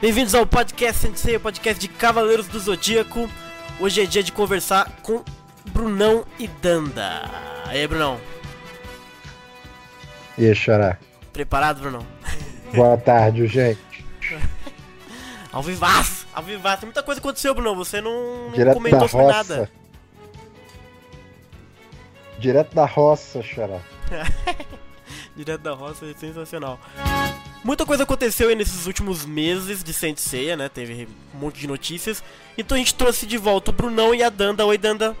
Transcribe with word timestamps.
Bem-vindos 0.00 0.34
ao 0.34 0.46
podcast 0.46 1.02
Sensei, 1.02 1.36
o 1.36 1.40
podcast 1.40 1.78
de 1.78 1.86
Cavaleiros 1.86 2.48
do 2.48 2.58
Zodíaco. 2.58 3.28
Hoje 3.78 4.02
é 4.02 4.06
dia 4.06 4.22
de 4.22 4.32
conversar 4.32 4.90
com 5.02 5.22
Brunão 5.74 6.24
e 6.38 6.48
Danda. 6.48 7.28
E 7.66 7.76
aí, 7.76 7.86
Brunão? 7.86 8.18
E 10.38 10.46
aí, 10.46 10.54
Xará? 10.54 10.96
Preparado, 11.34 11.82
Brunão? 11.82 12.06
Boa 12.74 12.96
tarde, 12.96 13.46
gente. 13.46 14.06
ao 15.52 15.62
vivaço, 15.62 16.26
ao 16.32 16.42
vivaço. 16.42 16.86
Muita 16.86 17.02
coisa 17.02 17.20
aconteceu, 17.20 17.54
Brunão. 17.54 17.76
Você 17.76 18.00
não, 18.00 18.50
não 18.52 18.72
comentou 18.72 19.06
sobre 19.06 19.26
nada. 19.26 19.70
Direto 22.38 22.74
da 22.74 22.86
roça, 22.86 23.42
Xará. 23.42 23.80
Direto 25.36 25.60
da 25.60 25.74
roça, 25.74 26.06
é 26.06 26.14
sensacional. 26.14 26.80
Muita 27.62 27.84
coisa 27.84 28.04
aconteceu 28.04 28.48
aí 28.48 28.54
nesses 28.54 28.86
últimos 28.86 29.26
meses 29.26 29.84
de 29.84 29.92
Saint 29.92 30.16
Seiya, 30.16 30.56
né? 30.56 30.68
Teve 30.68 31.06
um 31.34 31.38
monte 31.38 31.60
de 31.60 31.66
notícias. 31.66 32.24
Então 32.56 32.74
a 32.74 32.78
gente 32.78 32.94
trouxe 32.94 33.26
de 33.26 33.36
volta 33.36 33.70
o 33.70 33.74
Brunão 33.74 34.14
e 34.14 34.22
a 34.22 34.30
Danda. 34.30 34.64
Oi, 34.64 34.78
Danda. 34.78 35.16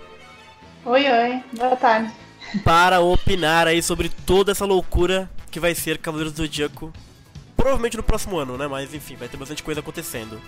Oi, 0.84 1.10
oi, 1.10 1.42
boa 1.52 1.76
tarde. 1.76 2.10
Para 2.64 3.00
opinar 3.00 3.66
aí 3.66 3.82
sobre 3.82 4.08
toda 4.08 4.52
essa 4.52 4.64
loucura 4.64 5.30
que 5.50 5.60
vai 5.60 5.74
ser 5.74 5.98
Cavaleiros 5.98 6.32
do 6.32 6.38
Zodíaco. 6.38 6.90
Provavelmente 7.54 7.98
no 7.98 8.02
próximo 8.02 8.38
ano, 8.38 8.56
né? 8.56 8.66
Mas 8.66 8.94
enfim, 8.94 9.16
vai 9.16 9.28
ter 9.28 9.36
bastante 9.36 9.62
coisa 9.62 9.80
acontecendo. 9.80 10.40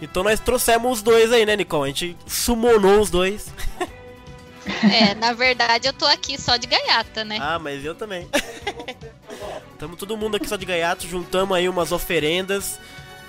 Então 0.00 0.22
nós 0.22 0.40
trouxemos 0.40 0.98
os 0.98 1.02
dois 1.02 1.30
aí, 1.32 1.44
né, 1.44 1.54
Nicole? 1.54 1.84
A 1.84 1.86
gente 1.88 2.16
summonou 2.26 3.00
os 3.00 3.10
dois. 3.10 3.52
É, 4.90 5.14
na 5.14 5.32
verdade 5.32 5.86
eu 5.86 5.92
tô 5.92 6.06
aqui 6.06 6.40
só 6.40 6.56
de 6.56 6.66
gaiata, 6.66 7.24
né? 7.24 7.38
Ah, 7.40 7.58
mas 7.58 7.84
eu 7.84 7.94
também. 7.94 8.26
Tamo 9.78 9.96
todo 9.96 10.16
mundo 10.16 10.36
aqui 10.36 10.48
só 10.48 10.56
de 10.56 10.64
gaiato, 10.64 11.06
juntamos 11.06 11.56
aí 11.56 11.68
umas 11.68 11.92
oferendas, 11.92 12.78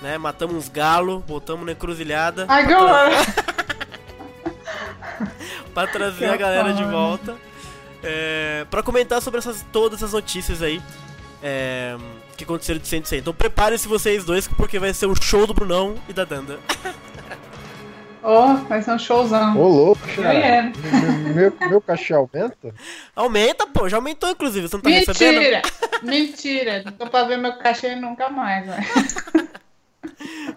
né? 0.02 0.18
Matamos 0.18 0.56
uns 0.56 0.68
galos, 0.68 1.22
botamos 1.24 1.66
na 1.66 1.72
encruzilhada. 1.72 2.46
Ai, 2.48 2.66
galera. 2.66 3.16
pra 5.74 5.86
trazer 5.86 6.26
a 6.26 6.36
galera 6.36 6.72
de 6.72 6.84
volta. 6.84 7.36
É, 8.02 8.64
pra 8.70 8.82
comentar 8.82 9.20
sobre 9.20 9.38
essas, 9.38 9.64
todas 9.72 9.98
essas 9.98 10.12
notícias 10.12 10.62
aí 10.62 10.80
é, 11.42 11.96
que 12.36 12.44
aconteceram 12.44 12.80
de 12.80 12.88
Sensei. 12.88 13.18
Então 13.18 13.34
preparem-se 13.34 13.88
vocês 13.88 14.24
dois, 14.24 14.48
porque 14.48 14.78
vai 14.78 14.92
ser 14.94 15.06
o 15.06 15.14
show 15.14 15.46
do 15.46 15.54
Brunão 15.54 15.96
e 16.08 16.12
da 16.12 16.24
Danda. 16.24 16.58
Oh, 18.22 18.54
vai 18.68 18.82
ser 18.82 18.92
um 18.92 18.98
showzão. 18.98 19.56
Ô, 19.56 19.68
louco, 19.68 20.06
Xará. 20.08 20.34
ia. 20.34 20.72
Meu, 21.34 21.52
meu 21.68 21.80
cachê 21.80 22.12
aumenta? 22.14 22.74
Aumenta, 23.14 23.66
pô, 23.66 23.88
já 23.88 23.96
aumentou 23.98 24.28
inclusive, 24.30 24.66
você 24.68 24.76
não 24.76 24.82
tá 24.82 24.90
recebendo? 24.90 25.38
Mentira! 25.38 25.62
Mentira! 26.02 26.82
Não 26.84 26.92
tô 26.92 27.06
pra 27.06 27.24
ver 27.24 27.36
meu 27.38 27.56
cachê 27.58 27.94
nunca 27.94 28.28
mais, 28.28 28.66
velho. 28.66 29.48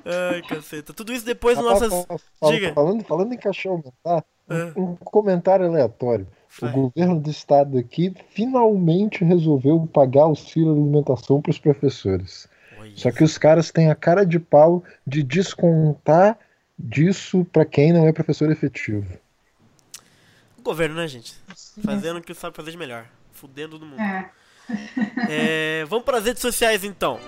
Ai, 0.05 0.41
caceta. 0.43 0.93
Tudo 0.93 1.13
isso 1.13 1.25
depois 1.25 1.57
Rapaz, 1.57 1.81
nossas. 1.81 2.05
fal- 2.05 2.19
fal- 2.39 2.51
Diga. 2.51 2.73
Falando, 2.73 3.03
falando 3.03 3.33
em 3.33 3.37
cachê 3.37 3.67
aumentar, 3.67 4.23
É. 4.49 4.71
um 4.75 4.95
comentário 4.95 5.65
aleatório. 5.67 6.27
Vai. 6.59 6.69
O 6.71 6.73
governo 6.73 7.19
do 7.19 7.29
estado 7.29 7.77
aqui 7.77 8.13
finalmente 8.33 9.23
resolveu 9.23 9.87
pagar 9.93 10.23
auxílio 10.23 10.71
alimentação 10.71 11.41
para 11.41 11.51
os 11.51 11.59
professores. 11.59 12.47
Oi. 12.79 12.93
Só 12.95 13.11
que 13.11 13.23
os 13.23 13.37
caras 13.37 13.71
têm 13.71 13.89
a 13.91 13.95
cara 13.95 14.25
de 14.25 14.39
pau 14.39 14.83
de 15.05 15.21
descontar 15.23 16.37
disso 16.81 17.45
para 17.45 17.65
quem 17.65 17.93
não 17.93 18.07
é 18.07 18.13
professor 18.13 18.51
efetivo. 18.51 19.17
O 20.57 20.61
governo, 20.61 20.95
né, 20.95 21.07
gente? 21.07 21.33
Fazendo 21.83 22.17
o 22.17 22.21
que 22.21 22.33
sabe 22.33 22.55
fazer 22.55 22.71
de 22.71 22.77
melhor. 22.77 23.07
Fudendo 23.31 23.79
todo 23.79 23.87
mundo. 23.87 23.99
É. 23.99 24.29
É, 25.29 25.85
vamos 25.85 26.05
para 26.05 26.17
as 26.17 26.25
redes 26.25 26.41
sociais 26.41 26.83
então. 26.83 27.19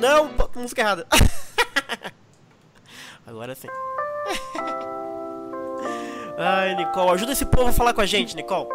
Não, 0.00 0.30
música 0.54 0.82
errada. 0.82 1.06
Agora 3.26 3.54
sim. 3.54 3.68
Ai, 6.38 6.76
Nicole, 6.76 7.10
ajuda 7.10 7.32
esse 7.32 7.46
povo 7.46 7.70
a 7.70 7.72
falar 7.72 7.92
com 7.92 8.00
a 8.00 8.06
gente, 8.06 8.36
Nicole. 8.36 8.68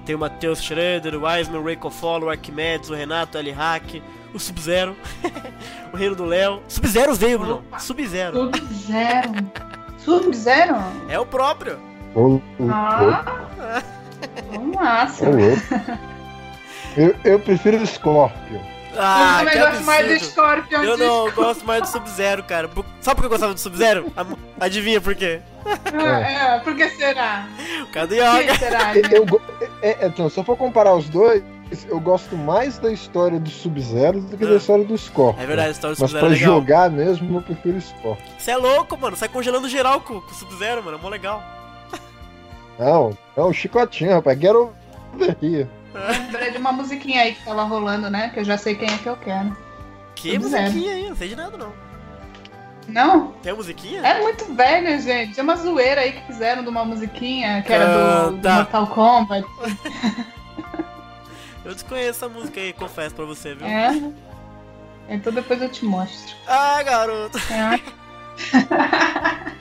tem 0.06 0.16
o 0.16 0.20
Matheus 0.20 0.62
Schroeder, 0.62 1.16
o 1.16 1.26
Wiseman, 1.26 1.60
o 1.60 1.64
Reiko 1.64 1.90
Follow, 1.90 2.28
o 2.28 2.30
Arquimedes, 2.30 2.90
o 2.90 2.94
Renato, 2.94 3.38
o 3.38 3.42
L 3.42 3.52
Hack, 3.52 4.02
o 4.34 4.40
Sub-Zero, 4.40 4.96
o 5.92 5.98
Reino 5.98 6.16
do 6.16 6.26
Léo. 6.26 6.62
Sub-Zero 6.68 7.16
veio, 7.16 7.40
Bruno. 7.40 7.64
Sub-Zero. 7.80 8.38
Sub-Zero. 8.38 9.32
Sub-Zero? 9.98 10.76
É 11.10 11.20
o 11.20 11.26
próprio. 11.26 11.80
Ah. 12.72 13.24
Massa. 14.74 15.26
Eu, 16.96 17.16
eu 17.26 17.40
prefiro 17.40 17.82
o 17.82 17.86
Scorpion. 17.86 18.75
Ah, 18.98 19.40
eu 19.42 19.46
que 19.48 19.52
também 19.54 19.72
gosto 19.72 19.86
mais 19.86 20.06
do 20.08 20.14
absurdo. 20.14 20.32
Scorpion. 20.32 20.84
Eu 20.84 20.98
não 20.98 21.32
gosto 21.32 21.66
mais 21.66 21.82
do 21.82 21.88
Sub-Zero, 21.88 22.44
cara. 22.44 22.68
Por- 22.68 22.86
Sabe 23.02 23.16
por 23.16 23.22
que 23.22 23.26
eu 23.26 23.30
gostava 23.30 23.54
do 23.54 23.60
Sub-Zero? 23.60 24.12
Adivinha 24.60 25.00
por 25.02 25.16
quê? 25.16 25.42
Ah, 25.66 26.56
é, 26.56 26.60
por 26.60 26.76
que 26.76 26.90
será? 26.92 27.48
Por 27.80 27.92
causa 27.92 28.08
do 28.10 28.16
Por 28.16 28.24
Yoga. 28.24 28.54
que 28.54 28.60
será? 28.60 28.96
Eu, 28.98 29.04
eu 29.12 29.26
go- 29.26 29.42
é, 29.82 29.90
é, 30.04 30.08
então, 30.08 30.30
se 30.30 30.40
eu 30.40 30.44
for 30.44 30.56
comparar 30.58 30.94
os 30.96 31.10
dois, 31.10 31.44
eu 31.90 32.00
gosto 32.00 32.36
mais 32.38 32.78
da 32.78 32.92
história 32.92 33.40
do 33.40 33.50
Sub-Zero 33.50 34.22
do 34.22 34.38
que 34.38 34.46
Ah. 34.46 34.50
da 34.50 34.56
história 34.58 34.86
do 34.86 34.98
Scorpion. 34.98 35.42
É 35.42 35.46
verdade, 35.48 35.70
a 35.70 35.72
história 35.72 35.96
do 35.96 36.00
Mas 36.00 36.12
Sub-Zero 36.12 36.28
pra 36.28 36.36
é 36.36 36.40
legal. 36.40 36.56
jogar 36.60 36.90
mesmo, 36.92 37.38
eu 37.38 37.42
prefiro 37.42 37.78
o 37.78 37.82
Scorpion. 37.82 38.26
Você 38.38 38.52
é 38.52 38.58
louco, 38.58 38.98
mano. 38.98 39.16
Sai 39.18 39.28
congelando 39.30 39.68
geral 39.68 40.00
com, 40.02 40.22
com 40.22 40.32
o 40.32 40.36
Sub-Zero, 40.36 40.84
mano. 40.84 40.98
É 40.98 41.02
mó 41.02 41.10
legal. 41.10 41.44
Não, 42.78 43.18
não, 43.38 43.54
chicotinho, 43.54 44.12
rapaz. 44.14 44.40
Get 44.40 44.52
over 44.54 44.74
here. 45.42 45.68
Lembrei 45.96 46.52
de 46.52 46.58
uma 46.58 46.72
musiquinha 46.72 47.22
aí 47.22 47.36
que 47.36 47.44
tava 47.44 47.64
rolando, 47.64 48.10
né? 48.10 48.30
Que 48.30 48.40
eu 48.40 48.44
já 48.46 48.58
sei 48.58 48.76
quem 48.76 48.90
é 48.94 48.98
que 48.98 49.08
eu 49.08 49.16
quero. 49.18 49.56
Que 50.16 50.34
Sub-Zero. 50.34 50.64
musiquinha 50.64 50.94
aí? 50.94 51.10
Não 51.10 51.16
sei 51.16 51.30
de 51.30 51.36
nada, 51.36 51.58
não. 51.58 51.74
Não? 52.88 53.32
Tem 53.42 53.52
a 53.52 53.56
musiquinha? 53.56 54.02
É 54.02 54.22
muito 54.22 54.54
velho, 54.54 55.02
gente. 55.02 55.40
É 55.40 55.44
uma 55.44 55.56
zoeira 55.56 56.02
aí 56.02 56.12
que 56.14 56.22
fizeram 56.28 56.62
de 56.64 56.70
uma 56.70 56.86
musiquinha 56.86 57.64
que 57.64 57.74
era 57.74 57.86
do, 57.86 58.32
do 58.32 58.42
Canta. 58.42 58.54
Mortal 58.56 58.88
Kombat. 58.88 59.48
Eu 61.66 61.74
desconheço 61.74 62.10
essa 62.10 62.30
música 62.30 62.60
aí, 62.60 62.74
confesso 62.74 63.16
pra 63.16 63.26
você, 63.26 63.56
viu? 63.56 63.66
É. 63.66 63.90
Então 65.10 65.34
depois 65.34 65.60
eu 65.62 65.70
te 65.70 65.84
mostro. 65.84 66.36
Ah, 66.48 66.82
garoto. 66.84 67.40
É. 67.52 67.80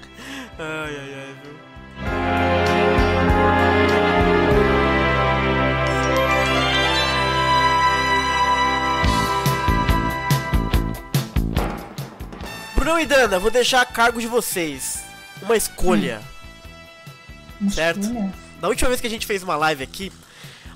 Ai, 0.57 0.97
ai, 0.97 1.15
ai, 1.15 1.35
viu? 1.43 2.54
Brunão 12.85 13.01
e 13.01 13.07
Dana, 13.07 13.39
vou 13.39 13.51
deixar 13.51 13.81
a 13.81 13.87
cargo 13.87 14.21
de 14.21 14.27
vocês 14.27 15.03
uma 15.41 15.57
escolha. 15.57 16.21
Certo. 17.71 18.01
Mochila. 18.01 18.31
Da 18.61 18.69
última 18.69 18.91
vez 18.91 19.01
que 19.01 19.07
a 19.07 19.11
gente 19.11 19.25
fez 19.27 19.43
uma 19.43 19.57
live 19.57 19.83
aqui, 19.83 20.13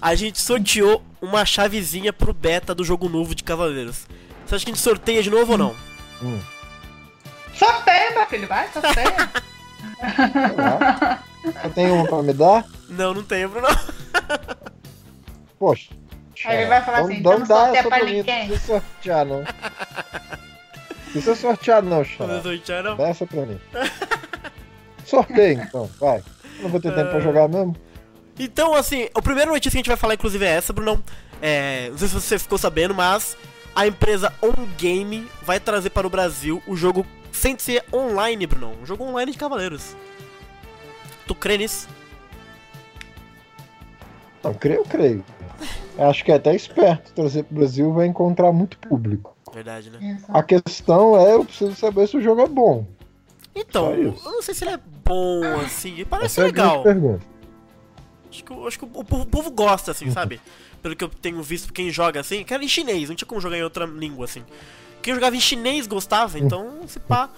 a 0.00 0.14
gente 0.14 0.40
sorteou 0.40 1.04
uma 1.20 1.44
chavezinha 1.44 2.10
pro 2.10 2.32
beta 2.32 2.74
do 2.74 2.82
jogo 2.82 3.10
novo 3.10 3.34
de 3.34 3.44
Cavaleiros. 3.44 4.06
Você 4.46 4.54
acha 4.54 4.64
que 4.64 4.70
a 4.70 4.74
gente 4.74 4.82
sorteia 4.82 5.22
de 5.22 5.28
novo 5.28 5.52
ou 5.52 5.58
não? 5.58 5.76
Hum, 6.22 6.40
Sorteia, 7.54 8.12
meu 8.12 8.24
filho. 8.24 8.48
Vai, 8.48 8.70
sorteia. 8.72 9.30
Você 11.44 11.68
tem 11.74 11.90
uma 11.90 12.06
pra 12.06 12.22
me 12.22 12.32
dar? 12.32 12.64
Não, 12.88 13.12
não 13.12 13.22
tem, 13.22 13.46
Bruno. 13.46 13.68
Aí 13.68 13.76
Poxa. 15.58 15.90
ele 16.46 16.66
vai 16.66 16.82
falar 16.82 17.00
assim, 17.00 17.16
então 17.16 17.34
então 17.34 17.46
dá 17.46 17.54
sorteia 17.54 17.80
essa 17.80 17.88
pra 17.90 18.02
ninguém. 18.02 18.48
Não 18.48 18.58
sortear, 18.60 19.26
não. 19.26 19.44
Não 21.08 21.12
precisa 21.12 21.34
sortear, 21.34 21.82
não, 21.82 21.98
Não 21.98 22.04
Xará. 22.04 22.42
sortear, 22.42 22.82
não. 22.84 22.96
Dá 22.96 23.08
essa 23.08 23.26
pra 23.26 23.46
mim. 23.46 23.58
Sorteio, 25.04 25.62
então, 25.62 25.88
vai. 25.98 26.18
Eu 26.58 26.62
não 26.64 26.70
vou 26.70 26.80
ter 26.80 26.94
tempo 26.94 27.10
pra 27.10 27.20
jogar 27.20 27.48
mesmo. 27.48 27.74
Então, 28.38 28.74
assim, 28.74 29.08
a 29.14 29.22
primeira 29.22 29.50
notícia 29.50 29.70
que 29.70 29.76
a 29.76 29.80
gente 29.80 29.88
vai 29.88 29.96
falar, 29.96 30.14
inclusive, 30.14 30.44
é 30.44 30.48
essa, 30.50 30.72
Brunão. 30.72 31.02
É, 31.40 31.88
não 31.90 31.98
sei 31.98 32.08
se 32.08 32.14
você 32.14 32.38
ficou 32.38 32.58
sabendo, 32.58 32.94
mas 32.94 33.36
a 33.74 33.86
empresa 33.86 34.32
On 34.42 34.52
Game 34.76 35.26
vai 35.42 35.58
trazer 35.58 35.90
para 35.90 36.06
o 36.06 36.10
Brasil 36.10 36.62
o 36.66 36.76
jogo 36.76 37.06
sem 37.32 37.58
ser 37.58 37.84
online, 37.92 38.46
Brunão. 38.46 38.74
Um 38.82 38.86
jogo 38.86 39.04
online 39.04 39.32
de 39.32 39.38
Cavaleiros. 39.38 39.96
Tu 41.26 41.34
crê 41.34 41.56
nisso? 41.58 41.88
Não, 44.42 44.52
creio, 44.54 44.84
creio. 44.84 45.24
Acho 45.98 46.24
que 46.24 46.30
é 46.30 46.36
até 46.36 46.54
esperto 46.54 47.12
trazer 47.12 47.42
pro 47.44 47.56
Brasil 47.56 47.92
vai 47.92 48.06
encontrar 48.06 48.52
muito 48.52 48.78
público. 48.78 49.36
Verdade, 49.58 49.90
né? 49.90 50.20
A 50.28 50.42
questão 50.42 51.16
é, 51.18 51.34
eu 51.34 51.44
preciso 51.44 51.74
saber 51.74 52.06
se 52.06 52.16
o 52.16 52.20
jogo 52.22 52.40
é 52.42 52.46
bom. 52.48 52.86
Então, 53.54 53.92
eu 53.92 54.14
não 54.24 54.40
sei 54.40 54.54
se 54.54 54.62
ele 54.64 54.74
é 54.74 54.80
bom, 55.04 55.42
assim. 55.64 56.04
Parece 56.04 56.26
Essa 56.26 56.40
é 56.42 56.44
legal. 56.44 56.82
pergunta. 56.84 57.24
Acho 58.30 58.44
que, 58.44 58.52
acho 58.66 58.78
que 58.78 58.84
o, 58.84 58.88
povo, 58.88 59.22
o 59.22 59.26
povo 59.26 59.50
gosta, 59.50 59.90
Uhum. 59.90 59.92
assim, 59.92 60.10
sabe? 60.12 60.40
Pelo 60.80 60.94
que 60.94 61.02
eu 61.02 61.08
tenho 61.08 61.42
visto 61.42 61.72
quem 61.72 61.90
joga 61.90 62.20
assim, 62.20 62.44
que 62.44 62.54
era 62.54 62.62
em 62.62 62.68
chinês, 62.68 63.08
não 63.08 63.16
tinha 63.16 63.26
como 63.26 63.40
jogar 63.40 63.56
em 63.58 63.64
outra 63.64 63.84
língua, 63.84 64.26
assim. 64.26 64.44
Quem 65.02 65.12
jogava 65.14 65.34
em 65.34 65.40
chinês 65.40 65.86
Uhum. 65.86 65.90
gostava, 65.94 66.38
então 66.38 66.86
se 66.86 67.00
pá, 67.00 67.28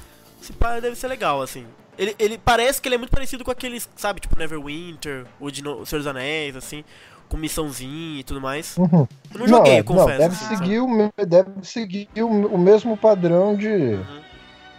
se 0.43 0.53
pá 0.53 0.79
deve 0.79 0.97
ser 0.97 1.09
legal, 1.09 1.41
assim. 1.41 1.65
Ele, 1.97 2.15
ele 2.19 2.37
parece 2.39 2.83
que 2.83 2.89
ele 2.89 2.97
é 2.97 2.99
muito 2.99 3.11
parecido 3.11 3.45
com 3.45 3.51
aqueles, 3.51 3.89
sabe, 3.97 4.21
tipo 4.21 4.39
Neverwinter, 4.39 5.25
o 5.39 5.51
de 5.51 5.63
no, 5.63 5.87
Senhor 5.87 6.01
dos 6.01 6.07
Anéis, 6.07 6.55
assim, 6.57 6.85
com 7.31 7.37
missãozinha 7.39 8.21
e 8.21 8.25
tudo 8.25 8.41
mais. 8.41 8.77
Uhum. 8.77 9.07
Eu 9.33 9.41
não 9.41 9.49
joguei, 9.49 9.73
é, 9.75 9.81
eu 9.81 9.85
confesso. 9.85 10.19
deve 10.19 10.35
assim, 10.35 10.57
seguir, 10.57 10.81
o, 10.81 11.13
deve 11.27 11.51
seguir 11.63 12.09
o, 12.19 12.27
o 12.27 12.59
mesmo 12.59 12.97
padrão 12.97 13.57
de, 13.57 13.69
Uhum. 13.69 14.21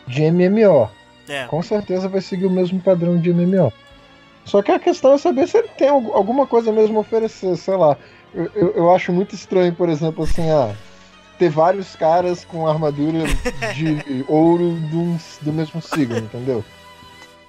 de 0.08 0.22
MMO. 0.32 0.90
É, 1.30 1.46
Com 1.46 1.62
certeza 1.64 2.08
vai 2.10 2.22
seguir 2.22 2.46
o 2.46 2.50
mesmo 2.52 2.80
padrão 2.82 3.18
de 3.20 3.32
MMO. 3.34 3.72
Só 4.46 4.62
que 4.62 4.72
a 4.72 4.80
questão 4.80 5.14
é 5.14 5.18
saber 5.18 5.48
se 5.48 5.58
ele 5.58 5.70
tem 5.78 5.88
algu- 5.90 6.12
alguma 6.14 6.46
coisa 6.46 6.72
mesmo 6.72 6.98
a 6.98 7.02
oferecer, 7.02 7.56
sei 7.56 7.76
lá. 7.78 7.96
Eu, 8.34 8.50
eu, 8.56 8.72
eu 8.76 8.96
acho 8.96 9.12
muito 9.14 9.34
estranho, 9.36 9.74
por 9.74 9.88
exemplo, 9.88 10.24
assim, 10.24 10.50
ah, 10.50 10.76
ter 11.40 11.50
vários 11.50 11.96
caras 11.96 12.44
com 12.44 12.68
armadura 12.68 13.20
de 13.76 14.26
ouro 14.28 14.72
do, 14.90 15.18
do 15.44 15.54
mesmo 15.54 15.82
signo, 15.82 16.18
entendeu? 16.18 16.64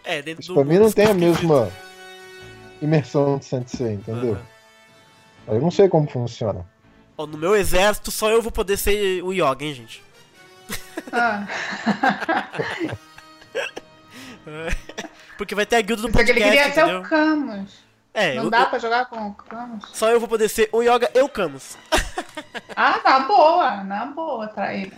é 0.05 0.21
dentro 0.21 0.41
Isso 0.43 0.53
do 0.53 0.55
pra 0.61 0.65
mim 0.65 0.79
não 0.79 0.91
tem 0.93 1.07
a 1.07 1.11
específico. 1.13 1.47
mesma 1.53 1.71
imersão 2.81 3.39
de 3.39 3.45
Sensei, 3.45 3.95
entendeu? 3.95 4.33
Aham. 4.35 4.52
Eu 5.47 5.61
não 5.61 5.71
sei 5.71 5.89
como 5.89 6.09
funciona. 6.09 6.65
Ó, 7.17 7.27
no 7.27 7.37
meu 7.37 7.55
exército, 7.57 8.11
só 8.11 8.31
eu 8.31 8.41
vou 8.43 8.51
poder 8.53 8.77
ser 8.77 9.23
o 9.23 9.33
Yoga, 9.33 9.65
hein, 9.65 9.75
gente? 9.75 10.03
Ah, 11.13 11.47
Porque 15.37 15.55
vai 15.55 15.67
ter 15.67 15.77
a 15.77 15.81
guilda 15.81 16.03
do 16.03 16.09
pensei 16.09 16.25
que 16.27 16.31
ele 16.33 16.41
podcast, 16.41 16.73
queria 16.73 16.75
ser 16.75 16.81
entendeu? 16.83 17.01
o 17.01 17.09
Camus. 17.09 17.83
É, 18.15 18.35
Não 18.35 18.45
eu- 18.45 18.51
dá 18.51 18.61
eu- 18.63 18.67
pra 18.67 18.79
jogar 18.79 19.07
com 19.07 19.29
o 19.29 19.35
Camus? 19.35 19.85
só 19.93 20.11
eu 20.11 20.21
vou 20.21 20.29
poder 20.29 20.49
ser 20.49 20.69
o 20.73 20.83
Yoga 20.83 21.11
e 21.15 21.21
o 21.21 21.29
Camus. 21.29 21.77
Ah, 22.77 23.01
na 23.05 23.21
boa, 23.21 23.85
na 23.85 24.07
boa, 24.07 24.47
traíra. 24.49 24.93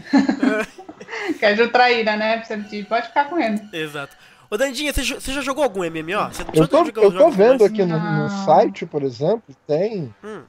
Quer 1.39 1.55
traíra, 1.71 2.17
né? 2.17 2.39
De- 2.39 2.83
Pode 2.85 3.09
ficar 3.09 3.29
com 3.29 3.39
ele. 3.39 3.61
Exato. 3.73 4.17
Ô 4.51 4.57
Dandinha, 4.57 4.93
você, 4.93 5.33
já 5.33 5.41
jogou 5.41 5.65
algum 5.65 5.81
MMO? 5.81 6.29
Você 6.33 6.43
Eu 6.55 6.69
tô, 6.69 6.79
eu 6.85 6.93
tô 6.93 7.11
jogos 7.11 7.37
vendo 7.37 7.65
aqui 7.65 7.85
no, 7.85 7.99
no 7.99 8.29
site, 8.45 8.87
por 8.87 9.03
exemplo, 9.03 9.55
tem 9.67 10.15
Hum, 10.23 10.43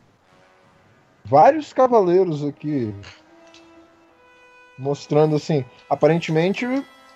vários 1.24 1.74
cavaleiros 1.74 2.44
aqui 2.44 2.94
mostrando 4.78 5.36
assim. 5.36 5.66
Aparentemente 5.90 6.66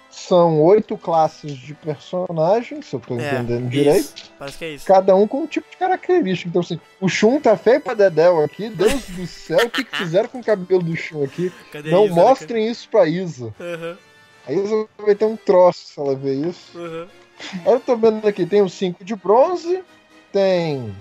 são 0.10 0.60
oito 0.64 0.98
classes 0.98 1.56
de 1.56 1.74
personagens, 1.76 2.88
se 2.88 2.96
eu 2.96 3.00
tô 3.00 3.20
é, 3.20 3.34
entendendo 3.34 3.62
isso. 3.62 3.70
direito. 3.70 4.32
Parece 4.40 4.58
que 4.58 4.66
é 4.66 4.74
isso. 4.74 4.86
Cada 4.86 5.16
um 5.16 5.28
com 5.28 5.44
um 5.44 5.48
tipo 5.48 5.70
de 5.70 5.78
característica. 5.78 6.50
Então, 6.50 6.62
assim, 6.62 6.80
o 7.00 7.08
Shun 7.08 7.40
tá 7.40 7.56
feio 7.56 7.80
pra 7.80 7.94
Dedéu 7.94 8.44
aqui. 8.44 8.70
Deus 8.70 9.04
do 9.10 9.28
céu, 9.28 9.68
o 9.68 9.70
que, 9.70 9.84
que 9.84 9.96
fizeram 9.98 10.28
com 10.28 10.40
o 10.40 10.44
cabelo 10.44 10.82
do 10.82 10.96
Shun 10.96 11.24
aqui? 11.24 11.52
Cadê 11.72 11.92
Não 11.92 12.06
Isa, 12.06 12.16
né, 12.16 12.22
mostrem 12.22 12.68
isso 12.68 12.90
pra 12.90 13.08
Isa. 13.08 13.54
cara? 13.58 13.98
Aham, 14.50 14.62
A 14.62 14.66
Isa 14.66 14.88
vai 14.98 15.16
ter 15.16 15.26
um 15.26 15.36
troço 15.38 15.86
se 15.86 16.00
ela 16.00 16.16
ver 16.16 16.36
isso. 16.48 16.78
aham. 16.78 17.08
Aí 17.66 17.72
eu 17.74 17.80
tô 17.80 17.96
vendo 17.96 18.28
aqui, 18.28 18.46
tem 18.46 18.62
o 18.62 18.70
5 18.70 19.04
de 19.04 19.16
bronze, 19.16 19.82
tem 20.32 20.94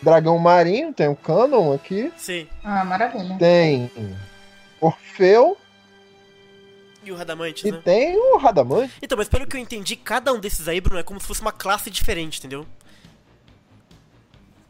Dragão 0.00 0.38
Marinho, 0.38 0.92
tem 0.94 1.08
o 1.08 1.16
Canon 1.16 1.72
aqui, 1.72 2.12
Sim. 2.16 2.46
Ah, 2.62 2.84
maravilha. 2.84 3.36
tem 3.38 3.90
Orfeu 4.80 5.56
E 7.04 7.10
o 7.10 7.16
Radamantes, 7.16 7.64
e 7.64 7.72
né? 7.72 7.80
tem 7.84 8.16
o 8.16 8.36
Radamante. 8.38 8.94
Então, 9.02 9.18
mas 9.18 9.28
pelo 9.28 9.46
que 9.46 9.56
eu 9.56 9.60
entendi, 9.60 9.96
cada 9.96 10.32
um 10.32 10.38
desses 10.38 10.68
aí, 10.68 10.80
Bruno, 10.80 11.00
é 11.00 11.02
como 11.02 11.20
se 11.20 11.26
fosse 11.26 11.40
uma 11.40 11.52
classe 11.52 11.90
diferente, 11.90 12.38
entendeu? 12.38 12.64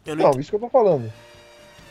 Eu 0.06 0.16
não, 0.16 0.24
Não, 0.24 0.30
ent- 0.32 0.40
isso 0.40 0.50
que 0.50 0.56
eu 0.56 0.60
tô 0.60 0.68
falando. 0.70 1.12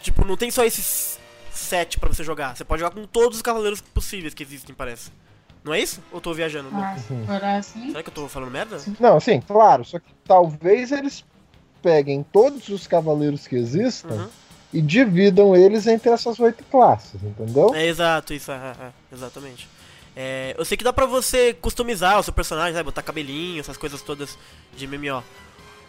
Tipo, 0.02 0.26
não 0.26 0.36
tem 0.36 0.50
só 0.50 0.64
esses 0.66 1.20
sete 1.52 2.00
pra 2.00 2.10
você 2.10 2.24
jogar. 2.24 2.56
Você 2.56 2.64
pode 2.66 2.82
jogar 2.82 2.96
com 2.96 3.06
todos 3.06 3.38
os 3.38 3.42
cavaleiros 3.42 3.80
possíveis 3.82 4.34
que 4.34 4.42
existem, 4.44 4.74
parece. 4.74 5.12
Não 5.64 5.74
é 5.74 5.80
isso? 5.82 6.02
Ou 6.12 6.18
eu 6.18 6.22
tô 6.22 6.34
viajando? 6.34 6.70
Ah, 6.74 6.94
assim. 7.58 7.88
Será 7.88 8.02
que 8.04 8.10
eu 8.10 8.14
tô 8.14 8.28
falando 8.28 8.50
merda? 8.52 8.80
Não, 9.00 9.20
sim, 9.20 9.42
claro, 9.42 9.84
só 9.84 10.00
que 10.00 10.12
talvez 10.26 10.92
eles 10.92 11.24
peguem 11.82 12.24
todos 12.32 12.70
os 12.70 12.88
cavaleiros 12.88 13.46
que 13.48 13.56
existam 13.56 14.14
Uhum. 14.14 14.28
e 14.74 14.82
dividam 14.82 15.56
eles 15.56 15.86
entre 15.88 16.10
essas 16.10 16.40
oito 16.40 16.64
classes, 16.66 17.22
entendeu? 17.24 17.74
É 17.76 17.86
exato, 17.86 18.34
isso, 18.34 18.52
é, 18.52 18.56
é, 18.56 18.92
exatamente. 19.14 19.68
É, 20.16 20.56
eu 20.58 20.66
sei 20.66 20.76
que 20.78 20.84
dá 20.84 20.92
pra 20.92 21.06
você 21.06 21.54
customizar 21.54 22.20
o 22.20 22.24
seu 22.24 22.34
personagem, 22.34 22.74
sabe? 22.74 22.84
Botar 22.86 23.02
cabelinho, 23.04 23.60
essas 23.60 23.78
coisas 23.78 24.02
todas 24.02 24.38
de 24.76 24.88
MMO. 24.88 25.24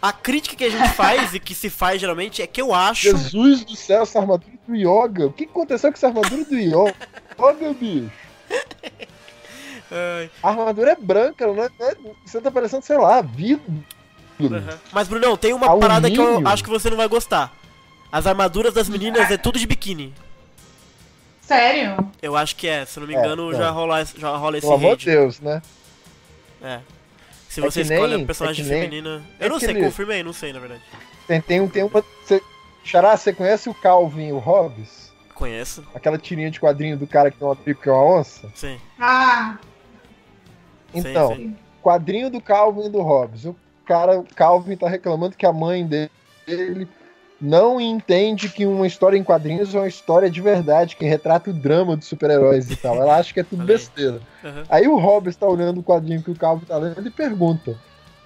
A 0.01 0.11
crítica 0.13 0.55
que 0.55 0.63
a 0.63 0.69
gente 0.69 0.89
faz 0.95 1.33
e 1.35 1.39
que 1.39 1.53
se 1.53 1.69
faz 1.69 1.99
geralmente 1.99 2.41
é 2.41 2.47
que 2.47 2.61
eu 2.61 2.73
acho. 2.73 3.03
Jesus 3.03 3.63
do 3.65 3.75
céu, 3.75 4.03
essa 4.03 4.19
armadura 4.19 4.51
do 4.67 4.75
Yoga. 4.75 5.27
O 5.27 5.33
que 5.33 5.43
aconteceu 5.43 5.91
com 5.91 5.97
essa 5.97 6.07
armadura 6.07 6.43
do 6.45 6.55
Yoga? 6.57 6.95
Yoga, 7.39 7.73
bicho. 7.73 8.11
Ai, 9.91 10.29
A 10.41 10.49
armadura 10.49 10.91
é 10.91 10.95
branca, 10.95 11.45
não 11.45 11.63
é, 11.63 11.69
não 11.79 11.87
é- 11.89 11.95
você 12.25 12.39
tá 12.39 12.49
parecendo, 12.49 12.83
sei 12.85 12.97
lá, 12.97 13.21
vidro. 13.21 13.63
aham. 14.41 14.79
Mas, 14.91 15.07
Brunão, 15.07 15.35
tem 15.37 15.53
uma 15.53 15.67
Alumínio. 15.67 15.87
parada 15.89 16.09
que 16.09 16.17
eu 16.17 16.47
acho 16.47 16.63
que 16.63 16.69
você 16.69 16.89
não 16.89 16.97
vai 16.97 17.07
gostar. 17.07 17.51
As 18.11 18.25
armaduras 18.27 18.73
das 18.73 18.87
meninas 18.89 19.29
é 19.29 19.37
tudo 19.37 19.59
de 19.59 19.65
biquíni. 19.67 20.13
Sério? 21.41 22.09
Eu 22.21 22.35
acho 22.37 22.55
que 22.55 22.67
é, 22.67 22.85
se 22.85 22.97
eu 22.97 23.01
não 23.01 23.07
me 23.07 23.15
É, 23.15 23.19
engano, 23.19 23.51
é. 23.51 23.57
já, 23.57 23.69
rola, 23.71 24.05
já 24.05 24.35
rola 24.37 24.57
esse 24.57 24.65
Pelo 24.67 24.75
amor 24.79 24.95
de. 24.97 25.05
Deus, 25.05 25.39
né? 25.41 25.61
É. 26.61 26.79
Se 27.49 27.59
É 27.59 27.63
você 27.63 27.81
escolhe 27.81 28.13
nem- 28.15 28.23
a 28.23 28.25
personagem 28.25 28.65
é 28.65 28.69
nem- 28.69 28.81
feminina. 28.83 29.21
é 29.39 29.45
Eu 29.45 29.49
não 29.49 29.59
que 29.59 29.65
sei, 29.65 29.73
nem- 29.73 29.83
confirmei, 29.83 30.23
não 30.23 30.31
sei, 30.31 30.53
na 30.53 30.59
verdade. 30.59 30.81
Tem, 31.27 31.41
tem, 31.41 31.59
um- 31.59 31.67
tem 31.67 31.83
uma. 31.83 32.03
Você, 32.23 32.41
Xará, 32.85 33.17
você 33.17 33.33
conhece 33.33 33.69
o 33.69 33.73
Calvin 33.73 34.27
e 34.29 34.31
o 34.31 34.37
Hobbes? 34.39 35.11
Conheço, 35.35 35.83
Aquela 35.95 36.17
tirinha 36.17 36.51
de 36.51 36.59
quadrinho 36.59 36.95
do 36.97 37.07
cara 37.07 37.31
que 37.31 37.37
tem 37.37 37.47
uma 37.47 37.55
tripa 37.55 37.81
que 37.81 37.89
é 37.89 37.91
uma 37.91 38.19
onça? 38.19 38.49
sim. 38.55 38.79
Ah, 38.99 39.57
Então, 40.93 41.35
sim. 41.35 41.55
quadrinho 41.81 42.29
do 42.29 42.41
Calvin 42.41 42.85
e 42.85 42.89
do 42.89 43.01
Hobbes. 43.01 43.45
O 43.45 43.55
cara, 43.85 44.19
o 44.19 44.25
Calvin 44.35 44.75
tá 44.75 44.87
reclamando 44.87 45.35
que 45.35 45.45
a 45.45 45.53
mãe 45.53 45.85
dele 45.85 46.87
não 47.41 47.81
entende 47.81 48.49
que 48.49 48.67
uma 48.67 48.85
história 48.85 49.17
em 49.17 49.23
quadrinhos 49.23 49.73
é 49.73 49.79
uma 49.79 49.87
história 49.87 50.29
de 50.29 50.39
verdade, 50.39 50.95
que 50.95 51.05
retrata 51.05 51.49
o 51.49 51.53
drama 51.53 51.97
dos 51.97 52.07
super-heróis 52.07 52.69
e 52.69 52.75
tal. 52.75 52.95
Ela 52.95 53.17
acha 53.17 53.33
que 53.33 53.39
é 53.39 53.43
tudo 53.43 53.65
besteira. 53.65 54.21
Aham. 54.43 54.63
Aí 54.69 54.87
o 54.87 54.97
Hobbes 54.97 55.35
tá 55.35 55.47
olhando 55.47 55.79
o 55.79 55.83
quadrinho 55.83 56.21
que 56.21 56.29
o 56.29 56.35
Calvin 56.35 56.65
tá 56.65 56.77
lendo 56.77 57.07
e 57.07 57.09
pergunta: 57.09 57.75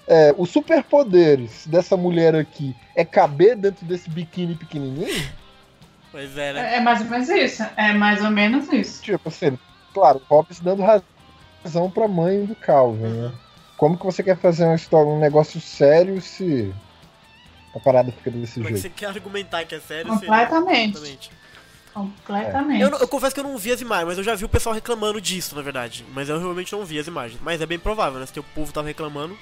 é, 0.05 0.35
os 0.37 0.49
superpoderes 0.49 1.65
dessa 1.65 1.95
mulher 1.95 2.35
aqui 2.35 2.75
é 2.93 3.05
caber 3.05 3.55
dentro 3.55 3.85
desse 3.85 4.09
biquíni 4.09 4.55
pequenininho? 4.55 5.29
Pois 6.11 6.37
é, 6.37 6.53
né? 6.53 6.75
é 6.75 6.79
mais 6.81 7.01
ou 7.01 7.07
menos 7.07 7.29
isso. 7.29 7.63
É 7.77 7.93
mais 7.93 8.23
ou 8.23 8.31
menos 8.31 8.71
isso. 8.71 9.01
Tipo 9.01 9.29
assim, 9.29 9.57
claro, 9.93 10.21
o 10.29 10.33
Hobbes 10.33 10.59
dando 10.59 10.81
razão 10.81 11.14
pra 11.93 12.07
mãe 12.07 12.45
do 12.45 12.55
Calvin, 12.55 13.03
né? 13.03 13.31
Como 13.77 13.97
que 13.97 14.05
você 14.05 14.23
quer 14.23 14.37
fazer 14.37 14.63
uma 14.65 14.75
história, 14.75 15.07
um 15.11 15.19
negócio 15.19 15.59
sério 15.59 16.21
se 16.21 16.73
a 17.75 17.79
parada 17.79 18.11
fica 18.11 18.31
desse 18.31 18.55
Como 18.55 18.67
é 18.67 18.71
que 18.71 18.77
jeito? 18.77 18.93
você 18.93 18.99
quer 18.99 19.07
argumentar 19.07 19.65
que 19.65 19.75
é 19.75 19.79
sério? 19.79 20.11
Completamente. 20.11 21.29
Completamente. 21.93 22.81
Eu, 22.81 22.89
não- 22.89 22.99
eu 22.99 23.07
confesso 23.07 23.33
que 23.33 23.39
eu 23.39 23.43
não 23.45 23.57
vi 23.57 23.71
as 23.71 23.79
imagens, 23.81 24.07
mas 24.07 24.17
eu 24.17 24.23
já 24.23 24.35
vi 24.35 24.43
o 24.45 24.49
pessoal 24.49 24.75
reclamando 24.75 25.19
disso, 25.21 25.55
na 25.55 25.61
verdade. 25.61 26.05
Mas 26.13 26.27
eu 26.29 26.37
realmente 26.39 26.71
não 26.73 26.83
vi 26.85 26.99
as 26.99 27.07
imagens. 27.07 27.39
Mas 27.41 27.61
é 27.61 27.65
bem 27.65 27.79
provável, 27.79 28.19
né? 28.19 28.25
Se 28.25 28.37
o 28.39 28.43
povo 28.43 28.71
tava 28.71 28.87
reclamando, 28.87 29.37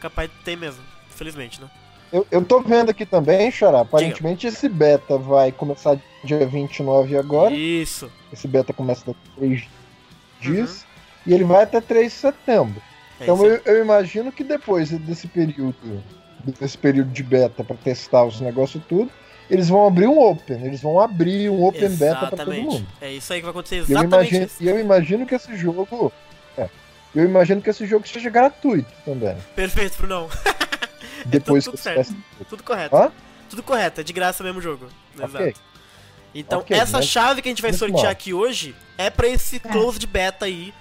capaz 0.00 0.30
de 0.30 0.36
ter 0.44 0.56
mesmo. 0.56 0.82
Infelizmente, 1.12 1.60
né? 1.60 1.68
Eu, 2.10 2.26
eu 2.30 2.44
tô 2.44 2.60
vendo 2.60 2.90
aqui 2.90 3.06
também, 3.06 3.50
Xará, 3.50 3.80
aparentemente 3.80 4.46
esse 4.46 4.68
beta 4.68 5.16
vai 5.16 5.50
começar 5.52 5.98
dia 6.24 6.46
29 6.46 7.16
agora. 7.16 7.54
Isso. 7.54 8.10
Esse 8.32 8.46
beta 8.48 8.72
começa 8.72 9.04
daqui 9.06 9.18
a 9.34 9.36
3 9.38 9.62
dias. 10.40 10.86
E 11.26 11.32
ele 11.32 11.44
vai 11.44 11.62
até 11.62 11.80
3 11.80 12.12
de 12.12 12.18
setembro. 12.18 12.82
É 13.20 13.24
Então 13.24 13.44
eu, 13.46 13.60
eu 13.64 13.82
imagino 13.84 14.32
que 14.32 14.42
depois 14.42 14.90
desse 14.90 15.26
período, 15.28 16.02
desse 16.60 16.76
período 16.76 17.10
de 17.10 17.22
beta 17.22 17.62
pra 17.62 17.76
testar 17.76 18.24
os 18.24 18.40
negócios 18.40 18.82
tudo, 18.88 19.10
eles 19.50 19.68
vão 19.68 19.86
abrir 19.86 20.06
um 20.06 20.18
open, 20.18 20.64
eles 20.64 20.80
vão 20.80 20.98
abrir 20.98 21.48
um 21.50 21.62
open 21.64 21.90
beta 21.90 22.16
pra 22.16 22.30
todo 22.30 22.40
Exatamente. 22.52 22.64
mundo. 22.74 22.86
É 23.00 23.12
isso 23.12 23.32
aí 23.32 23.38
que 23.40 23.44
vai 23.44 23.50
acontecer 23.50 23.74
E 23.76 23.78
eu 23.78 23.84
exatamente 23.84 24.10
imagino, 24.12 24.44
isso. 24.46 24.56
e 24.62 24.68
eu 24.68 24.80
imagino 24.80 25.26
que 25.26 25.34
esse 25.34 25.56
jogo, 25.56 26.12
é, 26.58 26.68
eu 27.14 27.24
imagino 27.24 27.60
que 27.62 27.70
esse 27.70 27.86
jogo 27.86 28.08
seja 28.08 28.30
gratuito 28.30 28.90
também. 29.04 29.36
Perfeito, 29.54 29.96
Brunão. 29.98 30.28
Depois 31.26 31.64
tudo 31.64 31.76
que 31.76 31.82
certo. 31.82 32.06
tivesse- 32.06 32.16
Tudo 32.48 32.62
correto. 32.64 32.96
Hã? 32.96 33.12
Tudo 33.48 33.62
correto, 33.62 34.00
é 34.00 34.04
de 34.04 34.12
graça 34.12 34.42
mesmo 34.42 34.58
o 34.58 34.62
jogo. 34.62 34.86
Exato. 35.14 35.36
Ok. 35.36 35.54
Então, 36.34 36.60
Ok, 36.60 36.74
essa 36.76 36.96
mas- 36.98 37.06
chave 37.06 37.42
que 37.42 37.48
a 37.48 37.52
gente 37.52 37.60
vai 37.62 37.70
muito 37.70 37.78
sortear 37.78 38.02
mal. 38.04 38.10
aqui 38.12 38.32
hoje 38.32 38.74
é 38.96 39.10
pra 39.10 39.28
esse 39.28 39.60
closed 39.60 40.04
beta 40.06 40.46
aí. 40.46 40.72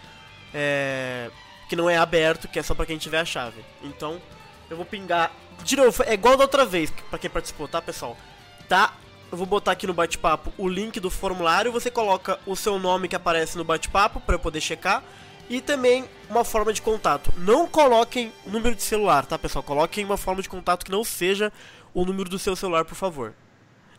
É, 0.53 1.29
que 1.70 1.75
não 1.75 1.89
é 1.89 1.98
aberto, 1.98 2.48
que 2.48 2.60
é 2.60 2.63
só 2.63 2.74
pra 2.74 2.86
quem 2.86 2.98
tiver 2.98 3.20
a 3.20 3.25
chave. 3.25 3.63
Então, 3.84 4.22
eu 4.70 4.77
vou 4.77 4.86
pingar 4.86 5.31
de 5.63 5.75
novo, 5.75 6.03
é 6.03 6.13
igual 6.13 6.36
da 6.38 6.43
outra 6.43 6.65
vez, 6.65 6.91
pra 7.10 7.20
quem 7.20 7.29
participou, 7.29 7.67
tá, 7.67 7.81
pessoal? 7.81 8.17
Tá? 8.67 8.93
Eu 9.31 9.38
vou 9.38 9.46
botar 9.46 9.72
aqui 9.72 9.88
no 9.88 9.93
bate-papo 9.93 10.51
o 10.58 10.67
link 10.67 11.00
do 11.00 11.10
formulário, 11.10 11.72
você 11.72 11.89
coloca 11.89 12.39
o 12.46 12.55
seu 12.55 12.77
nome 12.79 13.08
que 13.08 13.15
aparece 13.15 13.58
no 13.58 13.63
bate-papo 13.63 14.20
pra 14.20 14.36
eu 14.36 14.39
poder 14.39 14.60
checar. 14.60 15.03
E 15.50 15.60
também 15.60 16.05
uma 16.29 16.46
forma 16.46 16.72
de 16.72 16.81
contato. 16.81 17.34
Não 17.38 17.67
coloquem 17.67 18.31
número 18.46 18.74
de 18.74 18.81
celular, 18.81 19.25
tá, 19.25 19.38
pessoal? 19.38 19.62
Coloquem 19.62 20.05
uma 20.05 20.15
forma 20.15 20.41
de 20.41 20.48
contato 20.48 20.86
que 20.86 20.91
não 20.91 21.03
seja 21.03 21.51
o 21.93 22.05
número 22.05 22.29
do 22.29 22.39
seu 22.39 22.55
celular, 22.55 22.86
por 22.86 22.96
favor. 22.96 23.34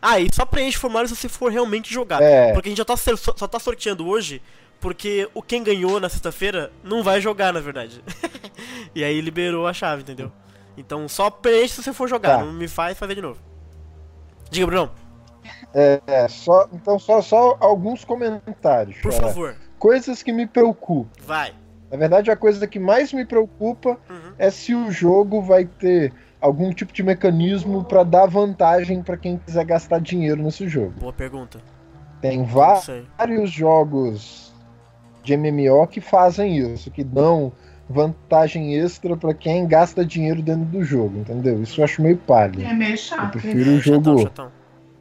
Ah, 0.01 0.19
e 0.19 0.27
só 0.33 0.45
preenche 0.45 0.77
o 0.77 0.81
formulário 0.81 1.07
se 1.07 1.15
você 1.15 1.29
for 1.29 1.51
realmente 1.51 1.93
jogar. 1.93 2.21
É. 2.23 2.53
Porque 2.53 2.69
a 2.69 2.71
gente 2.71 2.79
já 2.79 2.85
tá, 2.85 2.97
só 2.97 3.47
tá 3.47 3.59
sorteando 3.59 4.07
hoje, 4.07 4.41
porque 4.83 5.29
o 5.33 5.41
quem 5.41 5.63
ganhou 5.63 5.97
na 5.97 6.09
sexta-feira 6.09 6.69
não 6.83 7.01
vai 7.01 7.21
jogar, 7.21 7.53
na 7.53 7.61
verdade. 7.61 8.03
e 8.93 9.01
aí 9.01 9.21
liberou 9.21 9.65
a 9.65 9.71
chave, 9.73 10.01
entendeu? 10.01 10.29
Então 10.77 11.07
só 11.07 11.29
preenche 11.29 11.75
se 11.75 11.83
você 11.83 11.93
for 11.93 12.09
jogar, 12.09 12.39
Tá. 12.39 12.43
não 12.45 12.51
me 12.51 12.67
faz 12.67 12.97
fazer 12.97 13.15
de 13.15 13.21
novo. 13.21 13.39
Diga, 14.51 14.67
Bruno, 14.67 14.91
É, 15.73 16.01
é, 16.05 16.27
só, 16.27 16.67
então 16.73 16.99
só, 16.99 17.21
só 17.21 17.55
alguns 17.61 18.03
comentários. 18.03 18.97
por 18.99 19.11
cara. 19.11 19.23
favor, 19.27 19.55
Coisas 19.79 20.21
que 20.21 20.33
me 20.33 20.45
preocupam. 20.45 21.09
vai. 21.25 21.53
Na 21.89 21.97
verdade, 21.97 22.29
a 22.29 22.35
coisa 22.35 22.67
que 22.67 22.77
mais 22.79 23.13
me 23.13 23.23
preocupa 23.25 23.97
Uhum. 24.09 24.33
é 24.37 24.49
se 24.51 24.73
o 24.75 24.91
jogo 24.91 25.41
vai 25.41 25.63
ter 25.63 26.11
algum 26.41 26.73
tipo 26.73 26.91
de 26.91 27.03
mecanismo 27.03 27.85
pra 27.85 28.03
dar 28.03 28.25
vantagem 28.25 29.01
pra 29.01 29.15
quem 29.15 29.37
quiser 29.37 29.63
gastar 29.63 30.01
dinheiro 30.01 30.41
nesse 30.43 30.67
jogo. 30.67 30.91
Boa 30.99 31.13
pergunta. 31.13 31.61
Tem 32.19 32.43
vários 32.45 33.51
jogos 33.51 34.42
de 35.23 35.33
MMO 35.37 35.87
que 35.87 36.01
fazem 36.01 36.57
isso, 36.57 36.91
que 36.91 37.03
dão 37.03 37.51
vantagem 37.89 38.75
extra 38.75 39.15
pra 39.15 39.33
quem 39.33 39.67
gasta 39.67 40.05
dinheiro 40.05 40.41
dentro 40.41 40.65
do 40.65 40.83
jogo, 40.83 41.19
entendeu? 41.19 41.61
Isso 41.61 41.79
eu 41.79 41.85
acho 41.85 42.01
meio 42.01 42.17
palha. 42.17 42.67
É 42.67 42.73
meio 42.73 42.91
Eu 42.91 42.97
chato. 42.97 43.29
prefiro 43.31 43.71
o 43.75 43.81
Chatão, 43.81 44.03
jogo, 44.03 44.19
chatão. 44.23 44.51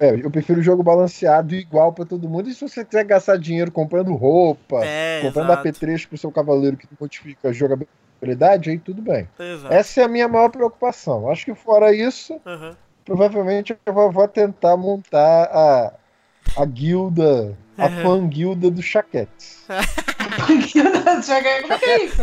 é, 0.01 0.11
eu 0.15 0.31
prefiro 0.31 0.61
o 0.61 0.63
jogo 0.63 0.83
balanceado 0.83 1.55
e 1.55 1.59
igual 1.61 1.93
pra 1.93 2.05
todo 2.05 2.29
mundo. 2.29 2.49
E 2.49 2.55
se 2.55 2.61
você 2.69 2.85
quiser 2.85 3.05
gastar 3.05 3.39
dinheiro 3.39 3.71
comprando 3.71 4.15
roupa, 4.15 4.85
É, 4.85 5.21
comprando 5.23 5.47
exato. 5.51 5.61
apetrecho 5.61 6.09
pro 6.09 6.19
seu 6.19 6.31
cavaleiro 6.33 6.77
que 6.77 6.87
modifica 7.01 7.49
a 7.49 7.53
jogabilidade, 7.53 8.71
aí 8.71 8.79
tudo 8.79 9.01
bem. 9.01 9.29
Exato. 9.39 9.73
Essa 9.75 10.01
é 10.03 10.05
a 10.05 10.09
minha 10.09 10.29
maior 10.29 10.49
preocupação. 10.51 11.31
Acho 11.31 11.45
que 11.45 11.55
fora 11.55 11.95
isso, 11.95 12.41
Aham. 12.45 12.77
provavelmente 13.05 13.77
eu 13.87 13.95
vou, 13.95 14.11
vou 14.11 14.29
tentar 14.29 14.77
montar 14.77 15.45
a, 15.53 15.93
a 16.61 16.65
guilda, 16.67 17.57
a 17.79 17.85
Uhum. 17.87 18.03
fan 18.03 18.29
guilda 18.29 18.71
do 18.71 18.83
Chaquetes. 18.83 19.63
Joga- 21.23 21.63
Como 21.63 21.73
é 21.75 21.79
que 21.79 21.85
é 21.85 22.05
isso? 22.05 22.23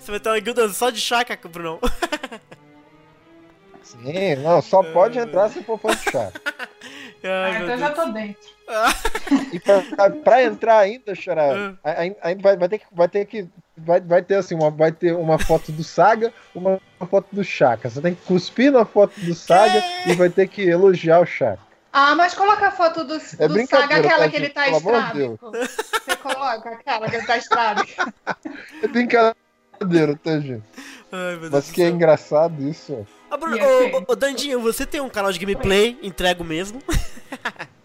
Você 0.00 0.10
vai 0.10 0.20
ter 0.20 0.28
uma 0.28 0.38
guilda 0.40 0.68
só 0.68 0.90
de 0.90 1.00
chaca, 1.00 1.36
Bruno. 1.48 1.80
Sim, 3.82 4.36
não, 4.36 4.60
só 4.62 4.82
pode 4.82 5.18
entrar 5.18 5.48
se 5.50 5.62
for 5.62 5.78
fã 5.78 5.94
de. 5.94 6.04
Ai, 7.26 7.52
Ah, 7.52 7.60
então 7.60 7.70
eu 7.70 7.78
já 7.78 7.90
tô 7.90 8.04
dentro. 8.12 8.42
E 9.52 9.58
pra, 9.60 9.80
pra- 9.80 10.10
pra 10.10 10.42
entrar 10.42 10.78
ainda, 10.80 11.14
ai- 11.82 12.14
ainda 12.22 12.42
vai, 12.42 12.56
vai 12.56 12.68
ter 12.68 12.78
que. 12.78 12.84
Vai 12.92 13.08
ter 13.08 13.24
que. 13.24 13.48
Vai, 13.78 14.00
vai 14.00 14.22
ter 14.22 14.34
assim, 14.36 14.54
uma, 14.54 14.70
vai 14.70 14.92
ter 14.92 15.12
uma 15.14 15.38
foto 15.38 15.72
do 15.72 15.82
Saga, 15.82 16.32
uma 16.54 16.78
foto 17.10 17.26
do 17.32 17.42
Chaka. 17.42 17.88
Você 17.88 18.00
tem 18.02 18.14
que 18.14 18.22
cuspir 18.26 18.70
na 18.70 18.84
foto 18.84 19.18
do 19.20 19.34
Saga 19.34 19.80
Que? 20.04 20.10
e 20.10 20.14
vai 20.14 20.28
ter 20.28 20.48
que 20.48 20.62
elogiar 20.68 21.20
o 21.20 21.26
Chaka. 21.26 21.62
Ah, 21.96 22.12
mas 22.16 22.34
coloca 22.34 22.66
a 22.66 22.70
foto 22.72 23.04
do, 23.04 23.14
É 23.14 23.46
do 23.46 23.66
Saga, 23.68 23.98
aquela 23.98 24.24
tá, 24.24 24.28
que 24.28 24.34
ele 24.36 24.48
tá 24.48 24.64
amor 24.64 24.80
de 24.80 24.88
estrábico. 24.88 25.52
Você 25.52 26.16
coloca 26.16 26.68
aquela 26.70 27.08
que 27.08 27.14
ele 27.16 27.24
tá 27.26 27.36
estrábico. 27.38 27.92
É 28.82 28.88
brincadeira, 28.88 30.16
tá, 30.22 30.40
gente? 30.40 30.64
Ai, 31.12 31.30
meu 31.32 31.40
Deus 31.40 31.52
Mas 31.52 31.66
do 31.68 31.72
que 31.72 31.82
é 31.84 31.88
engraçado 31.88 32.68
isso. 32.68 33.06
Ah, 33.30 33.36
Bruno, 33.36 33.56
assim? 33.56 33.64
ô, 33.64 33.98
ô, 33.98 34.04
ô, 34.08 34.16
Dandinho, 34.16 34.60
você 34.60 34.84
tem 34.84 35.00
um 35.00 35.08
canal 35.08 35.30
de 35.30 35.38
gameplay, 35.38 35.96
entrego 36.02 36.42
mesmo. 36.42 36.82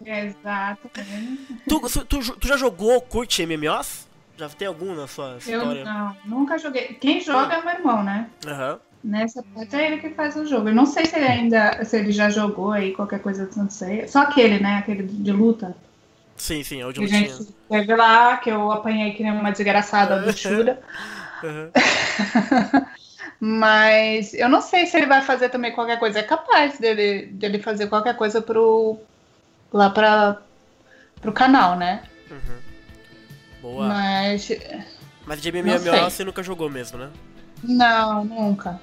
Exato. 0.03 0.89
tu, 1.67 1.79
tu, 2.05 2.35
tu- 2.35 2.47
já 2.47 2.57
jogou, 2.57 2.99
curte 3.01 3.45
MMOs? 3.45 4.07
Já 4.37 4.49
tem 4.49 4.67
algum 4.67 4.95
na 4.95 5.05
sua 5.05 5.37
Eu 5.45 5.59
história? 5.59 5.83
não, 5.85 6.17
nunca 6.25 6.57
joguei. 6.57 6.93
Quem 6.95 7.21
joga 7.21 7.55
é 7.55 7.61
meu 7.61 7.73
irmão, 7.73 8.03
né? 8.03 8.27
Aham. 8.47 8.79
Nessa 9.03 9.41
parte 9.43 9.75
é 9.75 9.85
ele 9.85 9.97
que 9.97 10.09
faz 10.09 10.35
o 10.35 10.45
jogo. 10.45 10.69
Eu 10.69 10.75
não 10.75 10.85
sei 10.85 11.05
se 11.05 11.15
ele 11.15 11.25
ainda, 11.25 11.83
se 11.85 11.97
ele 11.97 12.11
já 12.11 12.29
jogou 12.29 12.71
aí 12.71 12.91
qualquer 12.93 13.21
coisa 13.21 13.45
do 13.45 13.53
Sansei. 13.53 14.07
Só 14.07 14.23
aquele, 14.23 14.59
né? 14.59 14.77
Aquele 14.77 15.03
de 15.03 15.31
luta. 15.31 15.75
Sim, 16.35 16.63
sim, 16.63 16.81
é 16.81 16.85
o 16.85 16.91
de 16.91 16.99
Que 16.99 17.05
a 17.05 17.19
lutinha. 17.19 17.37
gente 17.37 17.53
teve 17.69 17.95
lá, 17.95 18.37
que 18.37 18.49
eu 18.49 18.71
apanhei 18.71 19.13
que 19.13 19.23
nem 19.23 19.31
uma 19.31 19.51
desgraçada 19.51 20.21
do 20.21 20.35
Shura. 20.35 20.81
Aham. 21.43 21.71
Mas 23.39 24.33
eu 24.33 24.49
não 24.49 24.61
sei 24.61 24.85
se 24.85 24.97
ele 24.97 25.05
vai 25.05 25.21
fazer 25.21 25.49
também 25.49 25.71
qualquer 25.71 25.97
coisa. 25.97 26.19
É 26.19 26.23
capaz 26.23 26.77
dele, 26.77 27.27
dele 27.27 27.59
fazer 27.59 27.87
qualquer 27.87 28.15
coisa 28.17 28.41
pro. 28.41 28.97
lá 29.71 29.89
pra, 29.89 30.41
pro 31.21 31.31
canal, 31.31 31.77
né? 31.77 32.03
Uhum. 32.29 32.59
Boa. 33.61 33.87
Mas, 33.87 34.51
Mas. 35.25 35.41
de 35.41 35.51
não 35.51 35.63
MMO 35.63 35.79
sei. 35.79 35.99
você 36.01 36.23
nunca 36.25 36.43
jogou 36.43 36.69
mesmo, 36.69 36.97
né? 36.97 37.09
Não, 37.63 38.23
nunca. 38.25 38.79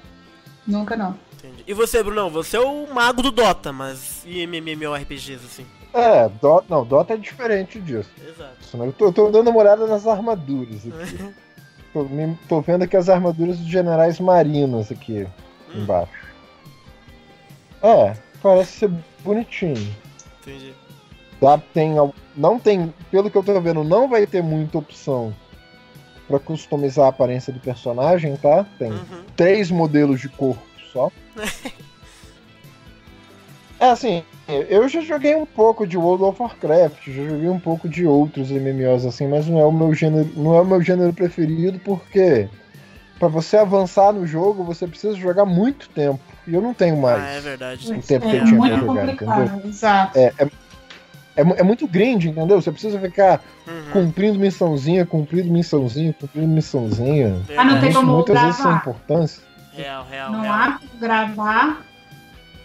Nunca 0.65 0.95
não. 0.95 1.15
Entendi. 1.33 1.63
E 1.67 1.73
você, 1.73 2.01
Brunão? 2.03 2.29
Você 2.29 2.57
é 2.57 2.59
o 2.59 2.93
mago 2.93 3.21
do 3.21 3.31
Dota, 3.31 3.71
mas 3.71 4.23
e 4.25 4.41
MMORPGs, 4.45 5.35
assim? 5.45 5.65
É, 5.93 6.27
Dota, 6.41 6.65
não, 6.69 6.85
Dota 6.85 7.13
é 7.13 7.17
diferente 7.17 7.79
disso. 7.79 8.09
Exato. 8.21 8.57
Eu 8.83 8.91
tô, 8.93 9.11
tô 9.11 9.29
dando 9.31 9.49
uma 9.49 9.59
olhada 9.59 9.87
nas 9.87 10.05
armaduras 10.05 10.85
aqui. 10.87 11.33
tô, 11.93 12.03
me- 12.03 12.37
tô 12.49 12.61
vendo 12.61 12.83
aqui 12.83 12.97
as 12.97 13.07
armaduras 13.09 13.57
dos 13.57 13.67
generais 13.67 14.19
marinos 14.19 14.91
aqui 14.91 15.25
Hum, 15.73 15.81
embaixo. 15.81 16.11
É, 17.81 18.15
parece 18.41 18.71
ser 18.79 18.91
bonitinho. 19.23 19.95
entendi. 20.41 20.73
Tá? 21.39 21.57
Tem, 21.73 21.93
não 22.35 22.59
tem, 22.59 22.93
pelo 23.11 23.29
que 23.29 23.37
eu 23.37 23.43
tô 23.43 23.59
vendo, 23.61 23.83
não 23.83 24.07
vai 24.09 24.25
ter 24.25 24.41
muita 24.41 24.79
opção 24.79 25.33
pra 26.27 26.39
customizar 26.39 27.05
a 27.05 27.09
aparência 27.09 27.51
do 27.53 27.59
personagem, 27.59 28.35
tá? 28.37 28.65
Tem 28.77 28.91
Uhum. 28.91 29.23
três 29.35 29.71
modelos 29.71 30.19
de 30.19 30.29
corpo 30.29 30.61
só. 30.91 31.11
É 33.79 33.91
assim, 33.91 34.23
eu 34.47 34.89
já 34.89 35.01
joguei 35.01 35.35
um 35.35 35.45
pouco 35.45 35.85
de 35.85 35.95
World 35.97 36.23
of 36.23 36.41
Warcraft, 36.41 37.05
já 37.09 37.23
joguei 37.23 37.47
um 37.47 37.59
pouco 37.59 37.87
de 37.87 38.07
outros 38.07 38.49
MMOs 38.49 39.05
assim, 39.05 39.27
mas 39.27 39.45
não 39.45 39.59
é 39.59 39.65
o 39.65 39.71
meu 39.71 39.93
gênero, 39.93 40.27
não 40.35 40.55
é 40.55 40.61
o 40.61 40.65
meu 40.65 40.81
gênero 40.81 41.13
preferido 41.13 41.77
porque 41.85 42.49
pra 43.19 43.27
você 43.27 43.55
avançar 43.57 44.11
no 44.13 44.25
jogo, 44.25 44.63
você 44.63 44.87
precisa 44.87 45.15
jogar 45.15 45.45
muito 45.45 45.87
tempo. 45.89 46.19
E 46.47 46.55
eu 46.55 46.61
não 46.61 46.73
tenho 46.73 46.97
mais. 46.97 47.21
Ah, 47.21 47.29
é 47.33 47.39
verdade. 47.39 47.91
O 47.93 48.01
tempo 48.01 48.27
que 48.27 48.35
é 48.35 48.39
eu 48.39 48.45
tinha 48.45 48.57
muito 48.57 48.71
pra 48.71 48.79
jogar, 48.79 49.01
complicado. 49.01 49.67
Exato. 49.67 50.17
É, 50.17 50.33
é, 50.39 50.47
é, 51.37 51.59
é 51.59 51.63
muito 51.63 51.87
grind, 51.87 52.25
entendeu? 52.25 52.59
Você 52.61 52.71
precisa 52.71 52.99
ficar 52.99 53.41
Uhum. 53.67 53.91
cumprindo 53.93 54.39
missãozinha, 54.39 55.05
cumprindo 55.05 55.51
missãozinha, 55.51 56.13
cumprindo 56.13 56.47
missãozinha. 56.47 57.41
Ah, 57.57 57.63
não 57.63 57.79
tem 57.79 57.89
Isso 57.89 57.99
como 57.99 58.13
muitas 58.13 58.39
vezes 58.41 58.55
sem 58.55 58.65
gravar. 58.65 58.79
importância. 58.79 59.43
Real, 59.73 60.05
real, 60.09 60.31
Não 60.31 60.41
real. 60.41 60.53
há 60.55 60.71
como 60.79 60.99
gravar. 60.99 61.85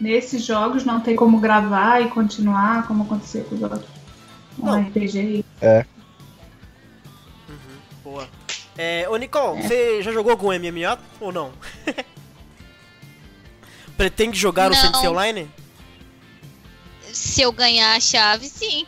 Nesses 0.01 0.43
jogos 0.45 0.85
não 0.85 1.01
tem 1.01 1.15
como 1.15 1.39
gravar 1.39 2.01
e 2.01 2.09
continuar 2.09 2.87
como 2.89 3.05
aconteceu 3.05 3.45
com 3.45 3.55
os 3.55 3.63
outros. 3.63 3.85
Um 4.59 4.67
Não. 4.67 4.81
RPG. 4.81 5.45
Uhum. 7.49 7.57
Boa. 8.03 8.29
É, 8.77 9.07
ô 9.09 9.17
Nicole, 9.17 9.63
você 9.63 10.03
já 10.03 10.11
jogou 10.13 10.33
algum 10.33 10.49
MMO 10.53 10.99
ou 11.21 11.31
não? 11.31 11.53
Pretende 13.97 14.39
jogar 14.39 14.71
o 14.71 14.75
Não. 14.75 14.81
Sensei 14.81 15.09
Online? 15.09 15.49
Se 17.13 17.43
eu 17.43 17.53
ganhar 17.53 17.95
a 17.95 18.01
chave, 18.01 18.49
sim. 18.49 18.87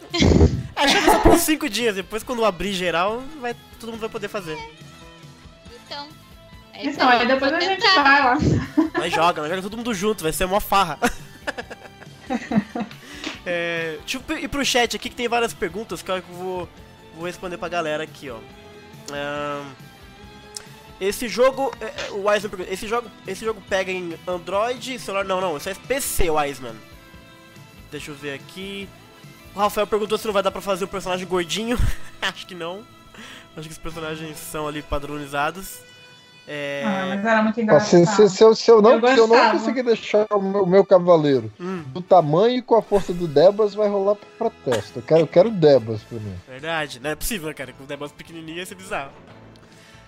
Acho 0.77 0.97
que 0.97 1.05
só 1.05 1.19
por 1.21 1.39
5 1.39 1.69
dias, 1.69 1.95
depois 1.95 2.23
quando 2.23 2.45
abrir 2.45 2.73
geral, 2.73 3.23
vai, 3.41 3.55
todo 3.79 3.93
mundo 3.93 4.01
vai 4.01 4.09
poder 4.09 4.29
fazer. 4.29 4.59
Então. 5.87 6.09
é 6.73 6.87
Então, 6.87 7.09
aí 7.09 7.27
depois 7.27 7.53
a 7.53 7.61
gente 7.61 7.83
vai 7.83 8.23
lá. 8.23 8.39
Mas 8.99 9.13
joga, 9.13 9.43
mas 9.43 9.51
joga 9.51 9.63
todo 9.63 9.77
mundo 9.77 9.95
junto, 9.95 10.23
vai 10.23 10.33
ser 10.33 10.45
uma 10.45 10.61
farra. 10.61 10.99
é, 13.47 13.99
deixa 14.01 14.21
eu 14.29 14.39
ir 14.39 14.49
pro 14.49 14.65
chat 14.65 14.97
aqui 14.97 15.09
que 15.09 15.17
tem 15.17 15.29
várias 15.29 15.55
perguntas 15.55 16.03
que 16.03 16.11
eu 16.11 16.17
acho 16.17 16.25
que 16.25 16.33
eu 16.33 16.37
vou, 16.37 16.69
vou 17.15 17.27
responder 17.27 17.57
pra 17.57 17.69
galera 17.69 18.03
aqui, 18.03 18.31
ó. 18.31 18.39
Esse 21.01 21.29
jogo. 21.29 21.73
é, 21.81 21.85
é, 21.85 22.11
O 22.13 22.27
Wiseman 22.27 22.51
pergunta, 22.51 22.73
esse 22.73 22.89
jogo, 22.89 23.11
esse 23.27 23.45
jogo 23.45 23.63
pega 23.69 23.93
em 23.93 24.19
Android, 24.27 24.99
celular. 24.99 25.25
Não, 25.25 25.41
não, 25.41 25.57
isso 25.57 25.69
é 25.69 25.75
PC, 25.75 26.31
Wiseman. 26.31 26.75
Deixa 27.95 28.11
eu 28.11 28.15
ver 28.17 28.35
aqui. 28.35 28.89
O 29.55 29.59
Rafael 29.61 29.87
perguntou 29.87 30.19
se 30.19 30.27
não 30.27 30.33
vai 30.35 30.43
dar 30.43 30.51
pra 30.51 30.61
fazer 30.61 30.85
o 30.85 30.89
personagem 30.89 31.25
gordinho. 31.29 31.79
acho 32.21 32.45
que 32.45 32.53
não. 32.57 32.83
Acho 33.57 33.69
que 33.69 33.73
os 33.73 33.79
personagens 33.79 34.37
são 34.37 34.67
ali 34.67 34.83
padronizados. 34.83 35.79
É. 36.49 36.83
Ah, 36.85 37.07
mas 37.11 37.25
era 37.25 37.43
muito 37.45 37.61
engraçado. 37.61 37.89
Se, 38.05 38.05
se- 38.17 38.29
se 38.31 38.43
eu, 38.43 38.53
se 38.57 38.69
eu 38.69 38.83
não, 38.83 38.99
Eu 38.99 39.15
se 39.15 39.17
eu 39.21 39.29
não 39.29 39.53
conseguir 39.53 39.85
deixar 39.85 40.27
o 40.33 40.43
meu, 40.43 40.65
o 40.65 40.67
meu 40.67 40.85
cavaleiro 40.85 41.53
Hum, 41.61 41.85
do 41.87 42.03
tamanho 42.03 42.59
e 42.59 42.63
com 42.63 42.75
a 42.75 42.83
força 42.83 43.15
do 43.15 43.29
Debas, 43.29 43.77
vai 43.77 43.89
rolar 43.89 44.17
pro 44.17 44.27
protesto. 44.51 44.99
Eu 44.99 45.03
quero, 45.05 45.21
eu 45.21 45.27
quero 45.29 45.51
Debas 45.53 46.03
pra 46.03 46.19
mim. 46.19 46.35
verdade, 46.49 46.99
não 46.99 47.11
é 47.11 47.15
possível, 47.15 47.47
né, 47.47 47.55
cara? 47.55 47.73
Com 47.73 47.85
o 47.85 47.87
negócio 47.87 48.17
pequenininho 48.17 48.59
ia 48.59 48.67
ser 48.67 48.75
bizarro. 48.75 49.13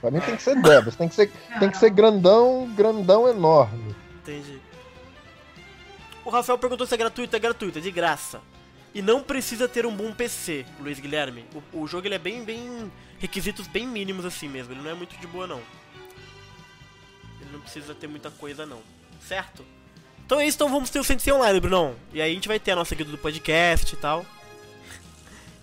Pra 0.01 0.11
mim 0.11 0.19
tem 0.19 0.35
que 0.35 0.43
ser 0.43 0.61
Debas, 0.61 0.97
tem 0.97 1.09
que 1.09 1.15
ser, 1.15 1.31
tem 1.61 1.71
que 1.71 1.79
ser 1.79 1.91
grandão, 1.91 2.69
grandão 2.77 3.29
enorme. 3.29 3.95
Entendi. 4.23 4.61
O 6.27 6.31
Rafael 6.31 6.59
perguntou 6.59 6.87
se 6.87 6.93
é 6.95 6.97
gratuito. 6.97 7.35
É 7.37 7.39
gratuito, 7.39 7.79
é 7.79 7.81
de 7.81 7.91
graça. 7.91 8.41
E 8.95 9.01
não 9.01 9.23
precisa 9.23 9.69
ter 9.69 9.87
um 9.87 9.95
bom 9.95 10.13
PC, 10.13 10.65
Luiz 10.81 10.99
Guilherme. 10.99 11.45
O, 11.73 11.83
o 11.83 11.87
jogo 11.87 12.07
ele 12.07 12.15
é 12.15 12.19
bem, 12.19 12.43
bem. 12.45 12.91
requisitos 13.19 13.67
bem 13.67 13.87
mínimos 13.87 14.25
assim 14.25 14.49
mesmo. 14.49 14.73
Ele 14.73 14.81
não 14.83 14.91
é 14.91 14.95
muito 14.95 15.17
de 15.19 15.27
boa, 15.27 15.47
não. 15.47 15.61
Ele 17.41 17.51
não 17.53 17.61
precisa 17.61 17.95
ter 17.95 18.07
muita 18.07 18.31
coisa, 18.31 18.67
não. 18.67 18.81
Certo? 19.21 19.65
Então 20.25 20.41
é 20.41 20.47
isso, 20.47 20.57
então 20.57 20.69
vamos 20.69 20.91
ter 20.91 20.99
o 20.99 21.05
Sensei 21.05 21.33
Online, 21.33 21.61
Brunão. 21.61 21.95
E 22.13 22.21
aí 22.21 22.31
a 22.33 22.35
gente 22.35 22.49
vai 22.49 22.59
ter 22.59 22.73
a 22.73 22.77
nossa 22.77 22.95
guia 22.95 23.05
do 23.05 23.17
podcast 23.19 23.95
e 23.95 23.97
tal. 23.97 24.27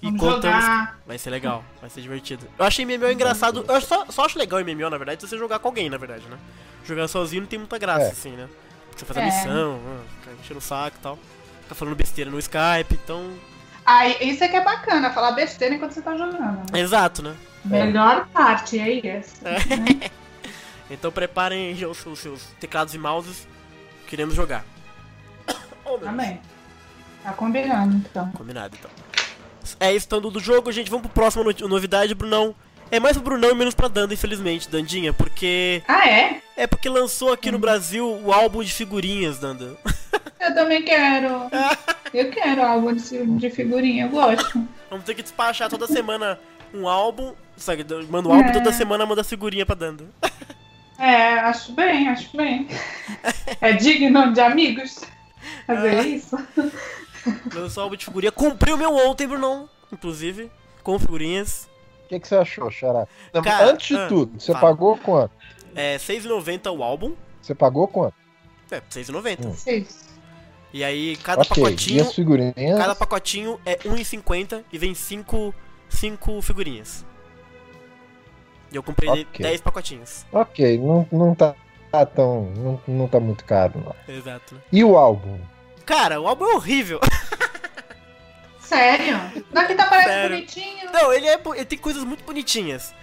E 0.02 0.06
Vamos 0.06 0.20
contamos. 0.22 0.62
jogar. 0.62 1.02
Vai 1.06 1.18
ser 1.18 1.30
legal, 1.30 1.66
vai 1.82 1.90
ser 1.90 2.02
divertido. 2.02 2.48
Eu 2.58 2.66
achei 2.66 2.86
MMO 2.86 3.10
engraçado. 3.12 3.66
Eu 3.68 3.82
só, 3.82 4.06
só 4.10 4.26
acho 4.26 4.38
legal 4.38 4.60
MMO, 4.64 4.90
na 4.90 4.98
verdade, 4.98 5.22
se 5.22 5.28
você 5.28 5.38
jogar 5.38 5.60
com 5.60 5.68
alguém, 5.68 5.90
na 5.90 5.98
verdade, 5.98 6.26
né? 6.28 6.38
Jogar 6.86 7.08
sozinho 7.08 7.42
não 7.42 7.48
tem 7.50 7.60
muita 7.60 7.78
graça, 7.78 8.06
É. 8.06 8.12
assim, 8.12 8.32
né? 8.32 8.48
Você 8.96 9.06
faz 9.06 9.18
a 9.18 9.22
É. 9.22 9.26
missão, 9.26 9.80
ah, 9.88 10.02
fica 10.22 10.36
enchendo 10.42 10.58
o 10.60 10.62
saco 10.62 10.98
e 11.00 11.02
tal. 11.02 11.20
Fica 11.64 11.76
falando 11.76 11.96
besteira 11.96 12.30
no 12.30 12.40
Skype, 12.40 12.94
então. 13.04 13.32
Aí, 13.86 14.18
isso 14.22 14.44
é 14.44 14.48
que 14.48 14.56
é 14.56 14.64
bacana, 14.64 15.12
falar 15.12 15.32
besteira 15.34 15.76
enquanto 15.76 15.92
você 15.92 16.02
tá 16.02 16.16
jogando. 16.16 16.72
né? 16.72 16.80
Exato, 16.80 17.22
né? 17.22 17.36
Melhor 17.66 18.28
parte 18.28 18.80
é 18.80 19.06
essa. 19.08 19.50
né? 19.50 19.58
Então 20.92 21.12
preparem 21.12 21.72
os 21.86 21.98
seus, 21.98 22.20
seus 22.20 22.44
teclados 22.60 22.94
e 22.94 22.98
mouses. 22.98 23.48
Queremos 24.08 24.36
jogar. 24.36 24.64
Oh. 25.86 26.00
Amém. 26.08 26.40
Tá 27.24 27.34
combinando, 27.34 27.96
então. 27.98 28.32
Combinado, 28.32 28.76
então. 28.80 28.90
É 29.80 29.94
isso, 29.94 30.06
então, 30.06 30.22
do 30.22 30.40
jogo, 30.40 30.72
gente. 30.72 30.90
Vamos 30.90 31.08
pro 31.08 31.14
próximo 31.22 31.44
no- 31.44 31.68
novidade, 31.68 32.14
Brunão. 32.16 32.56
É 32.94 33.00
mais 33.00 33.18
pro 33.18 33.26
Brunão 33.26 33.50
e 33.50 33.56
menos 33.56 33.74
pra 33.74 33.88
Danda, 33.88 34.14
infelizmente, 34.14 34.70
Dandinha, 34.70 35.12
porque. 35.12 35.82
Ah, 35.88 36.08
é? 36.08 36.42
É 36.56 36.68
porque 36.68 36.88
lançou 36.88 37.34
aqui 37.34 37.50
no 37.52 37.58
Brasil 37.58 38.08
o 38.24 38.32
álbum 38.32 38.62
de 38.62 38.72
figurinhas, 38.72 39.40
Danda. 39.40 39.76
Eu 40.40 40.54
também 40.54 40.84
quero. 40.84 41.50
Eu 42.14 42.30
quero 42.30 42.62
algo 42.62 42.94
de, 42.94 43.50
figurinha, 43.50 44.06
eu 44.06 44.10
gosto. 44.10 44.62
Vamos 44.92 45.06
ter 45.06 45.16
que 45.16 45.24
despachar 45.24 45.70
toda 45.70 45.88
semana 45.88 46.38
um 46.72 46.88
álbum. 46.88 47.34
Sabe, 47.58 47.84
manda 48.08 48.30
um 48.30 48.34
álbum 48.34 48.50
É. 48.50 48.52
toda 48.52 48.72
semana 48.72 49.06
manda 49.08 49.24
figurinha 49.24 49.66
pra 49.66 49.74
Danda. 49.74 50.06
É, 51.00 51.40
acho 51.40 51.72
bem, 51.72 52.10
acho 52.10 52.36
bem. 52.38 52.68
É 53.60 53.72
digno 53.74 54.34
de 54.34 54.42
amigos 54.42 55.02
fazer 55.66 56.06
isso. 56.06 56.38
Lançou 57.56 57.82
o 57.82 57.84
álbum 57.86 57.96
de 57.96 58.06
figurinha. 58.06 58.32
Comprei 58.32 58.74
o 58.74 58.78
meu 58.78 58.94
ontem, 58.96 59.26
Brunão. 59.26 59.68
Inclusive, 59.92 60.52
com 60.84 61.00
figurinhas. 61.00 61.68
O 62.14 62.16
que, 62.16 62.20
que 62.22 62.28
você 62.28 62.36
achou, 62.36 62.70
Xará? 62.70 63.08
Cara, 63.44 63.72
Antes 63.72 63.88
de 63.88 63.98
ah, 63.98 64.08
tudo, 64.08 64.40
você 64.40 64.52
fala. 64.52 64.68
pagou 64.68 64.98
quanto? 64.98 65.32
É 65.74 65.94
R$6,90 65.94 66.78
o 66.78 66.84
álbum. 66.84 67.16
Você 67.42 67.56
pagou 67.56 67.88
quanto? 67.88 68.14
É, 68.70 68.76
R$6,90. 68.76 69.46
Hum. 69.46 69.86
E 70.72 70.84
aí, 70.84 71.16
cada 71.18 71.42
ok, 71.42 71.52
e 71.52 71.66
pacotinho. 71.66 72.02
as 72.04 72.14
figurinhas? 72.14 72.78
Cada 72.78 72.94
pacotinho 72.96 73.60
é 73.66 73.80
R$1,50 73.84 74.64
e 74.72 74.78
vem 74.78 74.94
5 74.94 75.54
cinco 75.90 76.42
figurinhas. 76.42 77.04
E 78.72 78.76
eu 78.76 78.84
comprei 78.84 79.10
Ok. 79.10 79.26
10 79.40 79.62
pacotinhos. 79.62 80.26
Ok, 80.32 80.80
não, 80.80 81.08
não 81.12 81.36
tá, 81.36 81.56
tão. 82.16 82.52
Não, 82.56 82.82
não 82.88 83.08
tá 83.08 83.20
muito 83.20 83.44
caro, 83.46 83.74
não. 83.84 84.16
Exato? 84.16 84.60
E 84.72 84.84
o 84.84 84.98
álbum? 84.98 85.40
Cara, 85.86 86.20
o 86.20 86.28
álbum 86.28 86.46
é 86.46 86.56
horrível. 86.56 87.00
Sério? 88.74 89.44
Daqui 89.52 89.76
tá 89.76 89.86
parecendo 89.86 90.14
Sério. 90.14 90.36
bonitinho. 90.38 90.92
Não, 90.92 91.14
ele, 91.14 91.28
é, 91.28 91.40
ele 91.56 91.66
tem 91.66 91.78
coisas 91.78 92.04
muito 92.04 92.24
bonitinhas. 92.24 92.94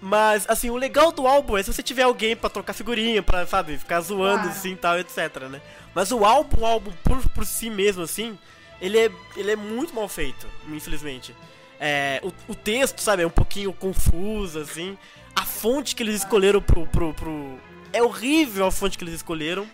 Mas, 0.00 0.44
assim, 0.48 0.70
o 0.70 0.76
legal 0.76 1.10
do 1.10 1.26
álbum 1.26 1.56
é 1.56 1.62
se 1.62 1.72
você 1.72 1.82
tiver 1.82 2.02
alguém 2.02 2.36
pra 2.36 2.48
trocar 2.48 2.72
figurinha, 2.72 3.20
pra, 3.22 3.44
sabe, 3.46 3.76
ficar 3.78 4.00
zoando 4.00 4.42
Claro. 4.44 4.50
assim 4.50 4.72
e 4.72 4.76
tal, 4.76 4.98
etc, 4.98 5.18
né? 5.50 5.60
Mas 5.94 6.12
o 6.12 6.24
álbum, 6.24 6.60
o 6.62 6.66
álbum 6.66 6.92
por, 7.02 7.28
por 7.30 7.44
si 7.44 7.68
mesmo, 7.68 8.02
assim, 8.04 8.38
ele 8.80 8.96
é, 8.98 9.10
ele 9.36 9.50
é 9.50 9.56
muito 9.56 9.92
mal 9.94 10.08
feito, 10.08 10.46
infelizmente. 10.68 11.34
É, 11.80 12.20
o, 12.22 12.52
o 12.52 12.54
texto, 12.54 13.00
sabe, 13.00 13.24
é 13.24 13.26
um 13.26 13.30
pouquinho 13.30 13.72
confuso, 13.72 14.60
assim. 14.60 14.96
A 15.34 15.44
fonte 15.44 15.96
que 15.96 16.02
eles 16.02 16.16
escolheram 16.16 16.62
pro, 16.62 16.86
pro, 16.86 17.12
pro... 17.14 17.58
É 17.92 18.00
horrível 18.02 18.66
a 18.66 18.70
fonte 18.70 18.96
que 18.96 19.02
eles 19.02 19.14
escolheram. 19.14 19.66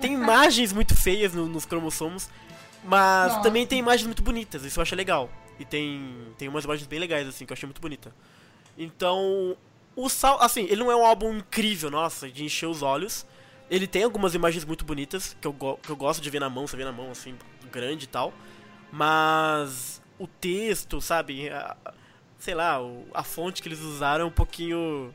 Tem 0.00 0.14
imagens 0.14 0.72
muito 0.72 0.94
feias 0.94 1.32
no- 1.34 1.46
nos 1.48 1.64
cromossomos, 1.64 2.28
mas 2.84 3.32
Nossa. 3.32 3.42
também 3.42 3.66
tem 3.66 3.78
imagens 3.78 4.06
muito 4.06 4.22
bonitas, 4.22 4.64
isso 4.64 4.78
eu 4.78 4.82
achei 4.82 4.96
legal. 4.96 5.30
E 5.58 5.64
tem, 5.64 6.16
tem 6.38 6.48
umas 6.48 6.64
imagens 6.64 6.86
bem 6.86 6.98
legais, 6.98 7.26
assim, 7.28 7.44
que 7.46 7.52
eu 7.52 7.54
achei 7.54 7.66
muito 7.66 7.80
bonita. 7.80 8.14
Então, 8.76 9.56
o 9.94 10.08
sal, 10.08 10.40
assim, 10.42 10.64
ele 10.64 10.76
não 10.82 10.90
é 10.90 10.96
um 10.96 11.04
álbum 11.04 11.36
incrível, 11.36 11.90
nossa, 11.90 12.28
de 12.30 12.44
encher 12.44 12.66
os 12.66 12.82
olhos. 12.82 13.26
Ele 13.70 13.86
tem 13.86 14.02
algumas 14.02 14.34
imagens 14.34 14.64
muito 14.64 14.84
bonitas, 14.84 15.36
que 15.40 15.46
eu, 15.46 15.52
que 15.82 15.90
eu 15.90 15.96
gosto 15.96 16.20
de 16.20 16.28
ver 16.30 16.40
na 16.40 16.50
mão, 16.50 16.66
você 16.66 16.76
vê 16.76 16.84
na 16.84 16.92
mão, 16.92 17.10
assim, 17.10 17.34
grande 17.70 18.04
e 18.04 18.08
tal. 18.08 18.32
Mas 18.90 20.02
o 20.18 20.26
texto, 20.26 21.00
sabe, 21.00 21.48
a- 21.48 21.76
sei 22.38 22.54
lá, 22.54 22.78
a 23.14 23.22
fonte 23.22 23.62
que 23.62 23.68
eles 23.68 23.80
usaram 23.80 24.24
é 24.24 24.28
um 24.28 24.32
pouquinho 24.32 25.14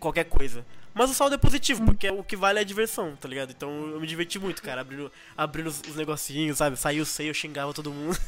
qualquer 0.00 0.24
coisa. 0.24 0.64
Mas 0.98 1.10
o 1.10 1.14
saldo 1.14 1.36
é 1.36 1.38
positivo, 1.38 1.84
porque 1.84 2.10
o 2.10 2.24
que 2.24 2.34
vale 2.34 2.58
é 2.58 2.62
a 2.62 2.64
diversão, 2.64 3.14
tá 3.14 3.28
ligado? 3.28 3.52
Então 3.52 3.70
eu 3.70 4.00
me 4.00 4.06
diverti 4.06 4.36
muito, 4.36 4.60
cara, 4.60 4.80
abrindo, 4.80 5.12
abrindo 5.36 5.68
os, 5.68 5.80
os 5.82 5.94
negocinhos, 5.94 6.58
sabe? 6.58 6.76
Saiu 6.76 7.04
o 7.04 7.06
seio, 7.06 7.30
eu 7.30 7.34
xingava 7.34 7.72
todo 7.72 7.92
mundo. 7.92 8.18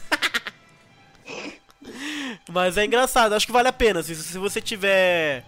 Mas 2.49 2.77
é 2.77 2.85
engraçado, 2.85 3.33
acho 3.33 3.45
que 3.45 3.53
vale 3.53 3.67
a 3.67 3.73
pena. 3.73 4.05
Se, 4.05 4.15
se 4.15 4.39
você 4.39 4.61
tiver 4.61 5.45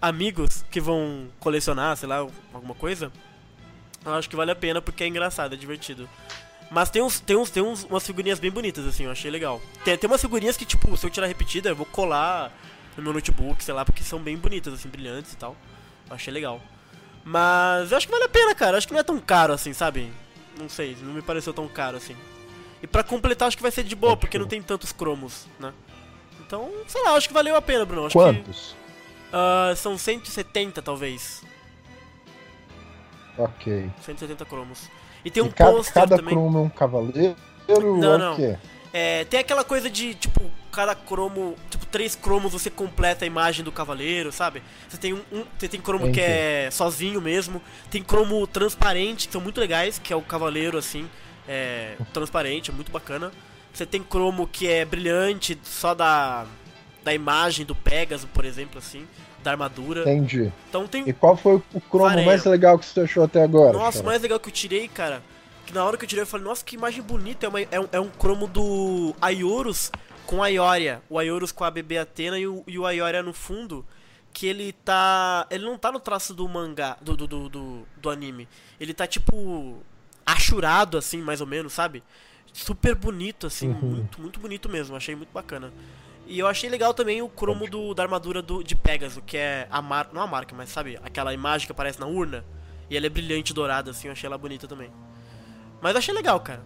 amigos 0.00 0.64
que 0.70 0.80
vão 0.80 1.28
colecionar, 1.38 1.98
sei 1.98 2.08
lá, 2.08 2.26
alguma 2.54 2.74
coisa, 2.74 3.12
eu 4.02 4.14
acho 4.14 4.30
que 4.30 4.34
vale 4.34 4.50
a 4.50 4.56
pena 4.56 4.80
porque 4.80 5.04
é 5.04 5.06
engraçado, 5.06 5.52
é 5.52 5.58
divertido. 5.58 6.08
Mas 6.70 6.88
tem 6.88 7.02
uns, 7.02 7.20
tem 7.20 7.36
uns, 7.36 7.50
tem 7.50 7.62
uns, 7.62 7.84
umas 7.84 8.06
figurinhas 8.06 8.38
bem 8.38 8.50
bonitas, 8.50 8.86
assim, 8.86 9.04
eu 9.04 9.10
achei 9.10 9.30
legal. 9.30 9.60
Tem, 9.84 9.98
tem 9.98 10.08
umas 10.08 10.22
figurinhas 10.22 10.56
que, 10.56 10.64
tipo, 10.64 10.96
se 10.96 11.04
eu 11.04 11.10
tirar 11.10 11.26
repetida, 11.26 11.68
eu 11.68 11.76
vou 11.76 11.84
colar 11.84 12.50
no 12.96 13.02
meu 13.02 13.12
notebook, 13.12 13.62
sei 13.62 13.74
lá, 13.74 13.84
porque 13.84 14.02
são 14.02 14.18
bem 14.18 14.38
bonitas, 14.38 14.72
assim, 14.72 14.88
brilhantes 14.88 15.34
e 15.34 15.36
tal. 15.36 15.54
Eu 16.08 16.14
achei 16.16 16.32
legal. 16.32 16.60
Mas 17.24 17.90
eu 17.90 17.96
acho 17.96 18.06
que 18.06 18.12
vale 18.12 18.24
a 18.24 18.28
pena, 18.28 18.54
cara. 18.54 18.76
Acho 18.76 18.86
que 18.86 18.92
não 18.92 19.00
é 19.00 19.04
tão 19.04 19.18
caro 19.18 19.52
assim, 19.52 19.72
sabe? 19.72 20.12
Não 20.58 20.68
sei, 20.68 20.96
não 21.02 21.12
me 21.14 21.22
pareceu 21.22 21.52
tão 21.52 21.66
caro 21.66 21.96
assim. 21.96 22.16
E 22.82 22.86
pra 22.86 23.02
completar, 23.02 23.48
acho 23.48 23.56
que 23.56 23.62
vai 23.62 23.72
ser 23.72 23.82
de 23.82 23.96
boa, 23.96 24.16
porque 24.16 24.38
não 24.38 24.46
tem 24.46 24.60
tantos 24.60 24.92
cromos, 24.92 25.46
né? 25.58 25.72
Então, 26.46 26.70
sei 26.86 27.02
lá, 27.02 27.12
acho 27.12 27.26
que 27.28 27.34
valeu 27.34 27.56
a 27.56 27.62
pena, 27.62 27.84
Bruno. 27.86 28.06
Acho 28.06 28.12
que 28.12 28.22
Quantos? 28.22 28.76
ah, 29.32 29.72
são 29.74 29.96
170, 29.96 30.82
talvez. 30.82 31.42
Ok. 33.38 33.90
170 34.02 34.44
cromos. 34.44 34.90
E 35.24 35.30
tem 35.30 35.42
um 35.42 35.46
e 35.46 35.52
cada, 35.52 35.72
pôster 35.72 35.94
cada 35.94 36.16
também. 36.18 36.34
cromo 36.34 36.58
é 36.58 36.60
um 36.60 36.68
cavaleiro? 36.68 37.36
Não, 37.66 38.14
é 38.14 38.18
não. 38.18 38.32
o 38.34 38.36
quê? 38.36 38.58
É, 38.92 39.24
tem 39.24 39.40
aquela 39.40 39.64
coisa 39.64 39.88
de, 39.88 40.14
tipo, 40.14 40.42
cada 40.74 40.94
cromo, 40.94 41.56
tipo, 41.70 41.86
três 41.86 42.14
cromos 42.14 42.52
você 42.52 42.68
completa 42.70 43.24
a 43.24 43.26
imagem 43.26 43.64
do 43.64 43.70
cavaleiro, 43.72 44.32
sabe? 44.32 44.62
Você 44.88 44.96
tem 44.96 45.12
um, 45.12 45.20
um- 45.32 45.44
você 45.58 45.68
tem 45.68 45.80
cromo 45.80 46.10
que 46.12 46.20
é 46.20 46.68
sozinho 46.70 47.20
mesmo, 47.20 47.62
tem 47.90 48.02
cromo 48.02 48.46
transparente, 48.46 49.26
que 49.26 49.32
são 49.32 49.40
muito 49.40 49.60
legais, 49.60 49.98
que 49.98 50.12
é 50.12 50.16
o 50.16 50.22
cavaleiro 50.22 50.76
assim, 50.78 51.08
é 51.48 51.96
transparente, 52.12 52.70
é 52.70 52.74
muito 52.74 52.90
bacana. 52.90 53.30
Você 53.72 53.84
tem 53.86 54.02
cromo 54.02 54.46
que 54.46 54.68
é 54.68 54.84
brilhante, 54.84 55.58
só 55.62 55.94
da 55.94 56.46
da 57.02 57.12
imagem 57.12 57.66
do 57.66 57.74
Pegasus, 57.74 58.26
por 58.32 58.46
exemplo, 58.46 58.78
assim, 58.78 59.06
da 59.42 59.50
armadura. 59.50 60.00
Entendi. 60.02 60.50
Então 60.70 60.86
tem 60.86 61.06
E 61.06 61.12
qual 61.12 61.36
foi 61.36 61.56
o 61.74 61.80
cromo 61.82 62.24
mais 62.24 62.44
legal 62.46 62.78
que 62.78 62.86
você 62.86 63.00
achou 63.02 63.24
até 63.24 63.42
agora? 63.42 63.74
nossa, 63.76 64.00
o 64.00 64.04
mais 64.06 64.22
legal 64.22 64.40
que 64.40 64.48
eu 64.48 64.52
tirei, 64.52 64.88
cara, 64.88 65.22
que 65.66 65.74
na 65.74 65.84
hora 65.84 65.98
que 65.98 66.04
eu 66.04 66.08
tirei 66.08 66.22
eu 66.22 66.26
falei, 66.26 66.46
nossa, 66.46 66.64
que 66.64 66.76
imagem 66.76 67.02
bonita. 67.02 67.44
É, 67.44 67.48
uma- 67.50 67.60
é 67.60 67.78
um, 67.80 67.88
é 67.92 68.00
um 68.00 68.08
cromo 68.08 68.46
do 68.46 69.14
Aiorus 69.20 69.90
com 70.26 70.42
a 70.42 70.48
Ioria. 70.48 71.02
O 71.08 71.18
Aiorus 71.18 71.52
com 71.52 71.64
a 71.64 71.70
bebê 71.70 71.98
Atena 71.98 72.38
e 72.38 72.46
o, 72.46 72.62
e 72.66 72.78
o 72.78 72.88
Ioria 72.90 73.22
no 73.22 73.32
fundo. 73.32 73.84
Que 74.32 74.46
ele 74.46 74.72
tá. 74.72 75.46
Ele 75.50 75.64
não 75.64 75.78
tá 75.78 75.92
no 75.92 76.00
traço 76.00 76.34
do 76.34 76.48
mangá, 76.48 76.96
do, 77.00 77.16
do, 77.16 77.26
do, 77.26 77.48
do, 77.48 77.88
do 77.96 78.10
anime. 78.10 78.48
Ele 78.80 78.92
tá 78.92 79.06
tipo. 79.06 79.80
achurado, 80.26 80.96
assim, 80.98 81.20
mais 81.22 81.40
ou 81.40 81.46
menos, 81.46 81.72
sabe? 81.72 82.02
Super 82.52 82.94
bonito, 82.94 83.46
assim, 83.46 83.68
Uhum. 83.68 83.74
muito, 83.80 84.20
muito 84.20 84.40
bonito 84.40 84.68
mesmo. 84.68 84.96
Achei 84.96 85.14
muito 85.14 85.30
bacana. 85.32 85.72
E 86.26 86.38
eu 86.38 86.46
achei 86.46 86.70
legal 86.70 86.94
também 86.94 87.20
o 87.20 87.28
cromo 87.28 87.68
do, 87.68 87.92
da 87.94 88.02
armadura 88.02 88.40
do, 88.40 88.62
de 88.62 88.74
Pegasus, 88.74 89.22
que 89.26 89.36
é 89.36 89.68
a 89.70 89.82
marca. 89.82 90.12
Não 90.14 90.22
a 90.22 90.26
marca, 90.26 90.54
mas 90.56 90.68
sabe? 90.70 90.98
Aquela 91.02 91.32
imagem 91.34 91.66
que 91.66 91.72
aparece 91.72 92.00
na 92.00 92.06
urna. 92.06 92.44
E 92.90 92.96
ela 92.96 93.06
é 93.06 93.08
brilhante 93.10 93.52
dourada, 93.54 93.90
assim, 93.90 94.08
eu 94.08 94.12
achei 94.12 94.26
ela 94.26 94.38
bonita 94.38 94.66
também. 94.66 94.90
Mas 95.80 95.92
eu 95.92 95.98
achei 95.98 96.14
legal, 96.14 96.40
cara. 96.40 96.64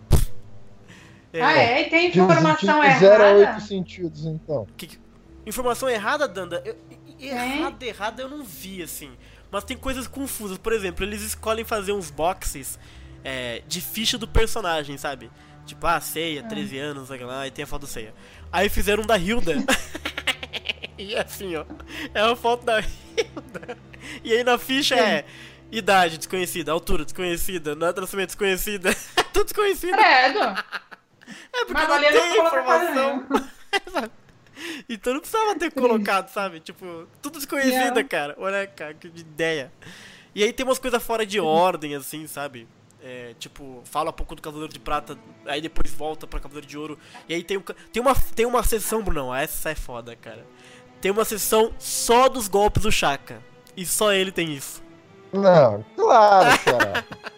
É, 1.32 1.42
Ah, 1.42 1.52
é? 1.58 1.82
E 1.86 1.90
tem 1.90 2.08
informação 2.08 2.80
de 2.80 2.98
0 2.98 3.22
a 3.22 3.26
8 3.32 3.40
errada? 3.42 3.60
sentidos, 3.60 4.24
então. 4.24 4.66
que- 4.76 4.98
informação 5.46 5.88
errada, 5.88 6.26
Danda? 6.26 6.62
Eu, 6.64 6.76
e- 7.18 7.28
É? 7.28 7.58
errada, 7.58 7.84
errada 7.86 8.22
eu 8.22 8.28
não 8.28 8.42
vi, 8.44 8.82
assim. 8.82 9.10
Mas 9.50 9.64
tem 9.64 9.76
coisas 9.76 10.06
confusas. 10.06 10.58
Por 10.58 10.72
exemplo, 10.72 11.04
eles 11.04 11.22
escolhem 11.22 11.64
fazer 11.64 11.92
uns 11.92 12.10
boxes 12.10 12.78
é, 13.24 13.62
de 13.66 13.80
ficha 13.80 14.16
do 14.16 14.28
personagem, 14.28 14.96
sabe? 14.96 15.30
Tipo, 15.66 15.86
ah, 15.86 16.00
Ceia, 16.00 16.42
13 16.42 16.78
anos, 16.78 17.08
sei 17.08 17.18
lá, 17.24 17.46
e 17.46 17.50
tem 17.50 17.62
a 17.62 17.66
foto 17.66 17.82
do 17.82 17.86
Ceia. 17.86 18.14
Aí 18.52 18.68
fizeram 18.68 19.02
um 19.02 19.06
da 19.06 19.18
Hilda. 19.18 19.54
e 20.96 21.14
assim, 21.16 21.54
ó. 21.56 21.64
É 22.14 22.22
uma 22.24 22.36
foto 22.36 22.64
da 22.64 22.82
E 24.24 24.32
aí 24.32 24.44
na 24.44 24.56
ficha 24.56 24.94
é 24.94 25.24
idade 25.70 26.16
desconhecida, 26.16 26.72
altura 26.72 27.04
desconhecida, 27.04 27.74
data 27.76 27.94
de 27.94 28.00
nascimento 28.02 28.28
desconhecida, 28.28 28.94
tudo 29.32 29.44
desconhecido. 29.44 29.92
Credo. 29.96 30.64
É 31.52 31.64
porque 31.64 31.72
Mas 31.72 31.88
não 31.88 31.94
ali 31.96 32.10
não 32.10 32.12
tem 32.12 32.36
coloca 32.36 32.60
informação. 32.60 33.26
Então 34.88 35.14
não 35.14 35.20
precisava 35.20 35.54
ter 35.54 35.70
colocado, 35.72 36.28
sabe? 36.30 36.58
Tipo, 36.58 37.06
tudo 37.22 37.38
desconhecida, 37.38 38.00
Não. 38.02 38.08
cara. 38.08 38.34
Olha, 38.38 38.66
cara, 38.66 38.92
que 38.92 39.06
ideia. 39.06 39.72
E 40.34 40.42
aí 40.42 40.52
tem 40.52 40.66
umas 40.66 40.78
coisas 40.78 41.00
fora 41.02 41.24
de 41.24 41.38
ordem, 41.38 41.94
assim, 41.94 42.26
sabe? 42.26 42.66
É, 43.00 43.34
tipo, 43.38 43.80
fala 43.84 44.10
um 44.10 44.12
pouco 44.12 44.34
do 44.34 44.42
Cavaleiro 44.42 44.72
de 44.72 44.80
Prata, 44.80 45.16
aí 45.46 45.60
depois 45.60 45.92
volta 45.92 46.26
pra 46.26 46.40
Cavaleiro 46.40 46.66
de 46.66 46.76
Ouro. 46.76 46.98
E 47.28 47.34
aí 47.34 47.44
tem, 47.44 47.56
um, 47.56 47.62
tem, 47.92 48.02
uma, 48.02 48.14
tem 48.34 48.46
uma 48.46 48.62
sessão, 48.64 49.02
Brunão, 49.02 49.34
essa 49.34 49.70
é 49.70 49.74
foda, 49.74 50.16
cara. 50.16 50.44
Tem 51.00 51.12
uma 51.12 51.24
sessão 51.24 51.72
só 51.78 52.28
dos 52.28 52.48
golpes 52.48 52.82
do 52.82 52.90
Chaka. 52.90 53.40
E 53.76 53.86
só 53.86 54.12
ele 54.12 54.32
tem 54.32 54.52
isso. 54.52 54.82
Não, 55.32 55.84
claro, 55.94 56.58
cara. 56.64 57.06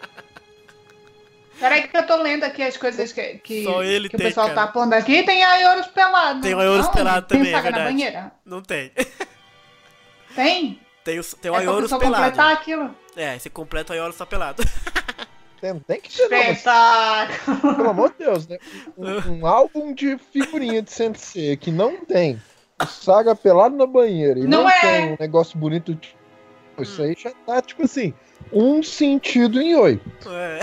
Peraí 1.61 1.87
que 1.87 1.95
eu 1.95 2.07
tô 2.07 2.15
lendo 2.17 2.43
aqui 2.43 2.63
as 2.63 2.75
coisas 2.75 3.13
que, 3.13 3.35
que, 3.35 3.63
Só 3.63 3.83
ele 3.83 4.09
que 4.09 4.17
tem, 4.17 4.25
o 4.25 4.29
pessoal 4.29 4.47
cara. 4.47 4.61
tá 4.65 4.67
pondo 4.73 4.93
aqui. 4.93 5.21
Tem 5.21 5.43
a 5.43 5.61
Euros 5.61 5.85
pelado. 5.87 6.41
Tem 6.41 6.55
o 6.55 6.59
Aioros 6.59 6.87
Não, 6.87 6.91
pelado 6.91 7.27
tem 7.27 7.37
também, 7.37 7.53
é 7.53 7.55
saga 7.55 7.69
na 7.69 7.77
verdade. 7.77 7.95
banheira? 7.95 8.31
Não 8.43 8.61
tem. 8.63 8.91
Tem? 10.35 10.79
Tem 11.03 11.19
o, 11.19 11.23
tem 11.23 11.51
o 11.51 11.55
é 11.55 11.57
Aioros 11.59 11.89
pelado. 11.91 12.13
completar 12.15 12.51
aquilo. 12.53 12.95
É, 13.15 13.37
você 13.37 13.49
completa 13.49 13.91
o 13.91 13.95
Aioros 13.95 14.17
tá 14.17 14.25
pelado. 14.25 14.63
Tem, 15.61 15.77
tem 15.81 16.01
que 16.01 16.11
ser, 16.11 16.23
Espetáculo. 16.23 17.75
pelo 17.75 17.89
amor 17.91 18.09
de 18.09 18.25
Deus, 18.25 18.47
né? 18.47 18.57
Um, 18.97 19.33
um 19.41 19.45
álbum 19.45 19.93
de 19.93 20.17
figurinha 20.17 20.81
de 20.81 20.91
Sensei 20.91 21.55
que 21.55 21.69
não 21.69 22.03
tem 22.03 22.41
o 22.81 22.85
Saga 22.87 23.35
pelado 23.35 23.75
na 23.77 23.85
banheira 23.85 24.39
e 24.39 24.43
Não 24.47 24.63
não, 24.63 24.69
é. 24.71 24.81
tem 24.81 25.11
um 25.13 25.17
negócio 25.19 25.59
bonito. 25.59 25.93
tipo, 25.93 26.17
Isso 26.79 27.03
aí 27.03 27.15
já 27.15 27.29
tá, 27.45 27.61
tipo 27.61 27.83
assim, 27.83 28.11
um 28.51 28.81
sentido 28.81 29.61
em 29.61 29.75
oito. 29.75 30.27
É. 30.31 30.59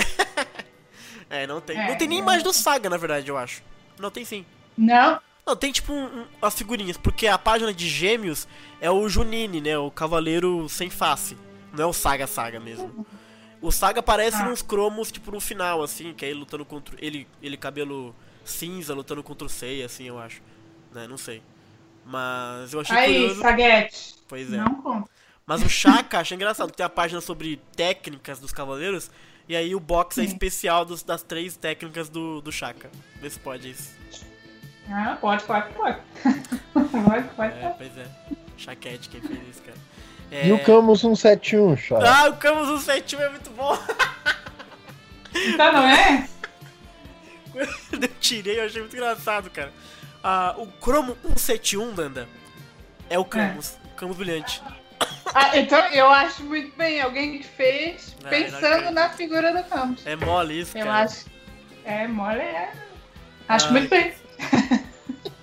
É, 1.31 1.47
não 1.47 1.61
tem. 1.61 1.79
É, 1.79 1.89
não 1.89 1.97
tem 1.97 2.09
nem 2.09 2.21
é. 2.21 2.23
mais 2.23 2.43
do 2.43 2.53
Saga, 2.53 2.89
na 2.89 2.97
verdade, 2.97 3.29
eu 3.29 3.37
acho. 3.37 3.63
Não 3.99 4.11
tem 4.11 4.25
sim. 4.25 4.45
Não. 4.77 5.21
Não, 5.47 5.57
tem 5.57 5.73
tipo 5.73 5.93
um, 5.93 6.05
um- 6.05 6.27
as 6.43 6.55
figurinhas, 6.55 6.97
porque 6.97 7.27
a 7.27 7.39
página 7.39 7.73
de 7.73 7.89
gêmeos 7.89 8.47
é 8.81 8.91
o 8.91 9.09
Junine, 9.09 9.61
né? 9.61 9.79
O 9.79 9.91
cavaleiro 9.91 10.69
sem 10.69 10.91
face. 10.91 11.37
Não 11.73 11.85
é 11.85 11.87
o 11.87 11.93
Saga 11.93 12.27
Saga 12.27 12.61
mesmo. 12.61 13.07
O 13.61 13.73
Saga 13.73 14.01
aparece 14.01 14.37
Ah. 14.37 14.45
nos 14.45 14.63
cromos, 14.63 15.11
tipo, 15.11 15.31
no 15.33 15.41
final, 15.41 15.83
assim, 15.83 16.15
que 16.15 16.25
é 16.25 16.29
ele 16.31 16.41
lutando 16.41 16.65
contra. 16.65 16.97
Ele, 17.01 17.27
ele 17.43 17.57
cabelo 17.57 18.15
cinza, 18.45 18.95
lutando 18.95 19.23
contra 19.23 19.47
o 19.47 19.51
Seiya, 19.51 19.87
assim, 19.87 20.05
eu 20.05 20.19
acho. 20.19 20.41
Né, 20.95 21.07
não 21.09 21.17
sei. 21.19 21.43
Mas 22.05 22.73
eu 22.73 22.81
achei 22.81 22.97
Aí, 22.97 23.15
curioso. 23.15 23.41
Saguete. 23.43 24.15
Pois 24.29 24.53
é. 24.53 24.57
Não 24.57 24.75
conta. 24.83 25.11
Mas 25.47 25.63
o 25.63 25.69
Chaka, 25.69 26.21
achei 26.21 26.35
engraçado, 26.37 26.71
que 26.71 26.77
tem 26.77 26.85
a 26.87 26.91
página 26.91 27.21
sobre 27.21 27.59
técnicas 27.75 28.39
dos 28.39 28.53
cavaleiros, 28.53 29.11
e 29.49 29.57
aí 29.57 29.75
o 29.75 29.81
box 29.81 30.19
é 30.19 30.25
especial 30.25 30.85
dos- 30.85 31.03
das 31.03 31.23
três 31.23 31.57
técnicas 31.57 32.09
do, 32.09 32.41
do 32.41 32.53
Chaka. 32.53 32.91
Vê 33.21 33.29
se 33.31 33.39
pode 33.39 33.71
isso. 33.71 33.97
Ah, 34.91 35.17
pode, 35.21 35.45
pode, 35.45 35.73
pode. 35.75 35.99
pode, 36.73 37.29
pode, 37.37 37.55
É, 37.55 37.61
pode. 37.61 37.75
pois 37.79 37.99
é. 37.99 38.07
Chaquete 38.57 39.09
quem 39.09 39.21
fez 39.21 39.39
isso, 39.51 39.63
cara. 39.63 39.79
E 40.45 40.53
o 40.53 40.63
Camus 40.63 41.01
171, 41.01 41.77
cara. 41.89 42.11
Ah, 42.25 42.29
o 42.29 42.37
Camus 42.37 42.67
171 42.83 43.21
é 43.23 43.29
muito 43.31 43.51
bom. 43.51 43.79
Então 45.35 45.73
não 45.73 45.87
é? 45.89 46.29
Quando 47.91 48.05
eu 48.05 48.11
tirei, 48.21 48.59
eu 48.61 48.67
achei 48.67 48.81
muito 48.81 48.95
engraçado, 48.95 49.51
cara. 49.51 49.73
Ah, 50.23 50.55
o 50.59 50.67
Cromo 50.67 51.17
171, 51.23 51.95
Danda, 51.95 52.29
é 53.09 53.19
o 53.19 53.25
Camus. 53.25 53.77
O 53.93 53.97
Camus 53.97 54.17
brilhante. 54.17 54.63
Ah, 55.35 55.57
então 55.59 55.79
eu 55.93 56.09
acho 56.11 56.43
muito 56.45 56.77
bem. 56.77 57.01
Alguém 57.01 57.39
que 57.39 57.47
fez 57.47 58.15
É, 58.25 58.29
pensando 58.29 58.91
na 58.91 59.09
figura 59.11 59.53
do 59.53 59.69
Campos. 59.69 60.07
É 60.07 60.17
mole 60.17 60.61
isso, 60.61 60.77
Eu 60.77 60.87
cara. 60.87 61.05
acho. 61.05 61.27
É, 61.85 62.07
mole 62.07 62.41
é. 62.41 62.73
Acho 63.49 63.67
Ai. 63.67 63.73
muito 63.73 63.89
bem. 63.91 64.15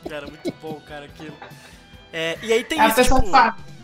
Cara, 0.10 0.28
muito 0.28 0.54
bom, 0.62 0.80
cara, 0.88 1.06
aquilo. 1.06 1.36
É, 2.14 2.38
e 2.44 2.54
aí 2.54 2.64
tem 2.64 2.80
É 2.80 2.88
isso, 2.88 3.04
tipo, 3.04 3.24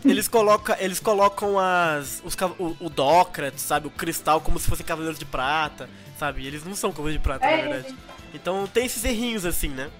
eles 0.04 0.28
colocam, 0.28 0.76
eles 0.78 1.00
colocam 1.00 1.58
as, 1.58 2.22
os, 2.24 2.34
o, 2.58 2.76
o 2.80 2.88
Dócrates, 2.88 3.62
sabe, 3.62 3.88
o 3.88 3.90
cristal 3.90 4.40
como 4.40 4.58
se 4.58 4.68
fossem 4.68 4.86
cavaleiros 4.86 5.18
de 5.18 5.24
prata, 5.24 5.90
sabe, 6.18 6.46
eles 6.46 6.64
não 6.64 6.74
são 6.76 6.90
cavaleiros 6.92 7.20
de 7.20 7.24
prata, 7.24 7.44
É, 7.44 7.56
na 7.56 7.68
verdade. 7.72 7.96
Então 8.32 8.66
tem 8.68 8.86
esses 8.86 9.04
errinhos 9.04 9.44
assim, 9.44 9.68
né? 9.68 9.90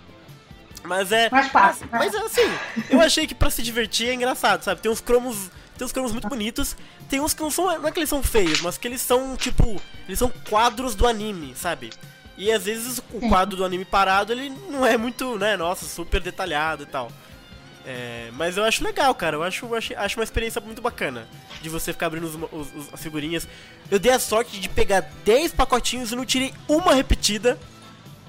Mas 0.85 1.11
é, 1.13 1.29
Mais 1.31 1.49
fácil. 1.49 1.87
né? 1.87 1.99
mas 1.99 2.15
assim, 2.15 2.49
eu 2.89 3.01
achei 3.01 3.27
que 3.27 3.35
pra 3.35 3.51
se 3.51 3.63
divertir 3.63 4.09
é 4.09 4.15
engraçado, 4.15 4.63
sabe? 4.63 4.81
Tem 4.81 4.91
uns 4.91 5.01
cromos, 5.01 5.51
tem 5.83 5.87
uns 5.87 5.93
cromos 5.93 6.13
muito 6.13 6.29
bonitos, 6.29 6.77
tem 7.09 7.19
uns 7.21 7.35
que 7.35 7.43
não 7.43 7.51
são, 7.51 7.65
não 7.81 7.89
é 7.89 7.91
que 7.91 7.99
eles 7.99 8.09
são 8.09 8.23
feios, 8.23 8.61
mas 8.61 8.79
que 8.79 8.87
eles 8.87 9.01
são 9.01 9.37
tipo, 9.37 9.81
eles 10.07 10.19
são 10.19 10.31
quadros 10.49 10.95
do 10.95 11.07
anime, 11.09 11.55
sabe? 11.57 11.91
E 12.39 12.51
às 12.53 12.65
vezes 12.65 13.03
o 13.13 13.21
Sim. 13.21 13.29
quadro 13.29 13.57
do 13.57 13.65
anime 13.65 13.85
parado, 13.85 14.33
ele 14.33 14.49
não 14.71 14.87
é 14.87 14.97
muito, 14.97 15.37
né, 15.39 15.57
nossa, 15.57 15.85
super 15.87 16.21
detalhado 16.21 16.85
e 16.85 16.87
tal. 16.87 17.11
É, 17.85 18.31
mas 18.35 18.57
eu 18.57 18.63
acho 18.63 18.85
legal, 18.85 19.13
cara. 19.13 19.37
Eu 19.37 19.43
acho, 19.43 19.75
acho, 19.75 19.93
acho 19.97 20.19
uma 20.21 20.23
experiência 20.23 20.61
muito 20.61 20.81
bacana 20.81 21.27
de 21.61 21.69
você 21.69 21.93
ficar 21.93 22.07
abrindo 22.07 22.25
os, 22.29 22.35
os- 22.37 22.75
os- 22.87 22.95
as 22.95 23.03
figurinhas. 23.03 23.47
Eu 23.91 23.99
dei 23.99 24.13
a 24.13 24.21
sorte 24.21 24.61
de 24.61 24.69
pegar 24.69 25.01
10 25.25 25.53
pacotinhos 25.53 26.13
e 26.13 26.15
não 26.17 26.25
tirei 26.25 26.55
uma 26.69 26.95
repetida. 26.95 27.59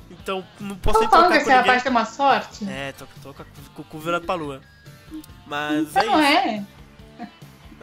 Então 0.09 0.43
não 0.59 0.75
posso 0.75 0.99
nem 1.01 1.07
trocar 1.09 1.27
que 1.27 1.33
com 1.35 1.39
ninguém. 1.41 1.55
rapaz 1.55 1.83
tem 1.83 1.91
uma 1.91 2.05
sorte? 2.05 2.67
É, 2.67 2.93
tô, 2.93 3.05
tô 3.21 3.33
com, 3.33 3.43
com 3.75 3.81
o 3.83 3.85
cu 3.85 3.99
virado 3.99 4.25
pra 4.25 4.33
lua. 4.35 4.59
Mas 5.45 5.95
é 5.95 5.99
Então 6.01 6.05
não 6.17 6.19
isso. 6.23 6.37
é. 6.47 6.63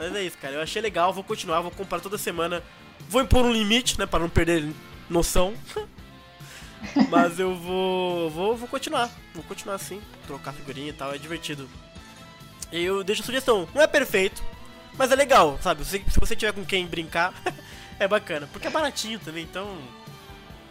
Mas 0.01 0.17
é 0.17 0.23
isso, 0.23 0.39
cara. 0.39 0.55
Eu 0.55 0.63
achei 0.63 0.81
legal, 0.81 1.13
vou 1.13 1.23
continuar, 1.23 1.61
vou 1.61 1.71
comprar 1.71 2.01
toda 2.01 2.17
semana. 2.17 2.63
Vou 3.07 3.21
impor 3.21 3.45
um 3.45 3.53
limite, 3.53 3.99
né, 3.99 4.07
pra 4.07 4.19
não 4.19 4.31
perder 4.31 4.67
noção. 5.11 5.53
Mas 7.11 7.39
eu 7.39 7.55
vou, 7.55 8.31
vou, 8.31 8.57
vou 8.57 8.67
continuar. 8.67 9.11
Vou 9.35 9.45
continuar 9.45 9.75
assim, 9.75 10.01
trocar 10.27 10.55
figurinha 10.55 10.89
e 10.89 10.93
tal, 10.95 11.15
é 11.15 11.19
divertido. 11.19 11.69
E 12.73 12.83
eu 12.83 13.05
deixo 13.05 13.21
a 13.21 13.27
sugestão. 13.27 13.69
Não 13.75 13.83
é 13.83 13.87
perfeito, 13.87 14.43
mas 14.97 15.13
é 15.13 15.15
legal, 15.15 15.59
sabe? 15.61 15.85
Se, 15.85 16.03
se 16.09 16.19
você 16.19 16.35
tiver 16.35 16.53
com 16.53 16.65
quem 16.65 16.87
brincar, 16.87 17.35
é 18.01 18.09
bacana. 18.09 18.49
Porque 18.51 18.69
é 18.69 18.71
baratinho 18.71 19.19
também, 19.19 19.45
então 19.45 19.77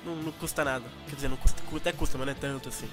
não, 0.04 0.16
não 0.16 0.32
custa 0.32 0.66
nada. 0.66 0.86
Quer 1.08 1.16
dizer, 1.16 1.28
não 1.28 1.38
custa, 1.38 1.62
até 1.76 1.92
custa, 1.92 2.18
mas 2.18 2.26
não 2.26 2.34
é 2.34 2.36
tanto 2.36 2.70
assim. 2.70 2.90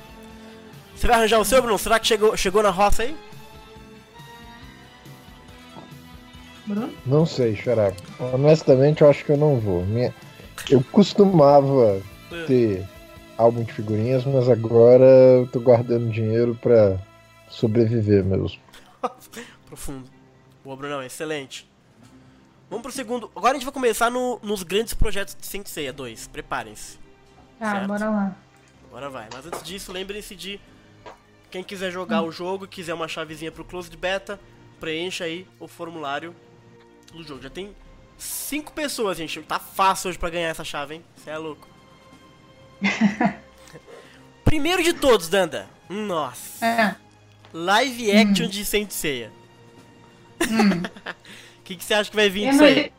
Você 0.94 1.06
vai 1.06 1.16
arranjar 1.16 1.38
o 1.38 1.44
seu, 1.44 1.62
Bruno? 1.62 1.78
Será 1.78 1.98
que 1.98 2.06
chegou, 2.06 2.36
chegou 2.36 2.62
na 2.62 2.70
roça 2.70 3.04
aí? 3.04 3.16
Bruno? 6.66 6.92
Não 7.04 7.24
sei, 7.26 7.54
Xará. 7.56 7.92
Honestamente, 8.32 9.02
eu 9.02 9.10
acho 9.10 9.24
que 9.24 9.32
eu 9.32 9.36
não 9.36 9.58
vou. 9.58 9.84
Minha- 9.86 10.14
Eu 10.70 10.82
costumava 10.90 12.00
ter 12.46 12.84
álbum 13.38 13.62
de 13.62 13.72
figurinhas, 13.72 14.24
mas 14.24 14.48
agora 14.48 15.04
eu 15.04 15.46
tô 15.46 15.60
guardando 15.60 16.10
dinheiro 16.10 16.54
pra 16.60 16.98
sobreviver 17.48 18.24
mesmo. 18.24 18.50
Profundo. 19.66 20.08
Boa, 20.64 20.76
Brunão, 20.76 21.02
excelente. 21.02 21.68
Vamos 22.68 22.82
pro 22.82 22.90
segundo. 22.92 23.30
Agora 23.36 23.52
a 23.52 23.54
gente 23.54 23.64
vai 23.64 23.72
começar 23.72 24.10
no- 24.10 24.40
nos 24.42 24.62
grandes 24.64 24.94
projetos 24.94 25.36
de 25.38 25.46
Saint 25.46 25.66
Seiya 25.68 25.92
2. 25.92 26.26
Preparem-se. 26.28 26.98
Tá, 27.58 27.72
Certo. 27.72 27.86
bora 27.86 28.10
lá. 28.10 28.36
Agora 28.88 29.08
vai. 29.10 29.28
Mas 29.32 29.46
antes 29.46 29.62
disso, 29.62 29.92
lembrem-se 29.92 30.34
de 30.34 30.60
quem 31.50 31.62
quiser 31.62 31.92
jogar 31.92 32.22
o 32.22 32.32
jogo, 32.32 32.66
quiser 32.66 32.94
uma 32.94 33.06
chavezinha 33.06 33.52
pro 33.52 33.64
Closed 33.64 33.96
Beta, 33.96 34.40
preencha 34.80 35.24
aí 35.24 35.46
o 35.60 35.68
formulário 35.68 36.34
do 37.16 37.24
jogo. 37.24 37.42
Já 37.42 37.50
tem 37.50 37.74
cinco 38.18 38.72
pessoas, 38.72 39.16
gente. 39.18 39.40
Tá 39.42 39.58
fácil 39.58 40.08
hoje 40.10 40.18
pra 40.18 40.30
ganhar 40.30 40.48
essa 40.48 40.64
chave, 40.64 40.94
hein? 40.96 41.04
Você 41.16 41.30
é 41.30 41.38
louco. 41.38 41.66
Primeiro 44.44 44.82
de 44.82 44.92
todos, 44.92 45.28
Danda. 45.28 45.68
Nossa. 45.88 46.64
É. 46.64 46.96
Live 47.52 48.10
action 48.16 48.48
de 48.48 48.64
Saint 48.64 48.90
Seiya. 48.90 49.32
O 50.40 50.44
que, 51.64 51.76
que 51.76 51.84
você 51.84 51.94
acha 51.94 52.10
que 52.10 52.16
vai 52.16 52.28
vir 52.28 52.44
Eu, 52.44 52.50
disso 52.50 52.62
não- 52.62 52.68
aí? 52.68 52.92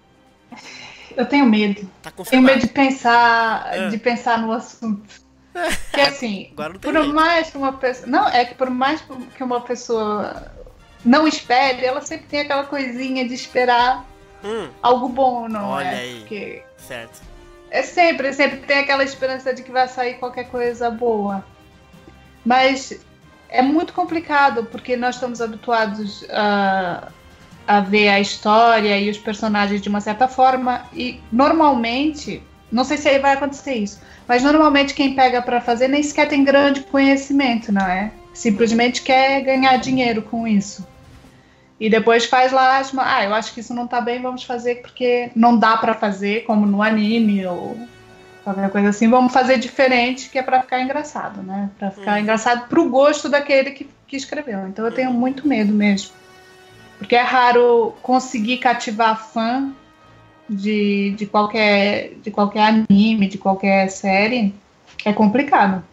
eu 1.16 1.26
tenho 1.26 1.46
medo. 1.46 1.90
Tá 2.02 2.12
Tenho 2.12 2.42
medo 2.42 2.62
de 2.62 2.68
pensar, 2.68 3.68
É. 3.74 3.90
de 3.90 3.98
pensar 3.98 4.40
no 4.40 4.52
assunto. 4.52 5.08
Porque 5.54 6.02
assim, 6.02 6.54
por 6.56 6.94
jeito. 6.94 7.14
mais 7.14 7.50
que 7.50 7.58
uma 7.58 7.74
pessoa. 7.74 8.08
Não, 8.08 8.28
é 8.28 8.46
que 8.46 8.56
por 8.56 8.70
mais 8.70 9.02
que 9.36 9.44
uma 9.44 9.62
pessoa 9.62 10.52
não 11.06 11.28
espere, 11.28 11.86
ela 11.86 12.02
sempre 12.02 12.28
tem 12.28 12.42
aquela 12.42 12.64
coisinha 12.66 13.28
de 13.28 13.34
esperar 13.34 14.06
Hum, 14.44 14.70
algo 14.82 15.10
bom, 15.10 15.48
não 15.48 15.70
Olha 15.70 15.86
é? 15.88 16.00
aí. 16.00 16.20
Porque 16.20 16.64
certo. 16.78 17.22
é 17.72 17.82
sempre, 17.82 18.32
sempre 18.34 18.58
tem 18.60 18.80
aquela 18.80 19.04
esperança 19.04 19.54
de 19.54 19.64
que 19.64 19.72
vai 19.72 19.88
sair 19.88 20.16
qualquer 20.16 20.50
coisa 20.50 20.90
boa. 20.90 21.44
Mas 22.46 23.00
é 23.50 23.62
muito 23.62 23.94
complicado, 23.94 24.66
porque 24.66 24.96
nós 24.96 25.16
estamos 25.16 25.42
habituados 25.42 26.26
a, 26.30 27.10
a 27.68 27.80
ver 27.82 28.10
a 28.10 28.20
história 28.20 28.98
e 28.98 29.10
os 29.10 29.18
personagens 29.18 29.82
de 29.82 29.90
uma 29.90 30.02
certa 30.02 30.28
forma, 30.28 30.86
e 30.94 31.20
normalmente, 31.32 32.42
não 32.72 32.84
sei 32.84 32.98
se 32.98 33.10
aí 33.10 33.20
vai 33.20 33.34
acontecer 33.34 33.76
isso, 33.76 34.02
mas 34.28 34.44
normalmente 34.44 34.94
quem 34.94 35.16
pega 35.16 35.42
pra 35.42 35.60
fazer 35.62 35.88
nem 35.88 36.04
sequer 36.04 36.28
tem 36.28 36.44
grande 36.44 36.82
conhecimento, 36.82 37.72
não 37.72 37.86
é? 37.86 38.12
Simplesmente 38.38 39.02
quer 39.02 39.42
ganhar 39.42 39.78
dinheiro 39.78 40.22
com 40.22 40.48
isso. 40.48 40.88
E 41.80 41.90
depois 41.90 42.26
faz 42.26 42.52
lá, 42.52 42.80
ah, 43.00 43.26
eu 43.26 43.34
acho 43.34 43.52
que 43.52 43.62
isso 43.62 43.74
não 43.74 43.88
tá 43.88 44.00
bem, 44.00 44.22
vamos 44.22 44.44
fazer 44.44 44.76
porque 44.76 45.32
não 45.36 45.58
dá 45.58 45.76
para 45.76 45.96
fazer, 45.96 46.44
como 46.44 46.64
no 46.64 46.84
anime 46.84 47.44
ou 47.48 47.76
qualquer 48.44 48.70
coisa 48.70 48.90
assim, 48.90 49.10
vamos 49.10 49.34
fazer 49.34 49.58
diferente, 49.58 50.30
que 50.30 50.38
é 50.38 50.44
para 50.44 50.62
ficar 50.62 50.82
engraçado, 50.82 51.42
né? 51.42 51.72
Para 51.80 51.90
ficar 51.90 52.12
Uhum. 52.14 52.20
engraçado 52.20 52.68
pro 52.68 52.88
gosto 52.88 53.28
daquele 53.28 53.72
que, 53.72 53.90
que 54.08 54.16
escreveu. 54.16 54.68
Então 54.68 54.86
eu 54.86 54.92
tenho 54.92 55.12
muito 55.12 55.48
medo 55.48 55.74
mesmo. 55.74 56.12
Porque 57.00 57.16
é 57.16 57.24
raro 57.24 57.96
conseguir 58.04 58.58
cativar 58.58 59.20
fã 59.32 59.72
de, 60.48 61.16
de, 61.18 61.26
qualquer, 61.26 62.12
de 62.22 62.30
qualquer 62.30 62.62
anime, 62.62 63.28
de 63.28 63.40
qualquer 63.40 63.90
série. 63.90 64.54
É 65.04 65.12
complicado. 65.12 65.84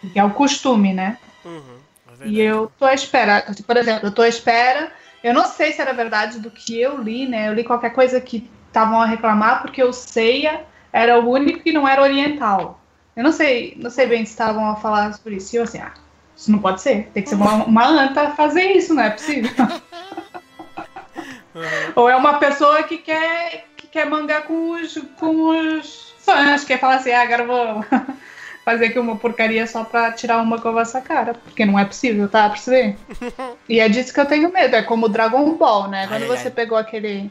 Porque 0.00 0.18
é 0.18 0.24
o 0.24 0.30
costume, 0.30 0.92
né? 0.92 1.18
Uhum. 1.44 1.80
É. 2.20 2.28
E 2.28 2.40
eu 2.40 2.70
tô 2.78 2.84
à 2.84 2.94
espera, 2.94 3.44
por 3.66 3.76
exemplo, 3.76 4.08
eu 4.08 4.12
tô 4.12 4.22
à 4.22 4.28
espera. 4.28 4.92
Eu 5.22 5.34
não 5.34 5.46
sei 5.46 5.72
se 5.72 5.80
era 5.80 5.92
verdade 5.92 6.38
do 6.38 6.50
que 6.50 6.80
eu 6.80 7.00
li, 7.00 7.26
né? 7.26 7.48
Eu 7.48 7.54
li 7.54 7.64
qualquer 7.64 7.90
coisa 7.90 8.20
que 8.20 8.50
estavam 8.68 9.00
a 9.00 9.06
reclamar, 9.06 9.62
porque 9.62 9.82
o 9.82 9.92
Seiya 9.92 10.64
era 10.92 11.18
o 11.18 11.28
único 11.28 11.60
que 11.60 11.72
não 11.72 11.86
era 11.86 12.02
oriental. 12.02 12.80
Eu 13.16 13.24
não 13.24 13.32
sei, 13.32 13.76
não 13.78 13.90
sei 13.90 14.06
bem 14.06 14.24
se 14.24 14.32
estavam 14.32 14.68
a 14.68 14.76
falar 14.76 15.12
sobre 15.12 15.36
isso. 15.36 15.54
E 15.54 15.58
eu 15.58 15.64
assim, 15.64 15.78
ah, 15.78 15.92
isso 16.36 16.50
não 16.50 16.58
pode 16.58 16.80
ser. 16.80 17.10
Tem 17.12 17.22
que 17.22 17.28
ser 17.28 17.34
uma, 17.34 17.64
uma 17.64 17.86
anta 17.86 18.30
fazer 18.30 18.72
isso, 18.72 18.94
não 18.94 19.02
é 19.02 19.10
possível. 19.10 19.50
Uhum. 21.54 21.92
Ou 21.96 22.08
é 22.08 22.16
uma 22.16 22.38
pessoa 22.38 22.82
que 22.84 22.98
quer, 22.98 23.66
que 23.76 23.88
quer 23.88 24.08
mangar 24.08 24.44
com 24.44 24.70
os, 24.70 24.96
com 25.18 25.48
os 25.48 26.14
fãs, 26.20 26.64
quer 26.64 26.78
falar 26.78 26.96
assim, 26.96 27.10
ah, 27.10 27.22
agora 27.22 27.44
vou 27.44 27.84
fazer 28.64 28.86
aqui 28.86 28.98
uma 28.98 29.16
porcaria 29.16 29.66
só 29.66 29.84
pra 29.84 30.12
tirar 30.12 30.40
uma 30.42 30.60
com 30.60 30.68
a 30.68 30.72
vossa 30.72 31.00
cara. 31.00 31.34
Porque 31.34 31.64
não 31.66 31.78
é 31.78 31.84
possível, 31.84 32.28
tá? 32.28 32.48
Pra 32.48 32.60
ver. 32.66 32.96
E 33.68 33.78
é 33.80 33.88
disso 33.88 34.12
que 34.12 34.20
eu 34.20 34.26
tenho 34.26 34.52
medo. 34.52 34.74
É 34.76 34.82
como 34.82 35.06
o 35.06 35.08
Dragon 35.08 35.52
Ball, 35.54 35.88
né? 35.88 36.06
Quando 36.08 36.22
Ai, 36.22 36.28
você 36.28 36.48
ai. 36.48 36.50
pegou 36.54 36.76
aquele. 36.76 37.30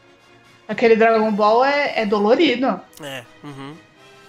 Aquele 0.67 0.95
Dragon 0.95 1.31
Ball 1.31 1.65
é, 1.65 2.01
é 2.01 2.05
dolorido. 2.05 2.79
É. 3.01 3.23
Uhum. 3.43 3.73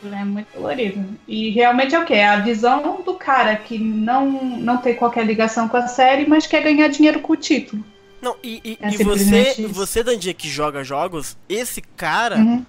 É 0.02 0.24
muito 0.24 0.48
dolorido. 0.54 1.04
E 1.28 1.50
realmente 1.50 1.94
é 1.94 1.98
o 2.00 2.04
quê? 2.06 2.14
É 2.14 2.26
a 2.28 2.38
visão 2.40 3.02
do 3.02 3.14
cara 3.14 3.54
que 3.56 3.78
não, 3.78 4.30
não 4.56 4.78
tem 4.78 4.94
qualquer 4.94 5.26
ligação 5.26 5.68
com 5.68 5.76
a 5.76 5.86
série, 5.86 6.26
mas 6.26 6.46
quer 6.46 6.62
ganhar 6.62 6.88
dinheiro 6.88 7.20
com 7.20 7.34
o 7.34 7.36
título. 7.36 7.84
Não, 8.22 8.34
e, 8.42 8.60
e, 8.64 8.78
É 8.80 8.88
e 8.94 9.04
você, 9.04 9.50
isso. 9.50 9.68
você, 9.68 10.02
Dandia, 10.02 10.32
que 10.32 10.48
joga 10.48 10.82
jogos, 10.82 11.36
esse 11.48 11.82
cara, 11.82 12.36
Uhum. 12.38 12.64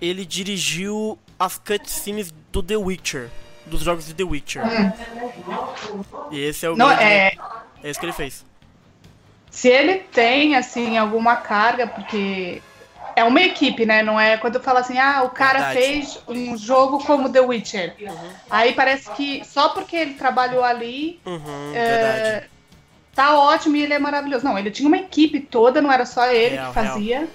ele 0.00 0.24
dirigiu 0.24 1.18
as 1.38 1.58
cutscenes 1.58 2.32
do 2.50 2.62
The 2.62 2.76
Witcher. 2.78 3.28
Dos 3.66 3.80
jogos 3.80 4.06
de 4.06 4.14
The 4.14 4.22
Witcher. 4.24 4.62
E 6.30 6.40
esse 6.40 6.64
é 6.64 6.70
o 6.70 6.76
Não, 6.76 6.88
grande- 6.88 7.02
é, 7.02 7.32
é 7.82 7.90
isso 7.90 7.98
que 7.98 8.06
ele 8.06 8.12
fez. 8.12 8.44
se 9.50 9.68
ele 9.68 9.96
tem, 10.12 10.54
assim, 10.56 10.96
alguma 10.98 11.36
carga, 11.36 11.86
porque 11.86 12.62
é 13.16 13.24
uma 13.24 13.40
equipe, 13.40 13.84
né? 13.86 14.02
Não 14.02 14.20
é 14.20 14.36
quando 14.36 14.56
eu 14.56 14.62
falo 14.62 14.78
assim, 14.78 14.98
ah, 14.98 15.22
o 15.24 15.30
cara 15.30 15.58
Verdade. 15.60 15.80
fez 15.80 16.22
um 16.28 16.56
jogo 16.56 17.02
como 17.04 17.28
The 17.30 17.40
Witcher. 17.40 17.94
Uhum. 18.00 18.30
Aí 18.50 18.72
parece 18.72 19.10
que 19.12 19.42
só 19.44 19.70
porque 19.70 19.96
ele 19.96 20.14
trabalhou 20.14 20.62
ali, 20.62 21.18
Uhum, 21.26 21.72
é, 21.74 22.44
tá 23.14 23.38
ótimo 23.38 23.76
e 23.76 23.82
ele 23.82 23.94
é 23.94 23.98
maravilhoso. 23.98 24.44
Não, 24.44 24.58
ele 24.58 24.70
tinha 24.70 24.86
uma 24.86 24.98
equipe 24.98 25.40
toda, 25.40 25.80
não 25.82 25.90
era 25.90 26.04
só 26.06 26.26
ele 26.30 26.56
Real, 26.56 26.68
que 26.68 26.74
fazia. 26.74 27.28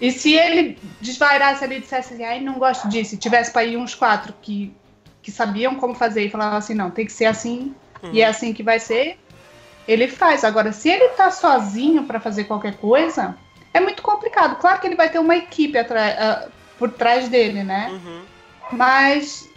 E 0.00 0.10
se 0.10 0.34
ele 0.34 0.76
desvairasse 1.00 1.62
ali 1.62 1.76
e 1.76 1.80
dissesse 1.80 2.12
assim, 2.14 2.24
ai, 2.24 2.40
não 2.40 2.54
gosto 2.54 2.88
disso, 2.88 3.14
e 3.14 3.18
tivesse 3.18 3.52
para 3.52 3.64
ir 3.64 3.76
uns 3.76 3.94
quatro 3.94 4.34
que, 4.42 4.74
que 5.22 5.30
sabiam 5.30 5.76
como 5.76 5.94
fazer 5.94 6.24
e 6.24 6.30
falavam 6.30 6.58
assim, 6.58 6.74
não, 6.74 6.90
tem 6.90 7.06
que 7.06 7.12
ser 7.12 7.26
assim, 7.26 7.74
Uhum. 8.02 8.10
e 8.12 8.20
é 8.20 8.26
assim 8.26 8.52
que 8.52 8.62
vai 8.62 8.80
ser, 8.80 9.16
ele 9.86 10.08
faz. 10.08 10.42
Agora, 10.44 10.72
se 10.72 10.88
ele 10.88 11.08
tá 11.10 11.30
sozinho 11.30 12.04
para 12.04 12.18
fazer 12.18 12.44
qualquer 12.44 12.76
coisa, 12.78 13.36
é 13.72 13.80
muito 13.80 14.02
complicado. 14.02 14.56
Claro 14.56 14.80
que 14.80 14.86
ele 14.88 14.96
vai 14.96 15.08
ter 15.08 15.18
uma 15.20 15.36
equipe 15.36 15.78
ah, 15.78 16.48
por 16.78 16.90
trás 16.90 17.28
dele, 17.28 17.62
né? 17.62 17.88
Uhum. 17.92 18.22
Mas 18.72 19.48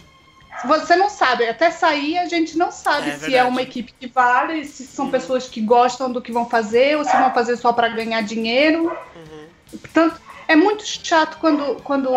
você 0.64 0.96
não 0.96 1.10
sabe, 1.10 1.46
até 1.48 1.70
sair 1.70 2.18
a 2.18 2.26
gente 2.26 2.56
não 2.56 2.70
sabe 2.72 3.10
É 3.10 3.12
se 3.18 3.24
é 3.26 3.28
verdade. 3.30 3.48
uma 3.50 3.62
equipe 3.62 3.92
que 3.98 4.06
vale, 4.06 4.64
se 4.64 4.86
são 4.86 5.06
Uhum. 5.06 5.10
pessoas 5.10 5.48
que 5.48 5.60
gostam 5.60 6.10
do 6.10 6.22
que 6.22 6.32
vão 6.32 6.48
fazer 6.48 6.96
ou 6.96 7.04
se 7.04 7.14
vão 7.16 7.32
fazer 7.34 7.56
só 7.56 7.72
para 7.72 7.88
ganhar 7.88 8.22
dinheiro. 8.22 8.84
Uhum. 9.16 9.46
Portanto, 9.80 10.20
é 10.48 10.54
muito 10.56 10.84
chato 10.86 11.38
quando, 11.38 11.76
quando 11.82 12.08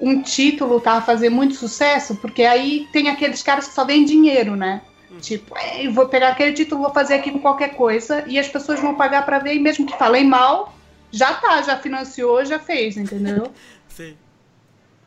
um 0.00 0.22
título 0.22 0.80
tá 0.80 0.94
a 0.94 1.02
fazer 1.02 1.28
muito 1.30 1.54
sucesso, 1.54 2.16
porque 2.16 2.42
aí 2.44 2.86
tem 2.92 3.08
aqueles 3.08 3.42
caras 3.42 3.68
que 3.68 3.74
só 3.74 3.84
veem 3.84 4.04
dinheiro, 4.04 4.54
né? 4.56 4.82
Uhum. 5.10 5.18
Tipo, 5.18 5.56
"É, 5.56 5.86
eu 5.86 5.92
vou 5.92 6.06
pegar 6.06 6.28
aquele 6.28 6.52
título, 6.52 6.82
vou 6.82 6.92
fazer 6.92 7.14
aqui 7.14 7.30
com 7.30 7.38
qualquer 7.40 7.74
coisa, 7.74 8.24
e 8.26 8.38
as 8.38 8.48
pessoas 8.48 8.78
vão 8.80 8.94
pagar 8.94 9.24
para 9.24 9.38
ver, 9.38 9.54
e 9.54 9.58
mesmo 9.58 9.86
que 9.86 9.96
falem 9.96 10.24
mal, 10.26 10.74
já 11.10 11.32
tá, 11.34 11.62
já 11.62 11.76
financiou, 11.78 12.44
já 12.44 12.58
fez, 12.58 12.96
entendeu? 12.96 13.50
Sei. 13.88 14.16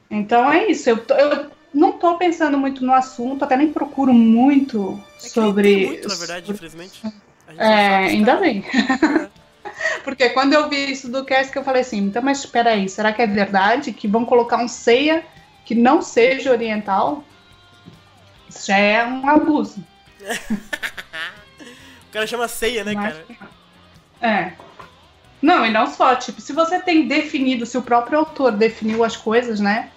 Então 0.10 0.52
é 0.52 0.67
isso. 0.67 0.89
Eu, 0.89 0.98
tô- 1.06 1.13
eu 1.13 1.52
não 1.74 1.94
tô 1.94 2.17
pensando 2.17 2.58
muito 2.58 2.84
no 2.84 2.94
assunto, 2.94 3.46
até 3.46 3.56
nem 3.56 3.72
procuro 3.72 4.13
muito 4.13 5.00
É 5.24 5.28
sobre. 5.30 5.86
muito, 5.86 6.08
na 6.08 6.15
verdade, 6.15 6.52
infelizmente. 6.52 7.02
A 7.48 7.52
gente 7.52 7.62
É, 7.62 7.96
ainda 8.08 8.26
caras. 8.38 8.41
bem. 8.41 8.63
Porque 10.04 10.30
quando 10.30 10.54
eu 10.54 10.70
vi 10.70 10.91
isso 10.91 11.10
do 11.10 11.26
cast, 11.26 11.52
que 11.52 11.58
eu 11.58 11.63
falei 11.63 11.82
assim, 11.82 12.00
então, 12.00 12.22
mas 12.22 12.39
espera 12.39 12.72
aí, 12.72 12.88
será 12.88 13.12
que 13.12 13.22
é 13.22 13.28
verdade 13.28 13.91
que 13.91 14.08
vão 14.08 14.26
colocar 14.26 14.58
um 14.58 14.67
ceia 14.67 15.24
que 15.65 15.76
não 15.76 16.02
seja 16.02 16.52
oriental? 16.52 17.24
Isso 18.50 18.67
já 18.67 18.78
é 18.78 19.06
um 19.06 19.28
abuso. 19.30 19.84
O 22.10 22.13
cara 22.13 22.28
chama 22.28 22.46
ceia, 22.50 22.84
né, 22.84 22.94
Não 22.94 23.02
cara? 23.02 23.26
É. 24.22 24.52
Não, 25.41 25.65
e 25.65 25.72
não 25.72 25.88
só, 25.88 26.13
tipo, 26.15 26.41
se 26.41 26.52
você 26.52 26.78
tem 26.78 27.08
definido, 27.08 27.65
se 27.65 27.78
o 27.78 27.82
próprio 27.82 28.20
autor 28.20 28.52
definiu 28.52 29.02
as 29.02 29.15
coisas, 29.15 29.62
né? 29.62 29.89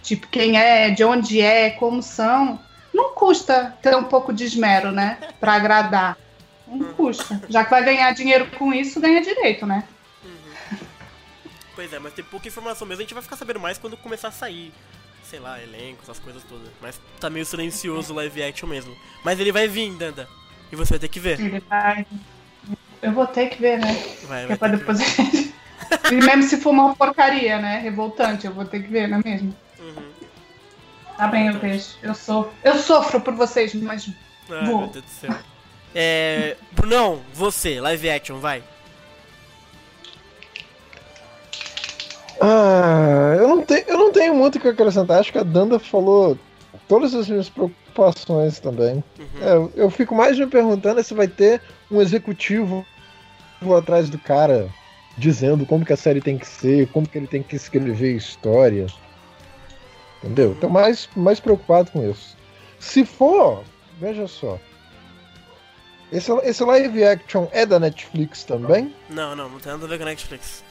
Tipo, 0.00 0.28
quem 0.28 0.56
é, 0.56 0.90
de 0.90 1.02
onde 1.02 1.40
é, 1.40 1.70
como 1.70 2.00
são, 2.00 2.60
não 2.94 3.14
custa 3.14 3.76
ter 3.82 3.96
um 3.96 4.04
pouco 4.04 4.32
de 4.32 4.44
esmero, 4.44 4.92
né? 4.92 5.18
Pra 5.40 5.54
agradar. 5.54 6.16
Não 6.66 6.92
custa. 6.94 7.40
Já 7.48 7.64
que 7.64 7.70
vai 7.70 7.84
ganhar 7.84 8.12
dinheiro 8.12 8.46
com 8.58 8.72
isso, 8.72 9.00
ganha 9.00 9.20
direito, 9.22 9.66
né? 9.66 9.84
Pois 11.74 11.92
é, 11.92 11.98
mas 11.98 12.14
tem 12.14 12.24
pouca 12.24 12.48
informação 12.48 12.86
mesmo. 12.86 13.02
A 13.02 13.04
gente 13.04 13.14
vai 13.14 13.22
ficar 13.22 13.36
sabendo 13.36 13.60
mais 13.60 13.76
quando 13.76 13.96
começar 13.98 14.28
a 14.28 14.32
sair, 14.32 14.72
sei 15.22 15.38
lá, 15.38 15.62
elencos, 15.62 16.08
as 16.08 16.18
coisas 16.18 16.42
todas. 16.44 16.68
Mas 16.80 16.98
tá 17.20 17.28
meio 17.28 17.44
silencioso 17.44 18.12
o 18.12 18.16
live 18.16 18.42
action 18.42 18.66
mesmo. 18.66 18.96
Mas 19.22 19.38
ele 19.38 19.52
vai 19.52 19.68
vir, 19.68 19.92
Danda. 19.92 20.26
E 20.72 20.76
você 20.76 20.94
vai 20.94 20.98
ter 20.98 21.08
que 21.08 21.20
ver. 21.20 21.38
Ele 21.38 21.60
vai. 21.60 22.06
Eu 23.02 23.12
vou 23.12 23.26
ter 23.26 23.48
que 23.50 23.60
ver, 23.60 23.78
né? 23.78 23.92
Vai, 24.24 24.46
vai 24.46 24.56
pra 24.56 24.68
depois. 24.68 24.98
e 26.10 26.14
mesmo 26.14 26.42
se 26.42 26.56
for 26.56 26.70
uma 26.70 26.96
porcaria, 26.96 27.58
né? 27.60 27.78
Revoltante, 27.78 28.46
eu 28.46 28.54
vou 28.54 28.64
ter 28.64 28.82
que 28.82 28.88
ver, 28.88 29.06
não 29.06 29.18
é 29.18 29.22
mesmo? 29.22 29.54
Uhum. 29.78 30.10
Tá 31.16 31.28
bem, 31.28 31.48
eu 31.48 31.58
vejo. 31.58 31.90
Eu 32.02 32.14
sou. 32.14 32.52
Eu 32.64 32.76
sofro 32.78 33.20
por 33.20 33.34
vocês, 33.34 33.74
mas 33.74 34.08
Ai, 34.50 34.66
Vou. 34.66 34.80
meu 34.80 34.88
Deus 34.88 35.04
do 35.04 35.10
céu. 35.10 35.36
É. 35.98 36.56
Brunão, 36.72 37.20
você, 37.32 37.80
live 37.80 38.10
action, 38.10 38.38
vai. 38.38 38.62
Ah, 42.40 43.34
eu 43.38 43.48
não, 43.48 43.62
tenho, 43.62 43.84
eu 43.88 43.96
não 43.98 44.12
tenho 44.12 44.34
muito 44.34 44.56
o 44.58 44.60
que 44.60 44.68
acrescentar. 44.68 45.18
Acho 45.20 45.32
que 45.32 45.38
a 45.38 45.42
Danda 45.42 45.78
falou 45.78 46.38
todas 46.86 47.14
as 47.14 47.28
minhas 47.28 47.48
preocupações 47.48 48.60
também. 48.60 49.02
Uhum. 49.18 49.26
É, 49.42 49.52
eu- 49.54 49.72
eu 49.74 49.90
fico 49.90 50.14
mais 50.14 50.38
me 50.38 50.46
perguntando 50.46 51.02
se 51.02 51.14
vai 51.14 51.26
ter 51.28 51.62
um 51.90 52.00
executivo 52.00 52.84
atrás 53.78 54.10
do 54.10 54.18
cara 54.18 54.68
dizendo 55.16 55.64
como 55.64 55.84
que 55.84 55.94
a 55.94 55.96
série 55.96 56.20
tem 56.20 56.36
que 56.36 56.46
ser, 56.46 56.88
como 56.88 57.08
que 57.08 57.16
ele 57.16 57.26
tem 57.26 57.42
que 57.42 57.56
escrever 57.56 58.14
história. 58.14 58.86
Entendeu? 60.22 60.54
Tô 60.60 60.68
mais, 60.68 61.08
mais 61.16 61.40
preocupado 61.40 61.90
com 61.90 62.08
isso. 62.08 62.36
Se 62.78 63.02
for, 63.06 63.62
veja 63.98 64.26
só. 64.26 64.58
Esse, 66.16 66.32
esse 66.44 66.64
live 66.64 67.04
action 67.04 67.46
é 67.52 67.66
da 67.66 67.78
Netflix 67.78 68.42
também? 68.44 68.94
Não, 69.10 69.36
não, 69.36 69.48
não 69.50 69.58
tem 69.58 69.72
nada 69.72 69.84
a 69.84 69.88
ver 69.88 69.96
com 69.98 70.04
a 70.04 70.06
Netflix. 70.06 70.64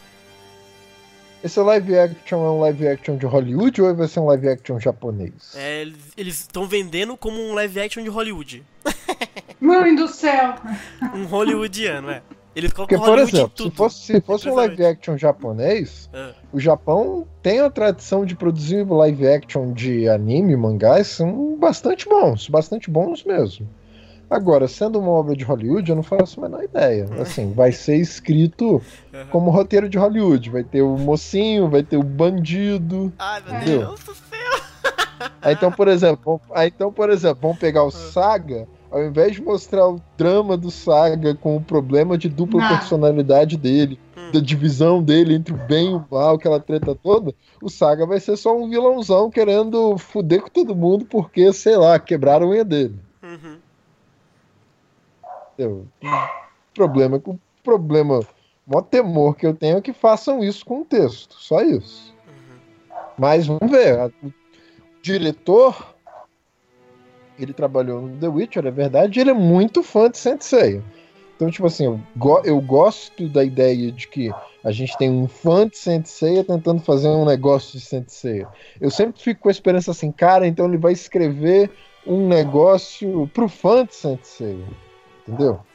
Esse 1.43 1.59
live 1.59 1.95
action 1.99 2.43
é 2.43 2.49
um 2.49 2.59
live 2.61 2.87
action 2.87 3.17
de 3.17 3.25
Hollywood 3.27 3.79
ou 3.81 3.93
vai 3.95 4.07
ser 4.07 4.19
um 4.21 4.25
live 4.25 4.49
action 4.49 4.79
japonês? 4.79 5.53
É, 5.55 5.83
eles- 6.17 6.39
estão 6.39 6.65
vendendo 6.65 7.15
como 7.15 7.39
um 7.39 7.53
live 7.53 7.79
action 7.79 8.01
de 8.03 8.09
Hollywood. 8.09 8.63
Mãe 9.61 9.95
do 9.95 10.07
céu! 10.07 10.55
Um 11.13 11.25
hollywoodiano, 11.25 12.09
é. 12.09 12.21
Eles 12.55 12.71
Porque, 12.73 12.95
colocam 12.95 12.99
por 12.99 13.09
Hollywood 13.09 13.35
em 13.35 13.39
exemplo, 13.39 13.53
tudo. 13.55 13.69
se 13.71 13.77
fosse, 13.77 14.01
se 14.13 14.21
fosse 14.21 14.49
um 14.49 14.55
live 14.55 14.85
action 14.85 15.17
japonês, 15.17 16.09
É. 16.13 16.33
o 16.53 16.59
Japão 16.59 17.27
tem 17.43 17.59
a 17.59 17.69
tradição 17.69 18.25
de 18.25 18.33
produzir 18.35 18.83
live 18.89 19.27
action 19.27 19.73
de 19.73 20.07
anime, 20.09 20.55
mangás, 20.55 21.07
são 21.07 21.55
bastante 21.57 22.07
bons, 22.07 22.47
bastante 22.47 22.89
bons 22.89 23.23
mesmo. 23.23 23.69
Agora, 24.29 24.67
sendo 24.67 24.99
uma 24.99 25.11
obra 25.11 25.35
de 25.35 25.43
Hollywood, 25.43 25.89
eu 25.89 25.95
não 25.95 26.03
faço 26.03 26.39
a 26.39 26.43
menor 26.49 26.63
ideia. 26.63 27.07
Assim, 27.19 27.53
vai 27.53 27.71
ser 27.71 27.97
escrito 27.97 28.81
como 29.31 29.51
roteiro 29.51 29.87
de 29.87 29.97
Hollywood. 29.97 30.49
Vai 30.49 30.63
ter 30.63 30.81
o 30.81 30.97
mocinho, 30.97 31.69
vai 31.69 31.83
ter 31.83 31.97
o 31.97 32.03
bandido. 32.03 33.13
Ai, 33.19 33.41
meu 33.45 33.55
Entendeu? 33.55 33.79
Deus 33.87 33.99
do 34.03 34.13
céu. 34.15 35.29
Aí, 35.41 35.53
então, 35.53 35.71
por 35.71 35.87
exemplo, 35.87 36.19
vamos- 36.25 36.41
aí, 36.59 36.67
então, 36.75 36.91
por 36.91 37.09
exemplo, 37.09 37.39
vamos 37.41 37.57
pegar 37.59 37.83
o 37.83 37.87
Ah. 37.87 37.91
Saga. 37.91 38.67
ao 38.91 39.03
invés 39.03 39.33
de 39.33 39.41
mostrar 39.41 39.89
o 39.89 39.99
drama 40.17 40.55
do 40.55 40.71
Saga 40.71 41.35
com 41.35 41.57
o 41.57 41.61
problema 41.61 42.17
de 42.17 42.29
dupla 42.29 42.61
Não. 42.61 42.69
personalidade 42.69 43.57
dele, 43.57 43.99
Hum. 44.15 44.31
da 44.31 44.39
divisão 44.39 45.03
dele 45.03 45.33
entre 45.35 45.53
o 45.53 45.57
bem 45.57 45.91
e 45.91 45.95
o 45.95 46.05
mal, 46.09 46.35
aquela 46.35 46.61
treta 46.61 46.95
toda, 46.95 47.33
o 47.61 47.67
Saga 47.69 48.05
vai 48.05 48.21
ser 48.21 48.37
só 48.37 48.55
um 48.57 48.69
vilãozão 48.69 49.29
querendo 49.29 49.97
fuder 49.97 50.41
com 50.43 50.49
todo 50.49 50.73
mundo 50.73 51.03
porque, 51.03 51.51
sei 51.51 51.75
lá, 51.75 51.99
quebraram 51.99 52.47
a 52.47 52.49
unha 52.51 52.63
dele. 52.63 52.95
Uhum. 53.21 53.57
Entendeu? 55.57 55.87
Problema 56.73 57.19
com 57.19 57.39
problema, 57.63 58.19
o 58.19 58.25
maior 58.67 58.83
temor 58.83 59.35
que 59.35 59.47
eu 59.47 59.53
tenho 59.55 59.77
é 59.77 59.81
que 59.81 59.91
façam 59.93 60.43
isso 60.43 60.63
com 60.65 60.81
o 60.81 60.85
texto, 60.85 61.35
só 61.39 61.61
isso. 61.61 62.13
Mas 63.17 63.47
vamos 63.47 63.71
ver, 63.71 64.11
o 64.21 64.31
diretor 65.01 65.95
ele 67.39 67.53
trabalhou 67.53 68.01
no 68.01 68.17
The 68.17 68.27
Witcher, 68.27 68.65
é 68.65 68.71
verdade, 68.71 69.19
ele 69.19 69.31
é 69.31 69.33
muito 69.33 69.81
fã 69.81 70.09
de 70.09 70.17
Sensei. 70.17 70.81
Então, 71.35 71.49
tipo 71.49 71.67
assim, 71.67 71.85
eu, 71.85 71.99
go- 72.15 72.41
eu 72.45 72.61
gosto 72.61 73.27
da 73.27 73.43
ideia 73.43 73.91
de 73.91 74.07
que 74.07 74.33
a 74.63 74.71
gente 74.71 74.97
tem 74.97 75.09
um 75.09 75.27
fã 75.27 75.67
de 75.67 75.77
Sensei 75.77 76.41
tentando 76.43 76.81
fazer 76.81 77.09
um 77.09 77.25
negócio 77.25 77.77
de 77.77 77.83
Sensei. 77.85 78.45
Eu 78.79 78.89
sempre 78.89 79.21
fico 79.21 79.41
com 79.41 79.49
a 79.49 79.51
esperança 79.51 79.91
assim, 79.91 80.11
cara, 80.11 80.47
então 80.47 80.65
ele 80.65 80.77
vai 80.77 80.93
escrever 80.93 81.69
um 82.07 82.27
negócio 82.27 83.27
pro 83.33 83.49
fã 83.49 83.85
de 83.85 83.95
Sensei. 83.95 84.63
Entendeu? 85.27 85.65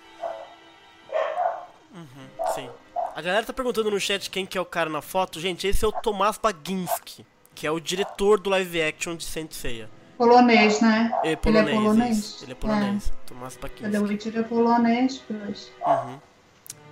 Uhum, 1.94 2.52
sim. 2.54 2.70
A 3.14 3.20
galera 3.20 3.44
tá 3.44 3.52
perguntando 3.52 3.90
no 3.90 3.98
chat 4.00 4.30
quem 4.30 4.46
que 4.46 4.56
é 4.56 4.60
o 4.60 4.64
cara 4.64 4.88
na 4.88 5.02
foto. 5.02 5.40
Gente, 5.40 5.66
esse 5.66 5.84
é 5.84 5.88
o 5.88 5.92
Tomás 5.92 6.38
Baginski, 6.38 7.26
que 7.54 7.66
é 7.66 7.70
o 7.70 7.80
diretor 7.80 8.38
do 8.38 8.48
live 8.50 8.80
action 8.80 9.16
de 9.16 9.24
Saint 9.24 9.52
Seiya. 9.52 9.90
Polonês, 10.16 10.80
né? 10.80 11.18
É 11.24 11.34
polonês, 11.34 11.76
polonês? 11.76 12.18
isso. 12.18 12.44
Ele 12.44 12.52
é 12.52 12.54
polonês. 12.54 13.12
Tomás 13.26 13.56
O 13.56 13.58
The 13.58 13.68
Baginski. 13.68 13.98
Witcher 13.98 14.36
é 14.38 14.42
polonês, 14.42 15.24
pois. 15.26 15.72
Uhum. 15.86 16.18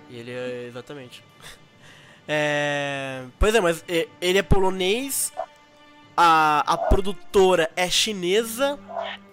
E 0.09 0.17
ele 0.17 0.31
é. 0.31 0.65
Exatamente. 0.67 1.23
É, 2.31 3.23
Pois 3.39 3.55
é, 3.55 3.59
mas 3.59 3.83
é, 3.87 4.07
ele 4.21 4.37
é 4.37 4.43
polonês. 4.43 5.33
A, 6.15 6.59
a 6.73 6.77
produtora 6.77 7.71
é 7.75 7.89
chinesa. 7.89 8.77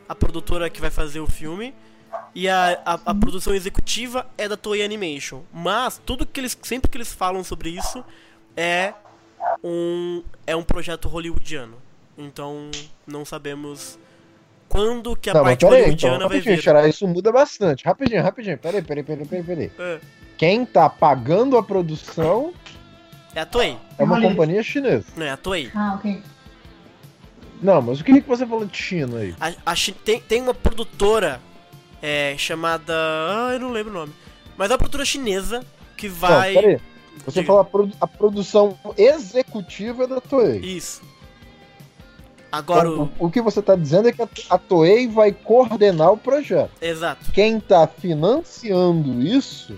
A 0.08 0.14
produtora 0.14 0.70
que 0.70 0.80
vai 0.80 0.88
fazer 0.88 1.20
o 1.20 1.26
filme. 1.26 1.74
E 2.36 2.50
a, 2.50 2.78
a, 2.84 3.00
a 3.06 3.14
produção 3.14 3.54
executiva 3.54 4.26
é 4.36 4.46
da 4.46 4.58
Toei 4.58 4.84
Animation. 4.84 5.40
Mas 5.50 5.98
tudo 6.04 6.26
que 6.26 6.38
eles. 6.38 6.56
Sempre 6.62 6.90
que 6.90 6.98
eles 6.98 7.10
falam 7.10 7.42
sobre 7.42 7.70
isso 7.70 8.04
é 8.54 8.92
um. 9.64 10.22
É 10.46 10.54
um 10.54 10.62
projeto 10.62 11.08
hollywoodiano. 11.08 11.78
Então 12.18 12.70
não 13.06 13.24
sabemos 13.24 13.98
quando 14.68 15.16
que 15.16 15.30
a 15.30 15.34
Não, 15.34 15.44
parte 15.44 15.60
peraí, 15.60 15.78
então, 15.80 16.10
hollywoodiana 16.10 16.18
vai 16.18 16.36
rapidinho, 16.36 16.56
vir. 16.56 16.62
Xará, 16.62 16.86
isso 16.86 17.08
muda 17.08 17.32
bastante. 17.32 17.86
Rapidinho, 17.86 18.22
rapidinho. 18.22 18.58
Peraí, 18.58 18.82
peraí, 18.82 19.02
peraí, 19.02 19.26
peraí, 19.26 19.42
peraí. 19.42 19.72
É, 19.78 20.00
Quem 20.36 20.66
tá 20.66 20.90
pagando 20.90 21.56
a 21.56 21.62
produção 21.62 22.52
é 23.34 23.40
a 23.40 23.46
Toei. 23.46 23.78
é 23.98 24.04
uma 24.04 24.20
companhia 24.20 24.62
chinesa. 24.62 25.06
Não 25.16 25.24
é 25.24 25.30
a 25.30 25.38
Toei. 25.38 25.70
Ah, 25.74 25.94
ok. 25.94 26.22
Não, 27.62 27.80
mas 27.80 27.98
o 27.98 28.04
que, 28.04 28.20
que 28.20 28.28
você 28.28 28.46
falou 28.46 28.66
de 28.66 28.76
China 28.76 29.20
aí? 29.20 29.34
A, 29.40 29.72
a 29.72 29.74
tem, 30.04 30.20
tem 30.20 30.42
uma 30.42 30.52
produtora 30.52 31.40
é, 32.08 32.36
chamada. 32.38 32.92
Ah, 32.94 33.50
eu 33.54 33.58
não 33.60 33.70
lembro 33.72 33.90
o 33.90 33.94
nome. 33.94 34.12
Mas 34.56 34.70
é 34.70 34.74
uma 34.74 34.78
produtora 34.78 35.04
chinesa 35.04 35.60
que 35.96 36.08
vai. 36.08 36.54
Não, 36.54 36.62
peraí. 36.62 36.80
Você 37.24 37.40
Diga. 37.40 37.46
falou 37.46 37.60
a, 37.60 37.64
produ- 37.64 37.96
a 38.00 38.06
produção 38.06 38.78
executiva 38.96 40.06
da 40.06 40.20
Toei. 40.20 40.60
Isso. 40.60 41.02
Agora 42.52 42.88
Então, 42.88 43.10
o. 43.18 43.26
o, 43.26 43.30
que 43.30 43.42
você 43.42 43.60
tá 43.60 43.74
dizendo 43.74 44.08
é 44.08 44.12
que 44.12 44.22
a, 44.48 44.56
Toei 44.58 45.08
vai 45.08 45.32
coordenar 45.32 46.12
o 46.12 46.16
projeto. 46.16 46.70
Exato. 46.80 47.32
Quem 47.32 47.58
tá 47.58 47.86
financiando 47.86 49.20
isso 49.26 49.76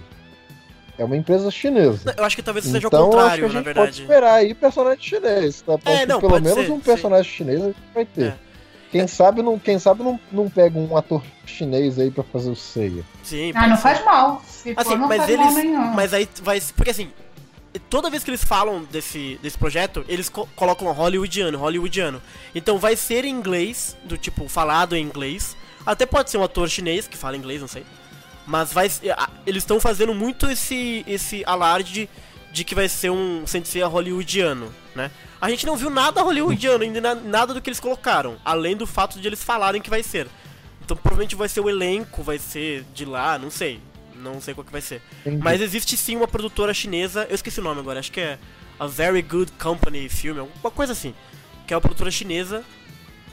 é 0.98 1.04
uma 1.04 1.16
empresa 1.16 1.50
chinesa. 1.50 2.14
Eu 2.16 2.24
acho 2.24 2.36
que 2.36 2.42
talvez 2.42 2.66
seja 2.66 2.86
então, 2.88 3.04
o 3.04 3.06
contrário, 3.06 3.30
acho 3.30 3.36
que 3.38 3.44
a 3.44 3.48
na 3.48 3.54
gente 3.54 3.64
pode 3.64 3.74
verdade. 3.74 4.02
esperar 4.02 4.34
aí 4.34 4.54
personagem 4.54 5.02
chinês, 5.02 5.60
tá? 5.62 5.78
Pode 5.78 5.96
É, 5.96 6.06
não, 6.06 6.20
pelo 6.20 6.32
pode 6.32 6.44
menos 6.44 6.66
ser, 6.66 6.72
um 6.72 6.80
personagem 6.80 7.32
chinês 7.32 7.62
a 7.62 7.66
gente 7.68 7.76
vai 7.94 8.04
ter. 8.04 8.24
É. 8.26 8.47
Quem 8.90 9.06
sabe 9.06 9.42
não, 9.42 9.58
quem 9.58 9.78
sabe 9.78 10.02
não, 10.02 10.18
não 10.32 10.48
pega 10.48 10.78
um 10.78 10.96
ator 10.96 11.22
chinês 11.44 11.98
aí 11.98 12.10
pra 12.10 12.24
fazer 12.24 12.50
o 12.50 12.56
Seiya. 12.56 13.04
Sim, 13.22 13.52
Ah, 13.54 13.66
não 13.66 13.76
ser. 13.76 13.82
faz 13.82 14.04
mal. 14.04 14.42
Se 14.46 14.72
Assim, 14.76 14.90
for, 14.90 14.98
não 14.98 15.08
mas 15.08 15.18
faz 15.18 15.30
eles. 15.30 15.44
mal 15.44 15.54
nenhum. 15.54 15.86
Mas 15.94 16.14
aí 16.14 16.28
vai. 16.42 16.60
Porque 16.76 16.90
assim. 16.90 17.10
Toda 17.90 18.08
vez 18.10 18.24
que 18.24 18.30
eles 18.30 18.42
falam 18.42 18.82
desse, 18.90 19.38
desse 19.42 19.56
projeto, 19.56 20.02
eles 20.08 20.28
co- 20.30 20.48
colocam 20.56 20.90
hollywoodiano, 20.90 21.58
hollywoodiano. 21.58 22.20
Então 22.54 22.78
vai 22.78 22.96
ser 22.96 23.24
em 23.26 23.30
inglês, 23.30 23.94
do 24.04 24.16
tipo, 24.16 24.48
falado 24.48 24.96
em 24.96 25.02
inglês. 25.04 25.54
Até 25.84 26.06
pode 26.06 26.30
ser 26.30 26.38
um 26.38 26.42
ator 26.42 26.66
chinês 26.68 27.06
que 27.06 27.16
fala 27.16 27.36
inglês, 27.36 27.60
não 27.60 27.68
sei. 27.68 27.84
Mas 28.46 28.72
vai, 28.72 28.88
ser- 28.88 29.14
eles 29.46 29.62
estão 29.62 29.78
fazendo 29.78 30.14
muito 30.14 30.50
esse, 30.50 31.04
esse 31.06 31.44
alarde 31.46 31.92
de, 31.92 32.08
de 32.50 32.64
que 32.64 32.74
vai 32.74 32.88
ser 32.88 33.10
um 33.10 33.46
Sensei 33.46 33.82
hollywoodiano, 33.82 34.74
né? 34.98 35.10
A 35.40 35.48
gente 35.48 35.64
não 35.64 35.76
viu 35.76 35.88
nada 35.88 36.20
hollywoodiano, 36.22 36.84
ainda 36.84 37.00
na- 37.00 37.14
nada 37.14 37.54
do 37.54 37.60
que 37.62 37.70
eles 37.70 37.80
colocaram, 37.80 38.36
além 38.44 38.76
do 38.76 38.86
fato 38.86 39.18
de 39.18 39.26
eles 39.26 39.42
falarem 39.42 39.80
que 39.80 39.88
vai 39.88 40.02
ser. 40.02 40.26
Então 40.84 40.96
provavelmente 40.96 41.34
vai 41.36 41.48
ser 41.48 41.60
o 41.60 41.68
elenco, 41.70 42.22
vai 42.22 42.38
ser 42.38 42.84
de 42.94 43.04
lá, 43.04 43.38
não 43.38 43.50
sei. 43.50 43.80
Não 44.14 44.40
sei 44.40 44.52
qual 44.52 44.64
que 44.64 44.72
vai 44.72 44.80
ser. 44.80 45.00
Entendi. 45.20 45.42
Mas 45.42 45.60
existe 45.60 45.96
sim 45.96 46.16
uma 46.16 46.26
produtora 46.26 46.74
chinesa, 46.74 47.24
eu 47.30 47.34
esqueci 47.36 47.60
o 47.60 47.62
nome 47.62 47.80
agora, 47.80 48.00
acho 48.00 48.10
que 48.10 48.20
é 48.20 48.38
a 48.78 48.86
Very 48.86 49.22
Good 49.22 49.52
Company 49.52 50.08
Film, 50.08 50.40
alguma 50.40 50.70
coisa 50.72 50.92
assim. 50.92 51.14
Que 51.66 51.72
é 51.72 51.76
uma 51.76 51.80
produtora 51.80 52.10
chinesa 52.10 52.64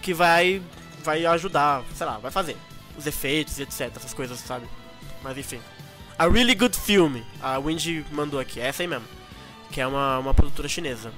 que 0.01 0.13
vai 0.13 0.61
vai 1.03 1.25
ajudar, 1.25 1.83
sei 1.95 2.05
lá, 2.05 2.17
vai 2.17 2.31
fazer 2.31 2.55
os 2.97 3.05
efeitos 3.07 3.57
e 3.59 3.63
etc, 3.63 3.91
essas 3.95 4.13
coisas, 4.13 4.39
sabe? 4.39 4.65
Mas 5.23 5.37
enfim. 5.37 5.59
A 6.17 6.27
Really 6.27 6.55
Good 6.55 6.77
Film, 6.77 7.17
a 7.41 7.57
Wendy 7.59 8.05
mandou 8.11 8.39
aqui, 8.39 8.59
é 8.59 8.67
essa 8.67 8.81
aí 8.83 8.87
mesmo. 8.87 9.05
Que 9.71 9.81
é 9.81 9.87
uma, 9.87 10.19
uma 10.19 10.33
produtora 10.33 10.67
chinesa. 10.69 11.11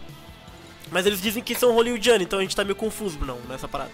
Mas 0.91 1.05
eles 1.05 1.21
dizem 1.21 1.43
que 1.43 1.53
são 1.55 1.73
hollywoodianos, 1.73 2.23
então 2.23 2.39
a 2.39 2.41
gente 2.41 2.55
tá 2.55 2.63
meio 2.63 2.75
confuso, 2.75 3.19
não, 3.19 3.39
nessa 3.49 3.67
parada. 3.67 3.91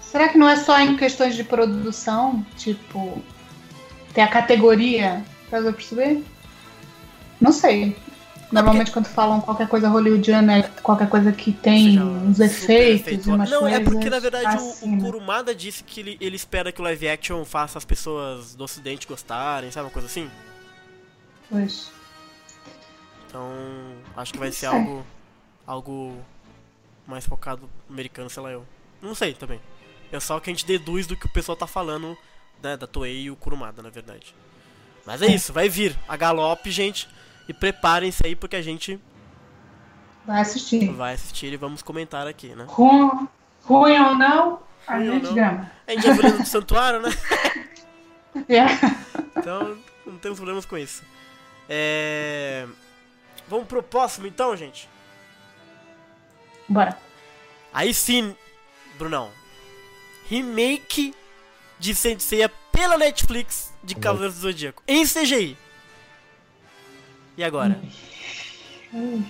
Será 0.00 0.28
que 0.28 0.38
não 0.38 0.48
é 0.48 0.56
só 0.56 0.78
em 0.78 0.96
questões 0.96 1.34
de 1.34 1.42
produção? 1.42 2.44
Tipo, 2.56 3.22
tem 4.14 4.22
a 4.22 4.28
categoria, 4.28 5.24
faz 5.50 5.64
eu 5.64 5.72
perceber? 5.72 6.22
Não 7.40 7.50
sei. 7.52 7.96
Normalmente 8.52 8.90
quando 8.92 9.06
falam 9.06 9.40
qualquer 9.40 9.66
coisa 9.66 9.88
hollywoodiana 9.88 10.58
é 10.58 10.62
qualquer 10.82 11.08
coisa 11.08 11.32
que 11.32 11.52
tem 11.52 11.92
Seja 11.92 12.04
uns 12.04 12.38
efeitos 12.38 13.00
efeito- 13.06 13.30
umas 13.32 13.48
Não, 13.50 13.60
coisas 13.60 13.80
é 13.80 13.82
porque 13.82 14.10
na 14.10 14.18
verdade 14.18 14.56
o- 14.58 14.60
o, 14.66 14.70
acima. 14.72 15.00
Kurumada 15.02 15.54
disse 15.54 15.82
que 15.82 16.00
ele, 16.00 16.18
ele 16.20 16.36
espera 16.36 16.70
que 16.70 16.78
o 16.78 16.84
live 16.84 17.08
action 17.08 17.42
faça 17.46 17.78
as 17.78 17.84
pessoas 17.86 18.54
do 18.54 18.62
ocidente 18.62 19.06
gostarem, 19.06 19.70
sabe? 19.70 19.86
Uma 19.86 19.90
coisa 19.92 20.06
assim. 20.06 20.30
Pois. 21.48 21.90
Então, 23.26 23.50
acho 24.14 24.34
que 24.34 24.38
vai 24.38 24.52
ser 24.52 24.66
algo 24.66 25.02
algo 25.66 26.16
mais 27.06 27.26
focado 27.26 27.68
americano, 27.88 28.30
sei 28.30 28.42
lá 28.42 28.50
eu. 28.50 28.66
Não 29.00 29.14
sei 29.14 29.34
também. 29.34 29.60
É 30.10 30.20
só 30.20 30.36
o 30.36 30.40
que 30.40 30.50
a 30.50 30.52
gente 30.52 30.66
deduz 30.66 31.06
do 31.06 31.16
que 31.16 31.26
o 31.26 31.32
pessoal 31.32 31.56
tá 31.56 31.66
falando, 31.66 32.16
né, 32.62 32.76
da 32.76 32.86
Toei 32.86 33.22
e 33.22 33.30
o 33.30 33.36
Kurumada, 33.36 33.82
na 33.82 33.90
verdade. 33.90 34.34
Mas 35.06 35.22
é 35.22 35.26
isso, 35.26 35.52
vai 35.52 35.68
vir 35.68 35.98
a 36.06 36.16
galope, 36.16 36.70
gente, 36.70 37.08
e 37.48 37.52
preparem-se 37.54 38.24
aí 38.26 38.36
porque 38.36 38.56
a 38.56 38.62
gente 38.62 39.00
Vai 40.24 40.40
assistir. 40.42 40.88
vai 40.92 41.14
assistir 41.14 41.52
e 41.52 41.56
vamos 41.56 41.82
comentar 41.82 42.26
aqui, 42.28 42.54
né? 42.54 42.64
Ruim, 42.68 43.28
ruim 43.64 43.98
ou 43.98 44.14
não, 44.14 44.60
a 44.86 44.96
Ruim 44.96 45.20
gente 45.20 45.34
gama. 45.34 45.70
A 45.86 45.90
gente 45.92 46.12
viu 46.12 46.22
Lenda 46.22 46.38
do 46.38 46.46
Santuário, 46.46 47.00
né? 47.00 47.10
É. 48.48 48.64
Então, 49.36 49.76
não 50.06 50.18
temos 50.18 50.38
problemas 50.38 50.64
com 50.64 50.78
isso. 50.78 51.02
É... 51.68 52.66
Vamos 53.48 53.66
pro 53.66 53.82
próximo 53.82 54.26
então, 54.26 54.56
gente? 54.56 54.88
Bora. 56.72 56.96
Aí 57.72 57.92
sim, 57.92 58.34
Brunão. 58.98 59.30
Remake 60.28 61.14
de 61.78 61.94
Saint 61.94 62.20
Seiya 62.20 62.50
pela 62.70 62.96
Netflix 62.96 63.72
de 63.84 63.94
Cavaleiros 63.94 64.36
do 64.36 64.40
Zodíaco. 64.42 64.82
Em 64.88 65.04
CGI. 65.04 65.56
E 67.36 67.44
agora? 67.44 67.78
Hum. 68.92 69.22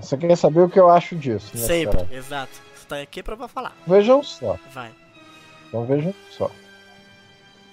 Você 0.00 0.16
quer 0.18 0.36
saber 0.36 0.60
o 0.60 0.68
que 0.68 0.78
eu 0.78 0.90
acho 0.90 1.16
disso, 1.16 1.56
né, 1.56 1.66
Sempre, 1.66 2.04
cara? 2.04 2.08
exato. 2.14 2.52
Você 2.74 2.86
tá 2.86 3.00
aqui 3.00 3.22
pra 3.22 3.48
falar. 3.48 3.74
Vejam 3.86 4.22
só. 4.22 4.58
Vai. 4.72 4.90
Então 5.68 5.86
vejam 5.86 6.14
só. 6.30 6.50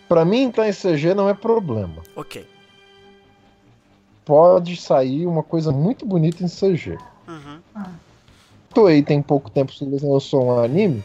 Pra 0.08 0.24
mim, 0.24 0.43
então, 0.43 0.64
em 0.64 0.72
CG 0.72 1.14
não 1.14 1.28
é 1.28 1.34
problema. 1.34 2.02
Ok. 2.16 2.48
Pode 4.24 4.78
sair 4.78 5.26
uma 5.26 5.43
coisa 5.43 5.72
muito 5.72 6.06
bonita 6.06 6.43
em 6.43 6.48
CG. 6.48 6.98
Uhum. 7.28 7.60
Toei 8.78 9.01
tem 9.01 9.23
pouco 9.23 9.49
tempo 9.49 9.73
lançou 10.03 10.45
um 10.45 10.59
anime, 10.59 11.03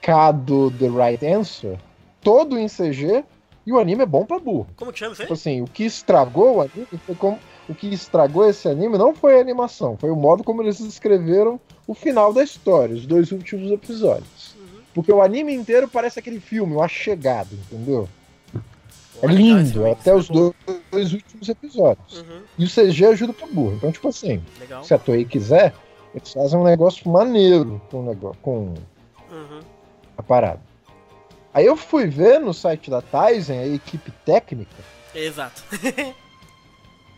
Kado 0.00 0.70
The 0.78 0.86
Right 0.86 1.26
Answer, 1.26 1.76
todo 2.22 2.56
em 2.56 2.68
CG, 2.68 3.24
e 3.66 3.72
o 3.72 3.80
anime 3.80 4.04
é 4.04 4.06
bom 4.06 4.24
pra 4.24 4.38
burro. 4.38 4.68
Como 4.76 4.92
que 4.92 5.00
chama 5.00 5.14
isso 5.14 5.22
aí? 5.22 5.26
Tipo 5.26 5.34
assim, 5.34 5.60
o 5.60 5.64
que 5.64 5.82
estragou 5.82 6.58
o 6.58 6.60
anime 6.60 6.86
foi 7.04 7.16
como. 7.16 7.36
O 7.68 7.74
que 7.74 7.88
estragou 7.92 8.48
esse 8.48 8.68
anime 8.68 8.96
não 8.96 9.12
foi 9.12 9.38
a 9.38 9.40
animação, 9.40 9.96
foi 9.96 10.08
o 10.08 10.14
modo 10.14 10.44
como 10.44 10.62
eles 10.62 10.78
escreveram 10.78 11.58
o 11.84 11.94
final 11.94 12.32
da 12.32 12.44
história, 12.44 12.94
os 12.94 13.04
dois 13.04 13.32
últimos 13.32 13.72
episódios. 13.72 14.54
Uhum. 14.54 14.82
Porque 14.94 15.12
o 15.12 15.20
anime 15.20 15.52
inteiro 15.52 15.88
parece 15.88 16.20
aquele 16.20 16.38
filme, 16.38 16.74
o 16.74 16.82
A 16.82 16.86
Chegada, 16.86 17.50
entendeu? 17.52 18.08
É 19.20 19.26
lindo, 19.26 19.80
cara, 19.80 19.92
até 19.92 20.10
isso 20.10 20.20
os 20.20 20.28
dois, 20.28 20.54
dois 20.92 21.12
últimos 21.12 21.48
episódios. 21.48 22.20
Uhum, 22.20 22.42
E 22.56 22.64
o 22.64 22.68
CG 22.68 23.04
ajuda 23.06 23.32
pro 23.32 23.48
burro. 23.48 23.74
Então, 23.74 23.90
tipo 23.90 24.08
assim, 24.08 24.40
legal. 24.60 24.84
se 24.84 24.94
a 24.94 24.98
Toei 24.98 25.24
quiser, 25.24 25.74
eles 26.14 26.32
fazem 26.32 26.58
um 26.58 26.64
negócio 26.64 27.08
maneiro 27.10 27.80
com, 27.90 28.02
negócio, 28.02 28.38
com 28.42 28.74
Uhum. 29.30 29.60
a 30.18 30.22
parada. 30.22 30.60
Aí 31.54 31.66
eu 31.66 31.76
fui 31.76 32.06
ver 32.06 32.38
no 32.40 32.52
site 32.54 32.90
da 32.90 33.02
Tizen, 33.02 33.58
a 33.58 33.66
equipe 33.66 34.10
técnica, 34.24 34.74
Exato. 35.14 35.62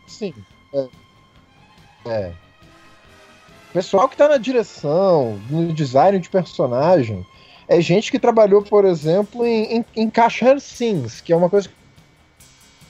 sim. 0.06 0.34
É, 0.74 0.88
é. 2.06 2.32
O 3.70 3.72
pessoal 3.72 4.08
que 4.08 4.16
tá 4.16 4.28
na 4.28 4.36
direção, 4.36 5.40
no 5.50 5.72
design 5.72 6.18
de 6.18 6.28
personagem, 6.28 7.26
é 7.68 7.80
gente 7.80 8.10
que 8.10 8.18
trabalhou, 8.18 8.62
por 8.62 8.84
exemplo, 8.84 9.46
em, 9.46 9.78
em, 9.78 9.84
em 9.96 10.10
Caixa 10.10 10.58
Sims, 10.60 11.20
que 11.20 11.32
é 11.32 11.36
uma 11.36 11.48
coisa 11.48 11.70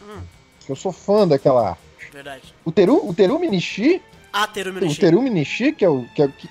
Hum, 0.02 0.20
que 0.60 0.70
eu 0.72 0.76
sou 0.76 0.90
fã 0.92 1.26
daquela 1.26 1.70
arte. 1.70 1.80
verdade. 2.12 2.54
O 2.64 2.72
Teru, 2.72 3.08
o 3.08 3.14
Teru 3.14 3.38
Nishi 3.38 4.02
Ah, 4.32 4.46
Teru 4.46 4.70
O 4.70 4.74
Minishi. 4.74 5.00
Terumi 5.00 5.30
Nishi, 5.30 5.72
que 5.72 5.84
é 5.84 5.88
o 5.88 6.04
que, 6.14 6.22
é, 6.22 6.28
que 6.28 6.48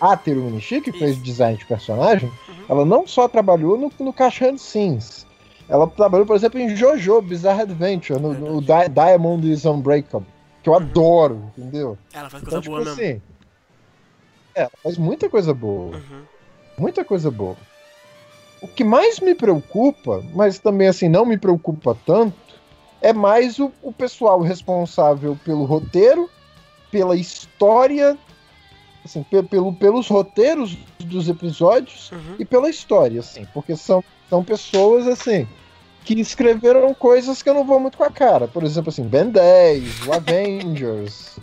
a 0.00 0.16
Terumi 0.16 0.52
Nishi, 0.52 0.80
que 0.80 0.92
fez 0.92 1.12
Isso. 1.12 1.22
design 1.22 1.58
de 1.58 1.64
personagem, 1.66 2.30
Uhum. 2.48 2.64
ela 2.68 2.84
não 2.84 3.06
só 3.06 3.28
trabalhou 3.28 3.76
no, 3.76 3.92
no 4.00 4.12
Cash 4.12 4.40
Hand 4.42 4.58
Sims, 4.58 5.26
ela 5.68 5.86
trabalhou, 5.86 6.26
por 6.26 6.34
exemplo, 6.36 6.58
em 6.58 6.74
Jojo 6.74 7.20
Bizarre 7.20 7.62
Adventure, 7.62 8.18
no, 8.18 8.32
no 8.32 8.60
Di- 8.62 8.88
Diamond 8.90 9.50
is 9.50 9.64
Unbreakable, 9.66 10.26
que 10.62 10.68
eu 10.68 10.72
Uhum. 10.74 10.78
adoro, 10.80 11.52
entendeu? 11.58 11.98
Ela 12.12 12.30
faz 12.30 12.42
coisa 12.42 12.58
Então, 12.58 12.60
tipo 12.62 12.70
boa 12.70 12.84
mesmo. 12.84 12.92
assim. 13.02 13.22
É, 14.54 14.62
ela 14.62 14.70
faz 14.82 14.96
muita 14.96 15.28
coisa 15.28 15.52
boa. 15.52 15.96
Uhum. 15.96 16.22
Muita 16.78 17.04
coisa 17.04 17.30
boa. 17.30 17.56
O 18.62 18.66
que 18.66 18.82
mais 18.82 19.20
me 19.20 19.34
preocupa, 19.34 20.24
mas 20.34 20.58
também 20.58 20.88
assim 20.88 21.08
não 21.08 21.24
me 21.26 21.36
preocupa 21.36 21.96
tanto, 22.06 22.34
é 23.00 23.12
mais 23.12 23.58
o, 23.58 23.70
o 23.82 23.92
pessoal 23.92 24.40
responsável 24.40 25.38
pelo 25.44 25.64
roteiro, 25.64 26.28
pela 26.90 27.16
história, 27.16 28.16
assim, 29.04 29.22
pe- 29.22 29.42
pelo, 29.42 29.72
pelos 29.72 30.08
roteiros 30.08 30.76
dos 31.00 31.28
episódios 31.28 32.10
Uhum. 32.12 32.36
e 32.38 32.44
pela 32.44 32.68
história, 32.70 33.20
assim, 33.20 33.46
porque 33.54 33.76
são, 33.76 34.02
são 34.28 34.42
pessoas 34.44 35.06
assim 35.06 35.46
que 36.04 36.18
escreveram 36.20 36.94
coisas 36.94 37.42
que 37.42 37.50
eu 37.50 37.54
não 37.54 37.64
vou 37.64 37.78
muito 37.78 37.98
com 37.98 38.04
a 38.04 38.10
cara. 38.10 38.48
Por 38.48 38.62
exemplo, 38.64 38.88
assim, 38.88 39.02
Ben 39.02 39.28
10, 39.28 40.06
o 40.06 40.12
Avengers. 40.14 41.38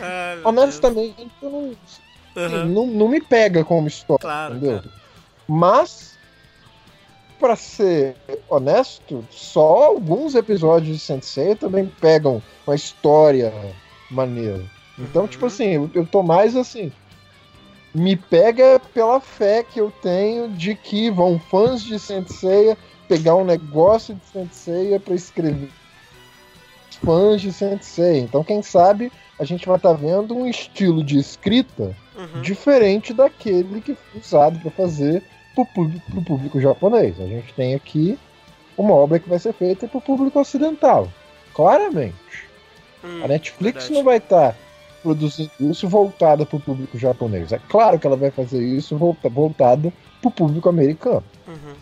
Ah, 0.00 0.38
Honestamente, 0.44 1.30
eu 1.40 1.50
não, 1.50 1.72
Deus. 2.34 2.52
Uhum. 2.52 2.64
não, 2.66 2.86
não 2.86 3.08
me 3.08 3.20
pega 3.20 3.64
como 3.64 3.86
história. 3.86 4.20
Claro, 4.20 4.56
entendeu? 4.56 4.80
claro. 4.80 4.90
Mas, 5.46 6.18
pra 7.38 7.54
ser 7.54 8.16
honesto, 8.48 9.24
só 9.30 9.84
alguns 9.84 10.34
episódios 10.34 10.96
de 10.98 11.04
Sensei 11.04 11.54
também 11.54 11.86
pegam 12.00 12.42
uma 12.66 12.74
história 12.74 13.52
maneira. 14.12 14.60
Então, 14.98 15.22
Uhum. 15.22 15.28
tipo 15.28 15.46
assim, 15.46 15.68
eu, 15.74 15.90
eu 15.94 16.06
tô 16.06 16.22
mais 16.22 16.54
assim. 16.56 16.92
Me 17.94 18.16
pega 18.16 18.80
pela 18.94 19.20
fé 19.20 19.62
que 19.62 19.80
eu 19.80 19.90
tenho 20.02 20.48
de 20.48 20.74
que 20.74 21.10
vão 21.10 21.38
fãs 21.38 21.82
de 21.82 21.98
Sensei 21.98 22.76
pegar 23.08 23.36
um 23.36 23.44
negócio 23.44 24.14
de 24.14 24.24
Sensei 24.26 24.98
pra 24.98 25.14
escrever 25.14 25.68
fãs 27.04 27.40
de 27.40 27.52
Sensei. 27.52 28.20
Então, 28.20 28.44
quem 28.44 28.62
sabe 28.62 29.10
a 29.38 29.44
gente 29.44 29.66
vai 29.66 29.76
estar 29.76 29.92
vendo 29.94 30.36
um 30.36 30.46
estilo 30.46 31.02
de 31.02 31.18
escrita 31.18 31.94
Uhum. 32.16 32.42
diferente 32.42 33.12
daquele 33.12 33.80
que 33.80 33.94
foi 33.94 34.20
usado 34.20 34.58
para 34.60 34.70
fazer 34.70 35.22
pro 35.54 35.64
público, 35.66 36.10
pro 36.10 36.22
público 36.22 36.60
japonês. 36.60 37.18
A 37.20 37.26
gente 37.26 37.52
tem 37.54 37.74
aqui 37.74 38.18
uma 38.76 38.94
obra 38.94 39.18
que 39.18 39.28
vai 39.28 39.38
ser 39.38 39.52
feita 39.54 39.88
para 39.88 39.98
o 39.98 40.02
público 40.02 40.38
ocidental. 40.38 41.08
Claramente. 41.54 42.14
Hum, 43.04 43.24
A 43.24 43.28
Netflix 43.28 43.74
verdade. 43.74 43.94
não 43.94 44.04
vai 44.04 44.18
estar 44.18 44.56
produzindo 45.02 45.50
isso 45.60 45.88
voltada 45.88 46.46
para 46.46 46.56
o 46.56 46.60
público 46.60 46.96
japonês. 46.98 47.52
É 47.52 47.58
claro 47.68 47.98
que 47.98 48.06
ela 48.06 48.16
vai 48.16 48.30
fazer 48.30 48.64
isso 48.64 48.96
volta, 48.96 49.28
voltada 49.28 49.92
para 50.20 50.28
o 50.28 50.32
público 50.32 50.68
americano. 50.68 51.24
Uhum. 51.46 51.74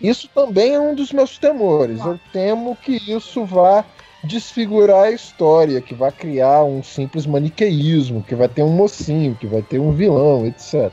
Isso 0.00 0.28
também 0.34 0.74
é 0.74 0.80
um 0.80 0.94
dos 0.94 1.12
meus 1.12 1.38
temores. 1.38 2.00
Eu 2.00 2.18
temo 2.32 2.76
que 2.76 2.96
isso 3.10 3.44
vá 3.44 3.84
desfigurar 4.24 5.04
a 5.04 5.10
história, 5.10 5.80
que 5.80 5.94
vai 5.94 6.12
criar 6.12 6.64
um 6.64 6.82
simples 6.82 7.24
maniqueísmo, 7.24 8.22
que 8.22 8.34
vai 8.34 8.48
ter 8.48 8.62
um 8.62 8.72
mocinho, 8.72 9.34
que 9.34 9.46
vai 9.46 9.62
ter 9.62 9.78
um 9.78 9.92
vilão, 9.92 10.46
etc. 10.46 10.92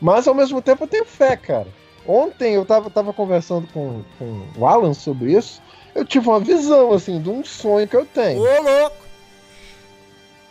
Mas 0.00 0.26
ao 0.26 0.34
mesmo 0.34 0.60
tempo 0.62 0.84
eu 0.84 0.88
tenho 0.88 1.04
fé, 1.04 1.36
cara. 1.36 1.68
Ontem 2.06 2.54
eu 2.54 2.64
tava, 2.64 2.90
tava 2.90 3.12
conversando 3.12 3.68
com, 3.72 4.02
com 4.18 4.42
o 4.56 4.66
Alan 4.66 4.94
sobre 4.94 5.32
isso. 5.32 5.62
Eu 5.94 6.04
tive 6.04 6.28
uma 6.28 6.40
visão, 6.40 6.92
assim, 6.92 7.20
de 7.20 7.28
um 7.28 7.44
sonho 7.44 7.86
que 7.86 7.96
eu 7.96 8.06
tenho. 8.06 8.40
Ô, 8.40 8.62
louco! 8.62 8.96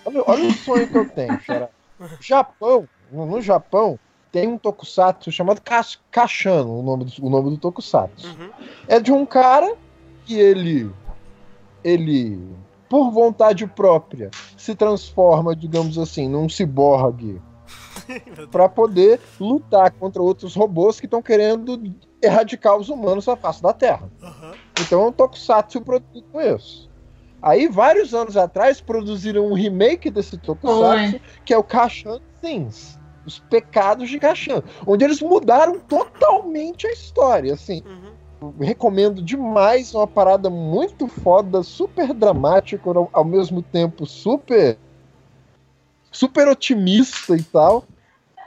Olha, 0.06 0.24
olha 0.28 0.48
o 0.48 0.52
sonho 0.54 0.88
que 0.88 0.98
eu 0.98 1.10
tenho, 1.10 1.40
Xará. 1.42 1.70
Japão, 2.20 2.88
no, 3.12 3.42
Japão, 3.42 4.00
tem 4.32 4.48
um 4.48 4.58
tokusatsu 4.58 5.32
chamado 5.32 5.62
Kas- 5.62 6.00
Kashano, 6.10 6.80
o 6.80 6.84
nome 6.84 7.06
do, 7.06 7.26
o 7.26 7.30
nome 7.30 7.50
do 7.52 7.58
tokusatsu. 7.58 8.28
Uhum. 8.28 8.50
É 8.88 9.00
de 9.00 9.12
um 9.12 9.26
cara 9.26 9.76
que 10.26 10.38
ele, 10.38 10.92
ele, 11.84 12.40
por 12.90 13.12
vontade 13.12 13.68
própria, 13.68 14.32
se 14.58 14.74
transforma, 14.76 15.56
digamos 15.56 15.98
assim, 15.98 16.28
num 16.28 16.50
ciborgue 16.50 17.42
para 18.52 18.70
poder 18.70 19.20
lutar 19.40 19.92
contra 19.92 20.22
outros 20.22 20.56
robôs 20.56 21.00
que 21.00 21.06
estão 21.06 21.22
querendo 21.22 21.82
erradicar 22.22 22.78
os 22.78 22.90
humanos 22.90 23.26
da 23.26 23.36
face 23.36 23.62
da 23.62 23.74
Terra. 23.74 24.10
Uhum. 24.22 24.54
Então 24.80 25.02
é 25.02 25.06
um 25.08 25.12
tokusatsu 25.12 25.82
produzido 25.82 26.26
com 26.32 26.42
isso. 26.42 26.90
Aí, 27.42 27.68
vários 27.68 28.14
anos 28.14 28.38
atrás, 28.38 28.80
produziram 28.80 29.48
um 29.48 29.54
remake 29.54 30.12
desse 30.12 30.38
tokusatsu, 30.38 31.20
que 31.44 31.54
é 31.54 31.58
o 31.58 31.64
Kashan 31.64 32.20
Things. 32.40 33.00
Os 33.26 33.40
Pecados 33.40 34.10
de 34.10 34.20
Kashan. 34.20 34.62
Onde 34.86 35.06
eles 35.06 35.22
mudaram 35.22 35.80
totalmente 35.80 36.86
a 36.86 36.92
história. 36.92 37.54
Assim, 37.54 37.82
Uhum. 38.42 38.54
recomendo 38.60 39.24
demais. 39.24 39.94
Uma 39.94 40.08
parada 40.08 40.50
muito 40.50 41.08
foda, 41.08 41.64
super 41.64 42.14
dramática, 42.14 42.90
ao 43.12 43.26
mesmo 43.26 43.62
tempo 43.62 44.06
super. 44.06 44.78
Super 46.12 46.48
otimista 46.48 47.36
e 47.36 47.44
tal. 47.44 47.86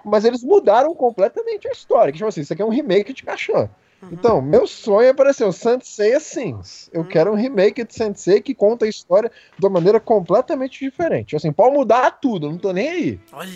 Mas 0.05 0.25
eles 0.25 0.45
mudaram 0.45 0.95
completamente 0.95 1.67
a 1.67 1.73
história. 1.73 2.12
Que, 2.12 2.19
tipo 2.19 2.29
assim, 2.29 2.43
isso 2.43 2.53
aqui 2.53 2.61
é 2.61 2.65
um 2.65 2.69
remake 2.69 3.12
de 3.15 3.23
Kashan. 3.23 3.71
Uhum. 4.03 4.09
Então, 4.12 4.43
meu 4.43 4.67
sonho 4.67 5.07
é 5.07 5.09
aparecer 5.09 5.45
o 5.45 5.53
Sensei 5.53 6.21
Sims. 6.21 6.91
Eu 6.93 7.01
Hum. 7.01 7.05
quero 7.05 7.33
um 7.33 7.35
remake 7.35 7.83
de 7.85 7.95
Sensei 7.95 8.43
que 8.43 8.55
conta 8.55 8.85
a 8.85 8.89
história 8.89 9.33
de 9.59 9.65
uma 9.65 9.73
maneira 9.73 9.99
completamente 9.99 10.79
diferente. 10.85 11.35
Assim, 11.35 11.51
pode 11.51 11.75
mudar 11.75 12.11
tudo, 12.21 12.51
não 12.51 12.59
tô 12.59 12.71
nem 12.71 12.89
aí. 12.91 13.21
Olha, 13.33 13.51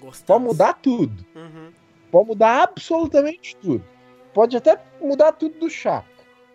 gostei. 0.00 0.26
Pode 0.26 0.44
mudar 0.44 0.72
tudo. 0.80 1.22
Uhum. 1.36 1.68
Pode 2.10 2.28
mudar 2.28 2.62
absolutamente 2.62 3.54
tudo. 3.56 3.84
Pode 4.32 4.56
até 4.56 4.80
mudar 5.02 5.32
tudo 5.32 5.58
do 5.58 5.68
Chaka. 5.68 6.06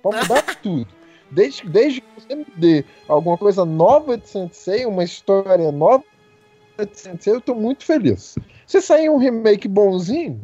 Pode 0.02 0.18
mudar 0.18 0.42
tudo. 0.62 0.88
Desde, 1.30 1.68
desde 1.70 2.02
que 2.02 2.08
você 2.18 2.36
me 2.36 2.46
dê 2.56 2.84
alguma 3.08 3.38
coisa 3.38 3.64
nova 3.64 4.18
de 4.18 4.28
Sensei, 4.28 4.86
uma 4.88 5.04
história 5.04 5.72
nova 5.72 6.04
Sensei, 6.94 7.34
eu 7.34 7.42
tô 7.42 7.56
muito 7.56 7.84
feliz. 7.86 8.36
Se 8.68 8.82
sair 8.82 9.10
um 9.10 9.18
remake 9.18 9.68
bonzinho, 9.68 10.42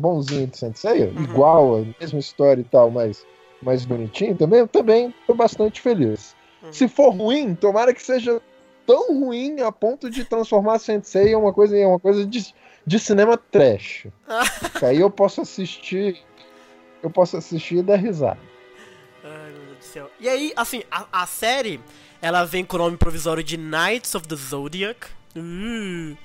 bonzinho 0.00 0.46
de 0.46 0.58
Sensei, 0.58 1.04
Uhum. 1.04 1.22
igual, 1.22 1.76
a 1.76 1.84
mesma 2.00 2.18
história 2.18 2.60
e 2.60 2.64
tal, 2.64 2.90
mas 2.90 3.26
mais 3.62 3.84
bonitinho 3.84 4.34
também, 4.36 4.60
eu 4.60 4.68
também 4.68 5.14
tô 5.26 5.34
bastante 5.34 5.80
feliz. 5.80 6.34
Uhum. 6.62 6.72
Se 6.72 6.88
for 6.88 7.10
ruim, 7.10 7.54
tomara 7.54 7.92
que 7.94 8.02
seja 8.02 8.40
tão 8.86 9.20
ruim 9.20 9.60
a 9.60 9.70
ponto 9.70 10.10
de 10.10 10.24
transformar 10.24 10.78
Sensei 10.78 11.32
em 11.32 11.36
uma 11.36 11.52
coisa, 11.52 11.76
em 11.76 11.86
uma 11.86 12.00
coisa 12.00 12.26
de, 12.26 12.54
de 12.86 12.98
cinema 12.98 13.36
trash. 13.36 14.06
que 14.78 14.84
aí 14.84 14.98
eu 15.00 15.10
posso 15.10 15.40
assistir. 15.42 16.18
Eu 17.02 17.08
posso 17.10 17.36
assistir 17.36 17.76
e 17.78 17.82
dar 17.82 17.96
risada. 17.96 18.38
Ai, 19.24 19.52
meu 19.52 19.64
Deus 19.66 19.78
do 19.78 19.84
céu. 19.84 20.10
E 20.20 20.28
aí, 20.28 20.52
assim, 20.54 20.82
a, 20.90 21.06
a 21.22 21.26
série, 21.26 21.80
ela 22.20 22.44
vem 22.44 22.64
com 22.64 22.76
o 22.76 22.78
nome 22.78 22.96
provisório 22.98 23.42
de 23.42 23.56
Knights 23.56 24.14
of 24.14 24.26
the 24.28 24.36
Zodiac. 24.36 25.06
Uh. 25.36 26.16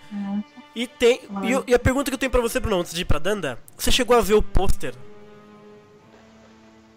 E 0.75 0.87
tem. 0.87 1.21
E, 1.43 1.51
eu- 1.51 1.63
e 1.67 1.73
a 1.73 1.79
pergunta 1.79 2.09
que 2.09 2.15
eu 2.15 2.17
tenho 2.19 2.31
pra 2.31 2.41
você, 2.41 2.59
Bruno, 2.59 2.81
antes 2.81 2.93
de 2.93 3.01
ir 3.01 3.05
pra 3.05 3.19
Danda, 3.19 3.57
você 3.77 3.91
chegou 3.91 4.15
a 4.17 4.21
ver 4.21 4.33
o 4.33 4.41
pôster? 4.41 4.93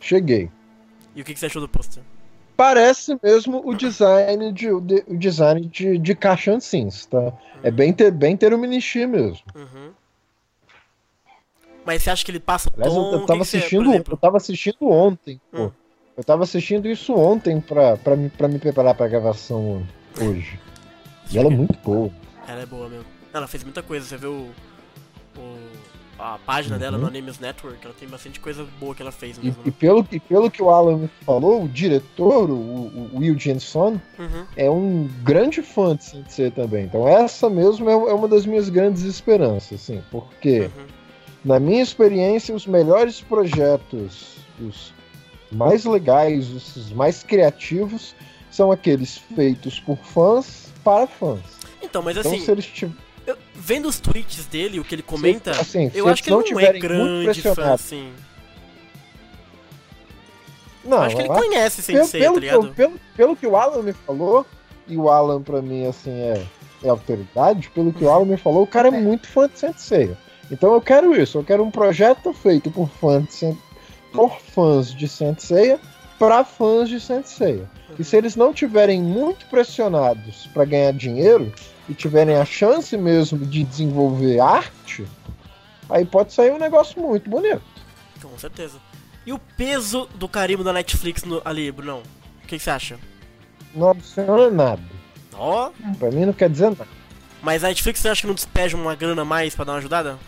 Cheguei. 0.01 0.51
E 1.15 1.21
o 1.21 1.25
que, 1.25 1.35
que 1.35 1.41
você 1.41 1.47
achou 1.47 1.61
do 1.61 1.69
pôster? 1.69 2.03
Parece 2.57 3.19
mesmo 3.23 3.63
o 3.65 3.75
design 3.75 4.53
de, 4.53 4.71
o 4.71 4.81
de- 4.81 5.05
o 5.07 5.17
design 5.17 5.65
de, 5.67 5.99
de 5.99 6.15
Kashan 6.15 6.59
Sims, 6.61 7.07
tá? 7.07 7.33
É 7.63 7.71
bem, 7.71 7.93
ter, 7.93 8.11
bem 8.11 8.37
ter 8.37 8.53
o 8.53 8.59
Minishi 8.59 9.07
mesmo. 9.07 9.41
Uhum. 9.55 9.91
Mas 11.85 12.03
você 12.03 12.11
acha 12.11 12.25
que 12.25 12.31
ele 12.31 12.41
passa 12.41 12.71
Aliás, 12.75 12.93
tom? 12.93 13.13
eu, 13.15 13.21
que 13.21 13.27
tava 13.27 13.39
que 13.41 13.45
você- 13.47 13.59
por 13.59 13.65
assistindo, 13.65 13.95
eu 14.11 14.17
tava 14.17 14.37
assistindo 14.37 14.89
ontem, 14.89 15.41
pô. 15.51 15.65
Hum. 15.67 15.71
Eu 16.17 16.25
tava 16.25 16.43
assistindo 16.43 16.89
isso 16.89 17.15
ontem 17.15 17.61
pra, 17.61 17.97
pra, 17.97 18.17
me, 18.17 18.29
pra 18.29 18.49
me 18.49 18.59
preparar 18.59 18.93
pra 18.95 19.07
gravação 19.07 19.87
hoje. 20.21 20.59
E 21.31 21.39
ela 21.39 21.49
é 21.49 21.51
muito 21.57 21.79
boa. 21.85 22.11
Ela 22.47 22.63
é 22.63 22.67
boa 22.67 22.89
mesmo. 22.89 23.05
Ela 23.33 23.47
fez 23.47 23.63
muita 23.65 23.83
coisa, 23.83 24.07
você 24.07 24.17
viu 24.17 24.33
o. 24.33 24.51
o 25.41 25.59
a 26.21 26.37
página 26.45 26.77
dela 26.81 26.97
Uhum. 26.97 27.03
no 27.03 27.09
Animes 27.09 27.39
Network, 27.39 27.79
ela 27.85 27.95
tem 27.97 28.09
bastante 28.09 28.41
coisa 28.41 28.67
boa 28.81 28.93
que 28.93 29.01
ela 29.01 29.13
fez 29.13 29.37
E, 29.37 29.41
mesmo. 29.41 29.63
e 29.65 29.69
né? 29.69 29.75
pelo, 29.79 30.03
que- 30.03 30.19
pelo 30.19 30.51
que 30.51 30.61
o 30.61 30.69
Alan 30.69 31.09
falou, 31.25 31.63
o 31.63 31.69
diretor, 31.69 32.51
o, 32.51 32.55
o 32.57 33.11
Will 33.19 33.39
Jenson, 33.39 34.01
Uhum. 34.19 34.45
é 34.57 34.69
um 34.69 35.09
grande 35.23 35.63
fã 35.63 35.95
de 35.95 36.03
Sensei 36.03 36.51
também. 36.51 36.87
Então 36.87 37.07
essa 37.07 37.49
mesmo 37.49 37.89
é, 37.89 37.93
é 37.93 38.13
uma 38.13 38.27
das 38.27 38.45
minhas 38.47 38.69
grandes 38.69 39.03
esperanças, 39.05 39.81
assim, 39.81 40.03
porque 40.11 40.63
Uhum. 40.63 40.87
na 41.45 41.61
minha 41.61 41.81
experiência 41.85 42.53
os 42.53 42.67
melhores 42.67 43.21
projetos, 43.21 44.39
os 44.61 44.93
mais 45.53 45.85
legais, 45.85 46.49
os 46.51 46.91
mais 46.91 47.23
criativos 47.23 48.13
são 48.51 48.73
aqueles 48.73 49.19
feitos 49.37 49.79
por 49.79 49.99
fãs 49.99 50.68
para 50.89 51.07
fãs. 51.07 51.41
Então, 51.83 52.01
mas 52.03 52.17
Então 52.17 52.33
assim, 52.33 52.41
se 52.45 52.51
eles 52.51 52.65
tiverem 52.67 52.97
eu- 53.27 53.37
vendo 53.55 53.87
os 53.89 54.01
tweets 54.01 54.47
dele, 54.47 54.81
o 54.81 54.85
que 54.85 54.95
ele 54.95 55.03
comenta, 55.03 55.51
assim, 55.51 55.91
se 55.91 55.99
eu 55.99 56.05
eles 56.07 56.13
acho 56.15 56.23
que 56.23 56.31
ele 56.31 56.37
não 56.37 56.51
não 56.53 56.61
é 56.61 56.73
grande 56.79 57.43
fã, 57.43 57.73
assim. 57.75 58.11
não, 60.85 60.99
acho 61.03 61.15
que 61.17 61.23
ele 61.23 61.29
eu 61.29 61.35
conhece 61.35 61.83
pelo, 61.83 61.99
Sensei, 62.05 62.21
tá 62.23 62.27
pelo, 62.33 62.41
que 62.41 62.47
eu- 62.47 62.61
ligado? 62.63 62.75
pelo, 62.75 62.93
pelo 63.17 63.37
que 63.37 63.47
o 63.47 63.57
Alan 63.57 63.83
me 63.83 63.93
falou, 63.93 64.47
e 64.87 64.97
o 64.97 65.11
Alan 65.11 65.43
pra 65.43 65.61
mim 65.61 65.87
assim 65.87 66.11
é, 66.11 66.43
é 66.83 66.89
autoridade, 66.89 67.69
pelo 67.71 67.93
que 67.93 68.05
o 68.05 68.11
Alan 68.11 68.25
me 68.25 68.37
falou, 68.39 68.63
o 68.63 68.67
cara 68.67 68.89
é 68.89 68.95
É. 68.95 69.01
muito 69.01 69.29
fã 69.29 69.47
de 69.49 69.59
Sensei. 69.59 70.17
Então 70.51 70.73
eu 70.73 70.81
quero 70.81 71.15
isso, 71.21 71.37
eu 71.39 71.45
quero 71.45 71.63
um 71.63 71.71
projeto 71.71 72.33
feito 72.33 72.71
por 72.71 72.89
fãs 72.89 73.25
de, 73.39 73.55
por 74.13 74.41
fãs 74.41 74.91
de 74.95 75.07
Sensei 75.07 75.79
para 76.19 76.45
fãs 76.45 76.89
de 76.89 77.01
Sensei. 77.01 77.65
E 77.99 78.05
se 78.05 78.17
eles 78.17 78.37
não 78.37 78.53
tiverem 78.53 79.01
muito 79.03 79.47
pressionados 79.47 80.47
para 80.53 80.65
ganhar 80.65 80.93
dinheiro 80.93 81.53
e 81.89 81.95
tiverem 81.95 82.37
a 82.37 82.45
chance 82.45 82.97
mesmo 82.97 83.39
de 83.47 83.65
desenvolver 83.65 84.41
arte, 84.41 85.07
aí 85.89 86.05
pode 86.05 86.33
sair 86.33 86.53
um 86.53 86.59
negócio 86.59 87.01
muito 87.01 87.29
bonito. 87.31 87.63
Com 88.21 88.37
certeza. 88.39 88.79
E 89.25 89.33
o 89.33 89.39
peso 89.57 90.09
do 90.15 90.29
carimbo 90.29 90.65
da 90.65 90.73
Netflix 90.73 91.23
no- 91.25 91.43
ali, 91.45 91.71
Brunão? 91.71 92.03
O 92.43 92.47
que 92.47 92.59
você 92.59 92.71
acha? 92.71 92.99
Não 93.75 93.91
adiciona 93.91 94.51
nada. 94.51 94.83
Ó, 95.35 95.71
Pra 95.99 96.11
mim 96.11 96.25
não 96.27 96.33
quer 96.33 96.49
dizer 96.51 96.71
nada. 96.71 96.87
mas 97.43 97.63
a 97.63 97.69
Netflix 97.69 98.01
você 98.01 98.09
acha 98.09 98.23
que 98.23 98.27
não 98.27 98.35
despeja 98.35 98.77
uma 98.77 98.95
grana 98.95 99.25
mais 99.25 99.55
pra 99.55 99.65
dar 99.65 99.73
uma 99.73 99.79
ajudada? 99.79 100.19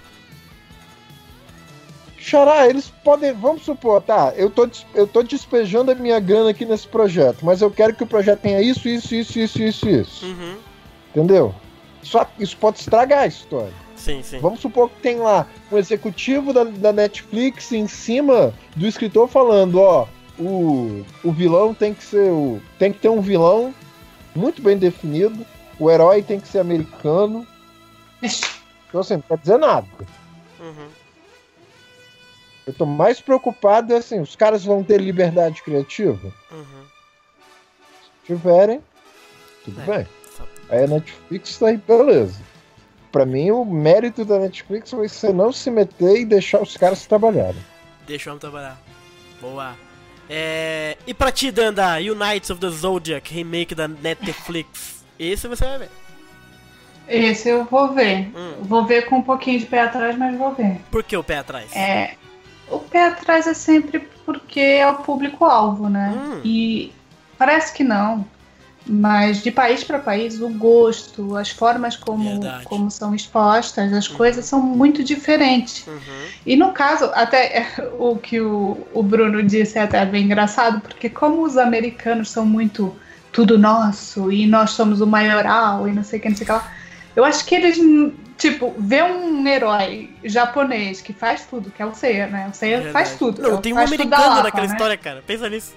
Xará, 2.31 2.69
eles 2.69 2.89
podem. 3.03 3.33
Vamos 3.33 3.65
supor, 3.65 4.01
tá? 4.01 4.33
Eu 4.37 4.49
tô, 4.49 4.69
eu 4.95 5.05
tô 5.05 5.21
despejando 5.21 5.91
a 5.91 5.97
minha 5.97 6.21
grana 6.21 6.51
aqui 6.51 6.65
nesse 6.65 6.87
projeto, 6.87 7.45
mas 7.45 7.61
eu 7.61 7.73
quero 7.73 7.93
que 7.93 8.05
o 8.05 8.07
projeto 8.07 8.43
tenha 8.43 8.63
isso, 8.63 8.89
isso, 8.89 9.13
isso, 9.17 9.37
isso, 9.41 9.61
isso, 9.61 9.89
isso. 9.89 10.27
Uhum. 10.27 10.57
Entendeu? 11.11 11.53
Só 12.05 12.25
isso 12.39 12.57
pode 12.57 12.79
estragar 12.79 13.25
a 13.25 13.27
história. 13.27 13.73
Sim, 13.97 14.23
sim. 14.23 14.39
Vamos 14.39 14.61
supor 14.61 14.89
que 14.91 15.01
tem 15.01 15.17
lá 15.17 15.45
um 15.73 15.77
executivo 15.77 16.53
da, 16.53 16.63
da 16.63 16.93
Netflix 16.93 17.73
em 17.73 17.89
cima 17.89 18.55
do 18.77 18.87
escritor 18.87 19.27
falando, 19.27 19.81
ó, 19.81 20.07
o, 20.39 21.05
o 21.25 21.33
vilão 21.33 21.75
tem 21.75 21.93
que 21.93 22.05
ser 22.05 22.31
o. 22.31 22.63
Tem 22.79 22.93
que 22.93 23.01
ter 23.01 23.09
um 23.09 23.21
vilão 23.21 23.75
muito 24.37 24.63
bem 24.63 24.79
definido, 24.79 25.45
o 25.81 25.91
herói 25.91 26.23
tem 26.23 26.39
que 26.39 26.47
ser 26.47 26.61
americano. 26.61 27.45
Então 28.23 29.01
assim, 29.01 29.15
não 29.15 29.23
quer 29.23 29.39
dizer 29.39 29.59
nada. 29.59 29.89
Uhum. 30.61 31.00
Eu 32.71 32.75
tô 32.75 32.87
mais 32.87 33.21
preocupado 33.21 33.95
assim, 33.97 34.21
os 34.21 34.37
caras 34.37 34.65
vão 34.65 34.85
ter 34.85 35.01
liberdade 35.01 35.61
criativa? 35.63 36.33
Uhum. 36.53 36.85
Se 38.05 38.27
tiverem, 38.27 38.81
tudo 39.65 39.81
É. 39.81 39.85
bem. 39.85 40.07
Só- 40.37 40.45
Aí 40.69 40.85
a 40.85 40.87
Netflix 40.87 41.59
tá 41.59 41.67
aí, 41.67 41.77
beleza. 41.77 42.41
Pra 43.11 43.27
mim, 43.27 43.51
o 43.51 43.65
mérito 43.65 44.25
da 44.25 44.39
Netflix 44.39 44.93
vai 44.93 45.09
ser 45.09 45.35
não 45.35 45.53
se 45.53 45.69
meter 45.69 46.21
e 46.21 46.25
deixar 46.25 46.63
os 46.63 46.77
caras 46.77 47.05
trabalharem. 47.07 47.61
Deixa 48.07 48.31
o 48.31 48.33
homem 48.35 48.41
trabalhar. 48.41 48.81
Boa. 49.41 49.75
É... 50.29 50.97
E 51.09 51.13
pra 51.13 51.33
ti, 51.33 51.51
Danda, 51.51 51.97
Unites 51.97 52.51
of 52.51 52.61
the 52.61 52.71
Zodiac, 52.71 53.35
remake 53.35 53.75
da 53.75 53.89
Netflix. 53.89 55.05
Esse 55.19 55.49
você 55.49 55.65
vai 55.65 55.79
ver. 55.81 55.91
Esse 57.09 57.49
eu 57.49 57.65
vou 57.65 57.93
ver. 57.93 58.31
Hum. 58.37 58.55
Vou 58.63 58.87
ver 58.87 59.07
com 59.07 59.17
um 59.17 59.23
pouquinho 59.23 59.59
de 59.59 59.67
pé 59.67 59.81
atrás, 59.81 60.17
mas 60.17 60.39
vou 60.39 60.55
ver. 60.55 60.79
Por 60.89 61.03
que 61.03 61.17
o 61.17 61.25
pé 61.25 61.39
atrás? 61.39 61.75
É, 61.75 62.15
o 62.71 62.79
pé 62.79 63.09
atrás 63.09 63.47
é 63.47 63.55
sempre 63.55 64.09
porque 64.25 64.61
é 64.61 64.89
o 64.89 64.97
público-alvo, 64.97 65.89
né? 65.89 66.15
Hum. 66.17 66.41
E 66.45 66.93
parece 67.37 67.73
que 67.73 67.85
não. 67.85 68.25
Mas 68.87 69.43
de 69.43 69.51
país 69.51 69.85
para 69.85 69.99
país, 69.99 70.41
o 70.41 70.49
gosto, 70.49 71.37
as 71.37 71.51
formas 71.51 71.97
como, 71.97 72.41
Verdade. 72.41 72.65
como 72.65 72.91
são 72.91 73.15
expostas, 73.15 73.93
as 73.93 74.09
coisas 74.09 74.45
são 74.47 74.61
muito 74.61 75.05
diferentes. 75.05 75.87
Uhum. 75.87 76.27
E 76.47 76.57
no 76.57 76.73
caso, 76.73 77.11
até 77.15 77.67
o 77.99 78.17
que 78.17 78.41
o, 78.41 78.79
o 78.93 79.03
Bruno 79.03 79.43
disse 79.43 79.79
é 79.79 79.83
até 79.83 80.05
bem 80.05 80.25
engraçado, 80.25 80.81
porque 80.81 81.11
como 81.11 81.43
os 81.43 81.57
americanos 81.59 82.31
são 82.31 82.47
muito 82.47 82.97
tudo 83.31 83.59
nosso 83.59 84.33
e 84.33 84.47
nós 84.47 84.71
somos 84.71 85.01
o 85.01 85.07
maioral 85.07 85.87
e 85.87 85.93
não 85.93 86.03
sei 86.03 86.19
o 86.19 86.23
que, 86.23 86.29
não 86.29 86.37
sei 86.37 86.45
o 86.45 86.47
que 86.47 86.53
lá, 86.53 86.73
eu 87.15 87.25
acho 87.25 87.45
que 87.45 87.55
eles, 87.55 87.79
tipo, 88.41 88.75
ver 88.79 89.05
um 89.05 89.47
herói 89.47 90.11
japonês 90.25 91.03
que 91.03 91.13
faz 91.13 91.45
tudo, 91.45 91.71
que 91.71 91.83
é 91.83 91.87
o 91.87 91.95
Seiya, 91.95 92.27
né? 92.27 92.49
O 92.51 92.55
Seiya 92.55 92.81
Verdade. 92.81 92.93
faz 92.93 93.17
tudo. 93.17 93.43
Não, 93.43 93.59
é 93.59 93.61
tem 93.61 93.73
um 93.73 93.79
americano 93.79 94.11
Lapa, 94.11 94.43
naquela 94.45 94.67
né? 94.67 94.73
história, 94.73 94.97
cara. 94.97 95.23
Pensa 95.27 95.49
nisso. 95.49 95.77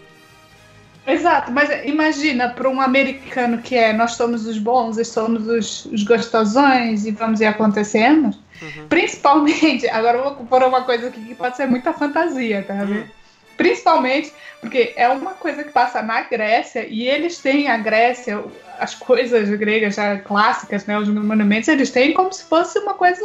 Exato, 1.06 1.52
mas 1.52 1.70
imagina 1.86 2.48
para 2.48 2.70
um 2.70 2.80
americano 2.80 3.58
que 3.58 3.76
é 3.76 3.92
nós 3.92 4.14
somos 4.14 4.48
os 4.48 4.58
bons 4.58 4.98
e 4.98 5.04
somos 5.04 5.46
os, 5.46 5.86
os 5.88 6.04
gostosões 6.04 7.06
e 7.06 7.12
vamos 7.12 7.42
e 7.42 7.46
acontecemos. 7.46 8.40
Uhum. 8.62 8.88
Principalmente, 8.88 9.86
agora 9.92 10.20
eu 10.20 10.24
vou 10.24 10.36
pôr 10.46 10.64
uma 10.64 10.84
coisa 10.84 11.10
aqui 11.10 11.20
que 11.20 11.36
pode 11.36 11.58
ser 11.58 11.68
muita 11.68 11.92
fantasia, 11.92 12.64
tá 12.64 12.74
vendo? 12.76 13.10
Principalmente 13.58 14.34
porque 14.60 14.94
é 14.96 15.08
uma 15.10 15.34
coisa 15.34 15.64
que 15.64 15.72
passa 15.72 16.02
na 16.02 16.22
Grécia 16.22 16.86
e 16.88 17.08
eles 17.08 17.40
têm 17.40 17.68
a 17.68 17.78
Grécia, 17.78 18.44
as 18.80 18.96
coisas 18.96 19.50
gregas 19.50 19.96
já 19.96 20.18
clássicas, 20.20 20.86
né, 20.86 20.98
os 20.98 21.08
monumentos, 21.08 21.68
eles 21.68 21.92
têm 21.92 22.14
como 22.14 22.32
se 22.34 22.44
fosse 22.46 22.80
uma 22.80 22.94
coisa. 22.94 23.22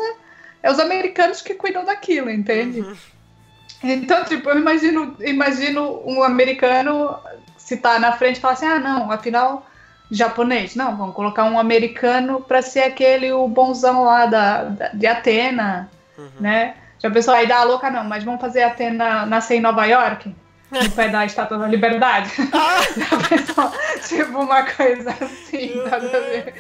É 0.63 0.71
os 0.71 0.79
americanos 0.79 1.41
que 1.41 1.55
cuidam 1.55 1.85
daquilo, 1.85 2.29
entende? 2.31 2.81
Uhum. 2.81 2.97
Então, 3.83 4.25
tipo, 4.25 4.49
eu 4.51 4.59
imagino, 4.59 5.17
imagino 5.21 6.03
um 6.05 6.23
americano 6.23 7.17
se 7.57 7.77
tá 7.77 7.99
na 7.99 8.13
frente 8.13 8.39
e 8.39 8.41
falar 8.41 8.55
assim: 8.55 8.67
ah, 8.67 8.79
não, 8.81 9.11
afinal, 9.11 9.65
japonês. 10.11 10.75
Não, 10.75 10.97
vamos 10.97 11.15
colocar 11.15 11.45
um 11.45 11.59
americano 11.59 12.41
pra 12.41 12.61
ser 12.61 12.81
aquele 12.81 13.31
o 13.33 13.47
bonzão 13.47 14.05
lá 14.05 14.27
da, 14.27 14.65
da- 14.65 14.89
de 14.89 15.07
Atena, 15.07 15.89
Uhum. 16.17 16.27
né? 16.41 16.75
Já 17.01 17.11
pensou, 17.11 17.33
aí 17.35 17.47
dá 17.47 17.59
a 17.59 17.65
louca, 17.65 17.91
não, 17.91 18.05
mas 18.05 18.25
vamos 18.25 18.41
fazer 18.41 18.63
Atena 18.63 19.25
nascer 19.27 19.57
em 19.57 19.61
Nova 19.61 19.85
York? 19.87 20.35
No 20.71 20.91
pé 20.91 21.09
da 21.09 21.25
Estátua 21.25 21.57
da 21.59 21.67
Liberdade? 21.67 22.31
Já 22.37 23.17
pensou? 23.29 23.73
tipo, 24.07 24.39
uma 24.39 24.63
coisa 24.65 25.11
assim, 25.11 25.77
nada 25.77 25.97
a 26.17 26.21
ver. 26.21 26.55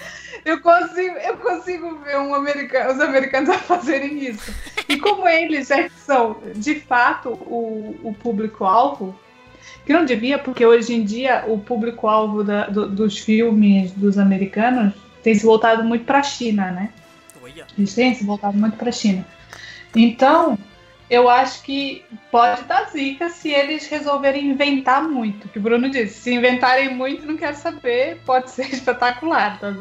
Eu 0.47 0.61
consigo, 0.62 1.16
eu 1.18 1.36
consigo 1.36 1.99
ver 1.99 2.16
um 2.18 2.34
americano, 2.34 2.93
os 2.95 3.01
americanos 3.01 3.51
a 3.55 3.59
fazerem 3.59 4.24
isso. 4.26 4.55
E 4.89 4.97
como 4.99 5.28
eles 5.28 5.70
é 5.70 5.91
são, 5.91 6.39
de 6.55 6.76
fato, 6.80 7.30
o, 7.30 7.99
o 8.03 8.14
público-alvo, 8.14 9.14
que 9.84 9.93
não 9.93 10.07
devia, 10.07 10.39
porque 10.39 10.64
hoje 10.64 10.95
em 10.95 11.05
dia 11.05 11.45
o 11.47 11.59
público-alvo 11.59 12.43
do- 12.45 12.89
dos 12.89 13.18
filmes 13.18 13.91
dos 13.93 14.16
americanos 14.16 14.95
tem 15.22 15.34
se 15.34 15.45
voltado 15.45 15.84
muito 15.84 16.05
para 16.07 16.20
a 16.20 16.22
China, 16.22 16.70
né? 16.70 16.91
Eles 17.76 17.95
têm 17.95 18.14
se 18.14 18.24
voltado 18.24 18.57
muito 18.57 18.76
para 18.78 18.89
a 18.89 18.93
China. 18.93 19.26
Então, 19.95 20.59
eu 21.11 21.28
acho 21.28 21.62
que 21.62 22.05
pode 22.30 22.62
dar 22.64 22.84
zica 22.91 23.28
se 23.30 23.51
eles 23.51 23.86
resolverem 23.89 24.47
inventar 24.51 25.03
muito. 25.03 25.49
Que 25.49 25.59
o 25.59 25.62
Bruno 25.62 25.89
disse, 25.91 26.20
se 26.20 26.34
inventarem 26.34 26.95
muito, 26.95 27.26
não 27.26 27.36
quero 27.36 27.57
saber, 27.57 28.20
pode 28.26 28.51
ser 28.53 28.72
espetacular, 28.72 29.59
tá? 29.59 29.74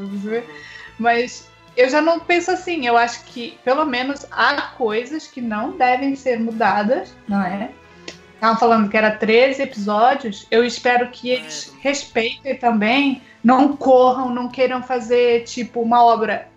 Mas 0.97 1.49
eu 1.75 1.89
já 1.89 2.01
não 2.01 2.19
penso 2.19 2.51
assim. 2.51 2.87
Eu 2.87 2.97
acho 2.97 3.23
que, 3.25 3.57
pelo 3.63 3.85
menos, 3.85 4.25
há 4.31 4.61
coisas 4.77 5.27
que 5.27 5.41
não 5.41 5.71
devem 5.71 6.15
ser 6.15 6.39
mudadas, 6.39 7.13
não 7.27 7.43
é? 7.43 7.69
Estavam 8.33 8.57
falando 8.57 8.89
que 8.89 8.95
era 8.97 9.11
13 9.11 9.63
episódios. 9.63 10.47
Eu 10.49 10.63
espero 10.63 11.09
que 11.09 11.29
eles 11.29 11.73
É. 11.75 11.81
respeitem 11.89 12.55
também, 12.55 13.21
não 13.43 13.75
corram, 13.75 14.29
não 14.29 14.47
queiram 14.47 14.81
fazer, 14.81 15.43
tipo, 15.43 15.81
uma 15.81 16.03
obra 16.03 16.47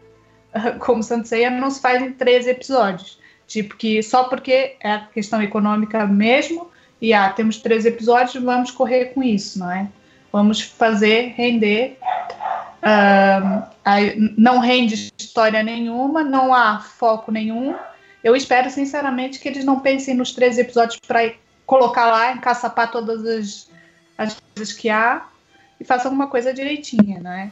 como 0.78 1.02
Santo 1.02 1.26
Ceia, 1.26 1.50
não 1.50 1.70
se 1.70 1.80
faz 1.80 2.02
em 2.02 2.12
13 2.12 2.50
episódios. 2.50 3.19
Tipo, 3.50 3.76
que 3.76 4.00
só 4.00 4.22
porque 4.22 4.76
é 4.80 5.00
questão 5.12 5.42
econômica 5.42 6.06
mesmo, 6.06 6.70
e 7.02 7.12
ah, 7.12 7.28
temos 7.30 7.56
13 7.56 7.88
episódios, 7.88 8.44
vamos 8.44 8.70
correr 8.70 9.06
com 9.06 9.24
isso, 9.24 9.58
não 9.58 9.68
é? 9.68 9.88
Vamos 10.30 10.60
fazer 10.60 11.34
render. 11.36 11.98
não 14.38 14.60
rende 14.60 15.12
história 15.18 15.64
nenhuma, 15.64 16.22
não 16.22 16.54
há 16.54 16.78
foco 16.78 17.32
nenhum. 17.32 17.74
Eu 18.22 18.36
espero, 18.36 18.70
sinceramente, 18.70 19.40
que 19.40 19.48
eles 19.48 19.64
não 19.64 19.80
pensem 19.80 20.14
nos 20.14 20.30
13 20.30 20.60
episódios 20.60 21.00
para 21.04 21.32
colocar 21.66 22.06
lá, 22.06 22.30
encaçapar 22.30 22.88
todas 22.92 23.26
as, 23.26 23.68
as 24.16 24.36
coisas 24.54 24.72
que 24.72 24.88
há 24.88 25.26
e 25.80 25.84
façam 25.84 26.12
alguma 26.12 26.28
coisa 26.28 26.54
direitinha, 26.54 27.18
não 27.18 27.32
é? 27.32 27.50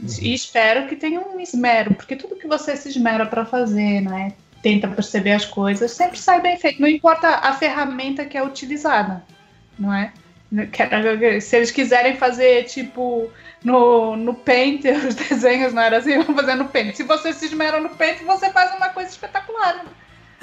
Uhum. 0.00 0.06
E 0.22 0.32
espero 0.32 0.88
que 0.88 0.96
tenha 0.96 1.20
um 1.20 1.38
esmero, 1.38 1.94
porque 1.94 2.16
tudo 2.16 2.36
que 2.36 2.48
você 2.48 2.74
se 2.74 2.88
esmera 2.88 3.26
para 3.26 3.44
fazer, 3.44 4.00
né? 4.00 4.32
Tenta 4.62 4.88
perceber 4.88 5.32
as 5.32 5.44
coisas, 5.44 5.90
sempre 5.90 6.18
sai 6.18 6.40
bem 6.40 6.58
feito. 6.58 6.80
Não 6.80 6.88
importa 6.88 7.28
a 7.28 7.52
ferramenta 7.54 8.24
que 8.24 8.36
é 8.36 8.42
utilizada, 8.42 9.22
não 9.78 9.92
é? 9.92 10.12
Se 11.40 11.56
eles 11.56 11.70
quiserem 11.70 12.16
fazer, 12.16 12.64
tipo, 12.64 13.30
no, 13.64 14.16
no 14.16 14.34
Paint, 14.34 14.84
os 15.08 15.14
desenhos 15.14 15.72
não 15.72 15.82
era 15.82 15.98
assim, 15.98 16.20
vão 16.22 16.34
fazer 16.34 16.54
no 16.54 16.68
Paint. 16.68 16.94
Se 16.94 17.02
você 17.02 17.32
se 17.32 17.46
esmera 17.46 17.80
no 17.80 17.90
Paint, 17.90 18.22
você 18.22 18.50
faz 18.50 18.74
uma 18.74 18.90
coisa 18.90 19.10
espetacular. 19.10 19.84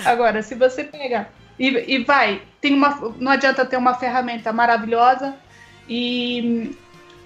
Agora, 0.04 0.42
se 0.42 0.56
você 0.56 0.84
pega 0.84 1.28
e, 1.58 1.96
e 1.96 2.04
vai, 2.04 2.42
tem 2.60 2.74
uma, 2.74 3.14
não 3.18 3.32
adianta 3.32 3.66
ter 3.66 3.78
uma 3.78 3.94
ferramenta 3.94 4.52
maravilhosa 4.52 5.36
e, 5.88 6.76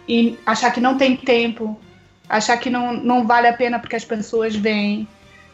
e 0.08 0.38
achar 0.46 0.72
que 0.72 0.82
não 0.82 0.98
tem 0.98 1.16
tempo, 1.16 1.80
achar 2.28 2.58
que 2.58 2.70
não, 2.70 2.94
não 2.94 3.26
vale 3.26 3.48
a 3.48 3.54
pena 3.54 3.80
porque 3.80 3.96
as 3.96 4.06
pessoas 4.06 4.56
vêm 4.56 5.08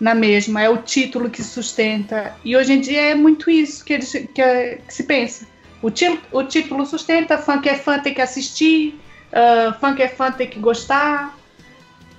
na 0.03 0.13
mesma, 0.13 0.61
é 0.61 0.67
o 0.67 0.79
título 0.79 1.29
que 1.29 1.41
sustenta. 1.41 2.35
E 2.43 2.57
hoje 2.57 2.73
em 2.73 2.81
dia 2.81 3.11
é 3.11 3.15
muito 3.15 3.49
isso 3.49 3.85
que, 3.85 3.93
eles, 3.93 4.11
que, 4.11 4.25
que 4.33 4.93
se 4.93 5.03
pensa. 5.03 5.47
O, 5.81 5.89
tí, 5.89 6.19
o 6.29 6.43
título 6.43 6.85
sustenta, 6.85 7.37
fã 7.37 7.61
que 7.61 7.69
é 7.69 7.75
fã 7.75 7.97
tem 7.97 8.13
que 8.13 8.21
assistir, 8.21 8.99
uh, 9.31 9.73
fã 9.79 9.95
que 9.95 10.03
é 10.03 10.09
fã 10.09 10.29
tem 10.29 10.49
que 10.49 10.59
gostar. 10.59 11.33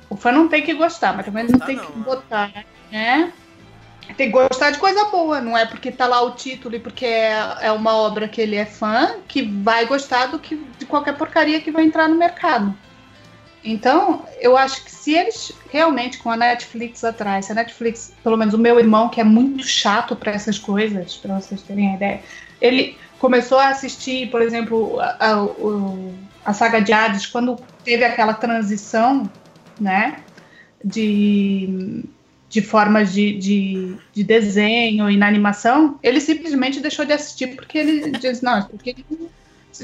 O 0.09 0.17
fã 0.17 0.33
não 0.33 0.49
tem 0.49 0.63
que 0.63 0.73
gostar, 0.73 1.15
mas 1.15 1.27
também 1.27 1.45
não 1.45 1.59
tem 1.59 1.77
não, 1.77 1.85
que 1.85 1.93
botar, 1.99 2.65
né? 2.91 3.31
Tem 4.17 4.29
que 4.29 4.33
gostar 4.33 4.71
de 4.71 4.79
coisa 4.79 5.05
boa, 5.11 5.43
não 5.43 5.57
é 5.57 5.67
porque 5.67 5.93
tá 5.93 6.07
lá 6.07 6.23
o 6.23 6.31
título 6.31 6.77
e 6.77 6.81
porque 6.81 7.05
é, 7.05 7.35
é 7.61 7.73
uma 7.73 7.95
obra 7.95 8.27
que 8.27 8.41
ele 8.41 8.57
é 8.57 8.65
fã 8.65 9.17
que 9.29 9.43
vai 9.43 9.85
gostar 9.85 10.29
do 10.29 10.39
que, 10.39 10.57
de 10.79 10.87
qualquer 10.87 11.19
porcaria 11.19 11.61
que 11.61 11.71
vai 11.71 11.85
entrar 11.85 12.09
no 12.09 12.17
mercado. 12.17 12.75
Então, 13.65 14.27
eu 14.41 14.59
acho 14.59 14.85
que 14.85 14.91
se 14.91 15.15
eles 15.15 15.51
realmente, 15.73 16.19
com 16.19 16.31
a 16.31 16.37
Netflix 16.37 17.03
atrás, 17.03 17.47
se 17.47 17.53
a 17.53 17.55
Netflix, 17.55 18.13
pelo 18.23 18.37
menos 18.37 18.53
o 18.53 18.59
meu 18.59 18.79
irmão, 18.79 19.09
que 19.09 19.23
é 19.23 19.25
muito 19.25 19.67
chato 19.67 20.15
para 20.15 20.33
essas 20.33 20.59
coisas, 20.59 21.17
para 21.17 21.41
vocês 21.41 21.63
terem 21.63 21.93
a 21.93 21.95
ideia, 21.95 22.21
ele 22.61 22.99
começou 23.19 23.59
a 23.59 23.69
assistir, 23.69 24.31
por 24.31 24.43
exemplo, 24.43 25.01
a, 25.01 25.17
a, 25.19 25.47
a 26.45 26.53
saga 26.53 26.81
de 26.81 26.93
Hades, 26.93 27.25
quando 27.25 27.59
teve 27.83 28.05
aquela 28.05 28.35
transição, 28.35 29.31
né, 29.81 30.19
de, 30.85 32.05
de 32.51 32.61
formas 32.61 33.15
de, 33.15 33.33
de, 33.39 33.97
de 34.13 34.23
desenho 34.23 35.11
e 35.11 35.17
na 35.17 35.27
animação, 35.27 35.99
ele 36.03 36.21
simplesmente 36.21 36.81
deixou 36.81 37.07
de 37.07 37.15
assistir 37.15 37.57
porque 37.57 37.79
ele 37.79 38.11
diz, 38.11 38.43
não, 38.43 38.63
porque, 38.65 38.95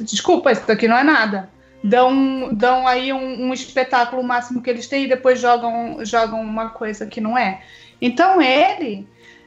desculpa, 0.03 0.53
isso 0.53 0.67
daqui 0.67 0.87
não 0.87 0.99
é 0.99 1.03
nada 1.03 1.49
dão, 1.83 2.51
dão 2.53 2.87
aí 2.87 3.13
um, 3.13 3.49
um, 3.49 3.53
espetáculo 3.53 4.23
máximo 4.23 4.63
que 4.63 4.71
eles 4.71 4.87
têm 4.87 5.05
e 5.05 5.09
depois 5.09 5.41
jogam, 5.41 6.05
jogam 6.05 6.41
uma 6.41 6.71
coisa 6.71 7.07
que 7.07 7.21
não 7.21 7.37
é. 7.37 7.63
Então 8.01 8.41
ele 8.41 9.07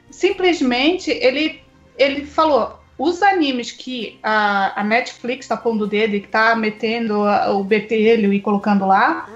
simplesmente 0.10 1.10
ele, 1.10 1.62
ele 1.98 2.26
falou 2.26 2.80
os 2.98 3.22
animes 3.22 3.72
que 3.72 4.20
a, 4.22 4.80
a 4.80 4.84
Netflix 4.84 5.46
está 5.46 5.58
pondo 5.58 5.86
o 5.86 5.88
dedo 5.88 6.16
e 6.16 6.20
que 6.20 6.28
está 6.28 6.56
metendo 6.56 7.24
a, 7.24 7.52
o 7.52 7.64
betelho 7.64 8.34
e 8.34 8.40
colocando 8.40 8.86
lá 8.86 9.30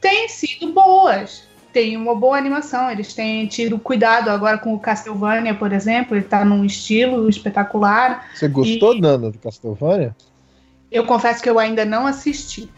têm 0.00 0.28
sido 0.28 0.72
boas. 0.72 1.50
Tem 1.72 1.96
uma 1.96 2.14
boa 2.14 2.36
animação, 2.36 2.90
eles 2.90 3.14
têm 3.14 3.46
tido 3.46 3.78
cuidado 3.78 4.28
agora 4.28 4.58
com 4.58 4.74
o 4.74 4.78
Castlevania, 4.78 5.54
por 5.54 5.72
exemplo, 5.72 6.14
ele 6.14 6.24
está 6.24 6.44
num 6.44 6.66
estilo 6.66 7.30
espetacular. 7.30 8.28
Você 8.34 8.46
gostou, 8.46 8.94
e... 8.94 9.00
Nana, 9.00 9.30
do 9.30 9.38
Castlevania? 9.38 10.14
Eu 10.92 11.06
confesso 11.06 11.42
que 11.42 11.48
eu 11.48 11.58
ainda 11.58 11.84
não 11.84 12.06
assisti. 12.06 12.70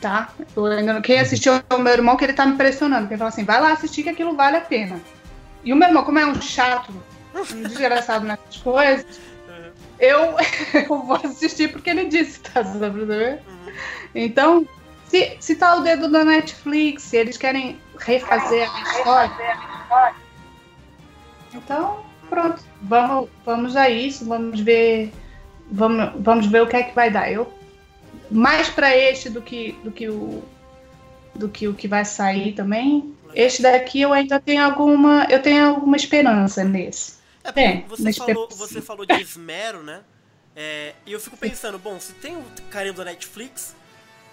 Tá? 0.00 0.30
Eu 0.54 0.66
ainda, 0.66 1.00
quem 1.00 1.18
assistiu 1.18 1.54
é 1.54 1.74
o 1.74 1.78
meu 1.78 1.92
irmão, 1.92 2.16
que 2.16 2.24
ele 2.24 2.32
tá 2.32 2.46
me 2.46 2.56
pressionando. 2.56 3.08
Ele 3.08 3.18
falou 3.18 3.28
assim: 3.28 3.44
vai 3.44 3.60
lá 3.60 3.72
assistir 3.72 4.04
que 4.04 4.08
aquilo 4.08 4.36
vale 4.36 4.56
a 4.56 4.60
pena. 4.60 5.00
E 5.64 5.72
o 5.72 5.76
meu 5.76 5.88
irmão, 5.88 6.04
como 6.04 6.18
é 6.18 6.26
um 6.26 6.40
chato, 6.40 6.92
um 7.34 7.62
desgraçado 7.62 8.24
nessas 8.24 8.58
coisas, 8.58 9.20
eu, 9.98 10.36
eu 10.88 11.02
vou 11.02 11.16
assistir 11.16 11.72
porque 11.72 11.90
ele 11.90 12.04
disse, 12.04 12.40
tá? 12.40 12.60
Uhum. 12.60 13.38
Então, 14.14 14.68
se, 15.06 15.36
se 15.40 15.56
tá 15.56 15.76
o 15.76 15.80
dedo 15.80 16.08
da 16.08 16.24
Netflix, 16.24 17.02
se 17.02 17.16
eles 17.16 17.36
querem 17.36 17.80
refazer 17.98 18.70
a 18.72 18.82
história. 18.82 20.16
Então, 21.52 22.04
pronto. 22.28 22.62
Vamos, 22.82 23.30
vamos 23.44 23.76
a 23.76 23.88
isso, 23.88 24.24
vamos 24.26 24.60
ver 24.60 25.12
vamos, 25.70 26.12
vamos 26.22 26.46
ver 26.46 26.62
o 26.62 26.66
que 26.66 26.76
é 26.76 26.82
que 26.82 26.94
vai 26.94 27.10
dar. 27.10 27.30
Eu 27.30 27.52
mais 28.30 28.68
para 28.68 28.96
este 28.96 29.30
do 29.30 29.40
que 29.40 29.72
do 29.84 29.90
que 29.90 30.08
o 30.08 30.42
do 31.34 31.48
que 31.48 31.68
o 31.68 31.74
que 31.74 31.86
vai 31.86 32.04
sair 32.04 32.52
também. 32.52 33.14
Este 33.34 33.62
daqui 33.62 34.00
eu 34.00 34.12
ainda 34.12 34.40
tenho 34.40 34.64
alguma 34.64 35.26
eu 35.28 35.42
tenho 35.42 35.66
alguma 35.66 35.96
esperança 35.96 36.64
nesse. 36.64 37.16
É, 37.44 37.62
é 37.62 37.84
você, 37.86 38.12
falou, 38.12 38.48
você 38.50 38.80
falou 38.80 39.06
de 39.06 39.20
esmero, 39.20 39.82
né? 39.82 40.00
É, 40.54 40.94
e 41.04 41.12
eu 41.12 41.20
fico 41.20 41.36
pensando, 41.36 41.78
bom, 41.78 42.00
se 42.00 42.14
tem 42.14 42.34
o 42.34 42.44
carinho 42.70 42.94
da 42.94 43.04
Netflix, 43.04 43.76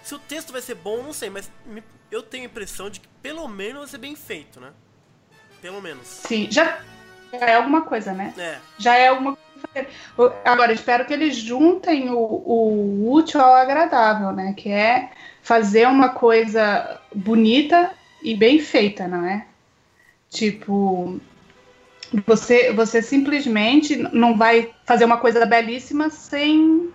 se 0.02 0.14
o 0.14 0.18
texto 0.18 0.52
vai 0.52 0.62
ser 0.62 0.74
bom, 0.74 1.02
não 1.02 1.12
sei, 1.12 1.30
mas 1.30 1.50
eu 2.10 2.22
tenho 2.22 2.44
a 2.44 2.46
impressão 2.46 2.88
de 2.88 3.00
que 3.00 3.08
pelo 3.22 3.46
menos 3.46 3.80
vai 3.80 3.88
ser 3.88 3.98
bem 3.98 4.16
feito, 4.16 4.58
né? 4.58 4.72
Pelo 5.60 5.80
menos. 5.80 6.06
Sim, 6.06 6.48
já 6.50 6.80
é 7.32 7.54
alguma 7.54 7.82
coisa, 7.82 8.12
né? 8.12 8.34
É. 8.36 8.58
Já 8.78 8.96
é 8.96 9.08
alguma 9.08 9.36
Agora, 10.44 10.72
espero 10.72 11.04
que 11.04 11.12
eles 11.12 11.36
juntem 11.36 12.10
o, 12.10 12.18
o 12.18 13.12
útil 13.12 13.40
ao 13.40 13.54
agradável, 13.54 14.32
né? 14.32 14.54
Que 14.56 14.70
é 14.70 15.10
fazer 15.42 15.86
uma 15.88 16.10
coisa 16.10 17.00
bonita 17.14 17.90
e 18.22 18.34
bem 18.34 18.58
feita, 18.60 19.08
não 19.08 19.24
é? 19.26 19.46
Tipo, 20.30 21.20
você, 22.26 22.72
você 22.72 23.02
simplesmente 23.02 23.96
não 24.12 24.36
vai 24.36 24.72
fazer 24.84 25.04
uma 25.04 25.18
coisa 25.18 25.44
belíssima 25.44 26.10
sem, 26.10 26.90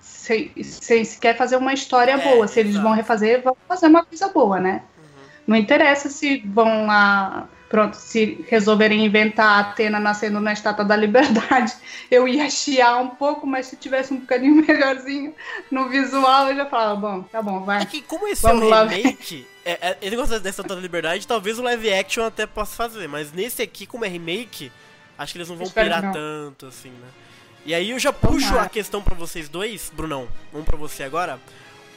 sem, 0.00 0.50
sem 0.62 1.04
sequer 1.04 1.36
fazer 1.36 1.56
uma 1.56 1.72
história 1.72 2.12
é, 2.12 2.18
boa. 2.18 2.46
Se 2.46 2.60
eles 2.60 2.76
vão 2.76 2.92
refazer, 2.92 3.42
vão 3.42 3.56
fazer 3.68 3.86
uma 3.86 4.04
coisa 4.04 4.28
boa, 4.28 4.60
né? 4.60 4.82
Uhum. 4.96 5.22
Não 5.48 5.56
interessa 5.56 6.08
se 6.08 6.38
vão 6.46 6.86
lá 6.86 7.48
pronto, 7.74 7.96
se 7.96 8.46
resolverem 8.48 9.04
inventar 9.04 9.46
a 9.46 9.58
Atena 9.58 9.98
nascendo 9.98 10.38
na 10.38 10.52
Estátua 10.52 10.84
da 10.84 10.94
Liberdade, 10.94 11.74
eu 12.08 12.28
ia 12.28 12.48
chiar 12.48 12.98
um 12.98 13.08
pouco, 13.08 13.48
mas 13.48 13.66
se 13.66 13.74
tivesse 13.74 14.14
um 14.14 14.18
bocadinho 14.20 14.54
melhorzinho 14.64 15.34
no 15.72 15.88
visual, 15.88 16.50
eu 16.50 16.54
já 16.54 16.66
falava, 16.66 16.94
bom, 16.94 17.22
tá 17.24 17.42
bom, 17.42 17.64
vai. 17.64 17.82
É 17.82 17.84
que 17.84 18.00
como 18.00 18.28
esse 18.28 18.42
Vamos 18.42 18.62
é 18.62 18.66
um 18.66 18.86
remake, 18.86 19.44
é, 19.64 19.72
é, 19.72 19.98
ele 20.00 20.14
gosta 20.14 20.38
da 20.38 20.48
Estátua 20.48 20.76
da 20.76 20.82
Liberdade, 20.82 21.26
talvez 21.26 21.58
o 21.58 21.64
live 21.64 21.92
action 21.92 22.24
até 22.24 22.46
possa 22.46 22.76
fazer, 22.76 23.08
mas 23.08 23.32
nesse 23.32 23.60
aqui, 23.60 23.86
como 23.86 24.04
é 24.04 24.08
remake, 24.08 24.70
acho 25.18 25.32
que 25.32 25.38
eles 25.38 25.48
não 25.48 25.56
vão 25.56 25.66
Espero 25.66 25.88
pirar 25.88 26.12
tanto, 26.12 26.66
assim, 26.66 26.90
né? 26.90 27.08
E 27.66 27.74
aí 27.74 27.90
eu 27.90 27.98
já 27.98 28.12
puxo 28.12 28.46
Tomara. 28.46 28.66
a 28.66 28.68
questão 28.68 29.02
para 29.02 29.16
vocês 29.16 29.48
dois, 29.48 29.90
Brunão, 29.92 30.28
vamos 30.52 30.64
para 30.64 30.76
você 30.76 31.02
agora. 31.02 31.40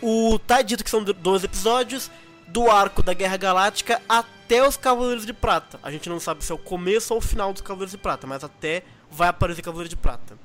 O 0.02 0.40
tá 0.40 0.64
dito 0.64 0.84
que 0.84 0.90
são 0.90 1.04
12 1.04 1.46
episódios, 1.46 2.10
do 2.48 2.70
arco 2.72 3.04
da 3.04 3.14
Guerra 3.14 3.38
Galáctica 3.38 4.02
até 4.08 4.66
os 4.66 4.78
Cavaleiros 4.78 5.26
de 5.26 5.34
Prata. 5.34 5.80
A 5.84 5.92
gente 5.92 6.10
não 6.10 6.20
sabe 6.20 6.44
se 6.44 6.52
é 6.52 6.56
o 6.56 6.58
começo 6.58 7.14
ou 7.14 7.20
o 7.20 7.22
final 7.22 7.52
dos 7.52 7.62
Cavaleiros 7.62 7.92
de 7.92 7.98
Prata, 7.98 8.26
mas 8.26 8.44
até 8.44 8.84
vai 9.12 9.28
aparecer 9.28 9.62
Cavaleiro 9.62 9.90
de 9.90 9.96
Prata. 9.96 10.36
O 10.36 10.38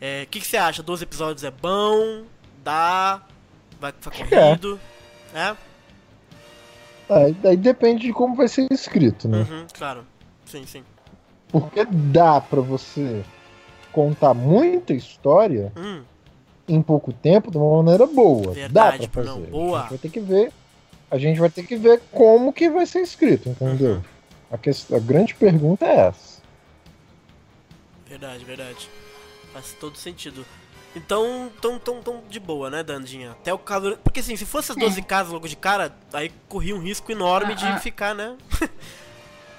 é, 0.00 0.26
que, 0.30 0.40
que, 0.40 0.46
você 0.46 0.56
acha? 0.56 0.82
12 0.82 1.04
episódios 1.04 1.44
é 1.44 1.50
bom? 1.50 2.24
Dá? 2.62 3.22
Vai, 3.80 3.92
vai 4.00 4.22
é. 4.30 4.50
corrido? 4.50 4.80
É? 5.34 5.54
é? 7.10 7.32
Daí 7.42 7.56
depende 7.56 8.06
de 8.06 8.12
como 8.12 8.34
vai 8.34 8.48
ser 8.48 8.66
escrito, 8.70 9.28
né? 9.28 9.46
Uhum, 9.48 9.66
claro. 9.72 10.04
Sim, 10.46 10.64
sim. 10.66 10.82
Porque 11.48 11.84
dá 11.84 12.40
pra 12.40 12.60
você 12.60 13.24
contar 13.92 14.34
muita 14.34 14.92
história 14.92 15.72
hum. 15.76 16.02
em 16.66 16.82
pouco 16.82 17.12
tempo 17.12 17.50
de 17.50 17.56
uma 17.56 17.82
maneira 17.82 18.06
boa. 18.06 18.52
Verdade, 18.52 19.06
dá 19.06 19.08
pra 19.08 19.24
fazer. 19.24 19.40
Não, 19.40 19.46
boa. 19.50 19.82
Vai 19.82 19.98
ter 19.98 20.08
que 20.08 20.20
ver 20.20 20.52
a 21.10 21.18
gente 21.18 21.38
vai 21.40 21.50
ter 21.50 21.64
que 21.64 21.76
ver 21.76 22.00
como 22.10 22.52
que 22.52 22.68
vai 22.68 22.86
ser 22.86 23.00
escrito, 23.00 23.48
entendeu? 23.48 23.94
Uhum. 23.94 24.02
A, 24.50 24.58
questão, 24.58 24.96
a 24.96 25.00
grande 25.00 25.34
pergunta 25.34 25.84
é 25.84 26.08
essa. 26.08 26.42
Verdade, 28.06 28.44
verdade. 28.44 28.88
Faz 29.52 29.72
todo 29.78 29.96
sentido. 29.96 30.44
Então, 30.94 31.50
tão, 31.60 31.78
tão, 31.78 32.00
tão 32.00 32.22
de 32.28 32.38
boa, 32.38 32.70
né, 32.70 32.82
Dandinha? 32.82 33.32
Até 33.32 33.52
o 33.52 33.58
calor. 33.58 33.98
Porque 34.02 34.20
assim, 34.20 34.36
se 34.36 34.46
fosse 34.46 34.70
as 34.70 34.78
12 34.78 35.00
é. 35.00 35.02
casas 35.02 35.32
logo 35.32 35.48
de 35.48 35.56
cara, 35.56 35.92
aí 36.12 36.30
corria 36.48 36.76
um 36.76 36.80
risco 36.80 37.10
enorme 37.10 37.52
ah, 37.52 37.56
de 37.56 37.66
ah. 37.66 37.78
ficar, 37.78 38.14
né? 38.14 38.36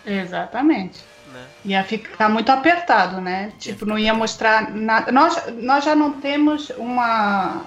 Exatamente. 0.05 1.03
Né? 1.33 1.45
Ia 1.65 1.83
ficar 1.83 2.29
muito 2.29 2.49
apertado, 2.49 3.19
né? 3.19 3.51
Tipo, 3.59 3.85
não 3.85 3.99
ia 3.99 4.13
mostrar 4.13 4.73
nada. 4.73 5.11
Nós, 5.11 5.43
nós 5.61 5.83
já 5.83 5.93
não 5.93 6.13
temos 6.21 6.69
uma 6.77 7.65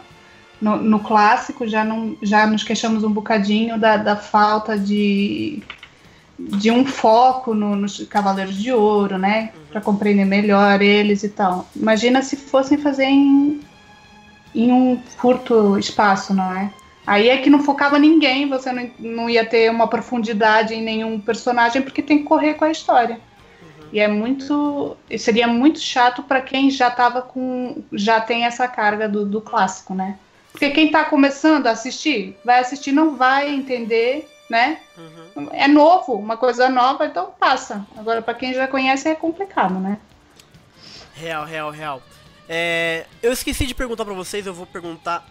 no, 0.61 0.77
no, 0.77 1.01
clássico 1.01 1.67
já, 1.67 1.85
não, 1.85 2.17
já 2.23 2.47
nos 2.47 2.65
queixamos 2.65 3.05
um 3.05 3.11
bocadinho 3.11 3.79
da, 3.79 3.97
da 3.97 4.17
falta 4.17 4.77
de, 4.77 5.63
de 6.39 6.71
um 6.71 6.85
foco 6.85 7.55
no, 7.55 7.77
nos 7.77 8.05
Cavaleiros 8.07 8.57
de 8.57 8.73
Ouro, 8.73 9.19
né? 9.19 9.53
Uhum. 9.55 9.63
Para 9.71 9.81
compreender 9.81 10.25
melhor 10.25 10.83
eles 10.83 11.23
e 11.23 11.29
tal. 11.29 11.69
Imagina 11.77 12.23
se 12.23 12.37
fossem 12.37 12.77
fazer 12.77 13.05
em, 13.05 13.61
em 14.55 14.73
um 14.73 15.01
curto 15.21 15.79
espaço, 15.79 16.35
não 16.35 16.53
é? 16.53 16.73
Aí 17.07 17.29
é 17.29 17.39
que 17.39 17.49
não 17.49 17.63
focava 17.63 17.99
ninguém, 17.99 18.49
você 18.49 18.71
não, 18.71 18.91
não 18.99 19.31
ia 19.31 19.45
ter 19.45 19.71
uma 19.71 19.89
profundidade 19.89 20.75
em 20.75 20.83
nenhum 20.83 21.19
personagem, 21.19 21.81
porque 21.81 22.03
tem 22.03 22.19
que 22.19 22.25
correr 22.25 22.55
com 22.55 22.65
a 22.65 22.71
história. 22.71 23.15
Uhum. 23.63 23.89
E 23.93 24.01
é 24.01 24.09
muito. 24.09 24.97
Seria 25.17 25.47
muito 25.47 25.81
chato 25.81 26.23
para 26.23 26.41
quem 26.43 26.71
já 26.71 26.91
tava 26.91 27.23
com. 27.23 27.83
já 27.93 28.21
tem 28.21 28.45
essa 28.45 28.69
carga 28.69 29.09
do, 29.09 29.25
do 29.25 29.41
clássico, 29.41 29.95
né? 29.95 30.19
Porque 30.53 30.71
quem 30.71 30.91
tá 30.91 31.05
começando 31.05 31.67
a 31.67 31.71
assistir, 31.73 32.37
vai 32.45 32.61
assistir, 32.61 32.91
não 32.93 33.17
vai 33.17 33.49
entender, 33.49 34.29
né? 34.51 34.81
Uhum. 34.97 35.49
É 35.53 35.69
novo, 35.69 36.15
uma 36.15 36.37
coisa 36.37 36.69
nova, 36.69 37.07
então 37.07 37.33
passa. 37.39 37.87
Agora, 37.97 38.21
para 38.23 38.35
quem 38.35 38.53
já 38.55 38.67
conhece, 38.67 39.09
é 39.09 39.15
complicado, 39.15 39.75
né? 39.79 39.99
Real, 41.15 41.45
real, 41.45 41.71
real. 41.71 42.03
É, 42.49 43.07
eu 43.23 43.33
esqueci 43.33 43.67
de 43.67 43.75
perguntar 43.75 44.05
pra 44.05 44.15
vocês, 44.15 44.47
eu 44.47 44.55
vou 44.55 44.67
perguntar 44.67 45.25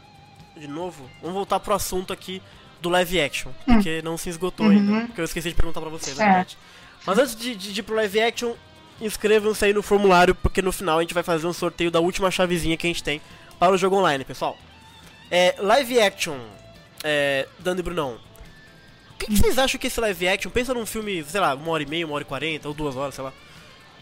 de 0.55 0.67
novo. 0.67 1.09
Vamos 1.21 1.35
voltar 1.35 1.59
pro 1.59 1.73
assunto 1.73 2.13
aqui 2.13 2.41
do 2.81 2.89
live 2.89 3.19
action, 3.19 3.51
porque 3.65 4.01
não 4.03 4.17
se 4.17 4.29
esgotou 4.29 4.67
Uhum. 4.67 4.71
ainda. 4.73 5.07
Porque 5.07 5.21
eu 5.21 5.25
esqueci 5.25 5.49
de 5.49 5.55
perguntar 5.55 5.81
pra 5.81 5.89
vocês, 5.89 6.15
na 6.17 6.23
É. 6.23 6.27
verdade. 6.27 6.57
Mas 7.05 7.17
antes 7.17 7.35
de, 7.35 7.55
de, 7.55 7.73
de 7.73 7.79
ir 7.79 7.83
pro 7.83 7.95
live 7.95 8.21
action, 8.21 8.53
inscrevam-se 9.01 9.65
aí 9.65 9.73
no 9.73 9.81
formulário, 9.81 10.35
porque 10.35 10.61
no 10.61 10.71
final 10.71 10.99
a 10.99 11.01
gente 11.01 11.13
vai 11.13 11.23
fazer 11.23 11.47
um 11.47 11.53
sorteio 11.53 11.89
da 11.89 11.99
última 11.99 12.29
chavezinha 12.29 12.77
que 12.77 12.85
a 12.85 12.89
gente 12.89 13.03
tem 13.03 13.21
para 13.57 13.71
o 13.73 13.77
jogo 13.77 13.95
online, 13.95 14.23
pessoal. 14.23 14.57
É, 15.29 15.55
live 15.59 15.99
action, 15.99 16.37
é, 17.03 17.47
Dani 17.59 17.79
e 17.79 17.83
Brunão. 17.83 18.17
O 19.13 19.17
que, 19.17 19.27
que 19.27 19.37
vocês 19.37 19.57
acham 19.57 19.79
que 19.79 19.87
esse 19.87 19.99
live 19.99 20.27
action, 20.27 20.51
pensa 20.51 20.73
num 20.73 20.85
filme, 20.85 21.23
sei 21.23 21.41
lá, 21.41 21.55
uma 21.55 21.71
hora 21.71 21.83
e 21.83 21.85
meia, 21.85 22.05
uma 22.05 22.15
hora 22.15 22.23
e 22.23 22.27
quarenta, 22.27 22.67
ou 22.67 22.73
duas 22.73 22.95
horas, 22.95 23.15
sei 23.15 23.23
lá. 23.23 23.33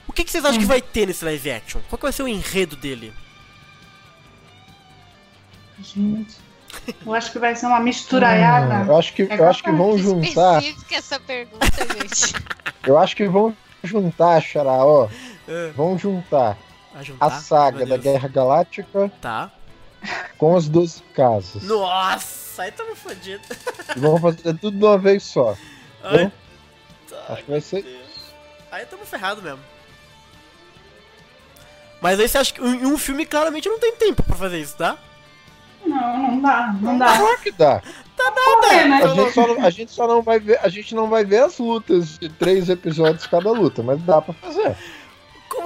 O 0.08 0.14
que, 0.14 0.24
que 0.24 0.32
vocês 0.32 0.44
acham 0.46 0.60
que 0.60 0.66
vai 0.66 0.82
ter 0.82 1.08
nesse 1.08 1.24
live 1.26 1.52
action? 1.52 1.82
Qual 1.90 1.98
que 1.98 2.04
vai 2.04 2.12
ser 2.12 2.24
o 2.24 2.28
enredo 2.28 2.76
dele? 2.76 3.14
Gente. 5.82 6.36
Eu 7.06 7.14
acho 7.14 7.32
que 7.32 7.40
vai 7.40 7.56
ser 7.56 7.66
uma 7.68 7.80
misturaiada. 7.80 8.84
Hum, 8.84 8.88
eu 8.88 8.98
acho 8.98 9.14
que, 9.14 9.22
eu 9.24 9.48
acho 9.48 9.64
que 9.64 9.72
vão 9.72 9.98
juntar. 9.98 10.62
Essa 10.92 11.20
pergunta, 11.20 11.66
gente. 11.68 12.34
Eu 12.86 13.00
acho 13.00 13.16
que 13.16 13.28
vão 13.28 13.56
juntar, 13.84 14.40
Xará, 14.42 14.86
ó. 14.86 15.10
É, 15.48 15.72
Vão 15.72 15.98
juntar 15.98 16.56
a 16.94 17.02
juntar? 17.02 17.26
a 17.26 17.32
saga 17.32 17.84
da. 17.84 17.98
Guerra 17.98 18.28
Galáctica 18.28 19.12
Tá. 19.20 19.52
Com 20.38 20.56
as 20.56 20.68
12 20.68 21.02
casas. 21.14 21.64
Nossa, 21.64 22.64
aí 22.64 22.72
tamo 22.72 22.96
fodido. 22.96 23.42
E 23.96 24.00
vão 24.00 24.20
fazer 24.20 24.54
tudo 24.58 24.72
de 24.78 24.84
uma 24.86 24.98
vez 24.98 25.24
só. 25.24 25.56
Ai, 26.04 26.32
Acho 27.30 27.44
que 27.44 27.52
vai 27.52 27.62
ser. 27.62 27.82
Deus. 27.84 28.06
Aí 28.72 28.86
tamo 28.86 29.06
ferrado 29.06 29.42
mesmo. 29.42 29.60
Mas 32.02 32.20
aí 32.20 32.28
você 32.28 32.38
acha 32.38 32.54
que 32.54 32.62
em 32.62 32.86
um 32.86 32.98
filme 32.98 33.26
claramente 33.26 33.68
não 33.70 33.80
tem 33.80 33.96
tempo 33.96 34.22
pra 34.24 34.36
fazer 34.36 34.60
isso, 34.60 34.76
tá? 34.78 34.98
Não, 35.86 36.18
não 36.18 36.42
dá, 36.42 36.76
não 36.82 36.98
dá. 36.98 37.18
Claro 37.18 37.42
que 37.42 37.52
dá. 37.52 37.82
É, 38.72 38.86
né? 38.88 39.02
A 39.04 39.08
gente, 39.08 39.34
só, 39.34 39.48
não- 39.48 39.66
a 39.66 39.70
gente 39.70 39.92
só 39.92 40.08
não 40.08 40.22
vai 40.22 40.40
ver, 40.40 40.60
a 40.62 40.68
gente 40.70 40.96
não 40.96 41.08
vai 41.10 41.24
ver 41.24 41.44
as 41.44 41.58
lutas 41.60 42.18
de 42.18 42.28
três 42.30 42.70
episódios 42.70 43.28
cada 43.28 43.52
luta, 43.52 43.84
mas 43.84 44.02
dá 44.02 44.22
pra 44.22 44.34
fazer. 44.34 44.76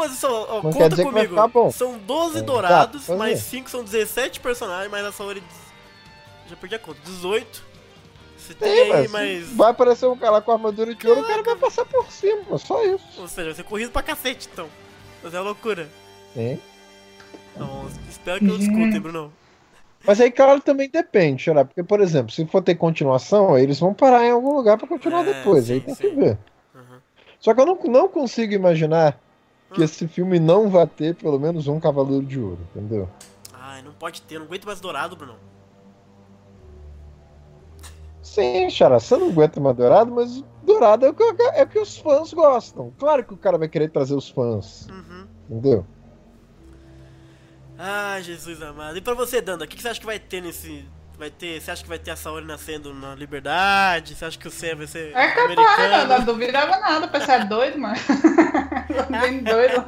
Só, 0.10 0.48
ó, 0.60 0.64
Não 0.64 0.72
conta 0.72 0.96
comigo. 1.04 1.72
São 1.72 1.98
12 1.98 2.40
É, 2.40 2.42
dourados, 2.42 3.06
fazer. 3.06 3.18
mais 3.20 3.40
5 3.40 3.70
são 3.70 3.84
17 3.84 4.40
personagens, 4.40 4.90
mais 4.92 5.06
a 5.06 5.12
Saori. 5.12 5.44
Já 6.48 6.56
perdi 6.56 6.76
a 6.76 6.80
conta. 6.80 7.00
18. 7.04 7.64
Você 8.38 8.54
tem 8.54 8.70
Tem, 8.72 8.92
aí 8.94 9.08
mas 9.10 9.50
vai 9.52 9.70
aparecer 9.72 10.08
um 10.08 10.18
cara 10.18 10.42
com 10.42 10.52
armadura 10.52 10.96
de 10.96 11.08
ouro, 11.08 11.22
o 11.22 11.28
cara 11.28 11.44
vai 11.44 11.56
passar 11.56 11.86
por 11.86 12.10
cima, 12.12 12.58
só 12.58 12.84
isso. 12.84 13.06
Ou 13.22 13.28
seja, 13.28 13.46
vai 13.48 13.54
ser 13.56 13.64
corrido 13.64 13.92
pra 13.92 14.02
cacete 14.02 14.50
então. 14.52 14.68
Mas 15.22 15.34
é 15.34 15.40
loucura. 15.40 15.88
Sim. 16.34 16.60
Então, 17.54 17.86
espero 18.10 18.40
que 18.40 18.46
não 18.46 18.58
discutem, 18.58 19.00
Bruno. 19.00 19.34
Mas 20.06 20.20
aí, 20.22 20.32
claro, 20.32 20.62
também 20.62 20.90
depende, 20.90 21.44
Xará, 21.44 21.66
porque, 21.66 21.84
por 21.84 22.00
exemplo, 22.00 22.32
se 22.32 22.46
for 22.46 22.64
ter 22.64 22.74
continuação, 22.76 23.54
aí 23.54 23.64
eles 23.64 23.80
vão 23.80 23.94
parar 23.94 24.26
em 24.26 24.32
algum 24.32 24.56
lugar 24.56 24.78
pra 24.78 24.88
continuar 24.88 25.28
É, 25.28 25.34
depois, 25.34 25.66
sim, 25.66 25.74
aí 25.74 25.82
tem 25.82 25.94
sim. 25.94 26.02
que 26.10 26.16
ver. 26.16 26.38
Uhum. 26.74 27.00
Só 27.40 27.54
que 27.54 27.60
eu 27.62 27.66
não, 27.66 27.76
não 27.84 28.08
consigo 28.08 28.54
imaginar 28.54 29.20
que 29.74 29.82
Hum. 29.82 29.84
esse 29.84 30.08
filme 30.08 30.40
não 30.40 30.70
vai 30.70 30.88
ter 30.88 31.16
pelo 31.16 31.40
menos 31.40 31.68
um 31.68 31.80
Cavaleiro 31.80 32.26
de 32.26 32.40
Ouro, 32.40 32.60
entendeu? 32.76 33.10
Ai, 33.54 33.82
não 33.82 33.94
pode 33.94 34.22
ter, 34.24 34.40
não 34.40 34.46
aguento 34.46 34.66
mais 34.66 34.80
dourado, 34.80 35.16
Bruno. 35.16 35.36
Sim, 38.22 38.70
Xará, 38.70 39.00
você 39.00 39.18
não 39.18 39.30
aguenta 39.30 39.60
mais 39.60 39.76
Dourado, 39.76 40.12
mas 40.12 40.44
Dourado 40.64 41.06
é 41.06 41.10
o, 41.10 41.14
que, 41.14 41.24
é 41.24 41.64
o 41.64 41.68
que 41.68 41.80
os 41.80 41.98
fãs 41.98 42.32
gostam. 42.34 42.94
Claro 43.00 43.24
que 43.24 43.34
o 43.34 43.38
cara 43.38 43.58
vai 43.58 43.68
querer 43.68 43.90
trazer 43.90 44.14
os 44.14 44.30
fãs, 44.30 44.88
Uhum. 44.90 45.28
entendeu? 45.50 45.86
Ai, 47.78 48.22
Jesus 48.22 48.62
amado. 48.62 48.98
E 48.98 49.02
pra 49.02 49.14
você, 49.14 49.42
Danda, 49.42 49.66
o 49.66 49.68
que, 49.68 49.76
que 49.76 49.82
você 49.82 49.88
acha 49.90 50.00
que 50.00 50.06
vai 50.06 50.20
ter 50.20 50.42
nesse. 50.42 50.86
Vai 51.20 51.30
ter. 51.30 51.60
Você 51.62 51.70
acha 51.70 51.84
que 51.84 51.90
vai 51.90 52.00
ter 52.00 52.12
a 52.12 52.16
Saori 52.16 52.46
nascendo 52.46 52.94
na 52.94 53.14
liberdade? 53.14 54.16
Você 54.16 54.24
acha 54.26 54.40
que 54.40 54.48
o 54.48 54.52
Sam 54.52 54.78
vai 54.78 54.88
ser 54.88 55.10
É 55.14 55.28
capaz, 55.28 55.46
americano? 55.60 56.08
não, 56.08 56.18
não 56.20 56.26
duvidava 56.26 56.80
nada, 56.80 57.06
o 57.06 57.10
pessoal 57.10 57.40
é 57.40 57.46
doido, 57.46 57.78
mano. 57.78 57.96
Bem 59.22 59.40
doido. 59.44 59.84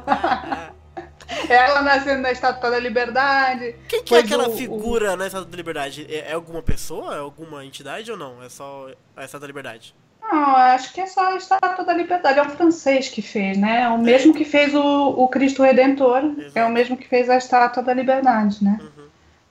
Ela 1.48 1.80
nascendo 1.82 2.20
na 2.22 2.30
Estátua 2.32 2.70
da 2.70 2.78
Liberdade. 2.78 3.74
Quem 3.88 4.02
que 4.04 4.14
é 4.14 4.18
aquela 4.18 4.48
o- 4.48 4.56
figura 4.56 5.16
na 5.16 5.26
Estátua 5.26 5.48
da 5.50 5.56
Liberdade? 5.56 6.06
É, 6.10 6.30
é 6.30 6.32
alguma 6.34 6.62
pessoa? 6.62 7.14
É 7.14 7.18
alguma 7.18 7.64
entidade 7.64 8.10
ou 8.10 8.16
não? 8.18 8.42
É 8.42 8.48
só 8.50 8.88
a 9.16 9.24
Estátua 9.24 9.40
da 9.40 9.46
Liberdade? 9.46 9.94
Não, 10.20 10.54
acho 10.56 10.92
que 10.92 11.00
é 11.00 11.06
só 11.06 11.32
a 11.32 11.36
Estátua 11.36 11.84
da 11.84 11.94
Liberdade. 11.94 12.38
É 12.38 12.42
o 12.42 12.50
francês 12.50 13.08
que 13.08 13.22
fez, 13.22 13.56
né? 13.56 13.82
É 13.82 13.88
o 13.88 13.98
mesmo 13.98 14.34
que 14.34 14.44
fez 14.44 14.74
o, 14.74 14.80
o 14.82 15.28
Cristo 15.28 15.62
Redentor. 15.62 16.24
Exato. 16.38 16.52
É 16.58 16.64
o 16.64 16.70
mesmo 16.70 16.96
que 16.96 17.08
fez 17.08 17.28
a 17.30 17.36
Estátua 17.36 17.82
da 17.82 17.94
Liberdade, 17.94 18.62
né? 18.62 18.78
Uhum. 18.80 19.06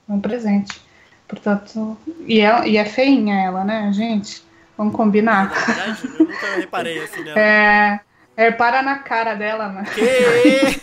É 0.08 0.12
um 0.12 0.20
presente. 0.20 0.80
Portanto. 1.32 1.96
E 2.26 2.40
é, 2.42 2.68
e 2.68 2.76
é 2.76 2.84
feinha 2.84 3.34
ela, 3.42 3.64
né, 3.64 3.90
gente? 3.92 4.44
Vamos 4.76 4.94
combinar. 4.94 5.48
Na 5.66 5.74
verdade, 5.74 5.98
eu 6.18 6.26
nunca 6.26 6.46
reparei 6.56 7.02
assim 7.02 7.24
nela. 7.24 7.40
É. 7.40 8.00
É, 8.36 8.50
para 8.50 8.82
na 8.82 8.98
cara 8.98 9.34
dela, 9.34 9.68
né? 9.68 9.84
Que? 9.94 10.80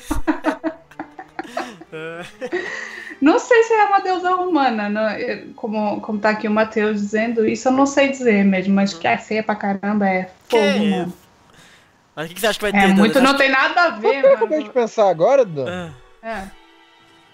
Ah, 1.93 2.23
Não 3.21 3.37
sei 3.37 3.63
se 3.63 3.73
é 3.73 3.83
uma 3.85 3.99
deusa 3.99 4.33
romana, 4.33 4.87
não- 4.87 5.09
é, 5.09 5.43
como, 5.55 5.99
como 5.99 6.19
tá 6.19 6.29
aqui 6.29 6.47
o 6.47 6.51
Matheus 6.51 7.01
dizendo, 7.01 7.45
isso 7.45 7.67
eu 7.67 7.71
não 7.73 7.85
sei 7.85 8.07
dizer 8.11 8.45
mesmo, 8.45 8.73
mas 8.73 8.93
que 8.93 9.05
é 9.05 9.17
feia 9.17 9.43
pra 9.43 9.55
caramba, 9.55 10.07
é 10.07 10.29
que 10.47 10.55
fogo, 10.57 10.63
isso? 10.65 10.85
mano. 10.89 11.13
Mas 12.15 12.25
o 12.25 12.29
que 12.29 12.35
que 12.35 12.39
você 12.41 12.47
acha 12.47 12.59
que 12.59 12.63
vai 12.63 12.71
ter, 12.71 12.77
É 12.89 12.93
muito, 12.93 13.19
não 13.19 13.35
tem 13.35 13.49
nada 13.49 13.81
a 13.83 13.89
ver, 13.89 14.07
o 14.07 14.21
que 14.21 14.25
eu 14.27 14.33
acabei 14.35 14.57
de 14.59 14.63
mano. 14.65 14.73
pensar 14.73 15.09
agora, 15.09 15.43
Dan? 15.43 15.65
que- 16.21 16.27
É. 16.27 16.43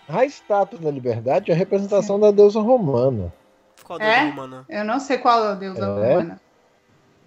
A 0.07 0.23
estátua 0.25 0.79
da 0.79 0.91
liberdade 0.91 1.51
é 1.51 1.53
a 1.53 1.57
representação 1.57 2.19
da 2.19 2.31
deusa 2.31 2.59
romana. 2.59 3.33
Qual 3.83 3.99
É? 3.99 4.19
deusa 4.21 4.29
romana? 4.29 4.65
Eu 4.69 4.83
não 4.85 4.99
sei 4.99 5.17
qual 5.17 5.45
é 5.45 5.51
a 5.51 5.55
deusa 5.55 5.83
É? 5.83 5.85
romana. 6.13 6.41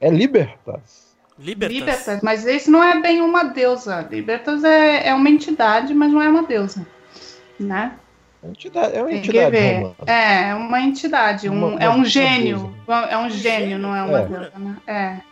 É 0.01 0.11
Libertas. 0.11 1.09
Libertas? 1.39 1.77
Libertas, 1.77 2.21
mas 2.23 2.45
isso 2.47 2.71
não 2.71 2.83
é 2.83 3.01
bem 3.01 3.21
uma 3.21 3.45
deusa. 3.45 4.07
Libertas 4.11 4.65
é, 4.65 5.09
é 5.09 5.15
uma 5.15 5.29
entidade, 5.31 5.95
mas 5.95 6.13
não 6.13 6.21
é 6.23 6.29
uma 6.29 6.43
deusa. 6.43 6.87
Né? 7.59 7.93
É 8.43 8.47
uma 8.47 8.51
entidade, 8.53 8.97
é 8.97 9.01
uma 9.01 9.09
Tem 9.09 9.19
entidade 9.19 9.57
romana. 9.57 9.95
É, 10.07 10.49
é 10.51 10.55
uma 10.55 10.81
entidade, 10.81 11.49
um, 11.49 11.69
Uma- 11.73 11.81
é 11.81 11.91
um 11.91 12.05
gênio. 12.05 12.75
É 13.09 13.19
um 13.19 13.31
gênio, 13.31 13.79
não 13.79 13.95
é 13.95 14.03
uma 14.03 14.21
É. 14.21 14.27
deusa, 14.27 14.53
né? 14.57 14.77
É. 14.87 15.28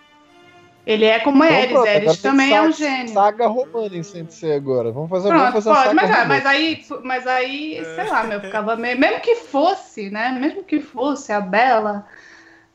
Ele 0.87 1.05
é 1.05 1.19
como 1.19 1.45
Então, 1.45 1.57
Eris, 1.57 1.73
pronto, 1.73 1.89
Eris 1.89 2.23
também 2.23 2.55
é 2.55 2.63
um 2.63 2.71
gênio. 2.71 3.13
Saga 3.13 3.49
romana 3.49 3.97
em 3.97 4.05
Sensei 4.05 4.55
agora. 4.55 4.93
Vamos 4.93 5.11
fazer, 5.11 5.29
vamos 5.29 5.43
Pronto, 5.43 5.55
fazer 5.55 5.71
a 5.71 5.73
pode, 5.75 5.85
saga 5.89 5.95
mas, 5.95 6.11
ah, 6.11 6.15
romana. 6.15 6.29
mas 6.29 6.47
aí, 6.47 6.85
mas 7.03 7.27
aí, 7.27 7.83
sei 7.97 8.05
lá, 8.09 8.23
meu, 8.23 8.41
ficava 8.41 8.77
meio, 8.77 8.97
mesmo 8.97 9.21
que 9.21 9.35
fosse, 9.35 10.11
né? 10.11 10.31
Mesmo 10.41 10.63
que 10.63 10.79
fosse 10.81 11.33
a 11.33 11.41
Bela, 11.41 12.07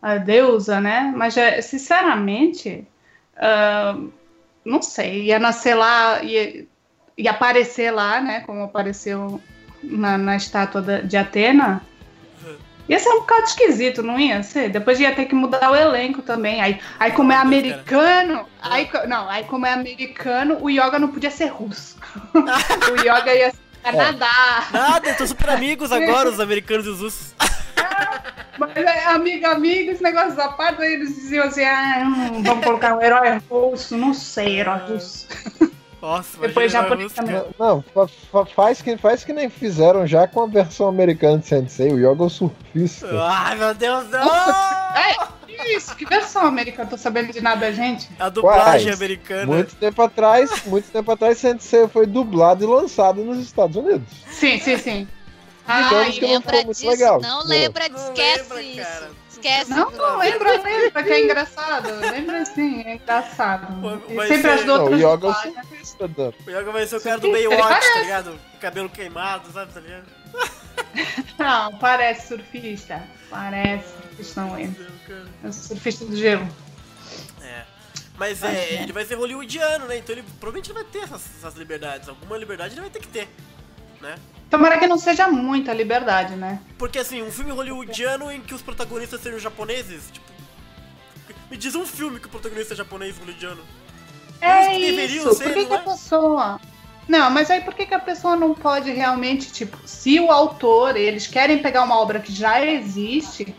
a 0.02 0.18
deusa, 0.18 0.82
né? 0.82 1.14
Mas 1.16 1.38
é, 1.38 1.62
sinceramente, 1.62 2.86
ah, 3.38 3.98
não 4.66 4.82
sei, 4.82 5.24
ia 5.24 5.40
nascer 5.40 5.76
lá, 5.76 6.22
ia, 6.22 6.66
ia 7.18 7.32
aparecer 7.32 7.92
lá, 7.92 8.20
né? 8.20 8.42
Como 8.42 8.64
apareceu 8.64 9.40
na, 9.82 10.18
na 10.18 10.36
estátua 10.36 10.82
de 11.02 11.16
Atena. 11.16 11.82
Ia 12.90 13.00
ser 13.00 13.10
um 13.10 13.20
bocado 13.20 13.44
esquisito, 13.44 14.04
não 14.04 14.20
ia 14.20 14.44
ser? 14.44 14.70
Depois 14.70 15.00
ia 15.00 15.14
ter 15.16 15.26
que 15.26 15.36
mudar 15.36 15.72
o 15.72 15.76
elenco 15.76 16.22
também. 16.22 16.62
Aí, 16.62 16.80
aí 17.00 17.12
como 17.12 17.32
é 17.32 17.36
americano, 17.38 18.46
aí, 18.62 18.86
co- 18.88 19.08
não, 19.08 19.30
aí 19.30 19.44
como 19.46 19.66
é 19.66 19.72
americano, 19.74 20.58
o 20.62 20.70
yoga 20.70 21.00
não 21.00 21.08
podia 21.08 21.32
ser 21.32 21.48
russo. 21.48 21.98
o 22.36 22.96
yoga 23.02 23.34
ia 23.34 23.52
ser 23.52 23.58
Canadá. 23.84 24.66
Nada, 24.72 25.10
estão 25.10 25.26
super 25.26 25.50
amigos 25.50 25.92
agora, 25.92 26.30
os 26.30 26.40
americanos 26.40 26.86
e 26.86 26.90
os 26.90 27.00
russos. 27.02 27.34
Mas 28.60 28.76
é, 28.76 29.06
amigo, 29.06 29.48
amigo, 29.48 29.92
esse 29.92 30.04
negócio 30.04 30.36
da 30.36 30.50
parte, 30.50 30.84
aí 30.84 30.94
eles 30.94 31.16
diziam 31.16 31.46
assim, 31.46 31.64
ah, 31.64 32.04
vamos 32.44 32.64
colocar 32.64 32.96
um 32.96 33.02
herói 33.02 33.42
russo, 33.50 33.98
não 33.98 34.14
sei, 34.14 34.60
herói 34.60 34.80
russo. 34.88 35.28
Nossa, 36.02 36.38
Depois 36.40 36.72
japonês 36.72 37.14
também. 37.14 37.44
Não, 37.60 37.84
fa- 37.94 38.08
fa- 38.08 38.46
faz, 38.46 38.82
que, 38.82 38.98
faz 38.98 39.24
que 39.24 39.32
nem 39.32 39.50
fizeram 39.50 40.08
já 40.08 40.28
com 40.28 40.42
a 40.42 40.48
versão 40.48 40.88
americana 40.88 41.38
de 41.38 41.46
Sensei, 41.48 41.92
o 41.94 41.98
Yoga 42.00 42.26
é 42.26 42.30
surfista. 42.30 43.08
Ai, 43.22 43.56
meu 43.56 43.74
Deus 43.76 44.06
do 44.06 44.12
céu! 44.12 44.22
É, 44.96 45.76
isso, 45.76 45.96
que 45.96 46.06
versão 46.06 46.44
americana? 46.46 46.90
Tô 46.90 46.98
sabendo 46.98 47.32
de 47.32 47.40
nada, 47.40 47.72
gente. 47.72 48.10
A 48.20 48.30
dublagem 48.30 48.86
Quais? 48.88 48.96
americana. 48.98 49.46
Muito 49.46 49.76
tempo 49.76 50.02
atrás, 50.02 50.66
muito 50.66 50.90
tempo 50.90 51.12
atrás, 51.12 51.38
Sensei 51.38 51.88
foi 51.88 52.08
dublado 52.08 52.64
e 52.64 52.68
lançado 52.68 53.24
nos 53.24 53.38
Estados 53.38 53.76
Unidos. 53.76 54.08
Sim, 54.32 54.58
sim, 54.60 54.78
sim. 54.78 55.08
Digamos 55.68 56.08
Ah, 56.08 56.12
que 56.12 56.22
não 56.22 56.30
lembra 56.30 56.50
foi 56.56 56.64
muito 56.66 56.78
disso, 56.78 56.90
legal. 56.90 57.22
não 57.22 57.40
Não. 57.42 57.48
lembra, 57.48 57.88
Não 57.90 57.98
esquece 58.00 58.42
lembra, 58.54 58.62
isso. 58.64 58.82
cara. 58.82 59.10
Esquece. 59.48 59.70
Não, 59.72 59.90
não, 59.92 60.18
lembra, 60.18 60.52
lembra 60.62 61.04
que 61.04 61.10
é 61.12 61.24
engraçado. 61.24 61.90
Lembra 62.00 62.46
sim, 62.46 62.82
é 62.84 62.96
engraçado. 62.96 63.82
Vai- 63.82 64.02
E 64.10 64.16
vai 64.16 64.28
sempre 64.28 64.42
ser- 64.44 64.60
as 64.60 64.66
Não, 64.66 64.82
outras. 64.84 65.02
o 65.02 65.14
Yoga 65.14 65.28
é 65.28 65.30
o 65.30 66.08
né? 66.08 66.34
O 66.48 66.50
Yoga 66.52 66.72
vai 66.72 66.88
ser 66.88 66.96
o 66.98 67.02
cara 67.02 67.18
do 67.20 67.32
Baywatch, 67.32 67.94
tá 67.94 68.00
ligado? 68.02 68.40
Cabelo 68.60 68.90
queimado, 68.90 69.52
sabe, 69.52 69.74
tá 69.74 69.80
ligado? 69.80 70.06
Não, 71.38 71.78
parece 71.78 72.28
surfista. 72.28 73.02
Parece 73.30 73.86
surfista 74.02 74.42
não. 74.42 74.58
É 74.58 75.48
o 75.48 75.54
surfista 75.54 76.06
do 76.06 76.16
gelo. 76.16 76.48
É. 77.42 77.64
Mas 78.18 78.40
Vai 78.40 78.56
é, 78.56 78.84
ele 78.84 78.94
vai 78.94 79.04
ser 79.06 79.16
hollywoodiano, 79.16 79.86
né? 79.88 79.98
Então 79.98 80.14
ele 80.14 80.24
provavelmente 80.40 80.72
vai 80.74 80.84
ter 80.84 81.00
essas, 81.00 81.24
essas 81.38 81.56
liberdades. 81.56 82.08
Alguma 82.08 82.38
liberdade 82.38 82.74
ele 82.76 82.82
vai 82.82 82.90
ter 82.90 83.00
que 83.00 83.08
ter, 83.08 83.28
né? 84.02 84.16
Tomara 84.50 84.78
que 84.78 84.88
não 84.88 84.98
seja 84.98 85.28
muita 85.28 85.74
liberdade, 85.74 86.36
né? 86.36 86.60
Porque 86.78 87.00
assim, 87.00 87.22
um 87.22 87.32
filme 87.32 87.52
hollywoodiano 87.52 88.32
em 88.32 88.42
que 88.42 88.54
os 88.54 88.62
protagonistas 88.62 89.22
sejam 89.22 89.40
japoneses, 89.40 90.10
tipo. 90.12 90.30
Me 91.50 91.58
diz 91.58 91.76
um 91.76 91.86
filme 91.86 92.20
que 92.20 92.28
o 92.28 92.30
protagonista 92.30 92.74
é 92.74 92.78
japonês 92.78 93.18
hollywoodiano. 93.18 93.62
É 94.42 94.78
isso. 94.78 95.34
ser, 95.34 95.44
Por 95.46 95.54
que, 95.54 95.66
que 95.66 95.74
a 95.74 95.78
é? 95.78 95.82
pessoa. 95.82 96.60
Não, 97.08 97.30
mas 97.30 97.50
aí 97.52 97.62
por 97.62 97.74
que, 97.74 97.86
que 97.86 97.94
a 97.94 98.00
pessoa 98.00 98.36
não 98.36 98.54
pode 98.54 98.92
realmente, 98.92 99.52
tipo, 99.52 99.78
se 99.86 100.20
o 100.20 100.32
autor, 100.32 100.96
eles 100.96 101.28
querem 101.28 101.60
pegar 101.60 101.84
uma 101.84 102.00
obra 102.00 102.20
que 102.20 102.32
já 102.32 102.66
existe, 102.66 103.56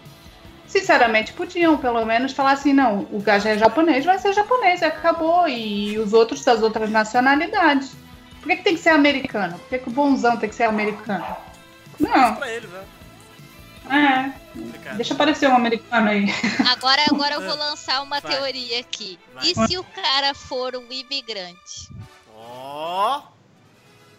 sinceramente 0.66 1.32
podiam 1.32 1.76
pelo 1.76 2.05
menos 2.05 2.32
falar 2.32 2.53
assim, 2.53 2.72
não, 2.72 3.07
o 3.12 3.20
gajo 3.20 3.49
é 3.49 3.59
japonês, 3.59 4.05
vai 4.05 4.18
ser 4.18 4.32
japonês, 4.32 4.80
e 4.80 4.84
acabou. 4.84 5.49
E 5.49 5.99
os 5.99 6.12
outros 6.12 6.45
das 6.45 6.62
outras 6.62 6.90
nacionalidades. 6.90 7.95
Por 8.43 8.49
que, 8.49 8.57
que 8.57 8.64
tem 8.64 8.74
que 8.74 8.82
ser 8.82 8.90
americano? 8.90 9.57
Por 9.59 9.68
que, 9.68 9.78
que 9.78 9.88
o 9.88 9.93
bonzão 9.93 10.36
tem 10.36 10.49
que 10.49 10.55
ser 10.55 10.64
americano? 10.64 11.24
Não, 12.01 12.34
Pra 12.34 12.51
eles, 12.53 12.68
né? 12.68 12.84
é. 13.88 14.43
Complicado. 14.53 14.97
Deixa 14.97 15.14
aparecer 15.14 15.49
um 15.49 15.55
americano 15.57 16.11
aí. 16.11 16.26
Agora, 16.70 17.03
agora 17.11 17.34
eu 17.36 17.40
vou 17.40 17.57
lançar 17.57 18.03
uma 18.03 18.20
Vai. 18.20 18.32
teoria 18.32 18.80
aqui. 18.80 19.18
Vai. 19.32 19.47
E 19.47 19.55
se 19.55 19.78
o 19.78 19.84
cara 19.84 20.34
for 20.34 20.76
um 20.76 20.93
imigrante? 20.93 21.88
Ó. 22.36 23.22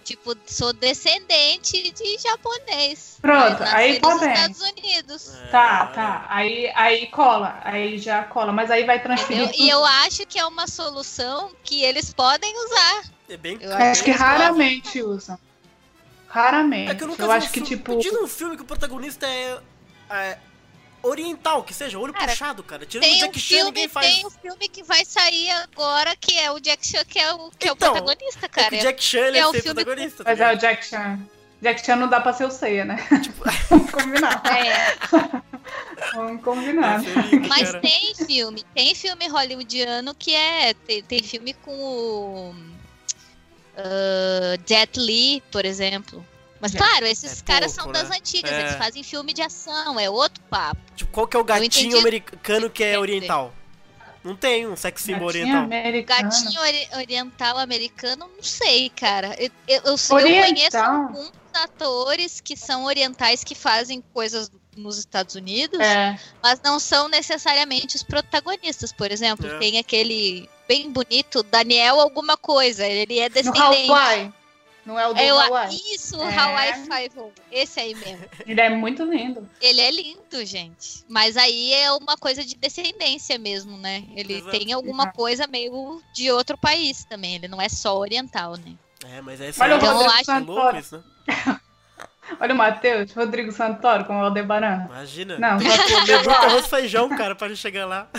Tipo, 0.03 0.36
sou 0.45 0.74
descendente 0.74 1.91
de 1.91 2.17
japonês. 2.17 3.17
Pronto, 3.21 3.63
aí 3.63 3.99
tá 4.01 4.09
nos 4.09 4.19
bem. 4.19 4.34
Estados 4.34 4.61
Unidos. 4.61 5.34
É. 5.34 5.47
Tá, 5.47 5.86
tá. 5.88 6.26
Aí, 6.30 6.69
aí 6.76 7.07
cola. 7.07 7.59
Aí 7.63 7.97
já 7.99 8.24
cola. 8.24 8.51
Mas 8.51 8.69
aí 8.71 8.84
vai 8.86 9.01
transferir. 9.01 9.51
E 9.57 9.69
eu 9.69 9.84
acho 9.86 10.26
que 10.26 10.38
é 10.38 10.45
uma 10.45 10.67
solução 10.67 11.51
que 11.63 11.84
eles 11.84 12.13
podem 12.13 12.53
usar. 12.65 13.03
É 13.34 13.38
bem 13.38 13.57
Eu 13.61 13.71
é 13.71 13.91
Acho 13.91 14.03
que 14.03 14.11
bem 14.11 14.19
raramente 14.19 15.01
usam. 15.01 15.38
Raramente. 16.27 16.91
É 16.91 16.95
que 16.95 17.03
eu 17.03 17.07
nunca 17.07 17.23
eu 17.23 17.31
acho 17.31 17.47
um 17.47 17.51
que, 17.51 17.59
filme- 17.61 17.77
tipo. 17.77 17.97
Diz 17.99 18.13
um 18.13 18.27
filme 18.27 18.55
que 18.55 18.61
o 18.63 18.65
protagonista 18.65 19.27
é, 19.27 19.59
é 20.09 20.38
oriental, 21.03 21.63
que 21.63 21.73
seja, 21.73 21.99
olho 21.99 22.13
Cara, 22.13 22.27
puxado, 22.27 22.63
cara. 22.63 22.86
Tirando 22.86 23.03
o 23.05 23.09
Tem 23.09 23.17
um 23.17 23.25
Jack 23.25 23.39
Chan, 23.39 23.55
filme, 23.55 23.71
ninguém 23.71 23.88
faz. 23.88 24.07
tem 24.15 24.25
um 24.25 24.29
filme 24.29 24.67
que 24.69 24.84
vai 24.84 25.03
sair 25.05 25.51
agora 25.51 26.15
que 26.15 26.38
é 26.38 26.51
o 26.51 26.59
Jack 26.59 26.88
Chan, 26.88 27.03
que 27.05 27.19
é 27.19 27.31
o, 27.34 27.51
que 27.51 27.67
é 27.67 27.71
o 27.71 27.75
Então, 27.75 27.93
protagonista, 27.93 28.45
É 28.45 28.49
que 28.49 28.55
cara. 28.55 28.75
o 28.75 28.79
Jack 28.79 29.03
Chan 29.03 29.19
ele 29.19 29.38
é 29.38 29.41
é, 29.41 29.47
o 29.47 29.51
protagonista. 29.51 30.23
Mas 30.25 30.39
tá 30.39 30.51
é 30.51 30.55
o? 30.55 30.57
Jack 30.57 30.86
Chan. 30.86 31.19
Jack 31.61 31.86
Chan 31.86 31.95
não 31.95 32.09
dá 32.09 32.19
pra 32.19 32.34
ser 32.34 32.45
o 32.45 32.51
Ceia, 32.51 32.84
né? 32.84 32.97
Tipo, 33.21 33.43
Vamos 33.69 33.91
combinar. 33.91 34.41
É, 36.13 36.15
Vamos 36.15 36.43
combinar. 36.43 37.01
Esse 37.01 37.36
é 37.36 37.39
mas 37.47 37.67
cara. 37.71 37.79
tem 37.81 38.15
filme, 38.15 38.63
tem 38.75 38.93
filme 38.95 39.27
hollywoodiano 39.29 40.13
que 40.13 40.34
é. 40.36 40.73
Tem, 40.73 41.01
tem 41.03 41.21
filme 41.23 41.53
com 41.53 41.71
o. 41.71 42.55
ah, 43.78 44.57
Jet 44.65 44.99
Li, 44.99 45.41
por 45.51 45.65
exemplo. 45.65 46.26
Mas 46.59 46.74
É. 46.74 46.78
claro, 46.78 47.05
esses 47.05 47.41
É 47.41 47.45
caras 47.45 47.74
pouco, 47.76 47.84
são 47.84 47.91
das 47.91 48.09
né? 48.09 48.17
antigas, 48.17 48.51
É. 48.51 48.61
eles 48.61 48.76
fazem 48.76 49.03
filme 49.03 49.34
de 49.34 49.41
ação, 49.41 49.99
é 49.99 50.09
outro 50.09 50.41
papo. 50.49 50.80
Tipo, 50.95 51.11
qual 51.11 51.28
que 51.28 51.36
é 51.36 51.39
o 51.39 51.43
gatinho 51.43 51.97
americano 51.97 52.69
que 52.69 52.84
é 52.84 52.97
oriental? 52.97 53.53
Não 54.24 54.38
tem 54.38 54.65
um 54.65 54.76
sex 54.78 55.01
symbol 55.01 55.28
Gatinho 55.28 55.43
oriental. 55.43 55.63
americano. 55.63 56.30
Gatinho 56.30 56.61
ori- 56.61 56.88
oriental 56.95 57.57
americano, 57.57 58.30
não 58.34 58.41
sei, 58.43 58.89
cara. 58.89 59.36
Eu, 59.38 59.49
eu, 59.67 59.82
eu, 59.84 60.19
eu 60.19 60.43
conheço 60.45 60.78
alguns 60.78 61.32
atores 61.53 62.39
que 62.39 62.55
são 62.55 62.86
orientais 62.86 63.43
que 63.43 63.53
fazem 63.53 64.01
coisas 64.13 64.49
nos 64.78 64.97
Estados 64.97 65.36
Unidos, 65.36 65.78
É. 65.82 66.17
mas 66.41 66.61
não 66.63 66.80
são 66.80 67.09
necessariamente 67.09 67.97
os 67.97 68.03
protagonistas. 68.03 68.93
Por 68.93 69.11
exemplo, 69.11 69.45
É. 69.45 69.57
tem 69.59 69.78
aquele 69.78 70.49
bem 70.68 70.91
bonito 70.91 71.43
Daniel 71.43 71.99
alguma 71.99 72.36
coisa, 72.38 72.86
ele 72.86 73.20
é 73.20 73.30
No 73.30 73.34
descendente. 73.36 73.89
Hawaii. 73.91 74.34
Não 74.86 74.99
é 74.99 75.07
o 75.07 75.14
do 75.14 75.20
Eu, 75.22 75.39
Hawaii. 75.39 75.80
isso, 75.95 76.22
É. 76.22 76.36
Hawaii 76.38 76.74
Five-O, 76.86 77.32
esse 77.49 77.80
aí 77.80 77.95
mesmo. 77.95 78.26
Ele 78.45 78.59
é 78.59 78.70
muito 78.70 79.01
lindo. 79.05 79.49
Ele 79.61 79.80
é 79.80 79.89
lindo, 79.89 80.45
gente. 80.45 81.05
Mas 81.07 81.38
aí 81.38 81.72
é 81.74 81.89
uma 81.93 82.18
coisa 82.18 82.43
de 82.43 82.55
descendência 82.57 83.38
mesmo, 83.38 83.78
né? 83.78 84.03
Ele 84.14 84.39
Exato. 84.39 84.51
tem 84.57 84.74
alguma 84.74 85.03
Exato. 85.03 85.18
coisa 85.18 85.47
meio 85.47 86.01
de 86.14 86.30
outro 86.32 86.57
país 86.57 87.05
também. 87.05 87.36
Ele 87.36 87.47
não 87.47 87.61
é 87.61 87.70
só 87.70 87.97
oriental, 87.97 88.57
né? 88.57 88.74
É, 89.05 89.22
mas 89.22 89.39
é 89.39 89.51
Olha 89.61 89.76
o 89.76 89.78
Então, 89.78 89.89
eu 89.89 89.95
Rodrigo 89.95 90.20
acho- 90.20 90.32
é 90.32 90.39
louco 90.39 90.53
Santoro. 90.53 90.78
isso, 90.80 90.97
né? 90.97 91.03
Olha 92.41 92.53
o 92.53 92.57
Matheus, 92.57 93.11
Rodrigo 93.14 93.51
Santoro 93.53 94.03
com 94.05 94.18
o 94.20 94.24
Aldebaran. 94.24 94.86
Imagina. 94.88 95.38
Não, 95.39 95.59
só 95.64 95.84
comer 96.01 96.16
muito 96.18 96.30
arroz 96.43 96.68
feijão, 96.68 97.07
cara, 97.09 97.36
pra 97.36 97.47
gente 97.47 97.59
chegar 97.61 97.86
lá. 97.86 98.09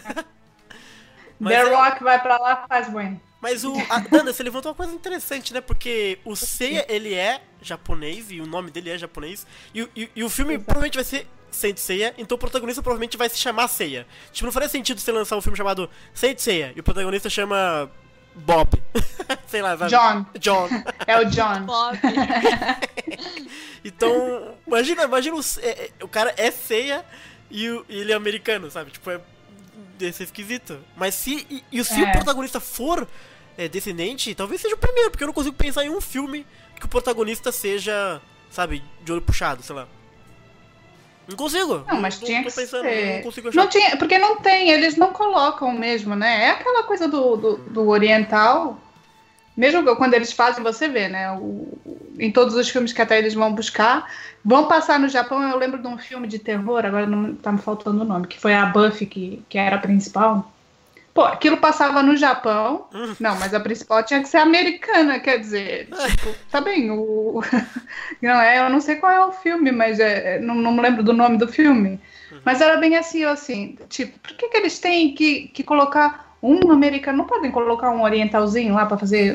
Mas, 1.39 1.55
The 1.55 1.61
é- 1.70 1.74
Rock 1.74 2.03
vai 2.05 2.20
pra 2.22 2.39
lá, 2.39 2.64
faz 2.68 2.89
bueno. 2.89 3.20
mas 3.41 3.64
o. 3.64 3.74
A 3.91 3.99
Dana, 4.11 4.32
você 4.32 4.43
levantou 4.43 4.70
uma 4.72 4.76
coisa 4.76 4.93
interessante, 4.95 5.53
né? 5.53 5.61
Porque 5.61 6.18
o 6.24 6.35
Seiya, 6.37 6.87
ele 6.89 7.12
é 7.14 7.41
japonês, 7.61 8.30
e 8.30 8.41
o 8.41 8.47
nome 8.47 8.70
dele 8.70 8.91
é 8.91 8.99
japonês. 8.99 9.47
E, 9.74 9.82
o- 9.82 9.91
e, 9.97 10.11
e 10.16 10.24
o 10.24 10.30
filme 10.30 10.55
Exato. 10.55 10.64
provavelmente 10.66 10.95
vai 10.97 11.05
ser 11.05 11.26
Saint 11.51 11.76
Seiya, 11.78 12.14
então 12.18 12.35
o 12.37 12.39
protagonista 12.39 12.82
provavelmente 12.82 13.16
vai 13.16 13.28
se 13.28 13.39
chamar 13.39 13.68
Seiya. 13.68 14.07
Tipo, 14.32 14.47
não 14.47 14.53
faria 14.53 14.68
sentido 14.68 15.01
você 15.01 15.12
lançar 15.12 15.37
um 15.37 15.41
filme 15.41 15.57
chamado 15.57 15.89
Saint 16.12 16.39
Seiya, 16.39 16.72
e 16.74 16.80
o 16.80 16.82
protagonista 16.82 17.28
chama. 17.30 17.91
Bob. 18.37 18.68
Sei 19.47 19.62
lá, 19.62 19.78
sabe? 19.78 19.91
John. 19.93 20.26
John. 20.41 20.68
É 21.07 21.20
o 21.20 21.24
John. 21.26 21.62
Bob. 21.66 21.97
Então, 23.85 24.55
imagina, 24.66 25.05
imagina 25.05 25.37
o, 25.37 25.41
é- 25.61 25.68
é- 25.68 25.91
o 26.03 26.09
cara 26.09 26.35
é 26.37 26.51
ceia 26.51 27.05
e, 27.51 27.68
o- 27.68 27.85
e 27.89 27.99
ele 28.01 28.12
é 28.12 28.14
americano, 28.16 28.70
sabe? 28.70 28.91
Tipo, 28.91 29.11
é 29.11 29.20
desse 29.99 30.23
esquisito. 30.23 30.79
Mas 30.97 31.15
se, 31.15 31.47
e, 31.51 31.65
e 31.73 31.85
se 31.85 32.03
É. 32.03 32.09
o 32.09 32.13
protagonista 32.13 32.61
for 32.61 33.07
é, 33.57 33.69
descendente, 33.69 34.35
talvez 34.35 34.61
seja 34.61 34.75
o 34.75 34.79
primeiro, 34.79 35.11
porque 35.11 35.23
eu 35.25 35.29
não 35.29 35.35
consigo 35.35 35.55
pensar 35.57 35.85
em 35.85 35.91
um 35.91 36.01
filme 36.01 36.47
que 36.79 36.87
o 36.87 36.89
protagonista 36.89 37.51
seja, 37.53 38.21
sabe, 38.51 38.83
de 39.03 39.13
olho 39.13 39.23
puxado, 39.23 39.63
sei 39.63 39.75
lá. 39.77 39.87
Não 41.27 41.37
consigo. 41.37 41.85
Não, 41.89 42.01
mas 42.01 42.19
tô- 42.19 42.27
tinha 42.27 42.43
tô 42.43 42.51
que 42.51 42.55
pensando, 42.57 42.83
ser. 42.83 43.17
Não 43.17 43.23
consigo 43.23 43.49
achar. 43.49 43.61
Não 43.63 43.69
tinha, 43.69 43.97
porque 43.97 44.19
não 44.19 44.37
tem, 44.41 44.69
eles 44.71 44.97
não 44.97 45.11
colocam 45.13 45.73
mesmo, 45.73 46.15
né? 46.15 46.45
É 46.47 46.51
aquela 46.51 46.83
coisa 46.83 47.09
do, 47.09 47.37
do, 47.37 47.57
do 47.57 47.89
oriental. 47.89 48.79
Mesmo 49.57 49.97
quando 49.97 50.15
eles 50.15 50.33
fazem, 50.33 50.63
você 50.63 50.89
vê, 50.89 51.09
né? 51.09 51.31
O- 51.33 51.79
em 52.19 52.31
todos 52.31 52.55
os 52.55 52.69
filmes 52.69 52.93
que 52.93 53.03
até 53.03 53.19
eles 53.19 53.35
vão 53.35 53.53
buscar, 53.53 54.11
vão 54.45 54.67
passar 54.69 54.99
no 54.99 55.09
Japão. 55.09 55.43
Eu 55.43 55.59
lembro 55.59 55.81
de 55.81 55.87
um 55.89 55.99
filme 55.99 56.27
de 56.29 56.39
terror, 56.39 56.85
agora 56.85 57.07
não 57.07 57.35
tá 57.35 57.51
me 57.53 57.59
faltando 57.59 58.03
o 58.03 58.05
nome, 58.05 58.27
que 58.27 58.39
foi 58.39 58.55
a 58.55 58.67
Buffy, 58.67 59.07
que, 59.07 59.43
que 59.49 59.59
era 59.59 59.77
a 59.77 59.81
principal. 59.81 60.51
Pô, 61.13 61.23
aquilo 61.23 61.59
passava 61.59 62.03
no 62.03 62.17
Japão. 62.17 62.89
Hum. 62.93 63.15
Não, 63.21 63.39
mas 63.39 63.55
a 63.55 63.61
principal 63.61 64.03
tinha 64.03 64.21
que 64.21 64.29
ser 64.29 64.39
americana, 64.39 65.21
quer 65.21 65.39
dizer, 65.39 65.89
tipo, 66.11 66.35
tá 66.51 66.61
bem, 66.61 66.91
o. 66.91 67.41
Não 68.21 68.41
é, 68.41 68.59
eu 68.59 68.69
não 68.71 68.81
sei 68.81 68.97
qual 68.97 69.13
é 69.13 69.25
o 69.25 69.33
filme, 69.33 69.71
mas 69.71 70.01
é, 70.01 70.41
não, 70.41 70.55
não 70.55 70.73
me 70.73 70.81
lembro 70.81 71.03
do 71.05 71.13
nome 71.13 71.37
do 71.37 71.47
filme. 71.47 72.01
Mas 72.45 72.61
era 72.61 72.77
bem 72.79 72.97
assim, 72.97 73.25
assim, 73.25 73.79
tipo, 73.89 74.19
por 74.19 74.33
que, 74.37 74.49
que 74.49 74.57
eles 74.57 74.79
têm 74.79 75.15
que, 75.15 75.49
que 75.49 75.63
colocar 75.63 76.24
um 76.47 76.71
americano? 76.71 77.19
Não 77.19 77.25
podem 77.27 77.51
colocar 77.51 77.91
um 77.91 78.03
orientalzinho 78.03 78.75
lá 78.75 78.85
pra 78.87 78.99
fazer 78.99 79.35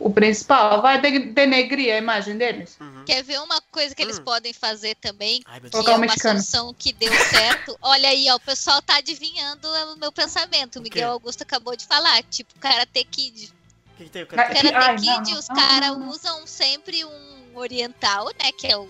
o, 0.00 0.06
o 0.06 0.10
principal? 0.10 0.80
Vai 0.80 1.00
de- 1.00 1.26
denegrir 1.32 1.94
a 1.94 1.98
imagem 1.98 2.38
deles? 2.38 2.76
Uhum. 2.80 3.04
Quer 3.04 3.22
ver 3.22 3.40
uma 3.40 3.60
coisa 3.70 3.94
que 3.94 4.00
eles 4.02 4.18
Hum. 4.18 4.24
podem 4.24 4.52
fazer 4.52 4.94
também? 4.96 5.42
Ai, 5.46 5.60
Que. 5.60 5.70
Colocar 5.70 5.90
é 5.90 5.94
um 5.94 5.98
uma 5.98 6.06
mexicano. 6.06 6.40
solução 6.40 6.74
que 6.78 6.92
deu 6.92 7.12
certo. 7.12 7.76
Olha 7.82 8.08
aí, 8.08 8.26
ó, 8.30 8.36
o 8.36 8.40
pessoal 8.40 8.80
tá 8.80 8.96
adivinhando 8.96 9.68
o 9.68 9.96
meu 9.96 10.10
pensamento. 10.10 10.78
O? 10.78 10.82
Miguel 10.82 11.10
Augusto 11.12 11.42
acabou 11.42 11.76
de 11.76 11.86
falar. 11.86 12.22
Tipo, 12.24 12.54
Karate 12.58 13.04
Kid. 13.04 13.52
O 13.94 13.96
que, 13.98 14.04
que 14.04 14.10
tem? 14.10 14.22
O 14.22 14.26
Que- 14.26 14.36
Karate 14.36 14.68
ai, 14.74 14.96
Kid, 14.96 15.30
não, 15.32 15.38
os 15.38 15.46
caras 15.48 15.90
usam 15.96 16.46
sempre 16.46 17.04
um 17.04 17.56
oriental, 17.56 18.26
né? 18.42 18.50
Que 18.56 18.66
é 18.68 18.76
o 18.76 18.88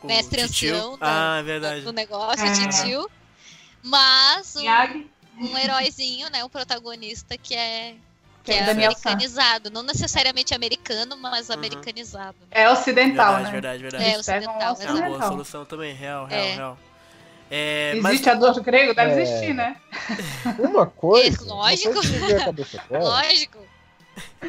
o 0.00 0.06
mestre 0.06 0.40
ancião 0.42 0.96
da- 0.96 1.34
Ah, 1.34 1.38
é 1.38 1.42
verdade. 1.42 1.80
do 1.80 1.92
negócio, 1.92 2.44
É. 2.46 2.50
o 2.52 2.54
titio. 2.54 3.10
Mas 3.82 4.54
um, 4.56 4.60
Miyagi? 4.60 5.10
Um 5.40 5.56
heróizinho, 5.58 6.28
né? 6.30 6.44
Um 6.44 6.48
protagonista 6.48 7.36
que 7.38 7.54
é, 7.54 7.94
que 8.44 8.52
é 8.52 8.56
é 8.58 8.64
San. 8.64 8.70
americanizado. 8.72 9.70
Não 9.70 9.82
necessariamente 9.82 10.54
americano, 10.54 11.16
mas 11.16 11.48
Uhum. 11.48 11.54
americanizado. 11.56 12.36
É 12.50 12.68
ocidental, 12.70 13.26
verdade, 13.36 13.44
né? 13.44 13.50
verdade, 13.52 13.82
verdade. 13.82 14.04
É, 14.04 14.18
ocidental, 14.18 14.76
É 14.80 14.90
uma 14.90 15.08
boa 15.08 15.22
solução 15.28 15.64
também, 15.64 15.94
real, 15.94 16.26
real, 16.26 16.40
É. 16.44 16.54
real. 16.54 16.78
É, 17.50 17.94
mas 18.02 18.12
Existe 18.14 18.28
a 18.28 18.34
dor 18.34 18.60
grego? 18.60 18.94
Deve 18.94 19.12
É. 19.12 19.22
existir, 19.22 19.54
né? 19.54 19.76
Uma 20.58 20.84
coisa. 20.86 21.42
É, 21.42 21.48
lógico. 21.48 21.94
Lógico. 22.90 23.58
Te- 24.40 24.48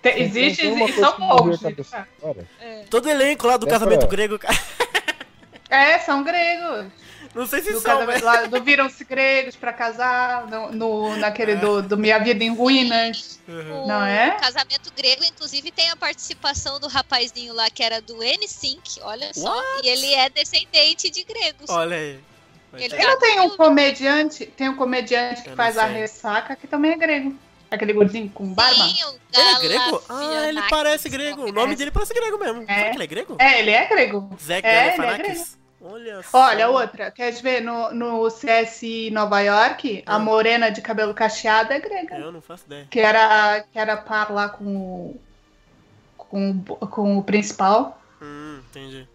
Tem- 0.00 0.22
existe, 0.22 0.62
tem 0.62 0.72
existe. 0.82 1.00
São 1.00 1.12
poucos. 1.16 1.60
É. 2.60 2.84
todo 2.88 3.08
elenco 3.10 3.46
lá 3.46 3.56
do 3.58 3.66
É 3.66 3.70
casamento 3.70 4.00
pra- 4.00 4.08
grego, 4.08 4.38
cara. 4.38 4.56
É, 5.68 5.98
são 5.98 6.22
gregos. 6.24 6.86
Não 7.34 7.46
sei 7.46 7.62
se 7.62 7.78
são, 7.80 8.04
mas... 8.06 8.22
lá 8.22 8.46
do 8.46 8.62
Viram-se 8.62 9.04
Gregos 9.04 9.54
pra 9.56 9.72
casar, 9.72 10.46
no, 10.46 10.72
no- 10.72 11.16
naquele 11.16 11.54
do, 11.56 11.82
do 11.82 11.96
Minha 11.96 12.18
Vida 12.18 12.42
em 12.42 12.54
Ruínas. 12.54 13.38
Uhum. 13.46 13.86
Não 13.86 14.04
é? 14.04 14.36
O 14.36 14.40
casamento 14.40 14.92
grego, 14.96 15.24
inclusive, 15.24 15.70
tem 15.70 15.90
a 15.90 15.96
participação 15.96 16.80
do 16.80 16.88
rapazinho 16.88 17.54
lá 17.54 17.68
que 17.70 17.82
era 17.82 18.00
do 18.00 18.16
N5, 18.16 18.98
olha 19.02 19.32
só. 19.34 19.54
What? 19.56 19.86
E 19.86 19.88
ele 19.88 20.14
é 20.14 20.28
descendente 20.30 21.10
de 21.10 21.22
gregos. 21.24 21.68
Olha 21.70 21.96
aí. 21.96 22.18
Ele 22.74 22.94
E 22.94 22.98
não 23.06 23.18
tem 23.18 23.40
um 23.40 23.56
comediante, 23.56 24.44
tem 24.46 24.68
um 24.68 24.76
comediante 24.76 25.42
que 25.42 25.50
faz 25.54 25.78
a 25.78 25.84
sei. 25.86 25.94
ressaca 25.94 26.54
que 26.56 26.66
também 26.66 26.92
é 26.92 26.96
grego. 26.96 27.34
Aquele 27.70 27.92
gordinho 27.92 28.28
com 28.30 28.46
barba. 28.52 28.74
Sim, 28.88 29.04
o 29.04 29.38
Ele 29.38 29.48
é 29.48 29.58
grego? 29.60 30.02
Ah, 30.08 30.48
ele 30.48 30.62
parece 30.70 31.08
grego. 31.08 31.42
O 31.48 31.52
nome 31.52 31.74
É. 31.74 31.76
dele 31.76 31.90
parece 31.90 32.14
grego 32.14 32.38
mesmo. 32.38 32.64
Será 32.66 32.90
que 32.90 32.96
ele 32.96 33.04
é 33.04 33.06
grego? 33.06 33.36
É, 33.38 33.58
ele 33.60 33.70
é 33.70 33.86
grego. 33.86 34.30
Zé 34.42 34.54
É, 34.54 34.58
ele 34.58 34.66
é 34.68 34.96
Galifianakis? 34.96 35.58
Olha 35.80 36.22
só. 36.24 36.38
Olha, 36.48 36.68
outra, 36.70 37.10
quer 37.10 37.30
ver 37.40 37.60
no, 37.62 37.92
no 37.94 38.28
CS 38.30 39.10
Nova 39.12 39.40
York, 39.40 40.02
a 40.04 40.16
Ah. 40.16 40.18
morena 40.18 40.70
de 40.70 40.80
cabelo 40.82 41.14
cacheado 41.14 41.72
é 41.72 41.78
grega. 41.78 42.16
Eu 42.16 42.32
não 42.32 42.40
faço 42.40 42.64
ideia. 42.66 42.86
Que 42.90 42.98
era, 43.00 43.60
que 43.72 43.78
era 43.78 43.96
par 43.96 44.32
lá 44.32 44.48
com 44.48 44.64
o, 44.64 45.20
com, 46.16 46.50
o- 46.68 46.86
com 46.88 47.18
o 47.18 47.22
principal. 47.22 48.00
Hum, 48.20 48.60
entendi. 48.68 49.06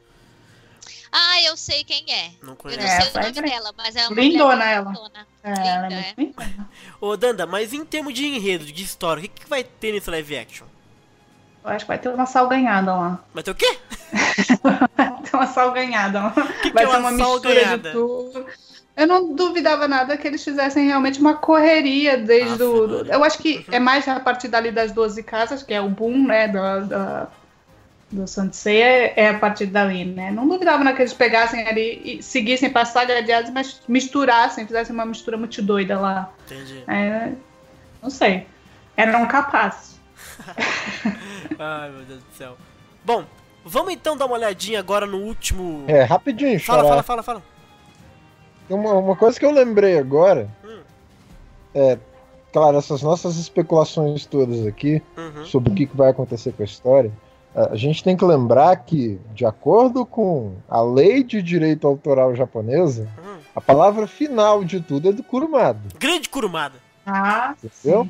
Ah, 1.11 1.41
eu 1.43 1.55
sei 1.57 1.83
quem 1.83 2.05
é. 2.11 2.31
Não 2.41 2.53
Eu 2.53 2.55
conheço. 2.55 2.79
não 2.81 2.87
É, 2.87 3.01
sei 3.01 3.09
o 3.09 3.13
vai 3.13 3.31
nome 3.31 3.49
dela, 3.49 3.73
mas 3.77 3.95
é 3.95 4.07
uma 4.07 4.15
Lindona 4.21 4.55
mulher 4.55 4.73
ela. 4.77 4.89
lindona. 4.91 5.27
É, 5.43 5.49
ela 5.49 5.85
é 5.85 5.89
Linda, 5.89 6.13
muito 6.17 6.39
linda. 6.41 6.69
Ô, 7.01 7.17
Danda, 7.17 7.45
mas 7.45 7.73
em 7.73 7.85
termos 7.85 8.13
de 8.13 8.25
enredo, 8.25 8.65
de 8.65 8.83
história, 8.83 9.19
o 9.19 9.23
que, 9.23 9.41
que 9.43 9.49
vai 9.49 9.63
ter 9.63 9.91
nesse 9.91 10.09
live 10.09 10.37
action? 10.37 10.65
Eu 11.63 11.71
acho 11.71 11.85
que 11.85 11.87
vai 11.87 11.97
ter 11.97 12.09
uma 12.09 12.25
salganhada 12.25 12.93
lá. 12.93 13.19
Vai 13.33 13.43
ter 13.43 13.51
o 13.51 13.55
quê? 13.55 13.77
Vai 14.95 15.21
ter 15.23 15.35
uma 15.35 15.47
salganhada 15.47 16.19
lá. 16.19 16.33
Que, 16.61 16.69
que 16.69 16.73
Vai 16.73 16.83
é 16.83 16.87
ser 16.87 16.97
uma, 16.97 17.09
uma 17.09 17.11
mistura 17.11 17.77
de 17.77 17.91
tudo. 17.91 18.45
Eu 18.95 19.07
não 19.07 19.33
duvidava 19.33 19.87
nada 19.87 20.15
que 20.17 20.27
eles 20.27 20.43
fizessem 20.43 20.85
realmente 20.85 21.19
uma 21.19 21.33
correria 21.35 22.17
desde 22.17 22.61
Aff, 22.61 22.63
o. 22.63 22.87
Maria. 22.87 23.13
Eu 23.13 23.23
acho 23.23 23.39
que 23.39 23.57
Uhum. 23.57 23.63
é 23.71 23.79
mais 23.79 24.07
a 24.07 24.19
partir 24.19 24.49
dali 24.49 24.71
das 24.71 24.91
12 24.91 25.23
casas, 25.23 25.63
que 25.63 25.73
é 25.73 25.81
o 25.81 25.89
boom, 25.89 26.27
né? 26.27 26.47
Da, 26.47 26.79
da, 26.79 27.27
do 28.11 28.27
Sanseia, 28.27 29.13
é 29.15 29.29
a 29.29 29.39
partir 29.39 29.65
dali, 29.65 30.05
né? 30.05 30.29
Não 30.29 30.47
duvidava 30.47 30.83
nada 30.83 30.95
que 30.95 31.01
eles 31.01 31.13
pegassem 31.13 31.67
ali 31.67 32.01
e 32.19 32.21
seguissem 32.23 32.69
para 32.69 32.85
saga 32.85 33.17
adiados, 33.17 33.49
mas 33.49 33.81
misturassem, 33.87 34.67
fizessem 34.67 34.93
uma 34.93 35.05
mistura 35.05 35.37
muito 35.37 35.59
doida 35.63 35.99
lá. 35.99 36.29
Entendi. 36.45 36.83
É, 36.87 37.31
não 38.01 38.11
sei. 38.11 38.45
Eram 38.95 39.25
capazes. 39.25 39.92
Ai, 41.59 41.89
meu 41.91 42.03
Deus 42.05 42.19
do 42.19 42.37
céu. 42.37 42.57
Bom, 43.05 43.25
vamos 43.65 43.93
então 43.93 44.15
dar 44.17 44.25
uma 44.25 44.35
olhadinha 44.35 44.79
agora 44.79 45.05
no 45.05 45.17
último. 45.17 45.83
É, 45.87 46.03
rapidinho, 46.03 46.59
Fala, 46.59 46.83
fala, 46.83 47.03
fala, 47.03 47.23
fala. 47.23 47.43
Uma, 48.69 48.93
uma 48.93 49.15
coisa 49.15 49.37
que 49.39 49.45
eu 49.45 49.51
lembrei 49.51 49.97
agora 49.97 50.49
Hum. 50.63 50.79
é, 51.75 51.97
claro, 52.51 52.77
essas 52.77 53.01
nossas 53.01 53.35
especulações 53.37 54.25
todas 54.25 54.65
aqui 54.65 55.01
Uhum. 55.17 55.45
sobre 55.45 55.71
o 55.71 55.75
que 55.75 55.85
vai 55.93 56.09
acontecer 56.11 56.53
com 56.53 56.61
a 56.63 56.65
história, 56.65 57.11
a 57.55 57.75
gente 57.75 58.03
tem 58.03 58.17
que 58.17 58.25
lembrar 58.25 58.75
que, 58.77 59.19
de 59.35 59.45
acordo 59.45 60.05
com 60.07 60.55
a 60.67 60.81
lei 60.81 61.23
de 61.23 61.39
direito 61.41 61.85
autoral 61.85 62.33
japonesa, 62.35 63.07
Uhum. 63.23 63.37
a 63.55 63.61
palavra 63.61 64.07
final 64.07 64.63
de 64.63 64.79
tudo 64.79 65.09
é 65.09 65.11
do 65.11 65.21
Kurumada, 65.23 65.79
Grande 65.99 66.29
Kurumada. 66.29 66.75
Ah, 67.05 67.53
entendeu? 67.61 68.07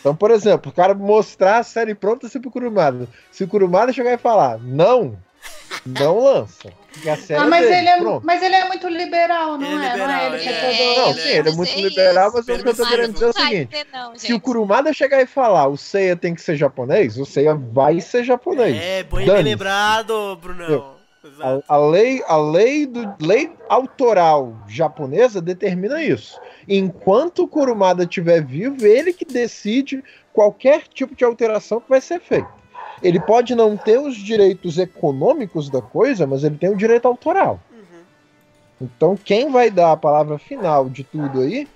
Então, 0.00 0.14
por 0.14 0.30
exemplo, 0.30 0.70
o 0.70 0.74
cara 0.74 0.94
mostrar 0.94 1.58
a 1.58 1.62
série 1.62 1.94
pronta 1.94 2.26
assim 2.26 2.40
pro 2.40 2.50
Kurumada. 2.50 3.08
Se 3.30 3.44
o 3.44 3.48
Kurumada 3.48 3.92
chegar 3.92 4.12
e 4.12 4.18
falar, 4.18 4.58
não, 4.58 5.16
não 5.84 6.18
lança. 6.22 6.70
Porque 6.92 7.08
a 7.10 7.16
série 7.16 7.40
Ah, 7.42 7.46
mas, 7.46 7.62
dele, 7.62 7.74
ele 7.76 7.88
é, 7.88 7.98
pronto. 7.98 8.24
mas 8.24 8.42
ele 8.42 8.54
é 8.54 8.64
muito 8.68 8.88
liberal, 8.88 9.58
não 9.58 9.66
Ele 9.66 9.84
é 9.84 9.88
é? 9.88 9.96
não 9.96 10.04
é 10.04 10.06
liberal, 10.06 10.26
ele 10.34 10.42
que 10.42 10.48
ele 10.48 10.58
é 10.58 10.94
é-. 10.94 10.96
Não, 11.06 11.12
sim, 11.12 11.20
é- 11.20 11.36
ele 11.36 11.48
é 11.48 11.50
Não 11.50 11.56
muito 11.56 11.74
liberal, 11.80 12.28
isso, 12.28 12.36
mas 12.36 12.48
o 12.60 12.62
que 12.62 12.68
eu 12.70 12.76
tô 12.76 12.86
querendo 12.86 13.12
dizer 13.12 13.24
é 13.24 13.28
o 13.28 13.32
Não 13.34 13.42
seguinte: 13.46 13.68
ter, 13.68 13.86
não, 13.92 14.16
se 14.16 14.32
o. 14.34 14.40
Kurumada 14.40 14.92
chegar 14.92 15.20
e 15.20 15.26
falar 15.26 15.66
o 15.68 15.76
Seiya 15.76 16.16
tem 16.16 16.34
que 16.34 16.40
ser 16.40 16.56
japonês, 16.56 17.18
o 17.18 17.26
Seiya 17.26 17.54
vai 17.54 18.00
ser 18.00 18.24
japonês. 18.24 18.76
É, 18.80 19.02
bem, 19.02 19.26
lembrado, 19.42 20.36
Brunão. 20.36 20.96
A, 21.68 21.74
a 21.74 21.76
lei, 21.78 22.22
a 22.28 22.36
lei, 22.36 22.86
do, 22.86 23.12
lei 23.20 23.52
autoral 23.68 24.56
japonesa 24.68 25.42
determina 25.42 26.00
isso. 26.02 26.40
Enquanto 26.68 27.44
o 27.44 27.48
Kurumada 27.48 28.04
estiver 28.04 28.44
vivo, 28.44 28.84
ele 28.84 29.12
que 29.12 29.24
decide 29.24 30.02
qualquer 30.32 30.86
tipo 30.88 31.14
de 31.14 31.24
alteração 31.24 31.80
que 31.80 31.88
vai 31.88 32.00
ser 32.00 32.20
feita. 32.20 32.48
Ele 33.02 33.20
pode 33.20 33.54
não 33.54 33.76
ter 33.76 33.98
os 33.98 34.16
direitos 34.16 34.78
econômicos 34.78 35.68
da 35.68 35.82
coisa, 35.82 36.26
mas 36.26 36.44
ele 36.44 36.56
tem 36.56 36.70
o 36.70 36.76
direito 36.76 37.06
autoral. 37.06 37.60
Uhum. 37.70 38.02
Então, 38.80 39.16
quem 39.16 39.50
vai 39.50 39.70
dar 39.70 39.92
a 39.92 39.96
palavra 39.96 40.38
final 40.38 40.88
de 40.88 41.04
tudo 41.04 41.40
aí 41.40 41.68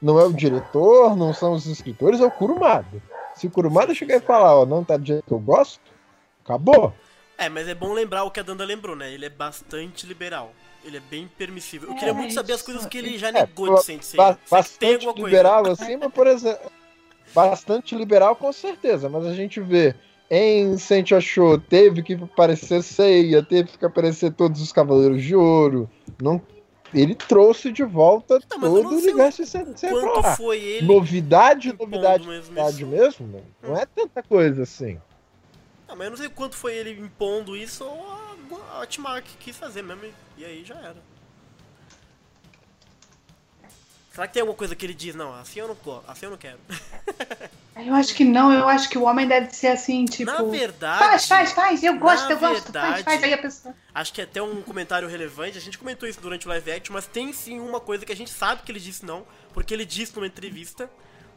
não 0.00 0.18
é 0.18 0.24
o 0.24 0.32
diretor, 0.32 1.16
não 1.16 1.34
são 1.34 1.52
os 1.52 1.66
escritores, 1.66 2.20
é 2.20 2.26
o 2.26 2.30
Kurumada. 2.30 3.02
Se 3.34 3.46
o 3.46 3.50
Kurumada 3.50 3.94
chegar 3.94 4.16
e 4.16 4.20
falar, 4.20 4.56
ó, 4.56 4.66
não 4.66 4.82
tá 4.82 4.96
do 4.96 5.04
jeito 5.04 5.24
que 5.24 5.32
eu 5.32 5.38
gosto, 5.38 5.80
acabou. 6.44 6.92
É, 7.36 7.48
mas 7.48 7.68
é 7.68 7.74
bom 7.74 7.92
lembrar 7.92 8.24
o 8.24 8.30
que 8.30 8.40
a 8.40 8.42
Danda 8.42 8.64
lembrou, 8.64 8.96
né? 8.96 9.12
Ele 9.12 9.26
é 9.26 9.30
bastante 9.30 10.06
liberal. 10.06 10.52
Ele 10.84 10.96
é 10.96 11.00
bem 11.00 11.28
permissível. 11.36 11.90
Eu 11.90 11.94
queria 11.94 12.10
É, 12.10 12.14
muito 12.14 12.32
saber 12.32 12.54
as 12.54 12.62
coisas 12.62 12.86
que 12.86 12.96
ele 12.98 13.18
já 13.18 13.28
É, 13.28 13.32
negou 13.32 13.74
de 13.74 13.84
Sensei. 13.84 14.16
Ba- 14.16 14.38
bastante 14.50 14.94
alguma 15.06 15.14
coisa. 15.14 15.28
liberal 15.28 15.66
assim, 15.70 15.96
mas 15.96 16.12
por 16.12 16.26
exemplo, 16.26 16.70
bastante 17.34 17.94
liberal 17.94 18.34
com 18.34 18.52
certeza, 18.52 19.08
mas 19.08 19.26
a 19.26 19.34
gente 19.34 19.60
vê 19.60 19.94
em 20.30 20.78
Sente 20.78 21.14
Achou 21.14 21.58
teve 21.58 22.02
que 22.02 22.14
aparecer 22.14 22.82
Ceia, 22.82 23.42
teve 23.42 23.76
que 23.76 23.84
aparecer 23.84 24.32
todos 24.32 24.60
os 24.62 24.72
Cavaleiros 24.72 25.22
de 25.22 25.34
Ouro, 25.36 25.88
não 26.20 26.40
ele 26.92 27.14
trouxe 27.14 27.70
de 27.70 27.84
volta 27.84 28.34
eu 28.34 28.58
todo 28.58 28.88
o 28.88 28.96
universo 28.98 29.42
lá. 30.22 30.34
foi 30.36 30.58
ele 30.58 30.86
Novidade, 30.86 31.72
novidade, 31.78 32.26
mesmo 32.26 32.54
novidade 32.54 32.82
isso? 32.82 32.86
mesmo, 32.86 33.44
não 33.62 33.76
é 33.76 33.86
tanta 33.86 34.22
coisa 34.22 34.62
assim. 34.62 34.98
Não, 35.86 35.94
mas 35.96 36.04
eu 36.06 36.10
não 36.10 36.16
sei 36.16 36.28
quanto 36.28 36.56
foi 36.56 36.74
ele 36.74 36.98
impondo 37.00 37.56
isso 37.56 37.84
ou 37.84 38.06
a, 38.08 38.76
a 38.78 38.82
Hotmark 38.82 39.24
quis 39.38 39.56
fazer 39.56 39.82
mesmo. 39.82 40.02
E- 40.40 40.44
aí 40.44 40.64
já 40.64 40.74
era. 40.76 40.96
Será 44.12 44.26
que 44.26 44.34
tem 44.34 44.40
alguma 44.40 44.56
coisa 44.58 44.74
que 44.74 44.84
ele 44.84 44.92
diz, 44.92 45.14
não, 45.14 45.32
assim 45.34 45.60
eu 45.60 45.68
não, 45.68 46.02
assim 46.08 46.26
eu 46.26 46.30
não 46.30 46.38
quero. 46.38 46.58
Eu 47.76 47.94
acho 47.94 48.14
que 48.14 48.24
não, 48.24 48.52
eu 48.52 48.68
acho 48.68 48.90
que 48.90 48.98
o 48.98 49.04
homem 49.04 49.26
deve 49.26 49.54
ser 49.54 49.68
assim, 49.68 50.04
tipo. 50.04 50.30
Na 50.30 50.42
verdade, 50.42 50.98
Faz, 50.98 51.26
faz, 51.26 51.52
faz, 51.52 51.82
eu 51.82 51.96
gosto, 51.98 52.30
eu 52.30 52.38
gosto, 52.38 52.64
verdade- 52.64 52.92
faz, 52.92 53.04
faz. 53.04 53.22
Aí 53.22 53.32
a 53.32 53.38
pessoa. 53.38 53.74
acho 53.94 54.12
que 54.12 54.20
é 54.20 54.24
até 54.24 54.42
um 54.42 54.60
comentário 54.60 55.08
relevante, 55.08 55.56
a 55.56 55.60
gente 55.62 55.78
comentou 55.78 56.06
isso 56.06 56.20
durante 56.20 56.44
o 56.46 56.50
live 56.50 56.70
action, 56.72 56.92
mas 56.92 57.06
tem 57.06 57.32
sim 57.32 57.58
uma 57.58 57.80
coisa 57.80 58.04
que 58.04 58.12
a 58.12 58.16
gente 58.16 58.30
sabe 58.30 58.62
que 58.64 58.70
ele 58.70 58.80
disse 58.80 59.06
não, 59.06 59.24
porque 59.54 59.72
ele 59.72 59.86
disse 59.86 60.14
numa 60.14 60.26
entrevista, 60.26 60.90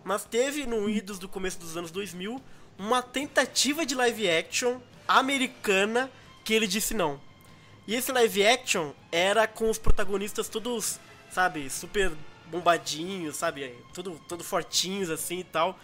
mas 0.03 0.25
teve 0.25 0.65
no 0.65 0.89
idos 0.89 1.17
do 1.17 1.29
começo 1.29 1.57
dos 1.59 1.77
anos 1.77 1.91
2000 1.91 2.41
uma 2.77 3.01
tentativa 3.01 3.85
de 3.85 3.95
live 3.95 4.29
action 4.29 4.79
americana 5.07 6.11
que 6.43 6.53
ele 6.53 6.67
disse 6.67 6.93
não. 6.93 7.21
E 7.88 7.95
esse 7.95 8.11
live 8.11 8.45
action 8.47 8.91
era 9.11 9.45
com 9.47 9.69
os 9.69 9.77
protagonistas 9.77 10.47
todos, 10.47 10.99
sabe, 11.31 11.69
super 11.69 12.11
bombadinhos, 12.45 13.36
sabe, 13.36 13.73
todo, 13.93 14.19
todo 14.27 14.43
fortinhos 14.43 15.09
assim 15.09 15.39
e 15.39 15.43
tal, 15.43 15.77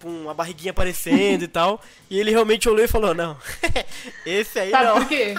com 0.00 0.30
a 0.30 0.34
barriguinha 0.34 0.70
aparecendo 0.70 1.42
e 1.42 1.48
tal. 1.48 1.82
E 2.08 2.18
ele 2.18 2.30
realmente 2.30 2.68
olhou 2.68 2.84
e 2.84 2.88
falou: 2.88 3.14
Não, 3.14 3.36
esse 4.24 4.58
aí 4.60 4.70
Sabe 4.70 4.84
não. 4.84 4.94
por 4.94 5.08
quê? 5.08 5.34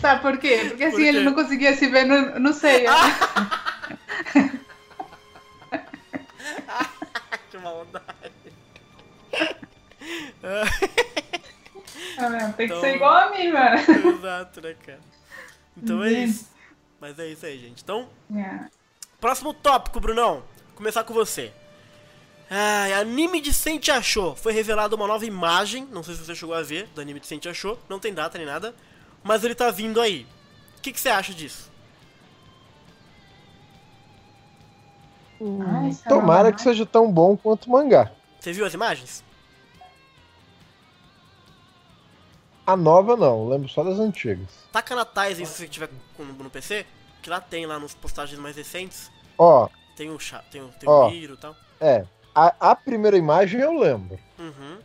Sabe 0.00 0.20
por 0.22 0.38
quê? 0.38 0.66
Porque 0.68 0.84
assim 0.84 0.96
Por 0.96 1.00
quê? 1.02 1.08
ele 1.08 1.20
não 1.20 1.34
conseguia 1.34 1.74
se 1.74 1.86
ver 1.88 2.04
no, 2.04 2.38
no 2.38 2.52
ceia. 2.52 2.90
Que 7.50 7.56
maldade. 7.58 8.32
Ah, 12.20 12.52
tem 12.56 12.66
que 12.66 12.72
Então- 12.74 12.80
ser 12.80 12.94
igual 12.96 13.12
a 13.14 13.30
mim, 13.30 13.52
mano. 13.52 13.76
Exato, 14.18 14.60
né, 14.60 14.74
cara? 14.84 15.00
Então 15.76 16.02
é 16.02 16.12
isso. 16.12 16.48
Mas 17.00 17.18
é 17.18 17.26
isso 17.28 17.46
aí, 17.46 17.58
gente. 17.58 17.82
Então, 17.82 18.08
É. 18.36 18.60
próximo 19.20 19.54
tópico, 19.54 20.00
Brunão. 20.00 20.42
Vou 20.66 20.74
começar 20.76 21.04
com 21.04 21.14
você. 21.14 21.52
Ai, 22.50 22.92
anime 22.94 23.40
de 23.40 23.52
Sente 23.52 23.90
Achou. 23.90 24.34
Foi 24.34 24.52
revelada 24.52 24.96
uma 24.96 25.06
nova 25.06 25.24
imagem. 25.24 25.86
Não 25.92 26.02
sei 26.02 26.14
se 26.14 26.24
você 26.24 26.34
chegou 26.34 26.54
a 26.54 26.62
ver 26.62 26.86
do 26.94 27.00
anime 27.00 27.20
de 27.20 27.26
Sente 27.26 27.48
Achou. 27.48 27.78
Não 27.88 27.98
tem 28.00 28.12
data 28.14 28.36
nem 28.38 28.46
nada. 28.46 28.74
Mas 29.22 29.44
ele 29.44 29.54
tá 29.54 29.70
vindo 29.70 30.00
aí. 30.00 30.26
O 30.78 30.80
que, 30.80 30.92
que 30.92 31.00
você 31.00 31.08
acha 31.10 31.32
disso? 31.34 31.70
Ai, 35.40 35.88
essa 35.90 36.08
Tomara 36.08 36.52
que 36.52 36.60
seja 36.62 36.84
tão 36.84 37.10
bom 37.12 37.36
quanto 37.36 37.66
o 37.66 37.70
mangá. 37.70 38.10
Você 38.40 38.52
viu 38.52 38.64
as 38.64 38.74
imagens? 38.74 39.22
A 42.68 42.76
nova 42.76 43.16
não, 43.16 43.48
lembro 43.48 43.66
só 43.66 43.82
das 43.82 43.98
antigas. 43.98 44.46
Taca 44.70 44.94
na 44.94 45.06
aí 45.38 45.46
se 45.46 45.52
você 45.54 45.66
tiver 45.66 45.88
com- 46.14 46.22
no 46.24 46.50
PC. 46.50 46.84
Que 47.22 47.30
lá 47.30 47.40
tem, 47.40 47.64
lá 47.64 47.78
nos 47.78 47.94
postagens 47.94 48.38
mais 48.38 48.56
recentes. 48.56 49.10
Ó, 49.38 49.70
Tem 49.96 50.10
o 50.10 50.18
tem 50.50 50.60
o, 50.60 50.68
tem 50.68 50.86
Ó. 50.86 51.08
o 51.08 51.10
Miro 51.10 51.32
e 51.32 51.36
tal. 51.38 51.56
é, 51.80 52.04
a, 52.34 52.54
a 52.72 52.76
primeira 52.76 53.16
imagem 53.16 53.58
eu 53.58 53.72
lembro. 53.72 54.18
Uhum. 54.38 54.76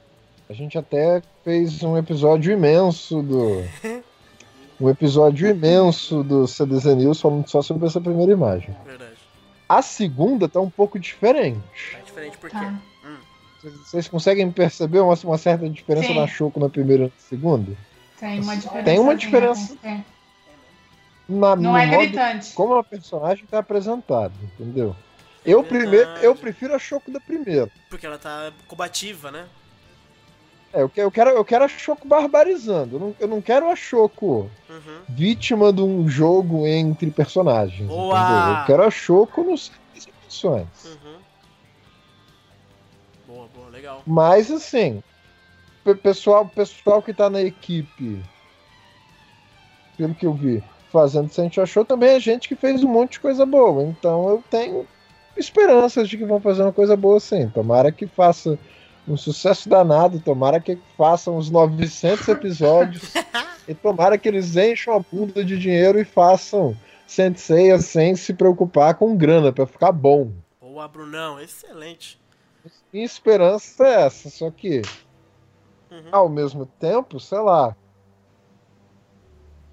A 0.49 0.53
gente 0.53 0.77
até 0.77 1.21
fez 1.43 1.83
um 1.83 1.97
episódio 1.97 2.53
imenso 2.53 3.21
do. 3.21 3.63
um 4.79 4.89
episódio 4.89 5.49
imenso 5.49 6.23
do 6.23 6.47
CDZ 6.47 6.85
News 6.95 7.19
falando 7.19 7.49
só 7.49 7.61
sobre 7.61 7.85
essa 7.85 7.99
primeira 7.99 8.31
imagem. 8.31 8.73
Verdade. 8.85 9.17
A 9.67 9.81
segunda 9.81 10.47
tá 10.47 10.61
um 10.61 10.69
pouco 10.69 10.97
diferente. 10.97 11.97
É 11.97 12.01
diferente 12.01 12.37
porque. 12.37 12.55
Tá. 12.55 12.79
Vocês 13.63 14.07
conseguem 14.07 14.51
perceber 14.51 14.99
uma, 14.99 15.13
uma 15.23 15.37
certa 15.37 15.69
diferença 15.69 16.07
Sim. 16.07 16.19
na 16.19 16.27
Choco 16.27 16.59
na 16.59 16.69
primeira 16.69 17.03
e 17.03 17.07
na 17.07 17.11
segunda? 17.17 17.71
Tem 18.19 18.39
uma 18.41 18.55
diferença. 18.55 18.83
Tem 18.85 18.99
uma 18.99 19.15
diferença. 19.15 19.75
Tem. 19.81 20.05
Na, 21.29 21.55
Não 21.55 21.77
é 21.77 21.85
modo 21.85 21.99
gritante. 22.01 22.53
como 22.53 22.75
a 22.75 22.83
personagem 22.83 23.45
tá 23.45 23.59
apresentada, 23.59 24.33
entendeu? 24.43 24.95
Eu, 25.45 25.59
É 25.59 25.63
Verdade. 25.63 25.79
primeiro, 25.87 26.09
eu 26.21 26.35
prefiro 26.35 26.75
a 26.75 26.79
Choco 26.79 27.09
da 27.11 27.19
primeira. 27.19 27.69
Porque 27.89 28.05
ela 28.05 28.17
tá 28.17 28.51
combativa, 28.67 29.31
né? 29.31 29.45
É, 30.73 30.81
eu, 30.81 30.89
que- 30.89 30.99
eu, 31.01 31.11
quero, 31.11 31.29
eu 31.29 31.45
quero 31.45 31.63
a 31.65 31.67
Choco 31.67 32.07
barbarizando. 32.07 32.95
Eu 32.95 32.99
não, 32.99 33.15
eu 33.19 33.27
não 33.27 33.41
quero 33.41 33.69
a 33.69 33.75
Choco 33.75 34.49
Uhum. 34.69 34.99
vítima 35.07 35.71
de 35.71 35.81
um 35.81 36.07
jogo 36.09 36.65
entre 36.65 37.09
personagens. 37.11 37.87
Boa! 37.87 38.19
entendeu? 38.19 38.59
Eu 38.59 38.65
quero 38.65 38.83
a 38.83 38.91
Choco 38.91 39.43
nos 39.43 39.71
situações. 39.97 40.67
Uhum. 40.85 41.02
Legal. 43.83 44.01
Mas 44.07 44.49
assim, 44.49 45.03
pe- 45.83 45.95
pessoal, 45.95 46.45
pessoal 46.47 47.01
que 47.01 47.13
tá 47.13 47.29
na 47.29 47.41
equipe, 47.41 48.23
pelo 49.97 50.15
que 50.15 50.25
eu 50.25 50.33
vi, 50.33 50.63
fazendo 50.89 51.29
Sente 51.29 51.59
Achou 51.59 51.83
também 51.83 52.11
é 52.11 52.19
gente 52.19 52.47
que 52.47 52.55
fez 52.55 52.81
um 52.81 52.87
monte 52.87 53.13
de 53.13 53.19
coisa 53.19 53.45
boa. 53.45 53.83
Então 53.83 54.29
eu 54.29 54.43
tenho 54.49 54.87
esperanças 55.35 56.07
de 56.07 56.17
que 56.17 56.23
vão 56.25 56.39
fazer 56.39 56.61
uma 56.61 56.71
coisa 56.71 56.95
boa 56.95 57.19
sim. 57.19 57.49
Tomara 57.49 57.91
que 57.91 58.07
faça 58.07 58.57
um 59.05 59.17
sucesso 59.17 59.67
danado, 59.67 60.21
tomara 60.21 60.61
que 60.61 60.79
façam 60.97 61.37
uns 61.37 61.49
900 61.49 62.25
episódios 62.29 63.13
e 63.67 63.73
tomara 63.73 64.17
que 64.17 64.29
eles 64.29 64.55
encham 64.55 64.95
a 64.95 64.99
bunda 64.99 65.43
de 65.43 65.59
dinheiro 65.59 65.99
e 65.99 66.05
façam 66.05 66.73
Sensei 67.05 67.77
sem 67.79 68.15
se 68.15 68.33
preocupar 68.33 68.95
com 68.95 69.15
grana 69.17 69.51
pra 69.51 69.67
ficar 69.67 69.91
bom. 69.91 70.31
Boa, 70.61 70.87
Brunão, 70.87 71.37
excelente. 71.37 72.22
Minha 72.91 73.05
esperança 73.05 73.83
é 73.85 74.05
essa, 74.05 74.29
só 74.29 74.49
que 74.51 74.81
Uhum. 75.93 76.09
ao 76.11 76.27
mesmo 76.27 76.65
tempo, 76.65 77.19
sei 77.19 77.39
lá. 77.39 77.75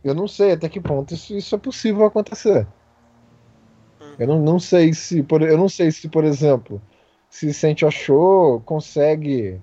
Eu 0.05 0.15
não 0.15 0.29
sei 0.29 0.53
até 0.53 0.69
que 0.69 0.81
ponto 0.81 1.15
isso, 1.15 1.35
isso 1.35 1.55
é 1.55 1.59
possível 1.59 2.05
acontecer. 2.05 2.67
Uhum. 4.01 4.15
Eu 4.19 4.27
não, 4.27 4.41
não 4.41 4.59
sei 4.59 4.93
se, 4.93 5.23
por, 5.23 5.41
eu 5.41 5.57
não 5.57 5.69
sei 5.69 5.91
se, 5.91 6.09
por 6.09 6.25
exemplo, 6.25 6.81
se 7.31 7.53
Sente 7.55 7.87
Achou 7.87 8.61
consegue 8.61 9.61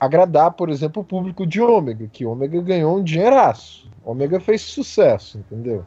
agradar, 0.00 0.52
por 0.52 0.70
exemplo, 0.70 1.02
o 1.02 1.04
público 1.04 1.46
de 1.46 1.60
Ômega, 1.60 2.08
que 2.08 2.24
Ômega 2.24 2.60
ganhou 2.62 2.96
um 2.98 3.02
dinheiraço. 3.02 3.90
Ômega 4.04 4.40
fez 4.40 4.62
sucesso, 4.62 5.38
entendeu? 5.38 5.86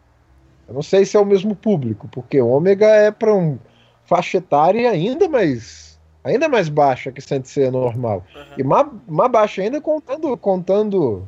Eu 0.68 0.74
não 0.74 0.82
sei 0.82 1.06
se 1.06 1.18
é 1.18 1.20
o 1.20 1.26
mesmo 1.26 1.56
público, 1.56 2.08
porque 2.10 2.42
Ômega 2.42 2.88
é 2.88 3.12
para 3.12 3.34
um 3.34 3.58
faixa 4.04 4.38
etária 4.38 4.90
ainda 4.90 5.28
mais 5.28 5.87
ainda 6.28 6.50
mais 6.50 6.70
baixa 6.70 7.12
que 7.12 7.22
Sensei 7.22 7.70
normal. 7.72 8.24
Uhum. 8.36 8.44
E 8.58 8.64
mais, 8.64 8.88
mais 9.08 9.32
baixa 9.32 9.62
ainda 9.62 9.80
contando 9.82 10.36
contando 10.38 11.28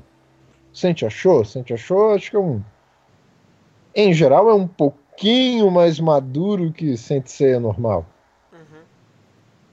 Sente 0.74 1.06
Achou, 1.06 1.44
Sente 1.44 1.74
Achou, 1.74 2.14
acho 2.14 2.30
que 2.30 2.36
é 2.36 2.40
um 2.40 2.62
em 3.96 4.14
geral 4.14 4.50
é 4.50 4.54
um 4.54 4.68
pouquinho 4.68 5.72
mais 5.72 6.00
maduro 6.00 6.72
que 6.72 6.96
Sensei 6.96 7.58
normal. 7.60 8.06
Uhum. 8.52 8.82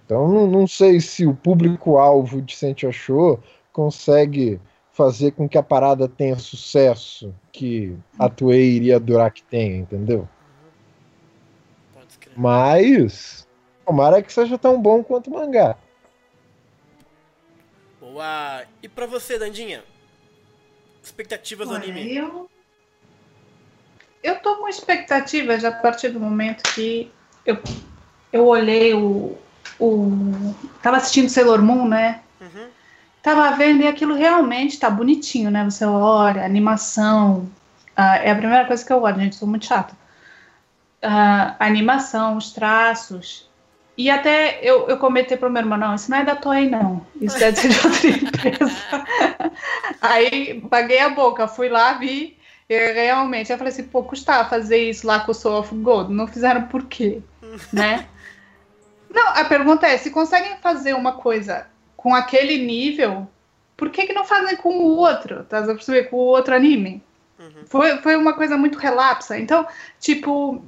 Então 0.05 0.29
não, 0.29 0.47
não 0.47 0.67
sei 0.67 1.01
se 1.01 1.27
o 1.27 1.35
público-alvo 1.35 2.41
de 2.43 2.57
Sente 2.57 2.87
Achou 2.87 3.41
consegue 3.73 4.61
fazer 4.93 5.33
com 5.33 5.47
que 5.47 5.59
a 5.59 5.63
parada 5.63 6.09
tenha 6.09 6.39
sucesso 6.39 7.35
que 7.53 7.95
a 8.19 8.31
Toei 8.31 8.71
iria 8.71 8.97
adorar 8.97 9.31
que 9.31 9.43
tenha, 9.43 9.77
entendeu? 9.77 10.27
Escrever. 12.09 12.41
Mas 12.41 13.46
tomara 13.87 14.21
que 14.21 14.33
seja 14.33 14.59
tão 14.59 14.81
bom 14.81 15.03
quanto 15.05 15.31
o 15.31 15.35
mangá. 15.35 15.77
Boa. 18.01 18.65
E 18.83 18.89
pra 18.89 19.07
você, 19.07 19.39
Dandinha? 19.39 19.85
Expectativas 21.03 21.69
do 21.69 21.77
anime? 21.77 22.17
Eu, 22.17 22.51
eu 24.23 24.41
tô 24.41 24.57
com 24.57 24.69
expectativas 24.69 25.65
a 25.65 25.71
partir 25.71 26.09
do 26.09 26.19
momento 26.19 26.63
que 26.75 27.13
eu, 27.45 27.59
eu 28.33 28.47
olhei 28.47 28.93
o, 28.93 29.39
o. 29.79 30.55
Tava 30.83 30.97
assistindo 30.97 31.29
Sailor 31.29 31.63
Moon, 31.63 31.87
né? 31.87 32.23
Uhum. 32.41 32.69
Tava 33.23 33.57
vendo 33.57 33.83
e 33.83 33.87
aquilo 33.87 34.15
realmente 34.15 34.79
tá 34.81 34.91
bonitinho, 34.91 35.51
né? 35.51 35.65
Você 35.65 35.85
olha, 35.85 36.43
a 36.43 36.45
animação. 36.45 37.49
ah, 37.95 38.17
é 38.17 38.33
a 38.33 38.37
primeira 38.37 38.67
coisa 38.67 38.85
que 38.85 38.93
eu 38.93 39.03
olho, 39.03 39.21
gente, 39.21 39.37
sou 39.37 39.47
muito 39.47 39.67
chata. 39.67 39.97
A 41.01 41.65
animação, 41.65 42.37
os 42.37 42.53
traços. 42.53 43.46
E 43.97 44.11
até 44.11 44.61
eu, 44.63 44.89
eu 44.89 44.99
comentei 44.99 45.37
pro 45.37 45.51
meu 45.51 45.63
irmão, 45.63 45.79
não, 45.79 45.95
isso 45.95 46.11
não 46.11 46.19
é 46.19 46.25
da 46.25 46.37
Toei, 46.37 46.69
não. 46.69 47.07
Isso 47.21 47.39
deve 47.39 47.57
ser 47.57 47.69
de 47.69 47.81
outra 47.87 48.09
empresa. 48.09 49.07
Aí 50.03 50.61
paguei 50.69 51.01
a 51.01 51.09
boca, 51.09 51.49
fui 51.49 51.69
lá, 51.69 51.95
vi. 51.95 52.37
E 52.69 52.93
realmente, 52.93 53.51
eu 53.51 53.57
falei 53.57 53.73
assim, 53.73 53.85
pô, 53.85 54.03
custava 54.03 54.49
fazer 54.49 54.91
isso 54.91 55.07
lá 55.07 55.21
com 55.21 55.31
o 55.31 55.35
Soul 55.35 55.61
of 55.61 55.75
Gold. 55.77 56.13
Não 56.13 56.27
fizeram 56.27 56.63
por 56.63 56.85
quê? 56.85 57.23
né? 57.73 58.07
Não, 59.09 59.29
a 59.29 59.45
pergunta 59.45 59.87
é, 59.87 59.97
se 59.97 60.11
conseguem 60.11 60.57
fazer 60.59 60.95
uma 60.95 61.13
coisa 61.13 61.67
com 61.97 62.15
aquele 62.15 62.59
nível, 62.59 63.27
por 63.77 63.91
que, 63.91 64.07
que 64.07 64.13
não 64.13 64.25
fazem 64.25 64.57
com 64.57 64.77
o 64.77 64.97
outro? 64.97 65.45
Tá 65.45 65.61
a 65.61 65.65
perceber? 65.65 66.05
Com 66.05 66.17
o 66.17 66.27
outro 66.27 66.55
anime? 66.55 67.03
Uhum. 67.39 67.65
Foi, 67.67 67.99
foi 67.99 68.17
uma 68.17 68.35
coisa 68.35 68.57
muito 68.57 68.79
relapsa. 68.79 69.39
Então, 69.39 69.67
tipo, 70.01 70.63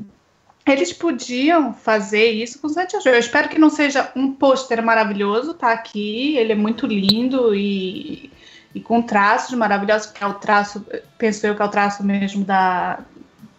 eles 0.72 0.92
podiam 0.92 1.72
fazer 1.72 2.30
isso 2.30 2.58
com 2.60 2.68
Santi 2.68 2.96
Eu 3.04 3.18
espero 3.18 3.48
que 3.48 3.58
não 3.58 3.70
seja 3.70 4.10
um 4.14 4.32
pôster 4.32 4.82
maravilhoso, 4.82 5.54
tá 5.54 5.72
aqui. 5.72 6.36
Ele 6.36 6.52
é 6.52 6.56
muito 6.56 6.86
lindo 6.86 7.54
e, 7.54 8.30
e 8.74 8.80
com 8.80 9.00
traços 9.02 9.56
maravilhosos, 9.56 10.10
que 10.10 10.22
é 10.22 10.26
o 10.26 10.34
traço, 10.34 10.84
penso 11.16 11.46
eu 11.46 11.54
que 11.54 11.62
é 11.62 11.64
o 11.64 11.68
traço 11.70 12.04
mesmo 12.04 12.44
da, 12.44 13.00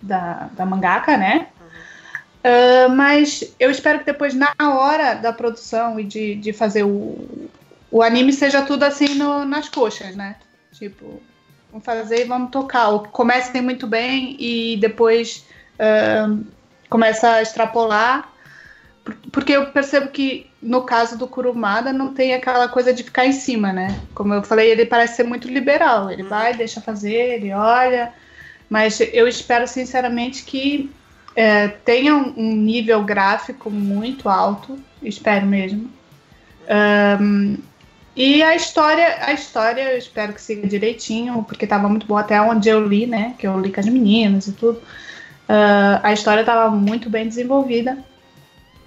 da, 0.02 0.50
da 0.54 0.66
mangaka, 0.66 1.18
né? 1.18 1.48
Ah, 2.44 2.90
mas 2.90 3.54
eu 3.60 3.70
espero 3.70 4.00
que 4.00 4.06
depois, 4.06 4.34
na 4.34 4.54
hora 4.60 5.14
da 5.16 5.34
produção 5.34 6.00
e 6.00 6.04
de, 6.04 6.36
de 6.36 6.54
fazer 6.54 6.84
o, 6.84 7.50
o 7.92 8.02
anime, 8.02 8.32
seja 8.34 8.62
tudo 8.62 8.84
assim 8.84 9.16
no- 9.16 9.46
nas 9.46 9.70
coxas, 9.70 10.16
né? 10.16 10.36
Tipo, 10.74 11.22
vamos 11.72 11.86
fazer 11.86 12.22
e 12.22 12.28
vamos 12.28 12.52
tocar. 12.52 12.90
Ou 12.90 13.04
comecem 13.04 13.62
muito 13.62 13.86
bem 13.88 14.36
e 14.40 14.78
depois 14.78 15.46
ah, 15.78 16.34
começa 16.90 17.30
a 17.32 17.42
extrapolar. 17.42 18.30
Por- 19.04 19.16
Porque 19.32 19.54
eu 19.54 19.68
percebo 19.68 20.10
que 20.10 20.48
no 20.62 20.84
caso 20.84 21.18
do 21.18 21.28
Kurumada 21.28 21.94
não 21.94 22.14
tem 22.14 22.34
aquela 22.34 22.68
coisa 22.68 22.94
de 22.94 23.04
ficar 23.04 23.26
em 23.26 23.32
cima, 23.32 23.72
né? 23.72 23.96
Como 24.14 24.34
eu 24.34 24.44
falei, 24.44 24.70
ele 24.72 24.86
parece 24.86 25.16
ser 25.18 25.24
muito 25.24 25.48
liberal. 25.48 26.10
Ele 26.12 26.24
Uhum. 26.24 26.30
vai, 26.30 26.54
deixa 26.54 26.82
fazer, 26.82 27.36
ele 27.36 27.54
olha. 27.54 28.12
Mas 28.70 29.00
eu 29.14 29.28
espero 29.28 29.68
sinceramente 29.68 30.44
que 30.44 30.92
é, 31.36 31.68
tenha 31.70 32.16
um, 32.16 32.34
um 32.38 32.56
nível 32.56 33.04
gráfico 33.04 33.70
muito 33.72 34.28
alto, 34.28 34.78
espero 35.02 35.46
mesmo. 35.46 35.90
Ahn, 36.68 37.58
e 38.16 38.44
a 38.44 38.56
história, 38.56 39.18
a 39.22 39.32
história 39.32 39.82
eu 39.94 39.98
espero 39.98 40.34
que 40.34 40.42
siga 40.42 40.68
direitinho, 40.68 41.44
porque 41.44 41.66
estava 41.66 41.88
muito 41.88 42.06
boa 42.06 42.20
até 42.22 42.40
onde 42.42 42.68
eu 42.68 42.86
li, 42.86 43.06
né? 43.08 43.34
Que 43.40 43.48
eu 43.48 43.60
li 43.60 43.72
com 43.72 43.80
as 43.80 43.86
meninas 43.88 44.48
e 44.48 44.52
tudo. 44.54 44.82
Ah, 45.52 46.00
a 46.04 46.14
história 46.14 46.42
estava 46.42 46.70
muito 46.70 47.10
bem 47.10 47.28
desenvolvida, 47.28 47.98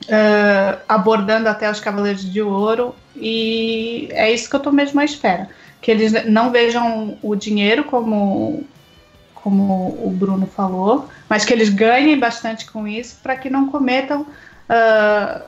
ah, 0.09 0.79
abordando 0.89 1.49
até 1.49 1.69
os 1.69 1.81
Cavaleiros 1.81 2.25
de 2.31 2.41
Ouro, 2.41 2.95
e 3.17 4.09
é 4.13 4.33
isso 4.33 4.49
que 4.49 4.55
eu 4.57 4.61
tô 4.61 4.71
mesmo 4.71 5.01
à 5.01 5.05
espera. 5.05 5.49
Que 5.81 5.91
eles 5.91 6.13
não 6.27 6.53
vejam 6.53 7.19
o 7.21 7.35
dinheiro 7.35 7.83
como, 7.85 8.63
como 9.35 9.89
o 10.07 10.11
Bruno 10.17 10.47
falou, 10.47 11.09
mas 11.29 11.45
que 11.45 11.53
eles 11.53 11.69
ganhem 11.69 12.17
bastante 12.19 12.71
com 12.71 12.87
isso 12.87 13.19
para 13.21 13.37
que 13.37 13.51
não 13.51 13.69
cometam 13.69 14.25
ah, 14.69 15.43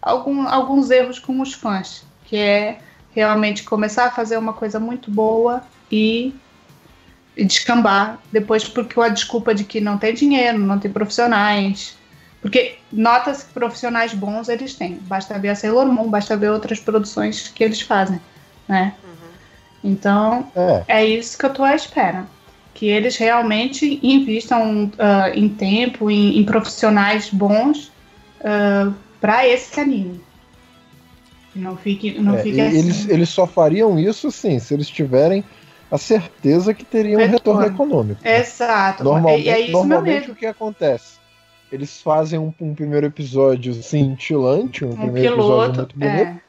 algum- 0.00 0.46
alguns 0.46 0.90
erros 0.90 1.18
com 1.18 1.40
os 1.40 1.52
fãs, 1.52 2.04
que 2.26 2.36
é 2.36 2.78
realmente 3.14 3.64
começar 3.64 4.06
a 4.06 4.10
fazer 4.12 4.36
uma 4.38 4.52
coisa 4.52 4.78
muito 4.78 5.10
boa 5.10 5.62
e, 5.90 6.32
e 7.36 7.44
descambar 7.44 8.18
depois 8.30 8.68
porque 8.68 8.98
a 9.00 9.08
desculpa 9.08 9.54
de 9.54 9.64
que 9.64 9.80
não 9.80 9.98
tem 9.98 10.14
dinheiro, 10.14 10.58
não 10.58 10.78
tem 10.78 10.90
profissionais. 10.90 11.96
Porque 12.40 12.76
nota-se 12.92 13.46
que 13.46 13.52
profissionais 13.52 14.12
bons 14.12 14.48
eles 14.48 14.74
têm. 14.74 14.98
Basta 15.02 15.38
ver 15.38 15.50
a 15.50 15.54
Sailor 15.54 15.86
Moon, 15.86 16.10
basta 16.10 16.36
ver 16.36 16.50
outras 16.50 16.80
produções 16.80 17.48
que 17.48 17.62
eles 17.62 17.80
fazem, 17.80 18.20
né? 18.68 18.94
Uhum. 19.04 19.90
Então, 19.92 20.50
É, 20.56 20.84
é 20.88 21.06
isso 21.06 21.38
que 21.38 21.46
eu 21.46 21.50
tô 21.50 21.62
à 21.62 21.74
espera. 21.74 22.26
Que 22.74 22.86
eles 22.86 23.16
realmente 23.16 24.00
invistam 24.02 24.90
ah, 24.98 25.30
em 25.32 25.48
tempo, 25.48 26.10
em, 26.10 26.38
em 26.38 26.44
profissionais 26.44 27.30
bons 27.30 27.92
para 29.20 29.46
esse 29.46 29.78
anime. 29.78 30.20
Não 31.54 31.76
fique, 31.76 32.18
não 32.18 32.34
é, 32.34 32.42
fique 32.42 32.60
assim. 32.60 32.78
eles, 32.78 33.08
eles 33.08 33.28
só 33.28 33.46
fariam 33.46 33.98
isso 33.98 34.32
sim, 34.32 34.58
se 34.58 34.72
eles 34.72 34.88
tiverem 34.88 35.44
a 35.92 35.98
certeza 35.98 36.72
que 36.72 36.84
teria 36.86 37.18
um 37.18 37.20
Retorno. 37.20 37.60
retorno 37.60 37.66
econômico. 37.66 38.26
Exato. 38.26 39.04
Normalmente, 39.04 39.48
é 39.48 39.60
isso 39.60 39.70
meu 39.72 39.84
normalmente 39.84 40.30
o 40.30 40.34
que 40.34 40.46
acontece? 40.46 41.20
Eles 41.70 42.00
fazem 42.00 42.38
um, 42.38 42.52
um 42.58 42.74
primeiro 42.74 43.06
episódio 43.06 43.74
cintilante, 43.74 44.84
um, 44.86 44.92
Um 44.92 44.96
primeiro 44.96 45.34
piloto. 45.36 45.80
episódio 45.80 45.98
muito 45.98 45.98
bonito. 45.98 46.38
É. 46.38 46.42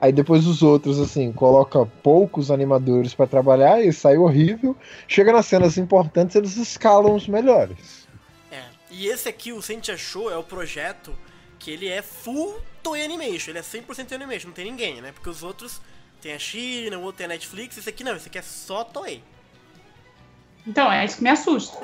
Aí 0.00 0.12
depois 0.12 0.46
os 0.46 0.62
outros, 0.62 0.98
assim, 1.00 1.32
coloca 1.32 1.86
poucos 2.02 2.50
animadores 2.50 3.14
pra 3.14 3.26
trabalhar 3.26 3.80
e 3.80 3.92
sai 3.92 4.16
horrível. 4.18 4.76
Chega 5.08 5.32
nas 5.32 5.46
cenas 5.46 5.78
importantes, 5.78 6.34
eles 6.36 6.56
escalam 6.56 7.14
os 7.14 7.26
melhores. 7.28 8.06
É. 8.50 8.60
E 8.90 9.06
esse 9.06 9.28
aqui, 9.28 9.52
o 9.52 9.62
Sentia 9.62 9.96
Show, 9.96 10.30
é 10.30 10.36
o 10.36 10.42
projeto 10.42 11.12
que 11.58 11.70
ele 11.70 11.88
é 11.88 12.02
full 12.02 12.58
Toei 12.82 13.04
Animation. 13.04 13.52
Ele 13.52 13.58
é 13.60 13.62
100% 13.62 14.06
Toei 14.06 14.16
Animation, 14.20 14.48
não 14.48 14.54
tem 14.54 14.66
ninguém, 14.66 15.00
né? 15.00 15.12
Porque 15.12 15.30
os 15.30 15.42
outros 15.42 15.80
tem 16.20 16.32
a 16.34 16.38
China, 16.38 16.98
o 16.98 17.02
outro 17.02 17.18
tem 17.18 17.26
a 17.26 17.28
Netflix. 17.28 17.76
Esse 17.78 17.88
aqui 17.88 18.04
não, 18.04 18.16
esse 18.16 18.28
aqui 18.28 18.38
é 18.38 18.42
só 18.42 18.84
Toei. 18.84 19.22
Então, 20.66 20.90
é 20.90 21.04
isso 21.04 21.18
que 21.18 21.22
me 21.22 21.30
assusta. 21.30 21.78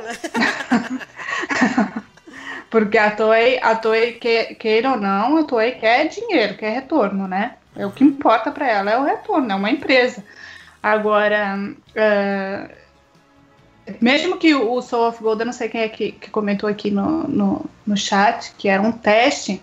Porque 2.70 2.98
a 2.98 3.10
Toei, 3.10 3.60
a 3.60 3.76
Toei 3.76 4.14
queira 4.14 4.92
ou 4.92 4.96
não, 4.96 5.36
a 5.36 5.44
Toei 5.44 5.72
quer 5.72 6.09
dinheiro, 6.09 6.56
quer 6.56 6.70
retorno, 6.70 7.28
né? 7.28 7.56
É 7.76 7.86
o 7.86 7.92
que 7.92 8.02
importa 8.02 8.50
pra 8.50 8.68
ela, 8.68 8.90
é 8.90 8.98
o 8.98 9.04
retorno, 9.04 9.52
é 9.52 9.54
uma 9.54 9.70
empresa. 9.70 10.24
Agora, 10.82 11.59
é, 11.94 12.70
mesmo 14.00 14.36
que 14.36 14.54
o 14.54 14.80
Soul 14.80 15.09
of 15.09 15.22
Gold, 15.22 15.40
eu 15.40 15.46
não 15.46 15.52
sei 15.52 15.68
quem 15.68 15.82
é 15.82 15.88
que, 15.88 16.12
que 16.12 16.30
comentou 16.30 16.68
aqui 16.68 16.90
no, 16.90 17.28
no, 17.28 17.66
no 17.86 17.96
chat, 17.96 18.52
que 18.56 18.68
era 18.68 18.82
um 18.82 18.92
teste. 18.92 19.62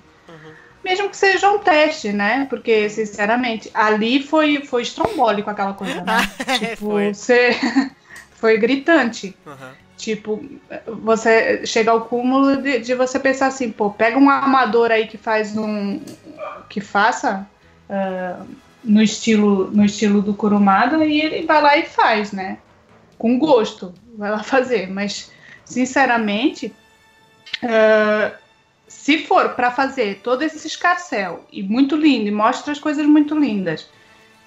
Mesmo 0.89 1.09
que 1.09 1.17
seja 1.17 1.51
um 1.51 1.59
teste, 1.59 2.11
né? 2.11 2.47
Porque, 2.49 2.89
sinceramente, 2.89 3.69
ali 3.73 4.23
foi, 4.23 4.63
foi 4.65 4.81
estrombólico 4.81 5.49
aquela 5.49 5.73
coisa, 5.73 6.01
né? 6.01 6.17
tipo, 6.57 6.91
Foi. 6.91 7.13
você... 7.13 7.55
foi 8.39 8.57
gritante. 8.57 9.35
Uhum. 9.45 9.71
Tipo, 9.97 10.43
você 10.87 11.65
chega 11.65 11.91
ao 11.91 12.05
cúmulo 12.05 12.61
de, 12.61 12.79
de 12.79 12.95
você 12.95 13.19
pensar 13.19 13.47
assim, 13.47 13.69
pô, 13.69 13.91
pega 13.91 14.17
um 14.17 14.29
amador 14.29 14.91
aí 14.91 15.07
que 15.07 15.17
faz 15.17 15.57
um. 15.57 15.99
que 16.69 16.79
faça 16.79 17.45
ah, 17.89 18.41
no, 18.81 19.01
estilo, 19.01 19.69
no 19.71 19.83
estilo 19.83 20.21
do 20.21 20.33
Kurumada 20.33 21.05
e 21.05 21.19
ele 21.19 21.45
vai 21.45 21.61
lá 21.61 21.77
e 21.77 21.83
faz, 21.83 22.31
né? 22.31 22.59
Com 23.17 23.37
gosto, 23.37 23.93
vai 24.17 24.31
lá 24.31 24.41
fazer. 24.43 24.89
Mas, 24.89 25.29
sinceramente, 25.65 26.73
ah, 27.61 28.31
se 29.09 29.25
for 29.25 29.55
para 29.55 29.71
fazer 29.71 30.19
todo 30.21 30.43
esse 30.43 30.67
escarcel 30.67 31.43
e 31.51 31.63
muito 31.63 31.95
lindo, 31.95 32.27
e 32.27 32.31
mostra 32.31 32.71
as 32.71 32.77
coisas 32.77 33.07
muito 33.07 33.35
lindas, 33.35 33.87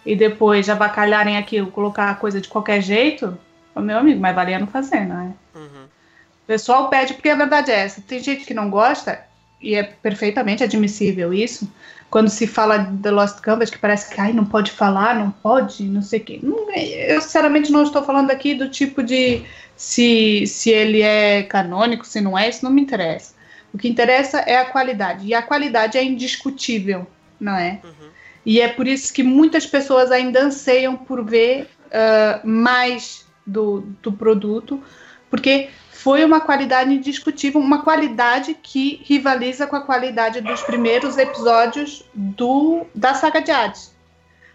e 0.06 0.14
depois 0.14 0.70
avacalharem 0.70 1.36
aquilo, 1.36 1.66
colocar 1.72 2.10
a 2.10 2.14
coisa 2.14 2.40
de 2.40 2.46
qualquer 2.46 2.80
jeito, 2.80 3.36
meu 3.74 3.98
amigo, 3.98 4.20
mas 4.20 4.36
valia 4.36 4.60
não 4.60 4.68
fazer, 4.68 5.04
não 5.04 5.20
é? 5.20 5.58
Uhum. 5.58 5.84
O 6.44 6.46
pessoal 6.46 6.88
pede, 6.88 7.14
porque 7.14 7.30
a 7.30 7.34
verdade 7.34 7.72
é 7.72 7.80
essa. 7.80 8.00
Tem 8.02 8.20
gente 8.20 8.44
que 8.44 8.54
não 8.54 8.70
gosta, 8.70 9.20
e 9.60 9.74
é 9.74 9.82
perfeitamente 9.82 10.62
admissível 10.62 11.34
isso, 11.34 11.68
quando 12.08 12.28
se 12.28 12.46
fala 12.46 12.78
de 12.78 12.98
The 12.98 13.10
Lost 13.10 13.40
Canvas, 13.40 13.68
que 13.68 13.78
parece 13.78 14.14
que 14.14 14.20
ai, 14.20 14.32
não 14.32 14.44
pode 14.44 14.70
falar, 14.70 15.16
não 15.16 15.32
pode, 15.32 15.82
não 15.82 16.02
sei 16.02 16.20
o 16.20 16.24
quê. 16.24 16.38
Não, 16.40 16.70
eu, 16.72 17.20
sinceramente, 17.20 17.72
não 17.72 17.82
estou 17.82 18.04
falando 18.04 18.30
aqui 18.30 18.54
do 18.54 18.70
tipo 18.70 19.02
de 19.02 19.42
se, 19.74 20.46
se 20.46 20.70
ele 20.70 21.02
é 21.02 21.42
canônico, 21.42 22.06
se 22.06 22.20
não 22.20 22.38
é, 22.38 22.48
isso 22.48 22.64
não 22.64 22.70
me 22.70 22.80
interessa. 22.80 23.31
O 23.72 23.78
que 23.78 23.88
interessa 23.88 24.40
é 24.40 24.58
a 24.58 24.66
qualidade, 24.66 25.26
e 25.26 25.34
a 25.34 25.42
qualidade 25.42 25.96
é 25.96 26.04
indiscutível, 26.04 27.06
não 27.40 27.56
é? 27.56 27.80
Uhum. 27.82 28.10
E 28.44 28.60
é 28.60 28.68
por 28.68 28.86
isso 28.86 29.12
que 29.12 29.22
muitas 29.22 29.66
pessoas 29.66 30.10
ainda 30.10 30.42
anseiam 30.42 30.96
por 30.96 31.24
ver 31.24 31.68
ah, 31.92 32.40
mais 32.42 33.26
do, 33.46 33.82
do 34.02 34.12
produto, 34.12 34.82
porque 35.28 35.68
foi 35.90 36.24
uma 36.24 36.40
qualidade 36.40 36.92
indiscutível, 36.92 37.60
uma 37.60 37.82
qualidade 37.82 38.54
que 38.54 39.00
rivaliza 39.04 39.66
com 39.66 39.76
a 39.76 39.82
qualidade 39.82 40.40
dos 40.40 40.62
primeiros 40.62 41.18
episódios 41.18 42.04
do, 42.14 42.86
da 42.94 43.14
saga 43.14 43.40
de 43.40 43.50
Hades. 43.50 43.94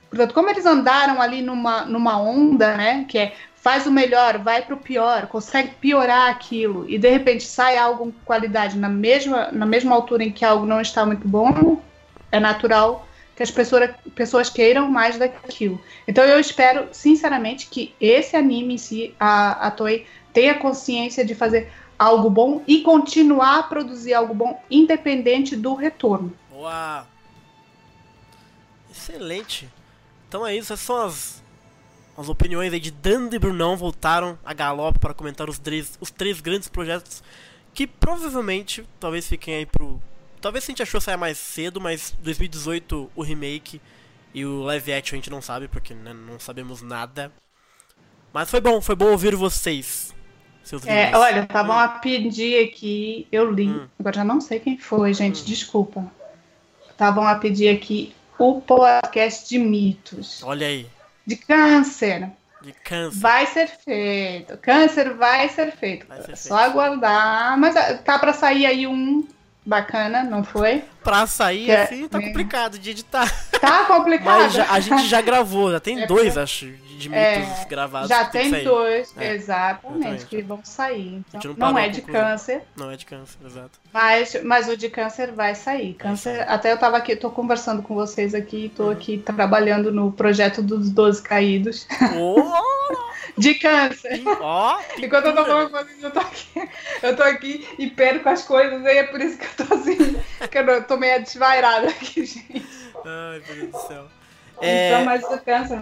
Portanto, 0.10 0.34
como 0.34 0.50
eles 0.50 0.66
andaram 0.66 1.22
ali 1.22 1.42
numa, 1.42 1.86
numa 1.86 2.20
onda, 2.20 2.76
né, 2.76 3.06
que 3.08 3.18
é 3.18 3.34
faz 3.62 3.86
o 3.86 3.92
melhor, 3.92 4.38
vai 4.38 4.62
para 4.62 4.76
o 4.76 4.80
pior, 4.80 5.28
consegue 5.28 5.72
piorar 5.76 6.30
aquilo, 6.30 6.90
e 6.90 6.98
de 6.98 7.10
repente 7.10 7.44
sai 7.44 7.78
algo 7.78 8.06
com 8.06 8.20
qualidade 8.24 8.78
na 8.78 8.90
mesma, 8.90 9.52
na 9.52 9.66
mesma 9.66 9.94
altura 9.94 10.24
em 10.24 10.32
que 10.32 10.46
algo 10.46 10.66
não 10.66 10.80
está 10.80 11.06
muito 11.06 11.28
bom, 11.28 11.82
é 12.32 12.40
natural 12.40 13.08
que 13.36 13.44
as 13.44 13.52
pessoas, 13.52 13.92
pessoas 14.16 14.50
queiram 14.50 14.90
mais 14.90 15.18
daquilo. 15.18 15.80
Então 16.08 16.24
eu 16.24 16.40
espero, 16.40 16.88
sinceramente, 16.92 17.68
que 17.68 17.94
esse 18.02 18.36
anime 18.36 18.74
em 18.74 18.78
si, 18.80 19.14
a, 19.20 19.68
a 19.68 19.72
Toei, 19.72 20.08
tenha 20.34 20.56
consciência 20.56 21.24
de 21.24 21.36
fazer 21.36 21.72
algo 22.00 22.30
bom 22.30 22.64
e 22.68 22.82
continuar 22.82 23.60
a 23.60 23.64
produzir 23.64 24.14
algo 24.14 24.34
bom, 24.34 24.60
independente 24.72 25.56
do 25.56 25.76
retorno. 25.76 26.34
Boa! 26.50 27.06
Excelente! 28.90 29.70
Então 30.28 30.46
é 30.46 30.56
isso, 30.56 30.74
essas 30.74 30.86
são 30.86 30.98
as, 30.98 31.44
as 32.18 32.28
opiniões 32.30 32.74
aí 32.74 32.80
de 32.80 32.90
Dando 32.90 33.36
e 33.36 33.40
Brunão 33.40 33.78
voltaram 33.78 34.38
a 34.44 34.54
galope 34.54 34.98
para 34.98 35.14
comentar 35.14 35.48
os 35.50 35.60
três, 35.60 35.98
os 36.02 36.10
três 36.10 36.42
grandes 36.42 36.68
projetos 36.68 37.24
que 37.74 37.86
provavelmente 37.86 38.84
talvez 39.00 39.28
fiquem 39.28 39.54
aí 39.54 39.66
pro. 39.66 40.02
Talvez 40.42 40.64
a 40.64 40.68
gente 40.68 40.82
achou 40.82 41.00
sair 41.00 41.18
mais 41.18 41.38
cedo, 41.38 41.80
mas 41.80 42.16
2018 42.20 43.12
o 43.16 43.22
remake 43.22 43.80
e 44.34 44.44
o 44.46 44.64
live 44.64 44.94
action 44.94 45.16
a 45.16 45.18
gente 45.18 45.30
não 45.30 45.42
sabe, 45.42 45.68
porque 45.68 45.94
né, 45.94 46.12
não 46.14 46.40
sabemos 46.40 46.82
nada. 46.82 47.32
Mas 48.34 48.50
foi 48.50 48.60
bom, 48.62 48.82
foi 48.82 48.96
bom 48.96 49.12
ouvir 49.12 49.36
vocês. 49.36 50.14
Seus 50.64 50.86
É, 50.86 51.16
olha, 51.16 51.42
estavam 51.42 51.78
a 51.78 51.88
pedir 51.88 52.68
aqui, 52.68 53.28
eu 53.32 53.50
li, 53.52 53.70
Hum. 53.70 53.88
agora 53.98 54.16
já 54.18 54.24
não 54.24 54.42
sei 54.42 54.60
quem 54.60 54.78
foi, 54.78 55.14
gente, 55.14 55.46
desculpa. 55.46 56.12
Estavam 56.90 57.26
a 57.26 57.36
pedir 57.36 57.70
aqui 57.70 58.14
o 58.38 58.60
podcast 58.60 59.48
de 59.48 59.58
mitos. 59.60 60.44
Olha 60.44 60.68
aí, 60.68 60.88
De 61.28 61.36
câncer. 61.36 62.30
de 62.62 62.72
câncer. 62.72 63.20
Vai 63.20 63.46
ser 63.48 63.68
feito. 63.68 64.58
Câncer 64.58 65.14
vai 65.14 65.48
ser 65.50 65.72
feito. 65.76 66.08
Vai 66.08 66.18
ser 66.20 66.24
É 66.24 66.36
feito. 66.36 66.40
Só 66.48 66.58
aguardar. 66.58 67.58
Mas 67.60 67.76
ah, 67.76 67.96
tá 67.98 68.18
pra 68.18 68.32
sair 68.34 68.66
aí 68.66 68.88
um 68.88 69.28
bacana, 69.66 70.24
não 70.24 70.44
foi? 70.46 70.84
Pra 71.04 71.28
sair 71.28 71.70
é- 71.70 71.84
assim 71.84 72.08
tá 72.08 72.20
complicado 72.22 72.80
de 72.80 72.92
editar. 72.92 73.30
Tá 73.60 73.84
complicado. 73.92 74.26
Mas 74.44 74.54
já- 74.54 74.72
a 74.72 74.80
gente 74.80 75.06
já 75.08 75.20
gravou, 75.22 75.70
já 75.72 75.80
tem 75.82 76.04
É, 76.04 76.08
dois, 76.08 76.38
acho, 76.38 76.66
de 76.98 77.10
mitos 77.10 77.60
é, 77.62 77.66
gravados. 77.70 78.10
Já 78.10 78.26
tem 78.26 78.64
dois, 78.64 79.14
É, 79.18 79.34
exatamente, 79.34 79.98
exatamente. 79.98 80.26
que 80.26 80.42
vão 80.42 80.60
sair. 80.64 81.22
Então, 81.34 81.56
não 81.58 81.72
não, 81.74 81.78
é 81.80 81.90
de 81.90 82.02
câncer, 82.02 82.64
Não 82.76 82.92
é 82.92 82.96
de 82.98 83.06
câncer, 83.06 83.38
exato. 83.46 83.80
mas, 83.94 84.44
mas 84.44 84.68
o 84.68 84.76
de 84.76 84.90
câncer 84.90 85.32
vai 85.32 85.54
sair. 85.56 85.94
Câncer, 85.94 86.44
até 86.50 86.72
eu 86.72 86.78
tava 86.78 86.98
aqui, 86.98 87.16
tô 87.16 87.30
conversando 87.30 87.82
com 87.84 87.94
vocês 87.96 88.34
aqui, 88.34 88.72
tô 88.76 88.86
Uhum. 88.86 88.92
aqui 88.92 89.18
trabalhando 89.20 89.92
no 89.92 90.12
projeto 90.12 90.62
dos 90.62 90.90
12 90.90 91.22
caídos 91.22 91.88
Ó, 92.16 92.98
de 93.38 93.54
câncer. 93.56 94.22
ó, 94.42 94.80
Enquanto 94.98 95.26
eu 95.28 95.36
tô 95.36 95.46
falando 95.46 95.70
com 95.70 95.78
vocês, 95.78 96.04
eu 96.04 96.12
tô 96.12 96.20
aqui, 96.20 96.70
eu 97.04 97.16
tô 97.16 97.24
aqui 97.24 97.68
e 97.78 97.88
perco 97.90 98.28
as 98.30 98.44
coisas, 98.44 98.84
aí 98.86 98.98
é 98.98 99.04
por 99.04 99.22
isso 99.22 99.38
que 99.38 99.46
eu 99.62 99.68
tô 99.68 99.74
assim, 99.76 99.98
que 100.50 100.58
eu 100.58 100.84
tô 100.84 100.98
meio 100.98 101.22
desvairada 101.22 101.88
aqui, 101.90 102.26
gente. 102.26 102.66
Ai, 103.06 103.42
meu 103.48 103.56
Deus 103.56 103.72
do 103.72 103.88
céu. 103.88 104.06
Então, 104.60 104.68
É, 104.68 105.04
mas 105.04 105.24
o 105.26 105.38
câncer 105.40 105.82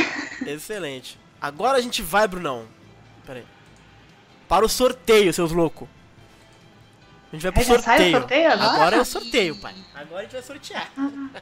excelente. 0.46 1.18
Agora 1.40 1.78
a 1.78 1.80
gente 1.80 2.02
vai, 2.02 2.26
Brunão. 2.26 2.66
Pera 3.26 3.40
aí. 3.40 3.46
Para 4.48 4.64
o 4.64 4.68
sorteio, 4.68 5.32
seus 5.32 5.52
loucos. 5.52 5.88
A 7.32 7.36
gente 7.36 7.42
vai 7.44 7.52
pro 7.52 7.62
já 7.62 7.68
sai 7.68 7.76
o 7.78 7.82
sorteio. 7.82 8.20
sorteio 8.20 8.52
agora? 8.52 8.70
Agora 8.70 8.96
é 8.96 9.00
o 9.00 9.04
sorteio, 9.06 9.56
pai. 9.56 9.74
Agora 9.94 10.20
a 10.20 10.22
gente 10.24 10.32
vai 10.32 10.42
sortear. 10.42 10.92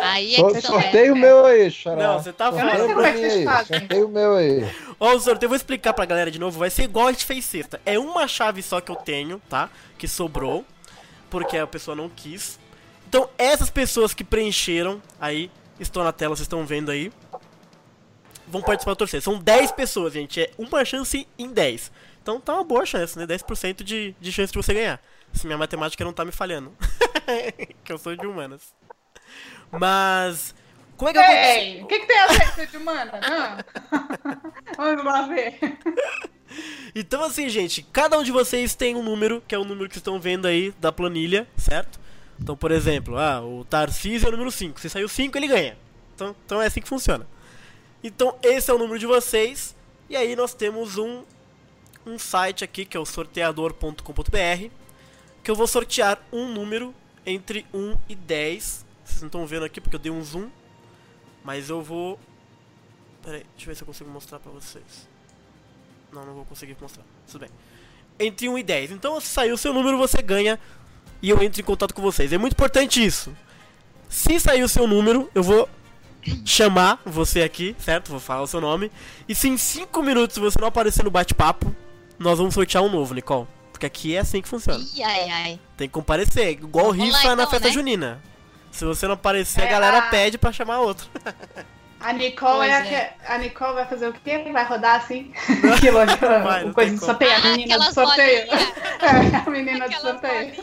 Aí 0.00 0.34
é 0.34 0.42
que 0.42 0.60
sorteio 0.62 1.12
o 1.12 1.16
meu 1.16 1.44
aí, 1.44 1.70
Xará. 1.70 1.96
Não, 1.96 2.18
você 2.18 2.32
tá 2.32 2.50
Sorteio 2.50 2.70
fora. 2.70 2.78
Sei 2.78 2.88
como 2.88 3.00
pra 3.00 3.08
é 3.08 3.12
mim 3.12 3.24
aí, 3.24 3.44
fazem. 3.44 3.78
Sorteio 3.78 4.08
meu 4.08 4.34
aí. 4.34 4.74
Ó, 4.98 5.14
o 5.14 5.20
sorteio, 5.20 5.46
eu 5.46 5.50
vou 5.50 5.56
explicar 5.56 5.92
pra 5.92 6.04
galera 6.04 6.30
de 6.30 6.38
novo. 6.40 6.58
Vai 6.58 6.70
ser 6.70 6.84
igual 6.84 7.08
a 7.08 7.12
gente 7.12 7.24
fez 7.24 7.44
sexta. 7.44 7.80
É 7.86 7.98
uma 7.98 8.26
chave 8.26 8.62
só 8.62 8.80
que 8.80 8.90
eu 8.90 8.96
tenho, 8.96 9.40
tá? 9.48 9.68
Que 9.98 10.08
sobrou. 10.08 10.64
Porque 11.30 11.58
a 11.58 11.66
pessoa 11.66 11.94
não 11.94 12.08
quis. 12.08 12.58
Então, 13.06 13.28
essas 13.38 13.70
pessoas 13.70 14.14
que 14.14 14.24
preencheram 14.24 15.00
aí, 15.20 15.50
estão 15.78 16.02
na 16.02 16.12
tela, 16.12 16.34
vocês 16.34 16.46
estão 16.46 16.64
vendo 16.64 16.90
aí. 16.90 17.12
Vão 18.46 18.62
participar 18.62 18.92
do 18.92 18.96
torneio. 18.98 19.22
São 19.22 19.38
10 19.38 19.72
pessoas, 19.72 20.12
gente. 20.12 20.40
É 20.40 20.50
uma 20.58 20.84
chance 20.84 21.26
em 21.38 21.48
10. 21.48 21.90
Então 22.22 22.40
tá 22.40 22.54
uma 22.54 22.64
boa 22.64 22.86
chance, 22.86 23.18
né? 23.18 23.26
10% 23.26 23.82
de, 23.82 24.14
de 24.20 24.32
chance 24.32 24.52
de 24.52 24.56
você 24.56 24.72
ganhar. 24.72 25.00
Se 25.32 25.46
minha 25.46 25.58
matemática 25.58 26.04
não 26.04 26.12
tá 26.12 26.24
me 26.24 26.32
falhando. 26.32 26.72
que 27.84 27.92
eu 27.92 27.98
sou 27.98 28.16
de 28.16 28.26
humanas. 28.26 28.74
Mas. 29.70 30.54
Como 30.96 31.10
é 31.10 31.12
que 31.12 31.18
eu 31.18 31.22
Ei, 31.22 31.82
o 31.82 31.86
que, 31.86 31.98
que 31.98 32.06
tem 32.06 32.18
a 32.18 32.26
ver 32.28 32.54
com 32.54 32.66
de 32.66 32.76
humana? 32.76 33.20
Ah. 33.22 33.64
Vamos 34.76 35.04
lá 35.04 35.22
ver. 35.22 35.58
Então 36.94 37.24
assim, 37.24 37.48
gente, 37.48 37.82
cada 37.92 38.16
um 38.16 38.22
de 38.22 38.30
vocês 38.30 38.76
tem 38.76 38.94
um 38.94 39.02
número, 39.02 39.42
que 39.48 39.56
é 39.56 39.58
o 39.58 39.64
número 39.64 39.88
que 39.88 39.94
vocês 39.94 40.02
estão 40.02 40.20
vendo 40.20 40.46
aí 40.46 40.72
da 40.78 40.92
planilha, 40.92 41.48
certo? 41.56 41.98
Então, 42.38 42.56
por 42.56 42.70
exemplo, 42.70 43.18
ah, 43.18 43.40
o 43.40 43.64
Tarcísio 43.64 44.26
é 44.26 44.28
o 44.28 44.32
número 44.32 44.52
5. 44.52 44.80
Se 44.80 44.88
saiu 44.88 45.08
5, 45.08 45.36
ele 45.36 45.48
ganha. 45.48 45.76
Então, 46.14 46.36
então 46.44 46.62
é 46.62 46.66
assim 46.66 46.80
que 46.80 46.88
funciona. 46.88 47.26
Então 48.04 48.36
esse 48.42 48.70
é 48.70 48.74
o 48.74 48.78
número 48.78 48.98
de 48.98 49.06
vocês. 49.06 49.74
E 50.10 50.16
aí 50.16 50.36
nós 50.36 50.52
temos 50.52 50.98
um, 50.98 51.24
um 52.06 52.18
site 52.18 52.62
aqui 52.62 52.84
que 52.84 52.96
é 52.96 53.00
o 53.00 53.06
sorteador.com.br 53.06 54.70
que 55.42 55.50
eu 55.50 55.54
vou 55.54 55.66
sortear 55.66 56.18
um 56.32 56.48
número 56.48 56.94
entre 57.26 57.66
1 57.72 57.96
e 58.08 58.14
10. 58.14 58.84
Vocês 59.04 59.20
não 59.20 59.28
estão 59.28 59.46
vendo 59.46 59.64
aqui 59.64 59.80
porque 59.80 59.96
eu 59.96 60.00
dei 60.00 60.10
um 60.10 60.22
zoom. 60.22 60.48
Mas 61.44 61.68
eu 61.68 61.82
vou. 61.82 62.18
Pera 63.22 63.36
aí, 63.36 63.46
deixa 63.54 63.64
eu 63.64 63.66
ver 63.66 63.74
se 63.76 63.82
eu 63.82 63.86
consigo 63.86 64.10
mostrar 64.10 64.38
pra 64.38 64.50
vocês. 64.50 65.06
Não, 66.10 66.24
não 66.24 66.34
vou 66.34 66.44
conseguir 66.46 66.76
mostrar. 66.80 67.04
Tudo 67.26 67.40
bem. 67.40 67.50
Entre 68.18 68.48
1 68.48 68.58
e 68.58 68.62
10. 68.62 68.92
Então, 68.92 69.20
se 69.20 69.26
sair 69.26 69.52
o 69.52 69.58
seu 69.58 69.74
número, 69.74 69.98
você 69.98 70.22
ganha. 70.22 70.58
E 71.20 71.28
eu 71.28 71.42
entro 71.42 71.60
em 71.60 71.64
contato 71.64 71.94
com 71.94 72.00
vocês. 72.00 72.32
É 72.32 72.38
muito 72.38 72.54
importante 72.54 73.04
isso. 73.04 73.36
Se 74.08 74.40
sair 74.40 74.62
o 74.62 74.68
seu 74.68 74.86
número, 74.86 75.30
eu 75.34 75.42
vou 75.42 75.68
chamar 76.44 77.00
você 77.04 77.42
aqui, 77.42 77.74
certo? 77.78 78.10
Vou 78.10 78.20
falar 78.20 78.42
o 78.42 78.46
seu 78.46 78.60
nome. 78.60 78.90
E 79.28 79.34
se 79.34 79.48
em 79.48 79.56
5 79.56 80.02
minutos 80.02 80.36
você 80.38 80.58
não 80.60 80.68
aparecer 80.68 81.04
no 81.04 81.10
bate-papo, 81.10 81.74
nós 82.18 82.38
vamos 82.38 82.54
sortear 82.54 82.82
um 82.82 82.88
novo, 82.90 83.14
Nicole. 83.14 83.46
Porque 83.72 83.86
aqui 83.86 84.14
é 84.16 84.20
assim 84.20 84.40
que 84.40 84.48
funciona. 84.48 84.78
Ih, 84.94 85.02
ai, 85.02 85.30
ai. 85.30 85.60
Tem 85.76 85.88
que 85.88 85.92
comparecer, 85.94 86.50
igual 86.50 86.92
Vamos 86.92 87.04
rifa 87.04 87.28
lá, 87.28 87.36
na 87.36 87.42
então, 87.42 87.50
festa 87.50 87.68
né? 87.68 87.74
junina. 87.74 88.22
Se 88.70 88.84
você 88.84 89.06
não 89.06 89.14
aparecer, 89.14 89.62
a 89.62 89.66
É, 89.66 89.70
galera 89.70 89.98
a- 89.98 90.02
pede 90.10 90.38
pra 90.38 90.52
chamar 90.52 90.80
outro. 90.80 91.06
A 92.00 92.12
Nicole, 92.12 92.68
é 92.68 92.74
a 92.74 92.84
é. 92.86 93.06
que- 93.16 93.26
a 93.32 93.38
Nicole 93.38 93.72
vai 93.72 93.86
fazer 93.86 94.06
o 94.08 94.12
quê? 94.12 94.44
Vai 94.52 94.66
rodar 94.66 94.96
assim? 95.00 95.32
Vai, 96.44 96.64
não 96.64 96.72
coisa 96.74 96.90
tem 96.90 96.98
de 96.98 97.04
sorteio, 97.04 97.32
a 97.32 97.36
Ah, 97.38 97.40
menina 97.56 97.78
do 97.78 97.94
sorteio. 97.94 98.38
É, 99.00 99.36
a 99.46 99.50
menina 99.50 99.90
sorteio. 100.00 100.54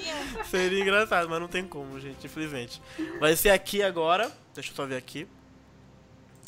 Seria 0.51 0.79
engraçado, 0.81 1.27
mas 1.27 1.39
não 1.39 1.47
tem 1.47 1.63
como, 1.63 1.99
gente, 1.99 2.27
infelizmente. 2.27 2.79
Vai 3.19 3.35
ser 3.35 3.49
aqui 3.49 3.81
agora. 3.81 4.31
Deixa 4.53 4.69
eu 4.69 4.75
só 4.75 4.85
ver 4.85 4.97
aqui. 4.97 5.27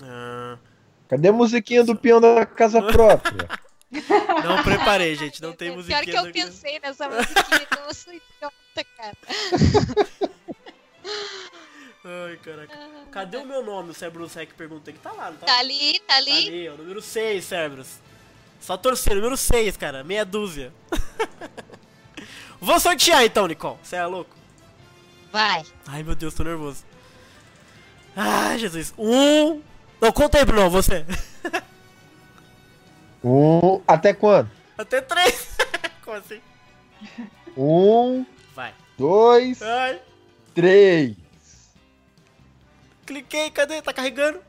Ah, 0.06 0.58
Cadê 1.10 1.30
a 1.30 1.34
musiquinha 1.34 1.84
do 1.84 1.96
peão 1.96 2.20
da 2.20 2.46
casa 2.46 2.82
própria? 2.82 3.48
não 4.44 4.64
preparei, 4.64 5.16
gente. 5.16 5.42
Não 5.42 5.54
tem 5.54 5.70
Pior 5.70 5.78
musiquinha. 5.78 6.04
que 6.04 6.18
eu 6.28 6.32
pensei 6.32 6.80
nessa 6.80 7.08
musiquinha, 7.10 7.62
então 7.72 7.86
eu 7.88 7.94
sou 7.94 8.14
idiota, 8.14 8.84
cara. 8.98 9.18
Ai, 12.06 12.38
caraca. 12.44 12.78
Cadê 13.12 13.38
o 13.38 13.46
meu 13.46 13.64
nome? 13.64 13.92
O 13.92 13.94
Cerberus 13.94 14.34
Rec 14.34 14.54
pergunta 14.56 14.90
aqui. 14.90 15.00
Tá 15.00 15.12
lá, 15.14 15.32
não 15.32 15.38
tá? 15.38 15.46
Tá 15.46 15.60
ali, 15.60 16.00
tá 16.00 16.06
Tá 16.14 16.16
ali. 16.18 16.48
ali, 16.48 16.70
ó. 16.70 16.74
Número 16.76 17.02
6, 17.02 17.46
Cerberus. 17.46 18.00
Só 18.60 18.76
torcer, 18.76 19.16
número 19.16 19.38
6, 19.38 19.78
cara. 19.78 20.04
Meia 20.04 20.26
dúzia. 20.26 20.74
Vou 22.60 22.80
sortear 22.80 23.24
então, 23.24 23.48
Nicole. 23.48 23.78
Você 23.84 23.96
é 23.96 24.06
louco? 24.06 24.36
Vai. 25.32 25.64
Ai, 25.88 26.04
meu 26.04 26.16
Deus, 26.16 26.34
tô 26.34 26.44
nervoso. 26.44 26.84
Ai, 28.16 28.58
Jesus. 28.60 28.94
Um. 28.98 29.62
Não, 30.04 30.12
conta 30.12 30.38
aí, 30.38 30.44
Bruno, 30.44 30.70
você. 30.70 31.06
Um. 33.24 33.82
Até 33.88 34.14
quando? 34.14 34.52
Até 34.78 35.00
três. 35.00 35.56
Como 36.04 36.18
assim? 36.18 36.42
Um, 37.56 38.26
Vai. 38.54 38.74
dois, 38.98 39.62
Ai. 39.62 40.02
três. 40.54 41.16
Cliquei, 43.06 43.50
cadê? 43.50 43.82
Tá 43.82 43.94
carregando? 43.94 44.42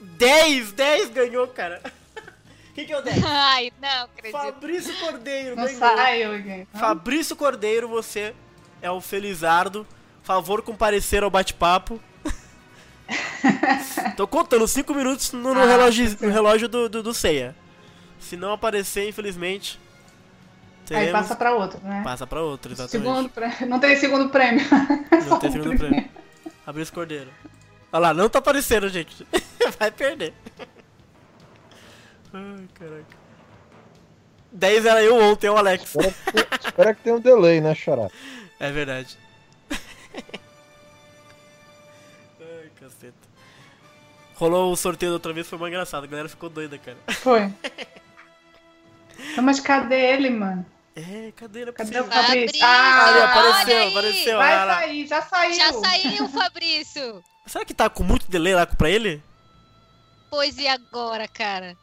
10, 0.00 0.72
10 0.72 1.10
ganhou, 1.10 1.46
cara. 1.46 1.80
Quem 2.74 2.84
que 2.84 2.92
é 2.92 2.98
o 2.98 3.02
10? 3.02 3.22
Ai, 3.24 3.72
não 3.80 4.06
acredito. 4.06 4.32
Fabrício 4.32 4.98
Cordeiro 4.98 5.54
Não 5.54 5.66
ganhou. 5.66 6.66
Fabrício 6.72 7.36
Cordeiro, 7.36 7.86
você 7.88 8.34
é 8.82 8.90
o 8.90 9.00
Felizardo. 9.00 9.86
Favor 10.24 10.62
comparecer 10.62 11.22
ao 11.22 11.30
bate-papo. 11.30 12.00
Tô 14.16 14.26
contando 14.26 14.66
5 14.66 14.94
minutos 14.94 15.32
no, 15.32 15.54
no 15.54 15.60
Ah, 15.62 15.66
relógio, 15.66 16.08
sim. 16.08 16.26
no 16.26 16.32
relógio 16.32 16.68
do, 16.68 16.88
do, 16.88 17.02
do 17.02 17.14
Ceia. 17.14 17.54
Se 18.18 18.36
não 18.36 18.52
aparecer, 18.52 19.08
infelizmente. 19.08 19.78
Aí 20.90 20.96
teremos- 20.96 21.12
passa 21.20 21.36
pra 21.36 21.54
outro, 21.54 21.80
né? 21.84 22.00
passa 22.02 22.26
pra 22.26 22.40
outro, 22.42 22.72
exatamente. 22.72 23.06
Segundo 23.06 23.28
prêmio. 23.28 23.56
Não 23.68 23.78
tem 23.78 23.96
segundo 23.96 24.28
prêmio. 24.30 24.66
Não 25.28 25.38
tem 25.38 25.52
segundo 25.52 25.76
prêmio. 25.78 26.08
Fabrício 26.64 26.94
Cordeiro. 26.94 27.30
Olha 27.92 28.00
lá, 28.00 28.14
não 28.14 28.28
tá 28.28 28.38
aparecendo, 28.38 28.88
gente. 28.88 29.26
Vai 29.78 29.90
perder. 29.90 30.34
Ai, 32.32 32.68
caraca. 32.74 33.16
10 34.52 34.84
era 34.86 35.02
eu 35.02 35.16
ontem, 35.22 35.48
o 35.48 35.56
Alex. 35.56 35.94
Espera 35.94 36.12
que, 36.58 36.66
espera 36.66 36.94
que 36.94 37.02
tem 37.02 37.12
um 37.14 37.20
delay, 37.20 37.60
né, 37.60 37.74
Xará? 37.74 38.08
É 38.60 38.70
verdade. 38.72 39.16
Rolou 44.38 44.72
o 44.72 44.76
sorteio 44.76 45.10
da 45.10 45.14
outra 45.16 45.32
vez, 45.32 45.48
foi 45.48 45.58
mais 45.58 45.72
engraçado. 45.72 46.04
A 46.04 46.06
galera 46.06 46.28
ficou 46.28 46.48
doida, 46.48 46.78
cara. 46.78 46.96
Foi. 47.10 47.52
Não, 49.36 49.42
Mas 49.42 49.58
cadê 49.58 50.12
ele, 50.12 50.30
mano? 50.30 50.64
É, 50.94 51.32
cadê? 51.34 51.64
Não 51.64 51.70
é 51.70 51.72
Cadê 51.72 52.00
o 52.00 52.04
Fabrício? 52.04 52.60
Ah, 52.64 53.06
Ali, 53.08 53.20
apareceu, 53.20 53.88
apareceu. 53.88 54.36
Vai 54.38 54.66
sair, 54.66 55.06
já 55.08 55.22
saiu. 55.22 55.54
Já 55.54 55.72
saiu, 55.72 56.28
Fabrício. 56.28 57.24
Será 57.46 57.64
que 57.64 57.74
tá 57.74 57.90
com 57.90 58.04
muito 58.04 58.30
delay 58.30 58.54
lá 58.54 58.64
pra 58.64 58.88
ele? 58.88 59.20
Pois 60.30 60.56
e 60.56 60.68
agora, 60.68 61.26
cara? 61.26 61.76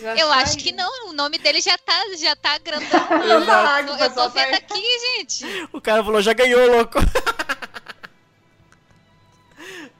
Já 0.00 0.16
Eu 0.16 0.32
acho 0.32 0.52
saiu. 0.52 0.64
que 0.64 0.72
não, 0.72 1.08
o 1.08 1.12
nome 1.12 1.38
dele 1.38 1.60
já 1.60 1.76
tá, 1.78 1.94
já 2.16 2.36
tá 2.36 2.56
grandão. 2.58 2.88
Exato, 3.42 4.02
Eu 4.02 4.14
tô 4.14 4.28
vendo 4.30 4.54
aqui, 4.54 4.98
gente. 5.16 5.44
O 5.72 5.80
cara 5.80 6.04
falou, 6.04 6.22
já 6.22 6.32
ganhou, 6.32 6.70
louco. 6.70 6.98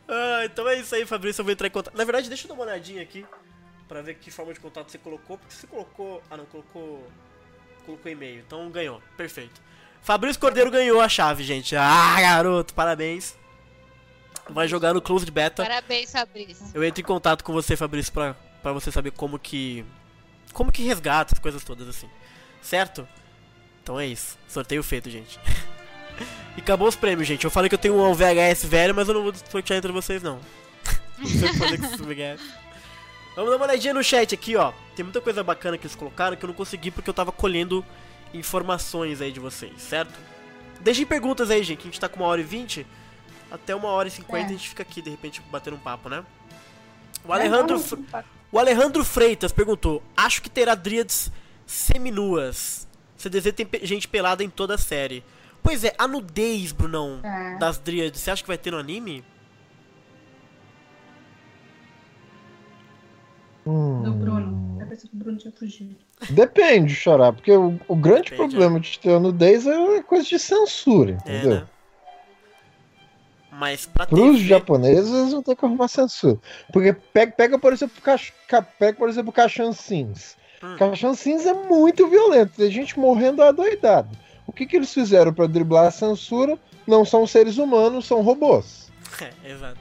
ah, 0.09 0.45
então 0.45 0.69
é 0.69 0.79
isso 0.79 0.95
aí, 0.95 1.05
Fabrício. 1.05 1.41
Eu 1.41 1.45
vou 1.45 1.53
entrar 1.53 1.67
em 1.67 1.71
contato. 1.71 1.97
Na 1.97 2.05
verdade, 2.05 2.29
deixa 2.29 2.45
eu 2.45 2.49
dar 2.49 2.55
uma 2.55 2.65
olhadinha 2.65 3.03
aqui. 3.03 3.27
Pra 3.89 4.03
ver 4.03 4.15
que 4.15 4.31
forma 4.31 4.53
de 4.53 4.61
contato 4.61 4.91
você 4.91 4.99
colocou. 4.99 5.39
Porque 5.39 5.55
você 5.55 5.67
colocou. 5.67 6.23
Ah, 6.31 6.37
não, 6.37 6.47
colocou. 6.47 7.07
Colocou 7.85 8.11
e-mail. 8.11 8.41
Então 8.47 8.71
ganhou. 8.71 9.03
Perfeito. 9.17 9.61
Fabrício 10.03 10.41
Cordeiro 10.41 10.71
ganhou 10.71 11.01
a 11.01 11.09
chave, 11.09 11.43
gente. 11.43 11.75
Ah, 11.75 12.17
garoto, 12.21 12.75
parabéns. 12.75 13.37
Vai 14.49 14.69
jogar 14.69 14.95
no 14.95 15.03
Closed 15.03 15.31
Beta. 15.31 15.65
Parabéns, 15.65 16.13
Fabrício. 16.13 16.67
Eu 16.73 16.85
entro 16.85 17.01
em 17.01 17.05
contato 17.05 17.43
com 17.43 17.53
você, 17.53 17.77
Fabrício, 17.77 18.13
pra, 18.13 18.35
pra 18.63 18.73
você 18.73 18.93
saber 18.93 19.11
como 19.11 19.39
que. 19.39 19.85
Como 20.53 20.71
que 20.71 20.83
resgata 20.85 21.35
as 21.35 21.41
coisas 21.41 21.65
todas 21.65 21.89
assim. 21.89 22.09
Certo? 22.63 23.07
Então 23.83 23.99
é 23.99 24.07
isso. 24.07 24.39
Sorteio 24.49 24.83
feito, 24.83 25.11
gente. 25.11 25.39
e 26.57 26.61
acabou 26.61 26.89
os 26.89 26.97
prêmios, 26.97 27.27
gente. 27.27 27.45
Eu 27.45 27.51
falei 27.51 27.69
que 27.69 27.75
eu 27.75 27.79
tenho 27.79 28.01
um 28.01 28.15
VHS 28.15 28.65
velho, 28.65 28.95
mas 28.95 29.09
eu 29.09 29.15
não 29.15 29.23
vou 29.23 29.33
sortear 29.51 29.79
entre 29.79 29.93
vocês, 29.93 30.23
não. 30.23 30.41
não 31.19 31.27
sei 31.27 31.49
o 31.49 31.53
que 31.53 31.59
fazer 31.59 31.79
com 31.79 31.87
esse 31.87 32.03
VHS. 32.03 32.41
Vamos 33.35 33.51
dar 33.51 33.57
uma 33.57 33.67
olhadinha 33.67 33.93
no 33.93 34.03
chat 34.03 34.35
aqui, 34.35 34.57
ó. 34.57 34.73
Tem 34.95 35.05
muita 35.05 35.21
coisa 35.21 35.43
bacana 35.45 35.77
que 35.77 35.87
eles 35.87 35.95
colocaram 35.95 36.37
que 36.37 36.45
eu 36.45 36.49
não 36.49 36.55
consegui 36.55 36.91
porque 36.91 37.11
eu 37.11 37.15
tava 37.15 37.31
colhendo 37.31 37.85
informações 38.33 39.21
aí 39.21 39.31
de 39.31 39.41
vocês, 39.41 39.73
certo? 39.83 40.15
Deixem 40.81 41.05
perguntas 41.05 41.51
aí, 41.51 41.63
gente. 41.63 41.79
que 41.79 41.89
A 41.89 41.91
gente 41.91 42.01
tá 42.01 42.09
com 42.09 42.21
uma 42.21 42.29
hora 42.29 42.41
e 42.41 42.45
vinte. 42.45 42.87
Até 43.51 43.75
uma 43.75 43.89
hora 43.89 44.09
e 44.09 44.11
cinquenta 44.11 44.47
É. 44.47 44.55
a 44.55 44.57
gente 44.57 44.69
fica 44.69 44.83
aqui, 44.83 45.01
de 45.03 45.11
repente, 45.11 45.43
batendo 45.51 45.77
um 45.77 45.79
papo, 45.81 46.09
né? 46.09 46.25
O 47.25 47.33
Alejandro, 47.33 47.83
o 48.51 48.59
Alejandro 48.59 49.05
Freitas 49.05 49.53
perguntou: 49.53 50.03
Acho 50.17 50.41
que 50.43 50.49
terá 50.49 50.75
dríades 50.75 51.31
seminuas. 51.67 52.87
CDZ 53.17 53.53
tem 53.53 53.69
gente 53.83 54.07
pelada 54.09 54.45
em 54.45 54.51
toda 54.51 54.75
a 54.75 54.79
série. 54.79 55.25
Pois 55.67 55.83
é, 55.83 55.93
a 55.99 56.07
nudez, 56.07 56.71
Brunão, 56.71 57.19
É. 57.25 57.59
das 57.59 57.77
dríades, 57.77 58.21
você 58.21 58.31
acha 58.31 58.41
que 58.41 58.47
vai 58.47 58.57
ter 58.57 58.71
no 58.71 58.79
anime? 58.79 59.25
Hum, 63.67 64.01
Do 64.05 64.13
Bruno. 64.13 64.79
Eu 64.81 64.87
pensei 64.87 65.11
que 65.11 65.17
o 65.17 65.19
Bruno 65.19 65.37
tinha 65.39 65.53
fugido. 65.53 65.97
Depende, 66.31 66.95
Xará, 66.95 67.33
porque 67.33 67.51
o, 67.51 67.81
o 67.89 67.97
grande 67.97 68.31
Depende, 68.31 68.37
problema 68.55 68.79
de 68.79 68.97
ter 68.97 69.15
a 69.15 69.19
nudez 69.19 69.67
é 69.67 70.03
coisa 70.05 70.25
de 70.25 70.39
censura, 70.39 71.19
É, 71.27 71.37
entendeu? 71.39 71.51
né? 71.63 71.67
Mas 73.51 73.87
pra 73.87 74.07
Para 74.07 74.15
os 74.21 74.37
TV, 74.37 74.45
japoneses, 74.49 75.13
eles 75.13 75.33
vão 75.33 75.43
ter 75.43 75.57
que 75.57 75.65
arrumar 75.65 75.89
censura. 75.89 76.39
Porque 76.73 76.93
pega, 76.93 77.33
pega 77.33 77.59
por 77.59 77.73
exemplo, 77.73 78.01
Cach- 78.03 78.33
Ca- 78.47 78.63
pega, 78.63 78.97
por 78.97 79.09
exemplo, 79.09 79.33
Cachan 79.33 79.73
Sims. 79.73 80.37
Hum. 80.63 80.77
Cachan 80.77 81.15
Sims 81.15 81.45
é 81.45 81.55
muito 81.55 82.07
violento, 82.07 82.53
tem 82.57 82.71
gente 82.71 82.97
morrendo 82.97 83.43
adoidado. 83.43 84.09
O 84.47 84.53
que, 84.53 84.67
que 84.67 84.77
eles 84.77 84.93
fizeram 84.93 85.33
para 85.33 85.47
driblar 85.47 85.87
a 85.87 85.91
censura? 85.91 86.59
Não 86.87 87.05
são 87.05 87.27
seres 87.27 87.59
humanos, 87.59 88.07
são 88.07 88.23
robôs. 88.23 88.87
É, 89.19 89.51
exato. 89.51 89.79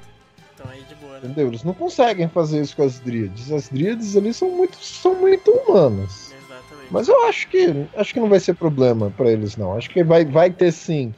Então 0.54 0.66
aí 0.72 0.82
de 0.84 0.96
boa, 0.96 1.14
né? 1.14 1.20
Entendeu? 1.26 1.48
Eles 1.48 1.64
não 1.64 1.74
conseguem 1.74 2.30
fazer 2.30 2.62
isso 2.62 2.74
com 2.76 2.84
as 2.84 3.00
dríades. 3.00 3.52
As 3.52 3.68
dríades 3.68 4.16
ali 4.16 4.34
são 4.34 4.50
muito, 4.50 4.78
são 4.78 5.14
muito 5.16 5.52
humanas. 5.52 6.32
Exatamente. 6.32 6.88
Mas 6.90 7.10
eu 7.10 7.26
acho 7.28 7.50
que 7.50 7.86
acho 7.98 8.14
que 8.14 8.20
não 8.20 8.30
vai 8.30 8.40
ser 8.40 8.54
problema 8.54 9.12
para 9.12 9.30
eles, 9.30 9.58
não. 9.58 9.76
Acho 9.76 9.90
que 9.90 10.04
vai, 10.06 10.24
vai 10.24 10.52
ter 10.52 10.72
sim 10.72 11.14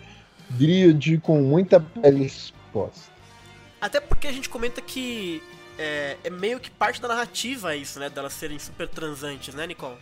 dríade 0.49 1.19
com 1.19 1.41
muita 1.41 1.79
pele 1.79 2.25
exposta. 2.25 3.11
Até 3.79 3.99
porque 3.99 4.27
a 4.27 4.31
gente 4.31 4.49
comenta 4.49 4.81
que 4.81 5.43
é, 5.77 6.17
é 6.23 6.29
meio 6.29 6.59
que 6.59 6.71
parte 6.71 6.99
da 6.99 7.07
narrativa 7.07 7.75
isso, 7.75 7.99
né? 7.99 8.09
Delas 8.09 8.33
serem 8.33 8.57
super 8.57 8.87
transantes, 8.87 9.53
né, 9.53 9.67
Nicole? 9.67 9.97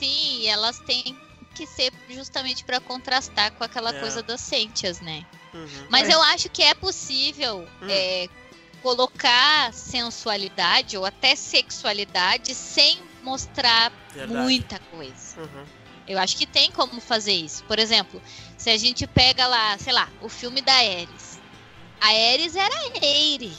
Sim, 0.00 0.46
elas 0.46 0.78
têm 0.78 1.14
que 1.54 1.66
ser 1.66 1.92
justamente 2.08 2.64
pra 2.64 2.80
contrastar 2.80 3.52
com 3.52 3.62
aquela 3.62 3.90
É. 3.94 4.00
coisa 4.00 4.22
das 4.22 4.40
Sentias, 4.40 5.00
né? 5.00 5.26
Uhum. 5.52 5.86
Mas 5.90 6.08
É. 6.08 6.14
eu 6.14 6.22
acho 6.22 6.48
que 6.48 6.62
é 6.62 6.72
possível 6.74 7.68
Hum. 7.82 7.86
é, 7.88 8.26
colocar 8.82 9.72
sensualidade 9.74 10.96
ou 10.96 11.04
até 11.04 11.36
sexualidade 11.36 12.54
sem 12.54 12.98
mostrar 13.22 13.92
Verdade. 14.14 14.32
muita 14.40 14.78
coisa. 14.90 15.38
Uhum. 15.40 15.66
Eu 16.08 16.18
acho 16.18 16.36
que 16.36 16.46
tem 16.46 16.72
como 16.72 16.98
fazer 17.00 17.34
isso. 17.34 17.62
Por 17.64 17.78
exemplo, 17.78 18.22
se 18.56 18.70
a 18.70 18.78
gente 18.78 19.06
pega 19.06 19.46
lá, 19.46 19.76
sei 19.78 19.92
lá, 19.92 20.08
o 20.22 20.28
filme 20.30 20.62
da 20.62 20.72
Ares. 20.72 21.38
A 22.00 22.06
Ares 22.08 22.56
era 22.56 22.74
Eire. 23.02 23.52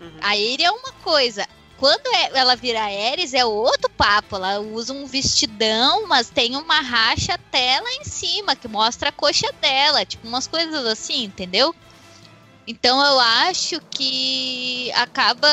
Uhum. 0.00 0.18
A 0.22 0.36
Eire 0.36 0.64
é 0.64 0.70
uma 0.70 0.92
coisa. 0.92 1.46
Quando 1.78 2.06
é- 2.06 2.38
ela 2.38 2.56
vira 2.56 2.82
Ares 2.82 3.34
é 3.34 3.44
outro 3.44 3.90
papo. 3.90 4.36
Ela 4.36 4.60
usa 4.60 4.92
um 4.92 5.06
vestidão, 5.06 6.06
mas 6.06 6.30
tem 6.30 6.56
uma 6.56 6.80
racha 6.80 7.34
até 7.34 7.80
lá 7.80 7.92
em 8.00 8.04
cima 8.04 8.56
que 8.56 8.66
mostra 8.66 9.10
a 9.10 9.12
coxa 9.12 9.52
dela. 9.60 10.04
Tipo, 10.04 10.26
umas 10.26 10.46
coisas 10.46 10.86
assim, 10.86 11.24
entendeu? 11.24 11.74
Então 12.66 13.04
eu 13.04 13.20
acho 13.20 13.80
que 13.90 14.90
acaba 14.92 15.48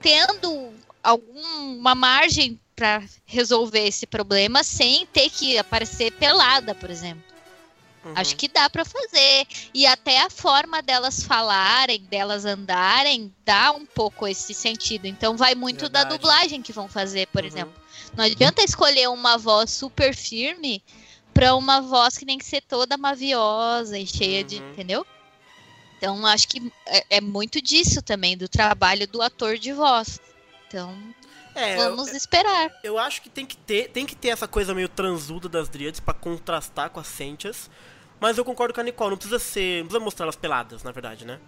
tendo 0.00 0.74
alguma 1.02 1.94
margem 1.94 2.58
para 2.74 3.02
resolver 3.24 3.86
esse 3.86 4.06
problema 4.06 4.62
sem 4.62 5.06
ter 5.06 5.30
que 5.30 5.56
aparecer 5.56 6.12
pelada, 6.12 6.74
por 6.74 6.90
exemplo. 6.90 7.35
Uhum. 8.06 8.12
Acho 8.14 8.36
que 8.36 8.46
dá 8.48 8.70
pra 8.70 8.84
fazer. 8.84 9.46
E 9.74 9.84
até 9.86 10.20
a 10.22 10.30
forma 10.30 10.80
delas 10.80 11.22
falarem, 11.24 12.00
delas 12.02 12.44
andarem, 12.44 13.34
dá 13.44 13.72
um 13.72 13.84
pouco 13.84 14.26
esse 14.28 14.54
sentido. 14.54 15.06
Então 15.06 15.36
vai 15.36 15.54
muito 15.54 15.88
da 15.88 16.00
Verdade. 16.00 16.18
dublagem 16.18 16.62
que 16.62 16.72
vão 16.72 16.88
fazer, 16.88 17.26
por 17.28 17.42
Uhum. 17.42 17.48
exemplo. 17.48 17.74
Não 18.16 18.24
adianta 18.24 18.62
escolher 18.62 19.08
uma 19.08 19.36
voz 19.36 19.70
super 19.70 20.14
firme 20.14 20.82
pra 21.34 21.54
uma 21.54 21.80
voz 21.80 22.16
que 22.16 22.24
tem 22.24 22.38
que 22.38 22.44
ser 22.44 22.62
toda 22.62 22.96
maviosa 22.96 23.98
e 23.98 24.06
cheia 24.06 24.42
de. 24.44 24.56
Uhum. 24.62 24.70
Entendeu? 24.70 25.06
Então 25.98 26.24
acho 26.26 26.46
que 26.48 26.72
é, 26.86 27.04
é 27.16 27.20
muito 27.20 27.60
disso 27.60 28.02
também, 28.02 28.36
do 28.36 28.48
trabalho 28.48 29.06
do 29.08 29.20
ator 29.22 29.56
de 29.58 29.72
voz. 29.72 30.20
Então 30.68 30.94
É, 31.54 31.74
eu- 31.74 31.88
vamos 31.96 32.12
esperar. 32.12 32.70
Eu 32.84 32.98
acho 32.98 33.22
que 33.22 33.30
tem 33.30 33.46
que 33.46 33.56
ter, 33.56 33.88
tem 33.90 34.04
que 34.04 34.14
ter 34.14 34.28
essa 34.28 34.46
coisa 34.46 34.74
meio 34.74 34.88
transuda 34.90 35.48
das 35.48 35.68
Dríades 35.70 35.98
pra 36.00 36.12
contrastar 36.12 36.90
com 36.90 37.00
as 37.00 37.06
Sentias. 37.06 37.70
Mas 38.20 38.38
eu 38.38 38.44
concordo 38.44 38.72
com 38.74 38.80
a 38.80 38.84
Nicole, 38.84 39.10
não 39.10 39.16
precisa 39.16 39.38
ser. 39.38 39.78
Não 39.80 39.86
precisa 39.86 40.04
mostrar 40.04 40.24
elas 40.24 40.36
peladas, 40.36 40.82
na 40.82 40.90
verdade, 40.92 41.24
né? 41.24 41.38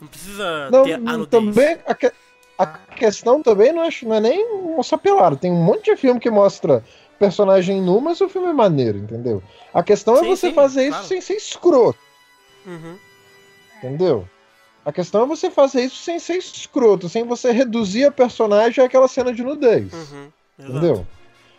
Não 0.00 0.08
precisa 0.08 0.70
Não, 0.70 0.84
ter 0.84 0.94
a 0.94 0.98
nudez. 0.98 1.28
também 1.30 1.78
a, 1.86 1.94
que- 1.94 2.12
a 2.58 2.66
questão 2.66 3.42
também 3.42 3.72
não 3.72 3.82
é, 3.82 3.88
não 4.02 4.14
é 4.14 4.20
nem 4.20 4.54
mostrar 4.76 4.98
pelado. 4.98 5.36
Tem 5.36 5.50
um 5.50 5.62
monte 5.62 5.86
de 5.90 5.96
filme 5.96 6.20
que 6.20 6.30
mostra 6.30 6.84
personagem 7.18 7.80
nu, 7.82 8.00
mas 8.00 8.20
o 8.20 8.28
filme 8.28 8.48
é 8.48 8.52
maneiro, 8.52 8.98
entendeu? 8.98 9.42
A 9.74 9.82
questão 9.82 10.16
é 10.16 10.20
Sim, 10.20 10.26
você 10.26 10.48
sim, 10.50 10.54
fazer 10.54 10.82
isso 10.82 10.90
claro. 10.92 11.06
sem 11.06 11.20
ser 11.20 11.34
escroto, 11.34 11.98
Uhum. 12.64 12.96
entendeu? 13.78 14.28
A 14.84 14.92
questão 14.92 15.24
é 15.24 15.26
você 15.26 15.50
fazer 15.50 15.82
isso 15.82 15.96
sem 15.96 16.18
ser 16.20 16.36
escroto, 16.36 17.08
sem 17.08 17.24
você 17.24 17.50
reduzir 17.50 18.04
a 18.04 18.12
personagem 18.12 18.84
àquela 18.84 19.08
cena 19.08 19.32
de 19.32 19.42
nudez, 19.42 19.92
Uhum. 19.92 20.30
Entendeu? 20.58 21.06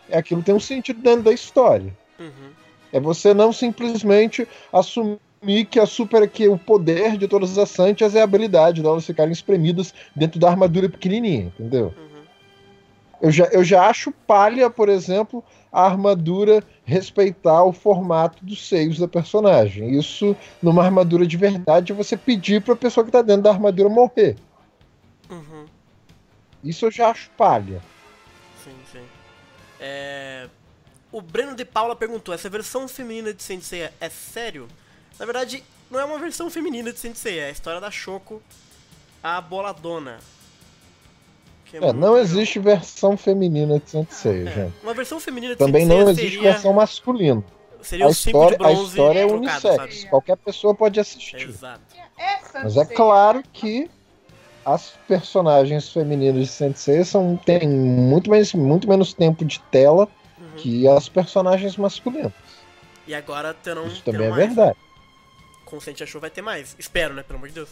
É 0.08 0.18
aquilo 0.18 0.40
que 0.40 0.46
tem 0.46 0.54
um 0.54 0.60
sentido 0.60 1.00
dentro 1.02 1.22
da 1.24 1.32
história. 1.32 1.94
Uhum. 2.18 2.50
É 2.92 3.00
você 3.00 3.32
não 3.32 3.52
simplesmente 3.52 4.46
assumir 4.72 5.64
que 5.70 5.78
a 5.78 5.86
super 5.86 6.28
que 6.28 6.48
o 6.48 6.58
poder 6.58 7.16
de 7.16 7.26
todas 7.26 7.56
as 7.56 7.70
Santias 7.70 8.14
é 8.14 8.20
a 8.20 8.24
habilidade 8.24 8.82
delas 8.82 9.06
ficarem 9.06 9.32
espremidas 9.32 9.94
dentro 10.14 10.38
da 10.38 10.48
armadura 10.48 10.88
pequenininha, 10.88 11.46
entendeu? 11.46 11.94
Uhum. 11.96 12.10
Eu 13.22 13.30
já, 13.30 13.44
eu 13.46 13.62
já 13.62 13.86
acho 13.86 14.12
palha, 14.26 14.70
por 14.70 14.88
exemplo, 14.88 15.44
a 15.72 15.84
armadura 15.84 16.64
respeitar 16.84 17.62
o 17.64 17.72
formato 17.72 18.44
dos 18.44 18.66
seios 18.66 18.98
da 18.98 19.06
personagem. 19.06 19.96
Isso, 19.98 20.34
numa 20.62 20.82
armadura 20.82 21.26
de 21.26 21.36
verdade, 21.36 21.92
é 21.92 21.94
você 21.94 22.16
pedir 22.16 22.62
pra 22.62 22.74
pessoa 22.74 23.04
que 23.04 23.12
tá 23.12 23.22
dentro 23.22 23.42
da 23.42 23.50
armadura 23.50 23.88
morrer. 23.88 24.36
Uhum. 25.30 25.66
Isso 26.64 26.86
eu 26.86 26.90
já 26.90 27.10
acho 27.10 27.30
palha. 27.36 27.80
Sim, 28.64 28.74
sim. 28.90 29.04
É... 29.78 30.48
O 31.12 31.20
Breno 31.20 31.54
de 31.56 31.64
Paula 31.64 31.96
perguntou: 31.96 32.34
essa 32.34 32.48
versão 32.48 32.86
feminina 32.86 33.32
de 33.34 33.42
Sensei 33.42 33.88
é 34.00 34.08
sério? 34.08 34.68
Na 35.18 35.26
verdade, 35.26 35.62
não 35.90 35.98
é 36.00 36.04
uma 36.04 36.18
versão 36.18 36.48
feminina 36.50 36.92
de 36.92 36.98
Sensei, 36.98 37.38
é 37.38 37.46
a 37.46 37.50
história 37.50 37.80
da 37.80 37.90
Shoko, 37.90 38.40
a 39.22 39.40
boladona. 39.40 40.18
É, 41.72 41.78
muito 41.80 41.94
não 41.98 42.14
legal. 42.14 42.18
existe 42.18 42.58
versão 42.58 43.16
feminina 43.16 43.78
de 43.78 43.90
Sensei, 43.90 44.46
É, 44.48 44.52
gente. 44.52 44.74
Uma 44.82 44.92
versão 44.94 45.20
feminina 45.20 45.52
de 45.54 45.58
Também 45.58 45.82
Sensei 45.86 45.98
não 46.04 46.10
existe 46.10 46.30
seria, 46.34 46.52
versão 46.52 46.72
masculina. 46.72 47.44
seria 47.82 48.06
A 48.06 48.08
o 48.08 48.14
cinco 48.14 48.38
de 48.46 48.52
história, 48.54 48.66
a 48.66 48.72
história 48.82 49.18
é 49.20 49.26
trocado, 49.28 49.44
unissex. 49.68 49.76
sabe? 49.76 50.06
Qualquer 50.10 50.36
pessoa 50.38 50.74
pode 50.74 50.98
assistir. 50.98 51.36
Exato. 51.48 51.80
Mas 52.54 52.76
é 52.76 52.84
claro 52.84 53.42
que 53.52 53.88
as 54.64 54.92
personagens 55.06 55.88
femininas 55.92 56.42
de 56.42 56.48
Sensei 56.52 57.04
são, 57.04 57.36
têm 57.36 57.68
muito, 57.68 58.28
mais, 58.28 58.52
muito 58.52 58.88
menos 58.88 59.12
tempo 59.14 59.44
de 59.44 59.60
tela 59.70 60.08
Uhum. 60.52 60.56
que 60.58 60.88
as 60.88 61.08
personagens 61.08 61.76
masculinas. 61.76 62.32
E 63.06 63.14
agora 63.14 63.52
terão, 63.54 63.86
Isso 63.86 64.02
também 64.02 64.20
terão 64.20 64.34
é 64.34 64.36
mais. 64.38 64.54
verdade. 64.54 64.76
Com 65.64 65.76
o 65.76 65.80
Sentia 65.80 66.06
Show 66.06 66.20
vai 66.20 66.30
ter 66.30 66.42
mais. 66.42 66.74
Espero, 66.78 67.14
né? 67.14 67.22
Pelo 67.22 67.38
amor 67.38 67.48
de 67.48 67.54
Deus. 67.54 67.68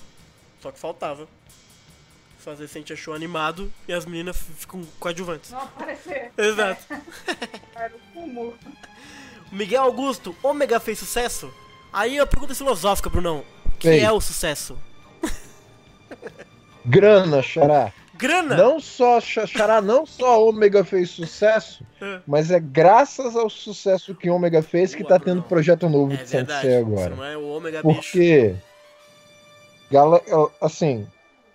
Só 0.61 0.71
que 0.71 0.79
faltava. 0.79 1.27
Fazer 2.39 2.69
Sentia 2.69 2.95
Show 2.97 3.15
animado 3.15 3.71
e 3.87 3.93
as 3.93 4.07
meninas 4.07 4.37
ficam 4.57 4.83
coadjuvantes. 5.01 5.51
Não 5.51 5.61
aparecer. 5.61 6.31
Exato. 6.39 6.83
Era 7.75 7.93
o 7.95 7.99
fumo. 8.15 8.55
Miguel 9.51 9.83
Augusto, 9.83 10.35
Ômega 10.43 10.79
fez 10.79 10.99
sucesso? 10.99 11.53
Aí 11.93 12.19
a 12.19 12.27
pergunta 12.27 12.55
filosófica, 12.55 13.09
Brunão. 13.11 13.45
O 13.67 13.71
que 13.79 13.89
Fez. 13.89 14.03
é 14.03 14.13
o 14.13 14.21
sucesso? 14.21 14.79
Grana, 16.85 17.43
Xará. 17.43 17.93
Grana! 18.19 18.57
Não 18.57 18.81
só, 18.81 19.21
Xa- 19.21 19.47
Xará, 19.47 19.81
não 19.81 20.05
só 20.05 20.35
a 20.35 20.39
Ômega 20.39 20.85
fez 20.85 21.11
sucesso, 21.11 21.85
É. 22.03 22.21
mas 22.27 22.51
é 22.51 22.59
graças 22.61 23.37
ao 23.37 23.49
sucesso 23.49 24.15
que 24.15 24.29
a 24.29 24.35
Ômega 24.35 24.61
fez 24.63 24.95
que 24.95 25.03
Boa, 25.03 25.11
tá 25.11 25.19
tendo 25.25 25.37
Bruno. 25.37 25.49
projeto 25.49 25.89
novo 25.89 26.13
É 26.13 26.17
de 26.17 26.25
verdade. 26.25 26.63
Sensei 26.63 26.81
Isso 26.81 26.87
agora. 26.89 27.15
não 27.17 27.25
é 27.25 27.37
o 27.37 27.47
Ômega. 27.49 27.81
Porque. 27.83 28.55
Gala, 29.91 30.21
assim. 30.61 31.07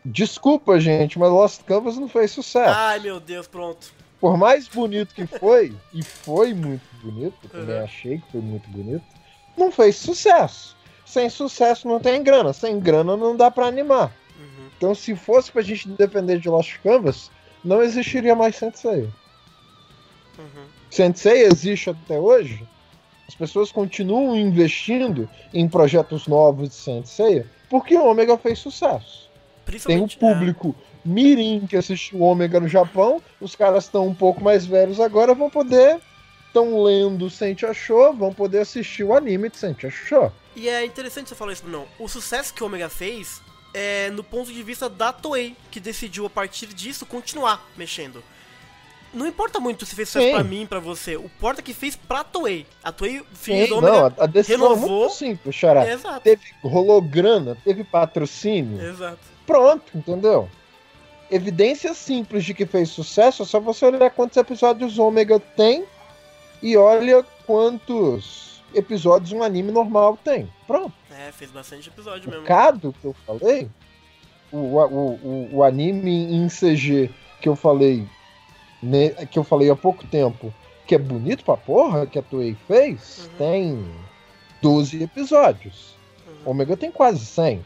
Desculpa, 0.06 0.80
gente, 0.80 1.18
mas 1.18 1.30
Lost 1.30 1.62
Canvas 1.64 1.96
não 1.98 2.10
fez 2.10 2.32
sucesso. 2.32 2.74
Ai 2.76 3.00
meu 3.00 3.20
Deus, 3.20 3.48
pronto. 3.48 3.94
Por 4.20 4.38
mais 4.38 4.68
bonito 4.68 5.14
que 5.16 5.26
foi, 5.26 5.74
e 5.94 6.04
foi 6.04 6.54
muito 6.54 6.82
bonito, 7.02 7.36
eu 7.44 7.50
também 7.50 7.78
Uhum. 7.78 7.84
achei 7.84 8.18
que 8.18 8.32
foi 8.32 8.42
muito 8.42 8.70
bonito, 8.70 9.04
não 9.58 9.72
fez 9.72 9.96
sucesso. 9.98 10.76
Sem 11.06 11.30
sucesso 11.30 11.88
não 11.88 12.00
tem 12.00 12.22
grana, 12.24 12.52
sem 12.54 12.80
grana 12.80 13.16
não 13.16 13.36
dá 13.36 13.52
pra 13.52 13.68
animar. 13.68 14.12
Então, 14.84 14.94
se 14.94 15.16
fosse 15.16 15.50
pra 15.50 15.62
gente 15.62 15.88
depender 15.88 16.40
de 16.40 16.50
Lost 16.50 16.76
Canvas, 16.84 17.32
não 17.64 17.82
existiria 17.82 18.36
mais 18.36 18.58
Sensei. 18.58 19.10
Uhum. 20.38 20.66
Sensei 20.92 21.44
existe 21.44 21.90
até 21.90 22.20
hoje, 22.20 22.68
as 23.26 23.34
pessoas 23.34 23.72
continuam 23.72 24.36
investindo 24.36 25.30
em 25.54 25.70
projetos 25.70 26.28
novos 26.28 26.68
de 26.68 26.76
Sensei 26.76 27.46
porque 27.70 27.96
o 27.96 28.06
Ômega 28.06 28.38
fez 28.38 28.60
sucesso. 28.60 29.30
Tem 29.32 30.02
um 30.02 30.06
Principalmente. 30.06 30.18
público 30.18 30.76
mirim 31.06 31.66
que 31.66 31.78
assistiu 31.78 32.20
o 32.20 32.24
Ômega 32.24 32.60
no 32.60 32.68
Japão, 32.68 33.22
os 33.40 33.56
caras 33.56 33.86
estão 33.86 34.06
um 34.06 34.14
pouco 34.14 34.44
mais 34.44 34.66
velhos 34.66 35.00
agora, 35.00 35.34
vão 35.34 35.50
poder. 35.50 36.02
Estão 36.48 36.84
lendo 36.84 37.30
Sente 37.30 37.66
Achou, 37.66 38.14
vão 38.14 38.34
poder 38.34 38.60
assistir 38.60 39.06
o 39.06 39.16
anime 39.16 39.50
de 39.50 39.56
Sente 39.56 39.88
Achou. 39.88 40.26
é, 40.26 40.60
E 40.60 40.68
é 40.68 40.86
interessante 40.86 41.30
você 41.30 41.36
falar 41.36 41.54
isso, 41.54 41.64
Brunão. 41.64 41.88
O 41.98 42.10
sucesso 42.10 42.54
que 42.54 42.62
o 42.62 42.66
Ômega 42.68 42.90
fez 42.90 43.42
é 43.74 44.10
no 44.12 44.24
ponto 44.24 44.52
de 44.52 44.62
vista 44.64 44.88
da 44.90 45.12
Toei, 45.12 45.56
que 45.72 45.80
decidiu 45.80 46.26
a 46.26 46.30
partir 46.30 46.68
disso 46.68 47.06
continuar 47.06 47.66
mexendo. 47.76 48.24
Não 49.14 49.28
importa 49.28 49.60
muito 49.60 49.86
se 49.86 49.96
fez 49.96 50.10
sucesso 50.10 50.34
pra 50.34 50.44
mim, 50.44 50.66
pra 50.66 50.80
você. 50.80 51.16
O 51.16 51.26
importa 51.26 51.62
é 51.62 51.64
que 51.64 51.74
fez 51.74 51.96
pra 51.96 52.24
Toei. 52.24 52.66
A 52.84 52.92
Toei 52.92 53.24
fez 53.34 53.68
Sim, 53.70 53.76
o 53.76 53.82
não, 53.82 54.06
Ômega. 54.06 54.24
a, 54.24 54.26
decisão 54.26 54.66
é 54.66 54.70
renovou. 54.74 55.00
muito 55.02 55.14
simples, 55.14 55.56
Xará. 55.56 55.88
Exato. 55.88 56.22
Teve, 56.22 56.42
rolou 56.64 57.00
grana, 57.00 57.56
teve 57.64 57.84
patrocínio. 57.84 58.82
Exato. 58.84 59.20
Pronto, 59.46 59.84
entendeu? 59.96 60.50
Evidência 61.30 61.94
simples 61.94 62.44
de 62.44 62.54
que 62.56 62.66
fez 62.66 62.90
sucesso 62.90 63.44
é 63.44 63.46
só 63.46 63.60
você 63.60 63.86
olhar 63.86 64.10
quantos 64.10 64.38
episódios 64.38 64.98
Ômega 64.98 65.40
tem 65.40 65.86
e 66.62 66.76
olha 66.76 67.24
quantos 67.46 68.64
episódios 68.74 69.32
um 69.32 69.44
anime 69.44 69.72
normal 69.72 70.18
tem. 70.24 70.50
Pronto. 70.66 70.94
É, 71.18 71.32
fez 71.32 71.52
bastante 71.52 71.90
episódio 71.90 72.28
O 72.28 72.32
mesmo. 72.32 72.46
Kado 72.48 72.94
que 73.00 73.06
eu 73.06 73.16
falei, 73.26 73.70
o, 74.52 74.58
o, 74.58 75.14
o, 75.24 75.50
o 75.58 75.64
anime 75.64 76.34
em 76.34 76.48
CG 76.48 77.10
que 77.42 77.48
eu 77.50 77.56
falei 77.56 78.08
ne- 78.82 79.12
que 79.28 79.38
eu 79.38 79.44
falei 79.44 79.70
há 79.70 79.76
pouco 79.76 80.06
tempo, 80.08 80.54
que 80.88 80.96
é 80.96 80.98
bonito 80.98 81.44
pra 81.46 81.56
porra, 81.58 82.06
que 82.08 82.18
a 82.18 82.22
Toei 82.22 82.56
fez, 82.68 83.30
Uhum. 83.32 83.38
tem 83.38 83.92
12 84.62 85.04
episódios. 85.04 85.96
Uhum. 86.28 86.52
Ômega 86.52 86.76
tem 86.78 86.92
quase 86.92 87.26
100. 87.26 87.66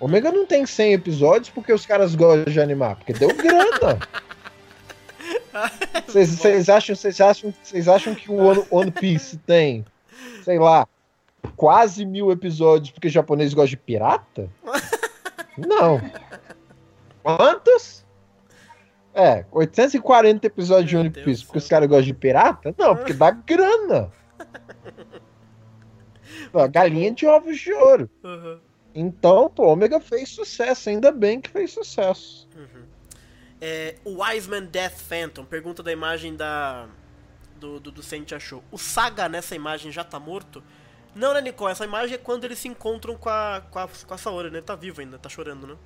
Ômega 0.00 0.30
não 0.30 0.46
tem 0.46 0.64
100 0.64 0.92
episódios 0.92 1.50
porque 1.50 1.72
os 1.72 1.84
caras 1.84 2.14
gostam 2.14 2.52
de 2.52 2.60
animar, 2.60 2.96
porque 2.96 3.12
deu 3.12 3.34
grana. 3.36 3.98
Vocês 6.06 6.68
acham, 6.68 6.94
acham, 7.28 7.54
acham 7.94 8.14
que 8.14 8.30
o 8.30 8.36
One, 8.36 8.64
One 8.70 8.90
Piece 8.90 9.36
tem, 9.38 9.84
sei 10.44 10.58
lá, 10.58 10.86
quase 11.56 12.04
mil 12.04 12.30
episódios 12.30 12.90
porque 12.90 13.08
japonês 13.08 13.54
gosta 13.54 13.70
de 13.70 13.76
pirata? 13.76 14.50
Não. 15.56 16.00
Quantos? 17.22 18.06
É, 19.14 19.44
840 19.50 20.46
episódios 20.46 20.88
de 20.88 20.94
Meu 20.94 21.02
One 21.02 21.10
Deus 21.10 21.24
Piece, 21.24 21.44
porque 21.44 21.58
os 21.58 21.68
caras 21.68 21.88
gostam 21.88 22.06
de 22.06 22.14
pirata? 22.14 22.74
Não, 22.78 22.94
porque 22.94 23.12
dá 23.12 23.30
grana. 23.30 24.12
Galinha 26.70 27.12
de 27.12 27.26
ovos 27.26 27.58
de 27.58 27.72
ouro. 27.72 28.08
Uhum. 28.22 28.60
Então, 28.94 29.50
pô, 29.50 29.66
Ômega 29.66 30.00
fez 30.00 30.28
sucesso, 30.28 30.88
ainda 30.88 31.10
bem 31.10 31.40
que 31.40 31.50
fez 31.50 31.72
sucesso. 31.72 32.48
É, 33.60 33.96
o 34.04 34.22
Wiseman 34.22 34.66
Death 34.66 34.98
Phantom 34.98 35.44
pergunta 35.44 35.82
da 35.82 35.90
imagem 35.90 36.36
da 36.36 36.88
do, 37.58 37.80
do, 37.80 37.90
do 37.90 38.02
Saint 38.02 38.32
achou. 38.32 38.62
O 38.70 38.78
Saga 38.78 39.28
nessa 39.28 39.56
imagem 39.56 39.90
já 39.90 40.04
tá 40.04 40.18
morto? 40.18 40.62
Não, 41.18 41.34
né, 41.34 41.40
Nicole? 41.40 41.72
Essa 41.72 41.84
imagem 41.84 42.14
é 42.14 42.18
quando 42.18 42.44
eles 42.44 42.60
se 42.60 42.68
encontram 42.68 43.16
com 43.16 43.28
a, 43.28 43.60
com 43.72 43.78
a, 43.80 43.88
com 43.88 44.14
a 44.14 44.18
Saori, 44.18 44.50
né? 44.50 44.58
Ele 44.58 44.64
tá 44.66 44.76
vivo 44.76 45.00
ainda, 45.00 45.18
tá 45.18 45.28
chorando, 45.28 45.66
né? 45.66 45.76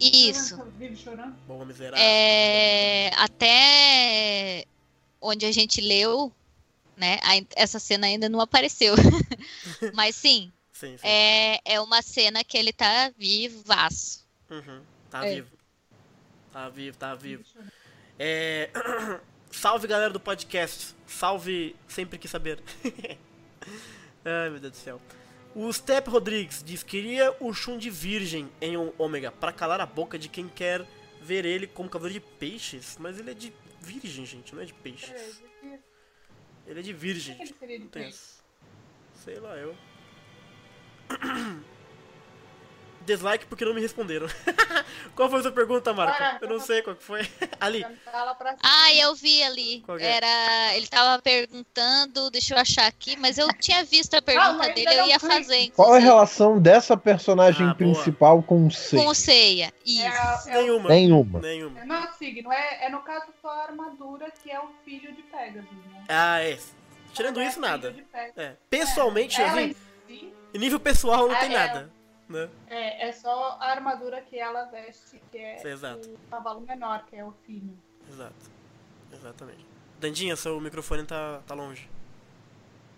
Isso. 0.00 0.60
Vive 0.76 0.96
chorando. 0.96 1.36
Bom, 1.46 1.64
miserável. 1.64 2.04
É, 2.04 3.10
até 3.16 4.64
onde 5.20 5.46
a 5.46 5.52
gente 5.52 5.80
leu, 5.80 6.32
né? 6.96 7.18
Essa 7.54 7.78
cena 7.78 8.08
ainda 8.08 8.28
não 8.28 8.40
apareceu. 8.40 8.96
Mas 9.94 10.16
sim, 10.16 10.52
Sim, 10.72 10.98
sim. 10.98 11.06
é, 11.06 11.60
é 11.64 11.80
uma 11.80 12.02
cena 12.02 12.42
que 12.42 12.58
ele 12.58 12.72
tá 12.72 13.12
vivaço. 13.16 14.26
Uhum. 14.50 14.82
Tá 15.08 15.24
É. 15.24 15.34
vivo. 15.36 15.50
Tá 16.52 16.68
vivo, 16.68 16.96
tá 16.96 17.14
vivo. 17.14 17.44
É... 18.18 18.70
Salve 19.52 19.86
galera 19.86 20.12
do 20.12 20.18
podcast. 20.18 20.96
Salve 21.06 21.76
sempre 21.86 22.18
quis 22.18 22.28
saber. 22.28 22.60
Ai 24.24 24.50
meu 24.50 24.60
Deus 24.60 24.72
do 24.72 24.76
céu. 24.76 25.00
O 25.54 25.72
Step 25.72 26.08
Rodrigues 26.10 26.62
diz: 26.64 26.82
Queria 26.82 27.34
o 27.40 27.52
Shun 27.52 27.78
de 27.78 27.90
virgem 27.90 28.50
em 28.60 28.76
um 28.76 28.92
ômega 28.98 29.30
para 29.30 29.52
calar 29.52 29.80
a 29.80 29.86
boca 29.86 30.18
de 30.18 30.28
quem 30.28 30.48
quer 30.48 30.84
ver 31.22 31.44
ele 31.44 31.66
como 31.66 31.88
cavaleiro 31.88 32.20
de 32.20 32.26
peixes. 32.38 32.96
Mas 32.98 33.18
ele 33.18 33.30
é 33.30 33.34
de 33.34 33.52
virgem, 33.80 34.26
gente, 34.26 34.54
não 34.54 34.62
é 34.62 34.64
de 34.64 34.74
peixes. 34.74 35.42
Ele 36.66 36.80
é 36.80 36.82
de 36.82 36.92
virgem. 36.92 37.36
Ele 37.40 37.54
seria 37.58 37.78
de 37.78 37.84
Não 37.84 37.90
tem 37.90 38.02
peixe. 38.02 38.16
essa. 38.18 38.42
Sei 39.24 39.38
lá, 39.38 39.56
eu. 39.56 39.76
Dislike 43.06 43.46
porque 43.46 43.64
não 43.64 43.74
me 43.74 43.80
responderam. 43.80 44.26
qual 45.14 45.28
foi 45.28 45.38
a 45.40 45.42
sua 45.42 45.52
pergunta, 45.52 45.92
Marco? 45.92 46.44
Eu 46.44 46.48
não 46.48 46.58
sei 46.60 46.82
qual 46.82 46.96
que 46.96 47.02
foi. 47.02 47.20
Ali. 47.60 47.84
Ah, 48.62 48.94
eu 48.94 49.14
vi 49.14 49.42
ali. 49.42 49.82
Qual 49.84 49.98
que 49.98 50.04
é? 50.04 50.16
Era. 50.16 50.76
Ele 50.76 50.86
tava 50.86 51.20
perguntando, 51.22 52.30
deixa 52.30 52.54
eu 52.54 52.58
achar 52.58 52.86
aqui, 52.86 53.16
mas 53.16 53.38
eu 53.38 53.48
tinha 53.58 53.84
visto 53.84 54.14
a 54.14 54.22
pergunta 54.22 54.54
mas 54.54 54.74
dele, 54.74 54.94
eu 54.94 55.06
ia 55.06 55.18
fazer. 55.20 55.70
Qual 55.70 55.88
é 55.88 55.98
a 55.98 56.00
inclusive, 56.00 56.00
relação 56.00 56.60
dessa 56.60 56.96
personagem 56.96 57.62
Ah, 57.62 57.74
boa. 57.74 57.76
principal 57.76 58.42
com 58.42 58.66
o 58.66 58.70
C? 58.70 58.96
Com 58.96 59.06
o 59.06 59.14
Ceia. 59.14 59.72
Isso. 59.84 60.02
É, 60.48 60.50
é, 60.58 60.62
Nenhuma. 60.62 60.88
Nenhuma. 60.88 61.40
Nenhuma. 61.40 61.80
é 61.80 61.84
não, 61.86 62.12
signo. 62.14 62.52
É, 62.52 62.86
é 62.86 62.88
no 62.90 63.00
caso 63.00 63.26
só 63.40 63.48
a 63.48 63.62
armadura 63.64 64.30
que 64.42 64.50
é 64.50 64.58
o 64.60 64.68
filho 64.84 65.12
de 65.14 65.22
Pegasus, 65.22 65.62
né? 65.92 66.04
Ah, 66.08 66.40
é. 66.42 66.58
Tirando 67.12 67.40
É 67.40 67.46
isso, 67.46 67.60
nada. 67.60 67.92
de 67.92 68.02
Pegasus. 68.02 68.38
É. 68.38 68.56
Pessoalmente, 68.68 69.40
Ela 69.40 69.50
assim, 69.52 69.76
em 70.08 70.14
si, 70.18 70.32
nível 70.58 70.80
pessoal 70.80 71.28
não 71.28 71.34
Ah, 71.34 71.40
tem 71.40 71.50
é. 71.54 71.58
nada. 71.58 71.90
Né? 72.28 72.48
é, 72.68 73.08
é 73.08 73.12
só 73.12 73.58
a 73.60 73.66
armadura 73.70 74.20
que 74.22 74.38
ela 74.38 74.64
veste, 74.64 75.20
que 75.30 75.38
é 75.38 75.66
Exato. 75.66 76.08
o 76.08 76.18
cavalo 76.30 76.60
menor, 76.62 77.04
que 77.06 77.16
é 77.16 77.24
o 77.24 77.32
filho. 77.46 77.76
Exato. 78.08 78.50
Exatamente. 79.12 79.66
Dandinha, 80.00 80.34
seu 80.36 80.60
microfone 80.60 81.04
tá, 81.04 81.40
tá 81.46 81.54
longe. 81.54 81.88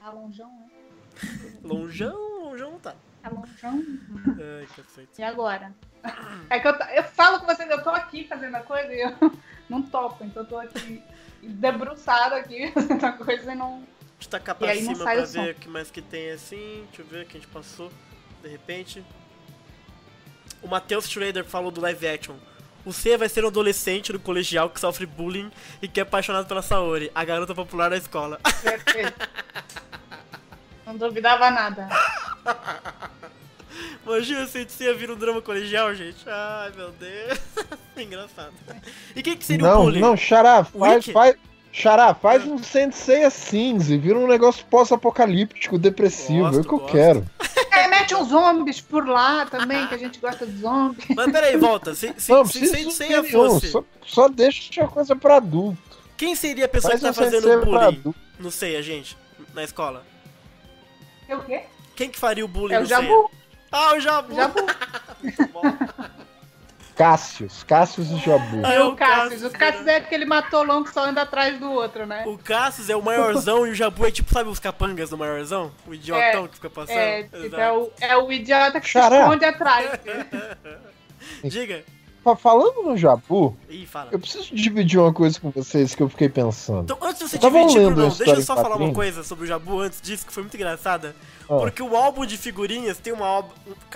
A 0.01 0.11
lonjão, 0.11 0.49
né? 0.49 0.71
Lonjão 1.63 2.71
não 2.71 2.79
tá. 2.79 2.95
A 3.23 3.29
lonjão. 3.29 3.83
Ai, 4.61 4.67
cacete. 4.75 5.21
E 5.21 5.23
agora? 5.23 5.75
É 6.49 6.61
que 6.61 6.69
eu, 6.69 6.73
eu 6.73 7.03
falo 7.03 7.41
com 7.41 7.47
vocês, 7.47 7.69
eu 7.69 7.83
tô 7.83 7.91
aqui 7.91 8.29
fazendo 8.29 8.55
a 8.55 8.63
coisa 8.63 8.93
e 8.95 9.01
eu 9.01 9.11
não 9.69 9.83
topo, 9.83 10.23
então 10.25 10.45
eu 10.45 10.49
tô 10.49 10.57
aqui 10.57 11.03
debruçada 11.43 12.37
aqui 12.37 12.71
fazendo 12.73 13.05
a 13.05 13.13
coisa 13.13 13.53
e 13.53 13.57
não. 13.57 13.81
Deixa 13.81 14.27
eu 14.27 14.31
tacar 14.31 14.55
pra 14.55 14.75
E 14.75 14.83
cima 14.83 15.03
pra 15.03 15.25
ver 15.25 15.51
o 15.51 15.55
que 15.57 15.69
mais 15.69 15.91
que 15.91 16.01
tem 16.01 16.31
assim. 16.31 16.85
Deixa 16.87 17.03
eu 17.03 17.07
ver 17.07 17.25
o 17.25 17.27
que 17.27 17.37
a 17.37 17.41
gente 17.41 17.51
passou. 17.53 17.91
De 18.47 18.53
repente. 18.53 19.05
O 20.63 20.69
Matheus 20.69 21.11
Schrader 21.11 21.45
falou 21.45 21.73
do 21.73 21.81
live 21.81 22.07
action. 22.07 22.37
O 22.85 22.93
C 22.93 23.17
vai 23.17 23.29
ser 23.29 23.45
um 23.45 23.49
adolescente 23.49 24.13
no 24.13 24.21
colegial 24.21 24.71
que 24.71 24.79
sofre 24.79 25.05
bullying 25.05 25.51
e 25.83 25.89
que 25.89 25.99
é 25.99 26.05
apaixonado 26.05 26.47
pela 26.47 26.63
Saori, 26.63 27.11
a 27.13 27.25
garota 27.25 27.53
popular 27.53 27.91
da 27.91 27.97
escola. 27.97 28.39
Perfeito. 28.63 29.29
Não 30.87 30.97
duvidava 30.97 31.51
nada. 31.51 31.89
Imagina 34.07 34.47
se 34.47 34.63
isso 34.63 34.81
ia 34.85 34.95
vir 34.95 35.11
um 35.11 35.17
drama 35.17 35.43
colegial, 35.43 35.93
gente. 35.97 36.25
Ai, 36.29 36.71
meu 36.77 36.93
Deus. 36.93 37.41
Engraçado. 37.99 38.55
E 39.17 39.23
quem 39.23 39.37
que 39.37 39.45
seria 39.45 39.67
o 39.67 39.69
Não, 39.69 39.83
bullying? 39.83 40.01
não, 40.01 40.17
Xará, 40.17 40.63
faz, 40.65 41.07
faz, 41.07 41.35
Xará, 41.79 42.15
faz 42.15 42.43
um 42.47 42.57
Sensei 42.57 43.29
cinza, 43.31 43.99
vira 43.99 44.19
um 44.19 44.27
negócio 44.27 44.65
pós-apocalíptico, 44.71 45.79
depressivo, 45.79 46.47
é 46.47 46.49
o 46.49 46.53
Gosto, 46.53 46.69
que 46.69 46.75
eu 46.75 46.79
gosto. 46.79 46.93
quero. 46.93 47.27
É, 47.71 47.87
mete 47.89 48.15
uns 48.15 48.29
zombies 48.29 48.81
por 48.81 49.07
lá 49.07 49.45
também, 49.45 49.87
que 49.87 49.95
a 49.95 49.99
gente 49.99 50.19
gosta 50.19 50.47
de 50.47 50.57
zombies. 50.59 51.07
Mas 51.15 51.31
peraí, 51.31 51.57
volta. 51.59 51.95
Se, 51.95 52.15
se, 52.17 52.33
não, 52.33 52.47
se, 52.47 52.59
precisa 52.61 52.77
se, 52.79 52.85
de 52.87 52.93
se 52.93 53.09
nenhum, 53.09 53.25
fosse, 53.25 53.69
só, 53.69 53.85
só 54.07 54.27
deixa 54.29 54.85
a 54.85 54.89
coisa 54.89 55.15
pra 55.15 55.37
adulto. 55.37 55.77
quem 56.17 56.35
seria 56.35 56.65
a 56.65 56.69
pessoa 56.69 56.93
Faz 56.93 57.01
que 57.03 57.07
tá 57.07 57.11
um 57.11 57.15
fazendo 57.15 57.43
Sensei 57.43 57.65
bullying 57.67 57.85
adulto. 57.85 58.15
no 58.41 58.51
Seiya, 58.51 58.83
gente? 58.83 59.15
Na 59.53 59.63
escola? 59.63 60.03
É 61.29 61.37
o 61.37 61.43
quê? 61.43 61.65
Quem 61.95 62.09
que 62.09 62.19
faria 62.19 62.45
o 62.45 62.49
bullying 62.49 62.75
É 62.75 62.81
o? 62.81 62.87
Jabu. 62.87 63.31
Ah, 63.71 63.95
o 63.97 64.01
Jabu! 64.01 64.35
Jabu. 64.35 64.61
Muito 65.23 65.49
bom. 65.49 65.63
Cássius, 66.97 67.63
Cássius 67.63 68.11
e 68.11 68.17
Jabu. 68.17 68.63
Ah, 68.65 68.73
é 68.73 68.83
o 68.83 68.97
Cassius. 68.97 69.45
O? 69.45 69.51
Cassius 69.51 69.87
é 69.87 69.97
aquele 69.97 70.25
matolão 70.25 70.83
que 70.83 70.93
só 70.93 71.05
anda 71.05 71.23
atrás 71.23 71.59
do 71.61 71.71
outro, 71.71 72.07
né? 72.07 72.25
O 72.27 72.39
Cassius 72.39 72.89
é 72.89 72.97
o 72.97 73.03
maiorzão 73.03 73.67
e 73.67 73.71
o 73.71 73.75
Jabu 73.75 74.07
é 74.07 74.11
tipo, 74.11 74.33
sabe 74.33 74.49
os 74.49 74.59
capangas 74.59 75.11
do 75.11 75.19
maiorzão? 75.19 75.71
O 75.87 75.93
idiotão 75.93 76.49
que 76.49 76.55
fica 76.55 76.71
passando? 76.71 76.97
É, 76.97 77.23
tipo, 77.25 77.57
é, 77.57 77.73
o, 77.73 77.91
é 78.01 78.17
o 78.17 78.33
idiota 78.33 78.81
que 78.81 78.89
Xará. 78.89 79.15
se 79.15 79.23
esconde 79.23 79.45
atrás. 79.45 79.91
Diga. 81.45 81.85
Fa- 82.27 82.35
Falando 82.35 82.83
no 82.83 82.97
Jabu, 82.97 83.57
Ih, 83.69 83.87
fala. 83.87 84.09
eu 84.11 84.19
preciso 84.19 84.53
dividir 84.53 84.99
uma 84.99 85.13
coisa 85.13 85.39
com 85.39 85.51
vocês 85.51 85.95
que 85.95 86.03
eu 86.03 86.09
fiquei 86.09 86.29
pensando. 86.29 86.83
Então, 86.83 86.99
antes 87.01 87.19
de 87.21 87.29
você 87.29 87.39
dividir, 87.39 87.87
a 87.87 87.91
deixa 88.09 88.33
eu 88.33 88.43
só 88.43 88.57
falar 88.57 88.75
uma 88.75 88.93
coisa 88.93 89.23
sobre 89.23 89.45
o 89.45 89.47
Jabu 89.47 89.81
antes 89.81 90.01
disso, 90.01 90.27
que 90.27 90.33
foi 90.33 90.43
muito 90.43 90.57
engraçada. 90.57 91.15
Ah. 91.43 91.59
Porque 91.59 91.81
o 91.81 91.95
álbum 91.95 92.27
de 92.27 92.37
figurinhas 92.37 92.99
tem 92.99 93.13
uma, 93.13 93.45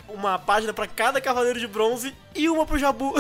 uma 0.09 0.39
página 0.39 0.73
pra 0.73 0.87
cada 0.87 1.21
cavaleiro 1.21 1.59
de 1.59 1.67
bronze 1.67 2.15
e 2.33 2.49
uma 2.49 2.65
pro 2.65 2.79
Jabu. 2.79 3.15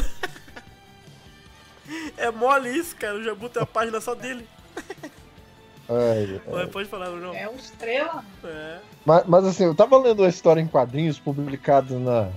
é 2.17 2.31
mole 2.31 2.71
isso, 2.71 2.95
cara. 2.95 3.17
O 3.17 3.25
Jabu 3.25 3.49
tem 3.49 3.61
uma 3.61 3.67
página 3.67 4.01
só 4.01 4.15
dele. 4.15 4.47
Ai, 5.91 6.41
Ué, 6.47 6.67
Pode 6.67 6.89
falar, 6.89 7.11
Bruno. 7.11 7.35
É 7.35 7.49
o 7.49 7.57
estrela. 7.57 8.25
É. 8.45 8.79
Mas, 9.05 9.25
mas 9.27 9.45
assim, 9.45 9.65
eu 9.65 9.75
tava 9.75 9.99
lendo 9.99 10.21
uma 10.23 10.29
história 10.29 10.61
em 10.61 10.69
quadrinhos 10.69 11.19
publicada 11.19 11.99
na. 11.99 12.29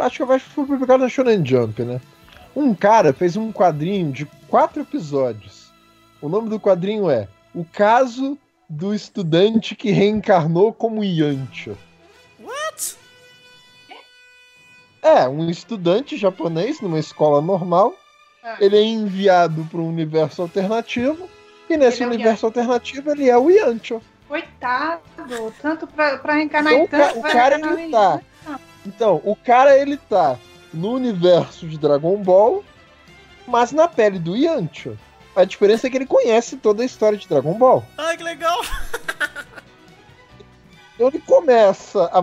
Acho 0.00 0.16
que 0.16 0.22
eu 0.22 0.32
acho 0.32 0.44
que 0.46 0.50
foi 0.52 0.66
publicado 0.66 1.02
na 1.02 1.08
Shonen 1.08 1.44
Jump, 1.44 1.82
né? 1.82 2.00
Um 2.56 2.74
cara 2.74 3.12
fez 3.12 3.36
um 3.36 3.52
quadrinho 3.52 4.12
de 4.12 4.26
quatro 4.48 4.82
episódios. 4.82 5.72
O 6.22 6.28
nome 6.28 6.48
do 6.48 6.60
quadrinho 6.60 7.10
é 7.10 7.28
O 7.54 7.64
Caso 7.64 8.38
do 8.68 8.94
Estudante 8.94 9.74
que 9.74 9.90
Reencarnou 9.90 10.72
como 10.72 11.04
Yantia. 11.04 11.76
What? 12.40 12.96
É, 15.02 15.28
um 15.28 15.50
estudante 15.50 16.16
japonês 16.16 16.80
numa 16.80 16.98
escola 16.98 17.42
normal. 17.42 17.94
Ah. 18.42 18.56
Ele 18.60 18.76
é 18.78 18.82
enviado 18.82 19.66
para 19.70 19.80
um 19.80 19.88
universo 19.88 20.40
alternativo. 20.42 21.28
E 21.68 21.76
nesse 21.76 22.02
Ele 22.02 22.12
é 22.12 22.14
universo 22.14 22.46
alternativo 22.46 23.10
ele 23.10 23.28
é 23.28 23.36
o 23.36 23.50
Yantia. 23.50 24.00
Coitado. 24.28 25.02
Tanto 25.60 25.86
pra, 25.86 26.18
pra 26.18 26.34
reencarnar 26.34 26.72
Então, 26.72 26.98
tanto. 26.98 27.18
o 27.18 27.22
cara, 27.22 27.56
ele 27.56 27.90
tá. 27.90 28.20
Então, 28.86 29.20
o 29.24 29.34
cara 29.34 29.76
ele 29.78 29.96
tá 29.96 30.38
no 30.72 30.92
universo 30.92 31.66
de 31.66 31.78
Dragon 31.78 32.16
Ball, 32.16 32.64
mas 33.46 33.72
na 33.72 33.88
pele 33.88 34.18
do 34.18 34.36
Yantia. 34.36 34.96
A 35.36 35.44
diferença 35.44 35.86
é 35.86 35.90
que 35.90 35.96
ele 35.96 36.06
conhece 36.06 36.56
toda 36.56 36.82
a 36.82 36.86
história 36.86 37.18
de 37.18 37.28
Dragon 37.28 37.54
Ball. 37.54 37.84
Ai, 37.98 38.16
que 38.16 38.22
legal. 38.22 38.60
Então 40.94 41.08
ele 41.08 41.18
começa 41.18 42.04
a 42.12 42.22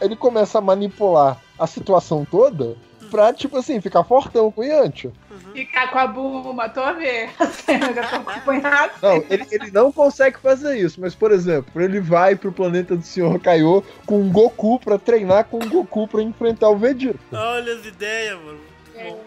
ele 0.00 0.16
começa 0.16 0.56
a 0.56 0.60
manipular 0.62 1.38
a 1.58 1.66
situação 1.66 2.24
toda 2.24 2.74
pra, 3.10 3.32
tipo 3.32 3.56
assim, 3.56 3.80
ficar 3.80 4.04
fortão 4.04 4.50
com 4.50 4.60
o 4.60 4.64
Yantia. 4.64 5.12
Ficar 5.52 5.90
com 5.90 5.98
a 5.98 6.06
Buma, 6.06 6.68
tô 6.68 6.80
a 6.80 6.92
ver. 6.92 7.30
Não, 9.02 9.24
ele, 9.30 9.46
ele 9.50 9.70
não 9.70 9.90
consegue 9.90 10.38
fazer 10.38 10.78
isso, 10.78 11.00
mas, 11.00 11.14
por 11.14 11.32
exemplo, 11.32 11.80
ele 11.80 12.00
vai 12.00 12.36
pro 12.36 12.52
planeta 12.52 12.96
do 12.96 13.02
Senhor 13.02 13.38
Kaiô 13.40 13.82
com 14.04 14.20
o 14.20 14.30
Goku 14.30 14.78
pra 14.78 14.98
treinar 14.98 15.44
com 15.44 15.58
o 15.58 15.68
Goku 15.68 16.06
pra 16.08 16.22
enfrentar 16.22 16.68
o 16.68 16.76
Vegeta. 16.76 17.18
Olha 17.32 17.74
as 17.74 17.86
ideias, 17.86 18.38
mano. 18.40 18.60
É, 18.94 19.10
Bom, 19.10 19.24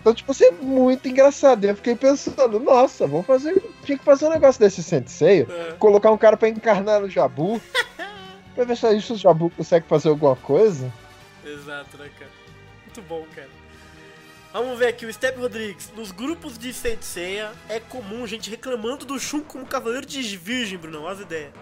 Então, 0.00 0.14
tipo 0.14 0.32
assim, 0.32 0.46
é 0.46 0.50
muito 0.50 1.08
engraçado. 1.08 1.64
Eu 1.64 1.76
fiquei 1.76 1.94
pensando, 1.94 2.60
nossa, 2.60 3.06
vamos 3.06 3.26
fazer. 3.26 3.62
Tinha 3.84 3.98
que 3.98 4.04
fazer 4.04 4.26
um 4.26 4.30
negócio 4.30 4.60
desse 4.60 4.82
Sensei, 4.82 5.42
é. 5.42 5.72
colocar 5.78 6.10
um 6.10 6.18
cara 6.18 6.36
pra 6.36 6.48
encarnar 6.48 7.00
no 7.00 7.08
Jabu. 7.08 7.60
pra 8.54 8.64
ver 8.64 8.76
se 8.76 9.12
o 9.12 9.16
Jabu 9.16 9.50
consegue 9.50 9.86
fazer 9.86 10.08
alguma 10.08 10.36
coisa. 10.36 10.92
Exato, 11.44 11.96
né, 11.96 12.10
cara? 12.18 12.39
Muito 12.92 13.02
bom, 13.02 13.24
cara. 13.36 13.48
Vamos 14.52 14.76
ver 14.76 14.88
aqui, 14.88 15.06
o 15.06 15.12
Step 15.12 15.38
Rodrigues. 15.38 15.92
Nos 15.96 16.10
grupos 16.10 16.58
de 16.58 16.72
Senseiya 16.72 17.52
é 17.68 17.78
comum 17.78 18.26
gente 18.26 18.50
reclamando 18.50 19.04
do 19.04 19.16
Shun 19.16 19.42
como 19.42 19.64
cavaleiro 19.64 20.04
de 20.04 20.20
virgem, 20.36 20.76
Bruno. 20.76 21.02
Olha 21.02 21.12
as 21.12 21.20
ideias. 21.20 21.52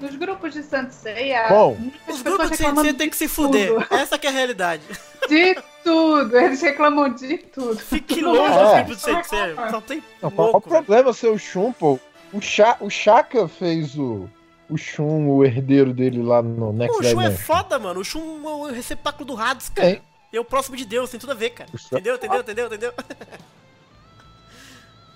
Nos 0.00 0.16
grupos 0.16 0.52
de 0.52 0.64
Sanseia, 0.64 1.46
Bom. 1.48 1.74
muitas 1.76 2.16
Os 2.16 2.22
grupos 2.22 2.46
de 2.46 2.50
reclamam 2.56 2.76
Senseiya 2.76 2.98
tem 2.98 3.08
que 3.10 3.16
se 3.16 3.28
tudo. 3.28 3.46
fuder. 3.46 3.86
Essa 3.92 4.18
que 4.18 4.26
é 4.26 4.30
a 4.30 4.32
realidade. 4.32 4.82
De 5.28 5.56
tudo, 5.84 6.36
eles 6.36 6.60
reclamam 6.60 7.14
de 7.14 7.38
tudo. 7.38 7.78
Fique 7.78 8.18
longe 8.22 8.52
É. 8.52 8.58
dos 8.64 8.72
grupos 8.74 8.96
de 8.96 9.02
Senseiya. 9.02 9.70
Só 9.70 9.80
tem 9.80 10.02
Não, 10.20 10.30
qual 10.32 10.48
o 10.48 10.52
louco, 10.52 10.68
problema 10.68 11.12
ser 11.12 11.28
o 11.28 11.38
Shun, 11.38 11.72
pô? 11.72 12.00
O, 12.32 12.40
Cha, 12.40 12.76
o 12.80 12.90
Shaka 12.90 13.46
fez 13.46 13.96
o, 13.96 14.28
o 14.68 14.76
Shun, 14.76 15.28
o 15.28 15.44
herdeiro 15.44 15.92
dele 15.92 16.22
lá 16.22 16.42
no 16.42 16.72
Next 16.72 16.98
O 16.98 17.02
Shun 17.02 17.22
é 17.22 17.30
foda, 17.30 17.78
mano. 17.78 18.00
O 18.00 18.04
Shun 18.04 18.42
é 18.44 18.50
o 18.50 18.66
receptáculo 18.66 19.24
do 19.24 19.36
Hades, 19.36 19.68
cara. 19.68 19.88
É. 19.88 20.02
E 20.32 20.36
é 20.36 20.40
o 20.40 20.44
próximo 20.44 20.76
de 20.76 20.84
Deus, 20.84 21.10
tem 21.10 21.18
tudo 21.18 21.32
a 21.32 21.34
ver, 21.34 21.50
cara. 21.50 21.70
É 21.72 21.76
Entendeu, 21.76 22.16
entendeu, 22.16 22.40
entendeu, 22.40 22.66
entendeu? 22.66 22.94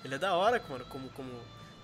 Ele 0.04 0.14
é 0.14 0.18
da 0.18 0.34
hora, 0.34 0.62
mano, 0.68 0.84
como, 0.86 1.08
como... 1.10 1.30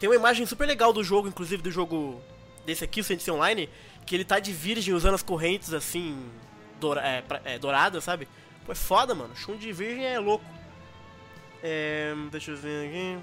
Tem 0.01 0.09
uma 0.09 0.17
imagem 0.17 0.45
super 0.47 0.67
legal 0.67 0.93
do 0.93 1.05
jogo, 1.05 1.29
inclusive 1.29 1.63
do 1.63 1.71
jogo 1.71 2.21
desse 2.65 2.85
aqui, 2.85 3.01
o 3.01 3.05
Sensei 3.05 3.33
Online, 3.33 3.69
que 4.05 4.15
ele 4.15 4.25
tá 4.25 4.41
de 4.41 4.53
virgem 4.53 4.95
usando 4.95 5.15
as 5.15 5.23
correntes, 5.23 5.73
assim, 5.73 6.19
doura, 6.81 7.01
é, 7.07 7.23
é, 7.45 7.59
douradas, 7.59 8.03
sabe? 8.03 8.27
Pô, 8.67 8.73
é 8.73 8.75
foda, 8.75 9.15
mano. 9.15 9.37
Shun 9.37 9.57
de 9.57 9.73
virgem 9.73 10.05
é 10.05 10.19
louco. 10.19 10.45
É, 11.63 12.15
deixa 12.31 12.53
eu 12.53 12.57
ver 12.57 12.89
aqui... 12.89 13.19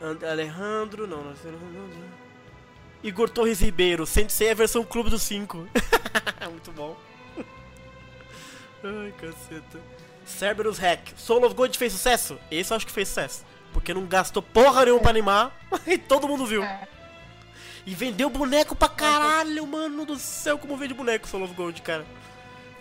And- 0.00 0.26
Alejandro, 0.26 1.06
não, 1.06 1.22
não 1.22 1.36
sei... 1.36 1.52
Igor 3.02 3.30
Torres 3.30 3.60
Ribeiro, 3.60 4.04
Sensei 4.06 4.48
é 4.48 4.50
a 4.52 4.54
versão 4.54 4.84
Clube 4.84 5.08
dos 5.10 5.22
5. 5.22 5.66
Muito 6.50 6.72
bom. 6.72 6.96
Ai, 8.82 9.12
caceta. 9.18 9.80
Cerberus 10.24 10.78
Hack. 10.78 11.12
Soul 11.16 11.44
of 11.44 11.54
Gold 11.54 11.76
fez 11.76 11.92
sucesso? 11.92 12.38
Esse 12.50 12.72
eu 12.72 12.76
acho 12.76 12.86
que 12.86 12.92
fez 12.92 13.08
sucesso. 13.08 13.44
Porque 13.72 13.94
não 13.94 14.04
gastou 14.06 14.42
porra 14.42 14.84
nenhuma 14.84 15.00
pra 15.00 15.10
animar 15.10 15.58
e 15.86 15.96
todo 15.96 16.28
mundo 16.28 16.44
viu. 16.46 16.62
É. 16.62 16.88
E 17.86 17.94
vendeu 17.94 18.28
boneco 18.28 18.74
pra 18.76 18.88
caralho, 18.88 19.66
mano 19.66 20.04
do 20.04 20.18
céu, 20.18 20.58
como 20.58 20.76
vende 20.76 20.92
boneco 20.92 21.26
Soul 21.26 21.44
of 21.44 21.54
Gold, 21.54 21.80
cara. 21.82 22.04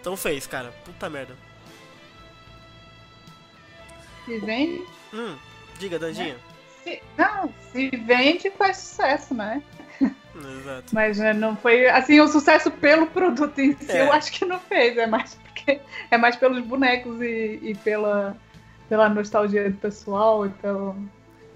Então 0.02 0.16
fez, 0.18 0.46
cara. 0.46 0.72
Puta 0.84 1.10
merda. 1.10 1.36
Se 4.26 4.38
vende. 4.40 4.86
Hum, 5.14 5.38
diga, 5.80 5.98
Dandinha. 5.98 6.38
Se- 6.90 7.02
não, 7.18 7.54
se 7.72 7.90
vende 7.90 8.50
faz 8.52 8.78
sucesso, 8.78 9.34
né? 9.34 9.62
Exato. 10.02 10.86
Mas 10.94 11.18
né, 11.18 11.34
não 11.34 11.56
foi 11.58 11.88
assim 11.90 12.20
o 12.22 12.28
sucesso 12.28 12.72
pelo 12.72 13.08
produto 13.08 13.60
em 13.60 13.76
si, 13.76 13.92
É. 13.92 14.02
eu 14.08 14.12
acho 14.14 14.32
que 14.32 14.46
não 14.46 14.60
fez. 14.60 14.98
É 14.98 15.06
mais 15.08 15.36
porque 15.36 15.80
é 16.10 16.18
mais 16.18 16.36
pelos 16.36 16.64
bonecos 16.64 17.20
e, 17.22 17.60
e 17.62 17.76
pela, 17.84 18.38
pela 18.88 19.10
nostalgia 19.10 19.70
do 19.70 19.78
pessoal 19.78 20.46
e 20.46 20.50
pelo. 20.50 20.96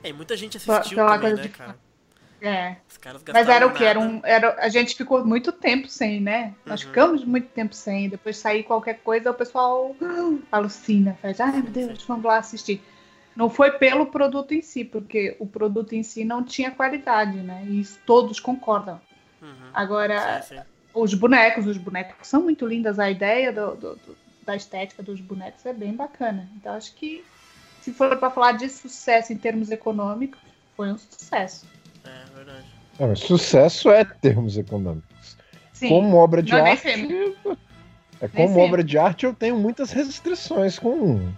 É, 0.03 0.11
muita 0.11 0.35
gente 0.35 0.57
assistiu 0.57 0.97
pela 0.97 1.17
também, 1.17 1.33
né, 1.35 1.41
de 1.43 1.49
cara? 1.49 1.77
É. 2.41 2.75
Mas 3.31 3.47
era 3.47 3.65
o 3.65 3.71
que? 3.71 3.85
Era 3.85 3.97
um, 3.97 4.19
era, 4.21 4.57
a 4.59 4.67
gente 4.67 4.95
ficou 4.97 5.25
muito 5.25 5.49
tempo 5.53 5.87
sem, 5.87 6.19
né? 6.19 6.53
Nós 6.65 6.81
Uhum. 6.81 6.87
ficamos 6.89 7.23
muito 7.23 7.47
tempo 7.47 7.73
sem. 7.73 8.09
Depois 8.09 8.35
sair 8.35 8.63
qualquer 8.63 8.99
coisa, 8.99 9.31
o 9.31 9.33
pessoal 9.33 9.95
ah, 10.01 10.57
alucina. 10.57 11.17
Faz, 11.21 11.39
ai 11.39 11.53
meu 11.53 11.63
Deus, 11.71 12.03
vamos 12.03 12.25
lá 12.25 12.39
assistir. 12.39 12.83
Não 13.35 13.49
foi 13.49 13.71
pelo 13.71 14.05
produto 14.07 14.53
em 14.53 14.61
si, 14.61 14.83
porque 14.85 15.35
o 15.39 15.47
produto 15.47 15.93
em 15.93 16.03
si 16.03 16.23
não 16.23 16.43
tinha 16.43 16.69
qualidade, 16.71 17.37
né? 17.37 17.63
E 17.67 17.79
isso 17.79 17.99
todos 18.05 18.39
concordam. 18.39 19.01
Uhum. 19.41 19.49
Agora, 19.73 20.41
Sim, 20.43 20.55
sim. 20.55 20.61
os 20.93 21.13
bonecos, 21.13 21.65
os 21.65 21.77
bonecos 21.77 22.27
são 22.27 22.43
muito 22.43 22.65
lindas. 22.67 22.99
A 22.99 23.09
ideia 23.09 23.51
do- 23.51 23.75
do- 23.75 23.95
do- 23.95 24.17
da 24.45 24.55
estética 24.55 25.01
dos 25.01 25.19
bonecos 25.19 25.65
é 25.65 25.73
bem 25.73 25.93
bacana. 25.95 26.47
Então, 26.55 26.73
acho 26.75 26.93
que 26.95 27.23
se 27.81 27.91
for 27.91 28.15
para 28.17 28.29
falar 28.29 28.51
de 28.53 28.69
sucesso 28.69 29.33
em 29.33 29.37
termos 29.37 29.71
econômicos, 29.71 30.39
foi 30.77 30.91
um 30.91 30.97
sucesso. 30.97 31.65
É, 32.05 32.35
verdade. 32.35 32.65
Não, 32.99 33.07
mas 33.07 33.19
sucesso 33.19 33.89
é 33.89 34.05
termos 34.05 34.57
econômicos. 34.57 35.37
Sim. 35.73 35.89
Como 35.89 36.15
obra 36.17 36.43
de 36.43 36.51
Não, 36.51 36.63
arte. 36.65 37.35
É, 38.21 38.27
como 38.27 38.59
obra 38.59 38.83
de 38.83 38.97
arte, 38.97 39.25
eu 39.25 39.33
tenho 39.33 39.57
muitas 39.57 39.91
restrições 39.91 40.77
com 40.77 41.29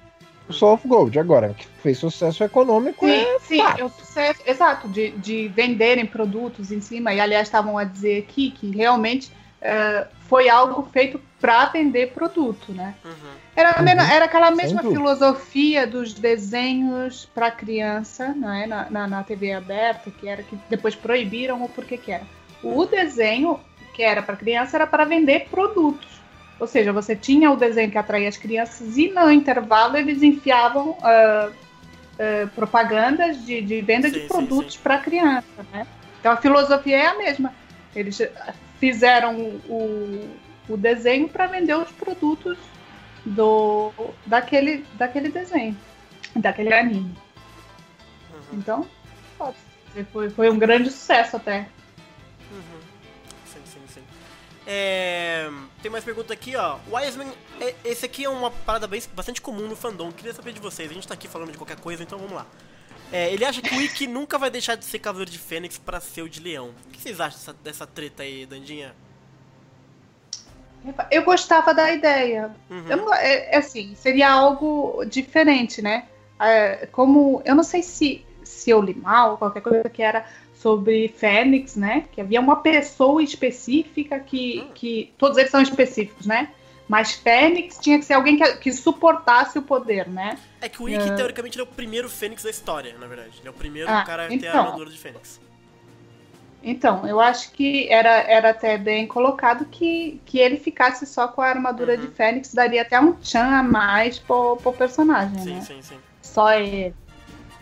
o 0.47 0.53
Soul 0.53 0.73
of 0.73 0.87
Gold. 0.87 1.17
Agora, 1.19 1.53
que 1.53 1.65
fez 1.81 1.97
sucesso 1.97 2.43
econômico 2.43 3.05
Sim, 3.05 3.11
é. 3.11 3.39
sim, 3.39 3.57
fato. 3.59 3.79
é 3.81 3.83
o 3.83 3.89
sucesso, 3.89 4.41
exato, 4.45 4.87
de, 4.87 5.11
de 5.11 5.47
venderem 5.49 6.05
produtos 6.05 6.71
em 6.71 6.81
cima. 6.81 7.13
E 7.13 7.19
aliás, 7.19 7.47
estavam 7.47 7.77
a 7.77 7.83
dizer 7.83 8.19
aqui 8.19 8.51
que 8.51 8.69
realmente 8.71 9.31
eh, 9.61 10.07
foi 10.27 10.49
algo 10.49 10.87
feito 10.91 11.19
para 11.39 11.65
vender 11.65 12.11
produto, 12.11 12.71
né? 12.71 12.95
Uhum. 13.03 13.11
Era, 13.55 13.81
Uhum. 13.81 13.87
era 13.87 14.25
aquela 14.25 14.51
mesma 14.51 14.81
filosofia 14.81 15.87
dos 15.87 16.13
desenhos 16.13 17.29
para 17.33 17.49
criança, 17.51 18.33
não 18.35 18.51
é? 18.51 18.67
Na, 18.67 18.89
na, 18.89 19.07
na 19.07 19.23
TV 19.23 19.53
aberta, 19.53 20.11
que 20.11 20.27
era 20.27 20.43
que 20.43 20.57
depois 20.69 20.95
proibiram 20.95 21.61
ou 21.61 21.69
por 21.69 21.85
que 21.85 21.97
que 21.97 22.11
era. 22.11 22.23
O 22.61 22.85
desenho 22.85 23.59
que 23.93 24.03
era 24.03 24.21
para 24.21 24.35
criança 24.35 24.75
era 24.75 24.85
para 24.85 25.05
vender 25.05 25.47
produtos. 25.49 26.21
Ou 26.59 26.67
seja, 26.67 26.93
você 26.93 27.15
tinha 27.15 27.51
o 27.51 27.57
desenho 27.57 27.91
que 27.91 27.97
atraía 27.97 28.29
as 28.29 28.37
crianças 28.37 28.97
e 28.97 29.09
no 29.09 29.29
intervalo 29.29 29.97
eles 29.97 30.23
enfiavam 30.23 30.97
ah, 31.01 31.49
ah, 32.17 32.47
propagandas 32.55 33.45
de, 33.45 33.61
de 33.61 33.81
venda 33.81 34.09
Sim, 34.09 34.19
de 34.19 34.27
produtos 34.27 34.77
para 34.77 34.99
criança, 34.99 35.65
né? 35.71 35.85
Então 36.19 36.31
a 36.31 36.37
filosofia 36.37 36.97
é 36.97 37.07
a 37.07 37.17
mesma. 37.17 37.53
Eles 37.93 38.21
ah, 38.21 38.53
fizeram 38.79 39.37
o, 39.37 40.37
o 40.69 40.77
desenho 40.77 41.27
para 41.27 41.47
vender 41.47 41.75
os 41.75 41.91
produtos 41.91 42.57
do 43.25 43.91
daquele, 44.25 44.85
daquele 44.93 45.29
desenho, 45.29 45.77
daquele 46.35 46.73
anime. 46.73 47.15
Uhum. 48.33 48.41
Então, 48.53 48.87
pode 49.37 49.57
dizer, 49.89 50.05
foi, 50.13 50.29
foi 50.29 50.49
um 50.49 50.57
grande 50.57 50.89
sucesso 50.89 51.35
até. 51.35 51.67
Uhum. 52.51 52.79
Sim, 53.45 53.59
sim, 53.65 53.81
sim. 53.87 54.03
É, 54.67 55.49
Tem 55.85 55.91
mais 55.91 56.03
pergunta 56.03 56.33
aqui, 56.33 56.55
ó. 56.55 56.79
Wiseman, 56.91 57.31
é- 57.61 57.75
esse 57.85 58.07
aqui 58.07 58.25
é 58.25 58.29
uma 58.29 58.49
parada 58.49 58.87
bem, 58.87 58.99
bastante 59.13 59.39
comum 59.39 59.67
no 59.67 59.75
fandom. 59.75 60.11
Queria 60.11 60.33
saber 60.33 60.51
de 60.51 60.59
vocês. 60.59 60.89
A 60.89 60.93
gente 60.95 61.07
tá 61.07 61.13
aqui 61.13 61.27
falando 61.27 61.51
de 61.51 61.59
qualquer 61.59 61.79
coisa, 61.79 62.01
então 62.01 62.17
vamos 62.17 62.33
lá. 62.33 62.47
É, 63.11 63.31
ele 63.31 63.45
acha 63.45 63.61
que 63.61 63.71
o 63.71 63.79
Ikki 63.79 64.07
nunca 64.09 64.39
vai 64.39 64.49
deixar 64.49 64.73
de 64.73 64.83
ser 64.83 64.97
Cavaleiro 64.97 65.29
de 65.29 65.37
Fênix 65.37 65.77
pra 65.77 65.99
ser 65.99 66.23
o 66.23 66.27
de 66.27 66.39
Leão. 66.39 66.73
O 66.87 66.89
que 66.89 66.99
vocês 66.99 67.21
acham 67.21 67.37
dessa, 67.37 67.53
dessa 67.53 67.85
treta 67.85 68.23
aí, 68.23 68.47
Dandinha? 68.47 68.95
Eu 71.11 71.21
gostava 71.21 71.71
da 71.71 71.91
ideia. 71.91 72.49
Uhum. 72.67 72.87
Eu 72.89 73.13
é, 73.13 73.53
é 73.53 73.57
assim, 73.57 73.93
seria 73.93 74.31
algo 74.31 75.05
diferente, 75.05 75.83
né? 75.83 76.07
É, 76.39 76.87
como 76.87 77.43
eu 77.45 77.53
não 77.53 77.63
sei 77.63 77.83
se 77.83 78.25
se 78.43 78.71
eu 78.71 78.81
li 78.81 78.95
mal, 78.95 79.37
qualquer 79.37 79.61
coisa 79.61 79.87
que 79.89 80.01
era 80.01 80.25
sobre 80.65 81.09
Fênix, 81.09 81.75
né? 81.75 82.05
Que 82.11 82.19
havia 82.21 82.41
uma 82.41 82.55
pessoa 82.55 83.21
específica 83.21 84.19
que, 84.19 84.67
que 84.73 85.13
todos 85.15 85.37
eles 85.37 85.51
são 85.51 85.61
específicos, 85.61 86.25
né? 86.25 86.49
Mas 86.87 87.11
Fênix 87.13 87.77
tinha 87.79 87.99
que 87.99 88.05
ser 88.05 88.13
alguém 88.15 88.35
que, 88.35 88.55
que 88.57 88.73
suportasse 88.73 89.59
o 89.59 89.61
poder, 89.61 90.07
né? 90.09 90.39
É 90.59 90.67
que 90.67 90.81
o 90.81 90.89
Ikki, 90.89 91.15
teoricamente, 91.15 91.55
ele 91.59 91.67
é 91.67 91.69
o 91.69 91.71
primeiro 91.71 92.09
Fênix 92.09 92.41
da 92.41 92.49
história, 92.49 92.95
na 92.99 93.05
verdade. 93.05 93.33
Ele 93.39 93.47
é 93.47 93.51
o 93.51 93.53
primeiro 93.53 93.91
Ah, 93.91 94.03
cara 94.03 94.25
a 94.25 94.27
ter 94.27 94.33
a 94.33 94.37
então. 94.37 94.59
armadura 94.65 94.89
de 94.89 94.97
Fênix. 94.97 95.39
Então, 96.63 97.05
eu 97.07 97.19
acho 97.19 97.51
que 97.51 97.87
era, 97.89 98.09
era 98.23 98.49
até 98.49 98.75
bem 98.75 99.05
colocado 99.05 99.65
que, 99.65 100.19
que 100.25 100.39
ele 100.39 100.57
ficasse 100.57 101.05
só 101.05 101.27
com 101.27 101.41
a 101.43 101.47
armadura 101.47 101.93
Uhum. 101.93 102.01
de 102.01 102.07
Fênix, 102.07 102.51
daria 102.55 102.81
até 102.81 102.99
um 102.99 103.13
tchan 103.13 103.45
a 103.59 103.61
mais 103.61 104.17
pro, 104.17 104.57
pro 104.57 104.73
personagem, 104.73 105.37
Sim, 105.37 105.53
né? 105.53 105.61
sim, 105.61 105.79
sim. 105.83 105.97
Só 106.23 106.51
ele. 106.53 106.95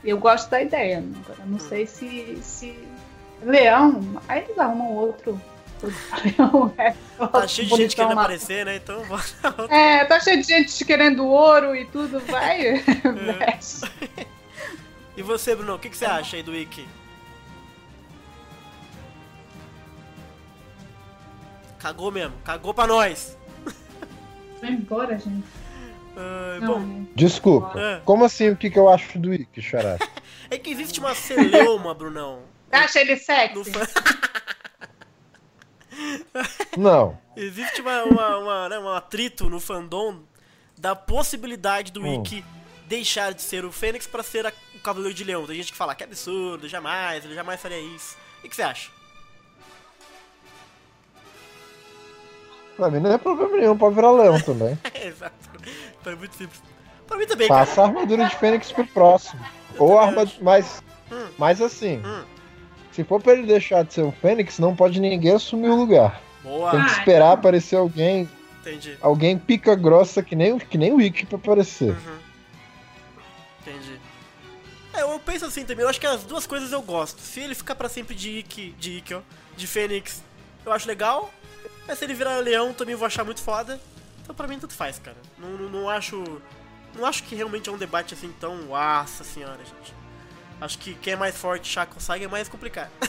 Eu 0.05 0.17
gosto 0.17 0.49
da 0.49 0.61
ideia. 0.61 0.99
né? 1.01 1.13
Agora, 1.25 1.45
não 1.45 1.55
Hum. 1.55 1.59
sei 1.59 1.85
se, 1.85 2.37
se. 2.41 2.73
Leão, 3.45 4.21
aí 4.27 4.43
eles 4.43 4.57
arrumam 4.57 4.91
outro. 4.93 5.39
outro 5.81 5.93
leão, 6.37 6.73
é, 6.77 6.93
Tá 7.27 7.47
cheio 7.47 7.67
de 7.67 7.75
gente 7.75 7.95
querendo 7.95 8.15
lá. 8.15 8.21
aparecer, 8.23 8.65
né? 8.65 8.75
Então 8.77 9.03
bora. 9.07 9.23
É, 9.69 10.05
tá 10.05 10.19
cheio 10.19 10.41
de 10.41 10.47
gente 10.47 10.85
querendo 10.85 11.25
ouro 11.25 11.75
e 11.75 11.85
tudo, 11.85 12.19
vai. 12.21 12.77
veste. 13.39 13.91
E 15.15 15.21
você, 15.21 15.55
Bruno, 15.55 15.75
o 15.75 15.79
que, 15.79 15.89
que 15.89 15.97
você 15.97 16.05
acha 16.05 16.35
aí 16.37 16.43
do 16.43 16.55
Ikki? 16.55 16.87
Cagou 21.79 22.11
mesmo, 22.11 22.33
cagou 22.43 22.73
pra 22.73 22.87
nós. 22.87 23.37
Vai 24.61 24.71
embora, 24.71 25.17
gente. 25.19 25.43
Não, 26.61 26.67
bom, 26.67 26.79
né? 26.79 27.05
Desculpa. 27.15 27.77
É. 27.77 28.01
Como 28.05 28.23
assim 28.23 28.49
o 28.49 28.55
que, 28.55 28.69
que 28.69 28.79
eu 28.79 28.87
acho 28.87 29.19
do 29.19 29.33
Ikki, 29.33 29.61
Xará? 29.61 29.97
é 30.49 30.57
que 30.57 30.69
existe 30.69 30.99
uma 30.99 31.13
celeuma, 31.13 31.93
Brunão. 31.93 32.39
Você 32.73 32.77
acha 32.77 32.99
ele 33.01 33.17
sexy? 33.17 33.71
Não. 36.75 37.17
Existe 37.35 37.81
uma, 37.81 38.03
uma, 38.03 38.37
uma, 38.39 38.69
né, 38.69 38.79
um 38.79 38.89
atrito 38.89 39.47
no 39.47 39.59
fandom 39.59 40.21
da 40.77 40.95
possibilidade 40.95 41.91
do 41.91 42.01
Hum. 42.01 42.15
Ikki 42.15 42.43
deixar 42.87 43.31
de 43.33 43.41
ser 43.43 43.63
o 43.63 43.71
Fênix 43.71 44.07
pra 44.07 44.23
ser 44.23 44.45
a- 44.47 44.53
o 44.75 44.79
Cavaleiro 44.79 45.13
de 45.13 45.23
Leão. 45.23 45.45
Tem 45.45 45.55
gente 45.57 45.71
que 45.71 45.77
fala 45.77 45.93
que 45.93 46.03
absurdo, 46.03 46.67
jamais, 46.67 47.23
ele 47.23 47.35
jamais 47.35 47.61
faria 47.61 47.79
isso. 47.79 48.17
O 48.39 48.49
que, 48.49 48.55
você 48.55 48.63
acha? 48.63 48.89
Pra 52.75 52.89
mim 52.89 52.99
não 52.99 53.13
é 53.13 53.17
problema 53.19 53.55
nenhum, 53.55 53.77
pode 53.77 53.93
virar 53.95 54.11
leão 54.11 54.39
também. 54.41 54.77
Exato. 54.95 55.35
Então 56.01 56.13
é 56.13 56.15
muito 56.15 56.35
simples. 56.35 56.61
Pra 57.07 57.17
mim 57.17 57.27
também, 57.27 57.47
Passa 57.47 57.75
cara. 57.75 57.87
a 57.87 57.91
armadura 57.91 58.25
de 58.25 58.35
Fênix 58.35 58.71
pro 58.71 58.85
próximo. 58.87 59.45
Ou 59.77 59.99
a 59.99 60.05
armadura. 60.07 60.37
Mas, 60.41 60.81
Hum. 61.11 61.27
mas 61.37 61.61
assim, 61.61 62.01
Hum, 62.03 62.23
se 62.93 63.03
for 63.03 63.21
pra 63.21 63.33
ele 63.33 63.45
deixar 63.47 63.83
de 63.83 63.93
ser 63.93 64.01
o 64.03 64.11
Fênix, 64.11 64.59
não 64.59 64.75
pode 64.75 64.99
ninguém 64.99 65.33
assumir 65.33 65.69
o 65.69 65.75
lugar. 65.75 66.21
boa. 66.43 66.71
Tem 66.71 66.83
que 66.83 66.89
Ah, 66.89 66.97
esperar 66.99 67.25
então. 67.27 67.33
aparecer 67.39 67.75
alguém. 67.77 68.29
Entendi. 68.61 68.97
Alguém 69.01 69.37
pica 69.37 69.75
grossa 69.75 70.21
que 70.21 70.35
nem, 70.35 70.51
o- 70.53 70.59
que 70.59 70.77
nem 70.77 70.91
o 70.91 70.97
Wiki 70.97 71.25
pra 71.25 71.37
aparecer. 71.37 71.91
Uhum. 71.91 72.17
Entendi. 73.61 73.99
É, 74.93 75.01
eu 75.01 75.19
penso 75.19 75.45
assim 75.45 75.65
também, 75.65 75.83
eu 75.83 75.89
acho 75.89 75.99
que 75.99 76.05
as 76.05 76.23
duas 76.23 76.45
coisas 76.45 76.71
eu 76.71 76.81
gosto. 76.81 77.19
Se 77.19 77.39
ele 77.39 77.55
ficar 77.55 77.75
pra 77.75 77.89
sempre 77.89 78.13
de 78.13 78.39
Ikki, 78.39 78.75
de 78.77 78.97
Ikki, 78.97 79.13
ó, 79.15 79.21
de 79.55 79.65
Fênix, 79.67 80.21
eu 80.65 80.71
acho 80.71 80.87
legal. 80.87 81.33
Mas 81.87 81.97
se 81.99 82.05
ele 82.05 82.13
virar 82.13 82.37
leão, 82.39 82.73
também 82.73 82.93
eu 82.93 82.97
vou 82.99 83.05
achar 83.07 83.23
muito 83.23 83.41
foda. 83.41 83.79
Então 84.21 84.35
pra 84.35 84.47
mim 84.47 84.59
tudo 84.59 84.73
faz, 84.73 84.99
cara. 84.99 85.17
Não, 85.37 85.49
não, 85.51 85.69
não 85.69 85.89
acho. 85.89 86.23
Não 86.95 87.05
acho 87.05 87.23
que 87.23 87.35
realmente 87.35 87.69
é 87.69 87.71
um 87.71 87.77
debate 87.77 88.13
assim 88.13 88.31
tão. 88.39 88.55
Nossa 88.63 89.23
senhora, 89.23 89.57
gente. 89.57 89.93
Acho 90.63 90.77
que 90.79 90.93
quem 90.93 91.11
é 91.11 91.15
mais 91.17 91.35
forte, 91.35 91.67
Chaco 91.67 91.95
ou 91.95 91.99
Saga, 91.99 92.23
é 92.23 92.27
mais 92.29 92.47
complicado. 92.47 92.89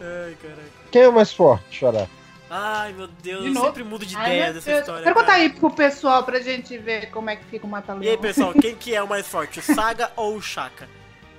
Ai, 0.00 0.36
caraca. 0.42 0.62
Quem 0.90 1.02
é 1.02 1.08
o 1.08 1.12
mais 1.12 1.32
forte, 1.32 1.78
Xará? 1.78 2.08
Ai, 2.50 2.92
meu 2.92 3.06
Deus, 3.06 3.42
De 3.42 3.48
eu 3.48 3.54
novo? 3.54 3.66
sempre 3.66 3.84
mudo 3.84 4.04
de 4.04 4.16
Ai, 4.16 4.24
ideia 4.26 4.44
meu 4.46 4.54
dessa 4.54 4.66
Deus. 4.68 4.80
história. 4.80 5.04
Pergunta 5.04 5.26
cara. 5.26 5.38
aí 5.38 5.50
pro 5.50 5.70
pessoal 5.70 6.24
pra 6.24 6.40
gente 6.40 6.76
ver 6.76 7.10
como 7.10 7.30
é 7.30 7.36
que 7.36 7.44
fica 7.44 7.64
o 7.64 7.68
Mata-Leão. 7.70 8.02
E 8.02 8.08
aí, 8.08 8.18
pessoal, 8.18 8.52
quem 8.60 8.74
que 8.74 8.96
é 8.96 9.00
o 9.02 9.06
mais 9.08 9.24
forte, 9.28 9.60
o 9.60 9.62
Saga 9.62 10.10
ou 10.16 10.34
o 10.34 10.42
Shaka? 10.42 10.88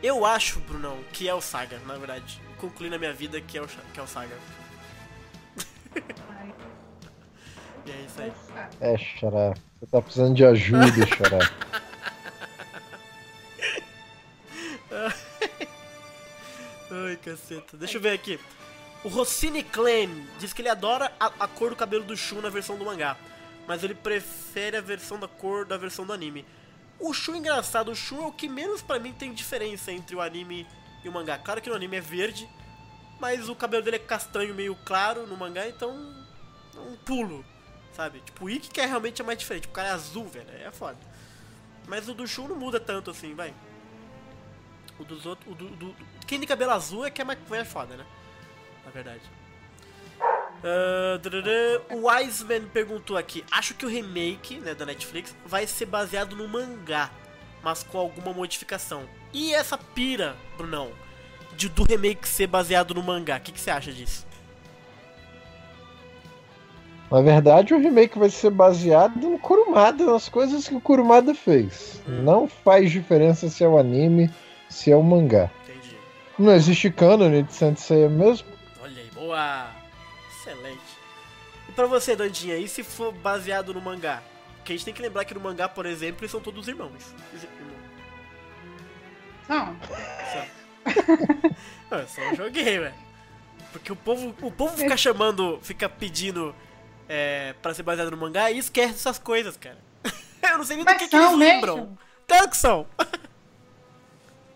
Eu 0.01 0.25
acho, 0.25 0.61
Brunão, 0.61 0.97
que 1.11 1.27
é 1.27 1.33
o 1.33 1.41
Saga, 1.41 1.77
na 1.85 1.95
verdade. 1.97 2.41
Concluí 2.59 2.89
na 2.89 2.97
minha 2.97 3.11
vida 3.11 3.41
que 3.41 3.57
é 3.57 3.61
o, 3.61 3.67
que 3.67 3.99
é 3.99 4.03
o 4.03 4.07
Saga. 4.07 4.35
E 7.85 7.91
é 7.91 8.05
isso 8.05 8.21
aí. 8.21 8.31
É, 8.79 8.97
Xará. 8.97 9.53
Você 9.77 9.85
tá 9.91 10.01
precisando 10.01 10.35
de 10.35 10.45
ajuda, 10.45 11.05
Xará. 11.05 11.39
Caceta. 17.17 17.75
Deixa 17.77 17.97
eu 17.97 18.01
ver 18.01 18.11
aqui. 18.11 18.39
O 19.03 19.09
Rossini 19.09 19.63
Claim 19.63 20.27
diz 20.39 20.53
que 20.53 20.61
ele 20.61 20.69
adora 20.69 21.11
a, 21.19 21.27
a 21.39 21.47
cor 21.47 21.69
do 21.69 21.75
cabelo 21.75 22.03
do 22.03 22.17
Shun 22.17 22.41
na 22.41 22.49
versão 22.49 22.77
do 22.77 22.85
mangá, 22.85 23.15
mas 23.67 23.83
ele 23.83 23.93
prefere 23.93 24.75
a 24.75 24.81
versão 24.81 25.19
da 25.19 25.27
cor 25.27 25.65
da 25.65 25.77
versão 25.77 26.05
do 26.05 26.13
anime. 26.13 26.45
O 26.99 27.13
Shun, 27.13 27.35
engraçado, 27.35 27.91
o 27.91 27.95
Shun 27.95 28.23
é 28.23 28.27
o 28.27 28.31
que 28.31 28.49
menos 28.49 28.81
pra 28.81 28.99
mim 28.99 29.13
tem 29.13 29.33
diferença 29.33 29.91
entre 29.91 30.15
o 30.15 30.21
anime 30.21 30.67
e 31.03 31.09
o 31.09 31.11
mangá. 31.11 31.37
Claro 31.37 31.61
que 31.61 31.69
no 31.69 31.75
anime 31.75 31.97
é 31.97 32.01
verde, 32.01 32.49
mas 33.19 33.49
o 33.49 33.55
cabelo 33.55 33.83
dele 33.83 33.97
é 33.97 33.99
castanho 33.99 34.55
meio 34.55 34.75
claro 34.83 35.27
no 35.27 35.37
mangá, 35.37 35.67
então 35.67 35.91
é 36.75 36.79
um 36.79 36.95
pulo, 36.97 37.45
sabe? 37.95 38.19
Tipo, 38.21 38.45
o 38.45 38.49
Ikki 38.49 38.69
que 38.69 38.81
é 38.81 38.85
realmente 38.85 39.21
é 39.21 39.25
mais 39.25 39.37
diferente, 39.37 39.67
o 39.67 39.71
cara 39.71 39.89
é 39.89 39.91
azul, 39.91 40.25
velho, 40.27 40.49
é 40.49 40.71
foda. 40.71 40.97
Mas 41.87 42.09
o 42.09 42.13
do 42.15 42.27
Shun 42.27 42.47
não 42.47 42.55
muda 42.55 42.79
tanto 42.79 43.11
assim, 43.11 43.35
vai. 43.35 43.53
O 44.99 45.03
dos 45.03 45.25
outros. 45.25 45.51
O 45.51 45.55
do, 45.55 45.69
do- 45.69 45.95
quem 46.25 46.39
tem 46.39 46.47
cabelo 46.47 46.71
azul 46.71 47.05
é 47.05 47.11
que 47.11 47.21
é 47.21 47.25
mais, 47.25 47.39
mais 47.49 47.67
foda, 47.67 47.95
né? 47.97 48.05
Na 48.85 48.91
verdade. 48.91 49.21
Drará, 51.21 51.81
o 51.91 52.07
Wiseman 52.07 52.63
perguntou 52.73 53.15
aqui: 53.17 53.43
Acho 53.51 53.73
que 53.75 53.85
o 53.85 53.89
remake 53.89 54.57
né, 54.57 54.73
da 54.73 54.85
Netflix 54.85 55.35
vai 55.45 55.67
ser 55.67 55.85
baseado 55.85 56.35
no 56.35 56.47
mangá, 56.47 57.11
mas 57.63 57.83
com 57.83 57.97
alguma 57.99 58.33
modificação. 58.33 59.03
E 59.31 59.53
essa 59.53 59.77
pira, 59.77 60.35
Brunão, 60.57 60.89
de, 61.55 61.69
do 61.69 61.83
remake 61.83 62.27
ser 62.27 62.47
baseado 62.47 62.93
no 62.95 63.03
mangá? 63.03 63.37
O 63.37 63.39
que, 63.41 63.51
que 63.51 63.59
você 63.59 63.69
acha 63.69 63.91
disso? 63.91 64.25
Na 67.09 67.21
verdade, 67.21 67.73
o 67.73 67.79
remake 67.79 68.19
vai 68.19 68.29
ser 68.29 68.49
baseado 68.49 69.29
no 69.29 69.39
Kurumada, 69.39 70.03
nas 70.05 70.27
coisas 70.27 70.67
que 70.67 70.75
o 70.75 70.81
Kurumada 70.81 71.33
fez. 71.33 72.01
Hum. 72.07 72.23
Não 72.23 72.47
faz 72.49 72.91
diferença 72.91 73.47
se 73.47 73.63
é 73.63 73.67
o 73.67 73.77
anime, 73.77 74.29
se 74.69 74.91
é 74.91 74.95
o 74.95 75.03
mangá. 75.03 75.49
Entendi. 75.63 75.97
Não 76.37 76.53
existe 76.53 76.89
cânone 76.91 77.43
de 77.43 77.53
Sensei 77.53 78.07
mesmo? 78.07 78.47
Olha 78.81 79.01
aí, 79.01 79.09
boa! 79.13 79.67
Excelente. 80.31 80.81
E 81.67 81.71
pra 81.71 81.85
você, 81.87 82.15
Dandinha, 82.15 82.57
e 82.57 82.67
se 82.67 82.83
for 82.83 83.11
baseado 83.11 83.73
no 83.73 83.81
mangá? 83.81 84.21
Porque 84.57 84.73
a 84.73 84.75
gente 84.75 84.85
tem 84.85 84.93
que 84.93 85.01
lembrar 85.01 85.25
que 85.25 85.33
no 85.33 85.39
mangá, 85.39 85.67
por 85.69 85.85
exemplo, 85.85 86.21
eles 86.21 86.31
são 86.31 86.41
todos 86.41 86.67
irmãos. 86.67 87.13
Não, 89.47 89.75
Só. 90.33 90.45
Eu 91.91 92.07
só 92.07 92.35
joguei, 92.35 92.79
velho. 92.79 92.93
Porque 93.71 93.91
o 93.91 93.95
povo, 93.95 94.33
o 94.41 94.51
povo 94.51 94.75
fica 94.77 94.97
chamando, 94.97 95.59
fica 95.61 95.87
pedindo 95.87 96.53
é, 97.07 97.53
pra 97.61 97.73
ser 97.73 97.83
baseado 97.83 98.11
no 98.11 98.17
mangá 98.17 98.51
e 98.51 98.57
esquece 98.57 98.93
essas 98.95 99.17
coisas, 99.19 99.55
cara. 99.57 99.77
Eu 100.43 100.57
não 100.57 100.65
sei 100.65 100.77
nem 100.77 100.85
do 100.85 100.89
Mas 100.89 100.97
que, 101.01 101.07
que 101.07 101.15
eles 101.15 101.27
são 101.27 101.37
lembram. 101.37 101.75
mesmo? 101.77 101.99
Claro 102.27 102.49
que 102.49 102.57
são. 102.57 102.87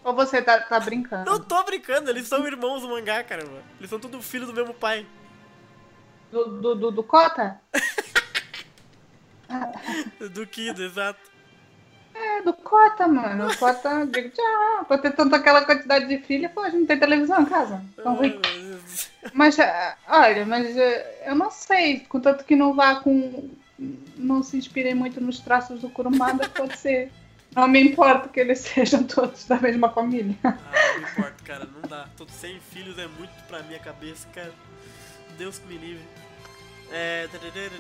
Ou 0.03 0.13
você 0.15 0.41
tá, 0.41 0.59
tá 0.59 0.79
brincando? 0.79 1.29
Não 1.29 1.39
tô 1.39 1.63
brincando, 1.63 2.09
eles 2.09 2.27
são 2.27 2.45
irmãos 2.47 2.81
do 2.81 2.89
mangá, 2.89 3.23
cara. 3.23 3.45
Mano. 3.45 3.63
Eles 3.79 3.89
são 3.89 3.99
tudo 3.99 4.21
filho 4.21 4.45
do 4.45 4.53
mesmo 4.53 4.73
pai. 4.73 5.05
Do, 6.31 6.45
do, 6.45 6.75
do, 6.75 6.91
do 6.91 7.03
Cota? 7.03 7.59
Do 10.33 10.47
Kido, 10.47 10.81
exato. 10.81 11.19
É, 12.13 12.41
do 12.41 12.53
Cota, 12.53 13.07
mano. 13.07 13.47
O 13.47 13.57
Cota, 13.57 14.05
digo, 14.05 14.29
tchau. 14.29 14.85
Pra 14.85 14.97
ter 14.97 15.11
tanta 15.11 15.35
aquela 15.37 15.65
quantidade 15.65 16.07
de 16.07 16.19
filha, 16.19 16.49
pô, 16.49 16.61
a 16.61 16.69
gente 16.69 16.79
não 16.81 16.85
tem 16.85 16.99
televisão 16.99 17.41
em 17.41 17.45
casa. 17.45 17.83
Tão 17.95 18.17
Ai, 18.19 18.29
rico. 18.29 18.41
meu 18.47 18.69
Deus. 18.69 19.09
Mas, 19.33 19.59
ah, 19.59 19.97
olha, 20.07 20.45
mas 20.45 20.77
eh, 20.77 21.23
eu 21.25 21.35
não 21.35 21.51
sei. 21.51 22.01
Contanto 22.01 22.45
que 22.45 22.55
não 22.55 22.73
vá 22.73 22.95
com. 22.95 23.49
Não 24.15 24.43
se 24.43 24.57
inspirem 24.57 24.93
muito 24.93 25.19
nos 25.19 25.39
traços 25.39 25.81
do 25.81 25.89
Kurumada, 25.89 26.47
pode 26.49 26.77
ser. 26.77 27.11
Não 27.55 27.67
me 27.67 27.81
importa 27.81 28.29
que 28.29 28.39
eles 28.39 28.59
sejam 28.63 29.03
todos 29.03 29.45
da 29.45 29.59
mesma 29.59 29.89
família. 29.89 30.35
Ah, 30.43 30.57
não 30.95 31.01
importa, 31.09 31.35
cara, 31.43 31.65
não 31.73 31.87
dá. 31.89 32.07
Todos 32.17 32.33
sem 32.35 32.59
filhos 32.59 32.97
é 32.97 33.07
muito 33.07 33.31
pra 33.47 33.61
minha 33.63 33.79
cabeça, 33.79 34.27
cara. 34.33 34.51
Deus 35.37 35.59
que 35.59 35.67
me 35.67 35.77
livre. 35.77 36.03
É. 36.93 37.27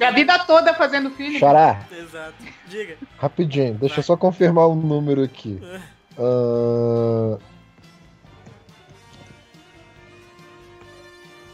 A 0.05 0.11
vida 0.11 0.39
toda 0.45 0.73
fazendo 0.73 1.09
filho. 1.11 1.37
Xará, 1.37 1.85
Exato. 1.91 2.33
Diga. 2.67 2.95
rapidinho, 3.17 3.73
deixa 3.73 3.95
Vai. 3.95 3.99
eu 3.99 4.03
só 4.05 4.15
confirmar 4.15 4.67
o 4.67 4.75
número 4.75 5.21
aqui. 5.21 5.59
Ahn, 6.17 7.37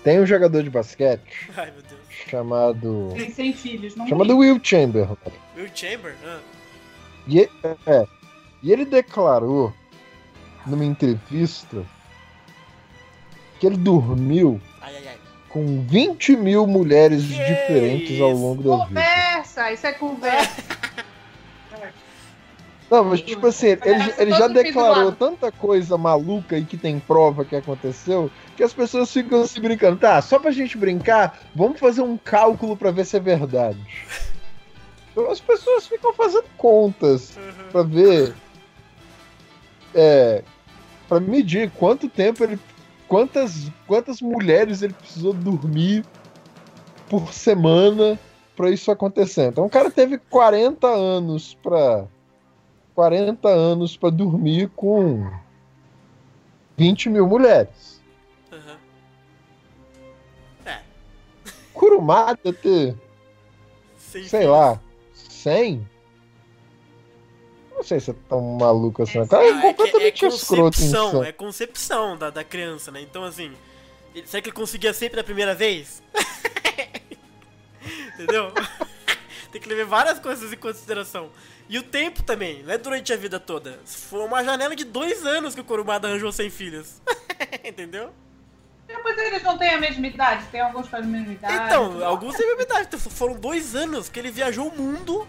Tem 0.03 0.19
um 0.21 0.25
jogador 0.25 0.63
de 0.63 0.69
basquete 0.69 1.49
Ai, 1.57 1.71
meu 1.71 1.81
Deus. 1.81 1.99
chamado. 2.29 3.09
Tem 3.15 3.31
sem 3.31 3.53
filhos, 3.53 3.95
não 3.95 4.07
chamado 4.07 4.37
Will 4.37 4.59
Chamberlain. 4.63 5.17
Will 5.55 5.69
Chamber? 5.73 6.15
Ah. 6.25 6.39
E, 7.27 7.39
e- 7.41 7.49
é, 7.85 8.07
e 8.63 8.71
ele 8.71 8.85
declarou 8.85 9.73
numa 10.65 10.85
entrevista 10.85 11.83
que 13.59 13.65
ele 13.67 13.77
dormiu 13.77 14.61
Ai, 14.81 14.95
ai, 14.95 15.07
ai. 15.07 15.17
com 15.49 15.81
20 15.81 16.35
mil 16.37 16.65
mulheres 16.67 17.23
Que 17.23 17.29
diferentes 17.29 18.21
ao 18.21 18.31
isso? 18.31 18.41
longo 18.41 18.63
da 18.63 18.85
vida. 18.85 19.01
Conversa, 19.01 19.71
isso 19.71 19.87
é 19.87 19.91
conversa. 19.93 20.63
Não, 22.89 23.03
mas 23.03 23.19
tipo 23.21 23.45
assim, 23.47 23.67
ele, 23.67 24.13
ele 24.17 24.31
já 24.31 24.47
declarou 24.47 25.11
tanta 25.11 25.51
coisa 25.51 25.97
maluca 25.97 26.57
e 26.57 26.63
que 26.63 26.77
tem 26.77 26.97
prova 26.99 27.43
que 27.43 27.53
aconteceu, 27.53 28.31
que 28.55 28.63
as 28.63 28.71
pessoas 28.71 29.11
ficam 29.11 29.45
se 29.45 29.59
brincando. 29.59 29.97
Tá, 29.97 30.21
só 30.21 30.39
pra 30.39 30.51
gente 30.51 30.77
brincar, 30.77 31.37
vamos 31.53 31.81
fazer 31.81 32.01
um 32.01 32.15
cálculo 32.17 32.77
pra 32.77 32.89
ver 32.89 33.05
se 33.05 33.17
é 33.17 33.19
verdade. 33.19 33.77
Então 35.17 35.31
as 35.31 35.39
pessoas 35.39 35.87
ficam 35.87 36.13
fazendo 36.13 36.45
contas 36.59 37.35
Uhum. 37.35 37.71
pra 37.71 37.81
ver. 37.81 38.35
É. 39.95 40.43
Pra 41.09 41.19
medir 41.19 41.71
quanto 41.71 42.07
tempo 42.07 42.43
ele. 42.43 42.59
Quantas, 43.07 43.71
quantas 43.87 44.21
mulheres 44.21 44.83
ele 44.83 44.93
precisou 44.93 45.33
dormir 45.33 46.05
por 47.09 47.33
semana 47.33 48.19
pra 48.55 48.69
isso 48.69 48.91
acontecer. 48.91 49.47
Então 49.47 49.65
o 49.65 49.69
cara 49.71 49.89
teve 49.89 50.19
40 50.19 50.85
anos 50.87 51.55
pra. 51.63 52.05
40 52.93 53.47
anos 53.49 53.97
pra 53.97 54.11
dormir 54.11 54.69
com 54.75 55.27
20 56.77 57.09
mil 57.09 57.25
mulheres. 57.27 58.03
Uhum. 58.51 58.77
É, 60.65 60.79
Kurumada 61.73 62.51
ter, 62.53 62.95
sei 63.97 64.45
lá, 64.47 64.79
100? 65.37 65.87
Não 67.75 67.83
sei 67.83 67.99
se 67.99 68.11
é 68.11 68.15
tão 68.27 68.41
maluco 68.41 69.03
assim. 69.03 69.19
O 69.19 69.27
cara 69.27 69.43
é 69.43 69.49
é, 69.49 69.51
que 69.51 69.67
é 69.67 69.73
completamente 69.73 70.25
escroto 70.25 70.77
concepção, 70.77 71.23
é 71.23 71.31
concepção 71.31 72.17
da, 72.17 72.29
da 72.29 72.43
criança, 72.43 72.91
né? 72.91 73.01
Então 73.01 73.23
assim, 73.23 73.51
ele, 74.15 74.25
será 74.25 74.41
que 74.41 74.49
ele 74.49 74.55
conseguia 74.55 74.93
sempre 74.93 75.17
da 75.17 75.23
primeira 75.23 75.53
vez? 75.53 76.01
Entendeu? 78.15 78.51
Tem 79.51 79.61
que 79.61 79.69
levar 79.69 79.85
várias 79.85 80.19
coisas 80.19 80.51
em 80.51 80.57
consideração. 80.57 81.29
E 81.69 81.77
o 81.77 81.83
tempo 81.83 82.23
também, 82.23 82.63
não 82.63 82.73
é 82.73 82.77
durante 82.77 83.13
a 83.13 83.17
vida 83.17 83.39
toda. 83.39 83.79
Foi 83.85 84.21
uma 84.21 84.43
janela 84.43 84.75
de 84.75 84.83
dois 84.83 85.25
anos 85.25 85.53
que 85.53 85.61
o 85.61 85.63
Kurumada 85.63 86.07
arranjou 86.07 86.31
sem 86.31 86.49
filhos. 86.49 87.01
Entendeu? 87.63 88.11
Depois 88.87 89.17
eles 89.17 89.43
não 89.43 89.57
têm 89.57 89.69
a 89.69 89.77
mesma 89.79 90.07
idade, 90.07 90.43
tem 90.51 90.61
alguns 90.61 90.87
com 90.87 90.95
a 90.95 91.01
mesma 91.01 91.33
idade. 91.33 91.65
Então, 91.65 92.05
alguns 92.05 92.35
têm 92.35 92.45
a 92.45 92.49
mesma 92.49 92.63
idade. 92.63 92.87
Então, 92.87 92.99
foram 92.99 93.33
dois 93.35 93.75
anos 93.75 94.07
que 94.09 94.19
ele 94.19 94.31
viajou 94.31 94.67
o 94.69 94.75
mundo 94.77 95.27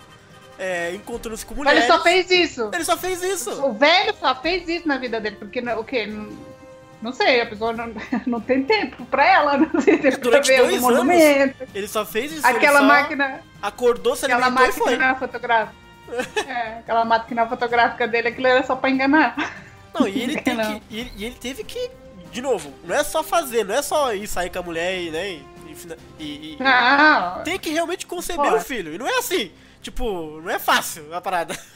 é, 0.58 0.92
encontrando-se 0.94 1.44
com 1.44 1.54
Mas 1.54 1.64
mulheres. 1.64 1.84
ele 1.84 1.92
só 1.92 2.02
fez 2.02 2.30
isso. 2.30 2.70
Ele 2.72 2.84
só 2.84 2.96
fez 2.96 3.22
isso. 3.22 3.50
O 3.64 3.72
velho 3.72 4.14
só 4.18 4.34
fez 4.34 4.68
isso 4.68 4.86
na 4.88 4.96
vida 4.98 5.20
dele, 5.20 5.36
porque 5.36 5.60
não- 5.60 5.78
o 5.80 5.84
quê? 5.84 6.06
Não, 6.06 6.28
não 7.02 7.12
sei, 7.12 7.40
a 7.40 7.46
pessoa 7.46 7.72
não, 7.72 7.92
não 8.26 8.40
tem 8.40 8.64
tempo 8.64 9.04
pra 9.06 9.24
ela, 9.26 9.56
não 9.72 9.82
tem 9.82 9.98
tempo 9.98 10.18
pra 10.18 10.30
Durante 10.30 10.46
ver 10.48 10.58
dois 10.58 10.78
o 10.78 10.80
monumento. 10.82 11.64
Ele 11.74 11.88
só 11.88 12.04
fez 12.04 12.32
isso. 12.32 12.46
Aquela 12.46 12.82
máquina, 12.82 13.40
Acordou, 13.60 14.14
se 14.16 14.24
aquela 14.24 14.50
máquina 14.50 15.14
fotográfica. 15.16 15.74
É, 16.46 16.78
aquela 16.78 17.04
máquina 17.04 17.46
fotográfica 17.46 18.08
dele, 18.08 18.28
aquilo 18.28 18.46
era 18.46 18.62
só 18.64 18.74
pra 18.76 18.88
enganar. 18.88 19.34
Não, 19.92 20.06
e 20.08 20.20
ele, 20.22 20.36
que, 20.40 20.82
e 20.90 21.24
ele 21.24 21.36
teve 21.40 21.64
que. 21.64 21.90
De 22.32 22.40
novo, 22.42 22.72
não 22.84 22.94
é 22.94 23.02
só 23.02 23.22
fazer, 23.22 23.64
não 23.64 23.74
é 23.74 23.82
só 23.82 24.12
ir 24.14 24.26
sair 24.26 24.50
com 24.50 24.58
a 24.58 24.62
mulher 24.62 25.00
e, 25.00 25.10
né? 25.10 25.28
E, 25.30 25.44
e 26.18 26.52
e- 26.54 26.56
Não, 26.62 27.42
tem 27.42 27.58
que 27.58 27.70
realmente 27.70 28.06
conceber 28.06 28.52
o 28.52 28.60
filho. 28.60 28.92
E 28.94 28.98
não 28.98 29.06
é 29.06 29.18
assim. 29.18 29.52
Tipo, 29.80 30.40
não 30.40 30.50
é 30.50 30.58
fácil 30.58 31.14
a 31.14 31.20
parada. 31.20 31.56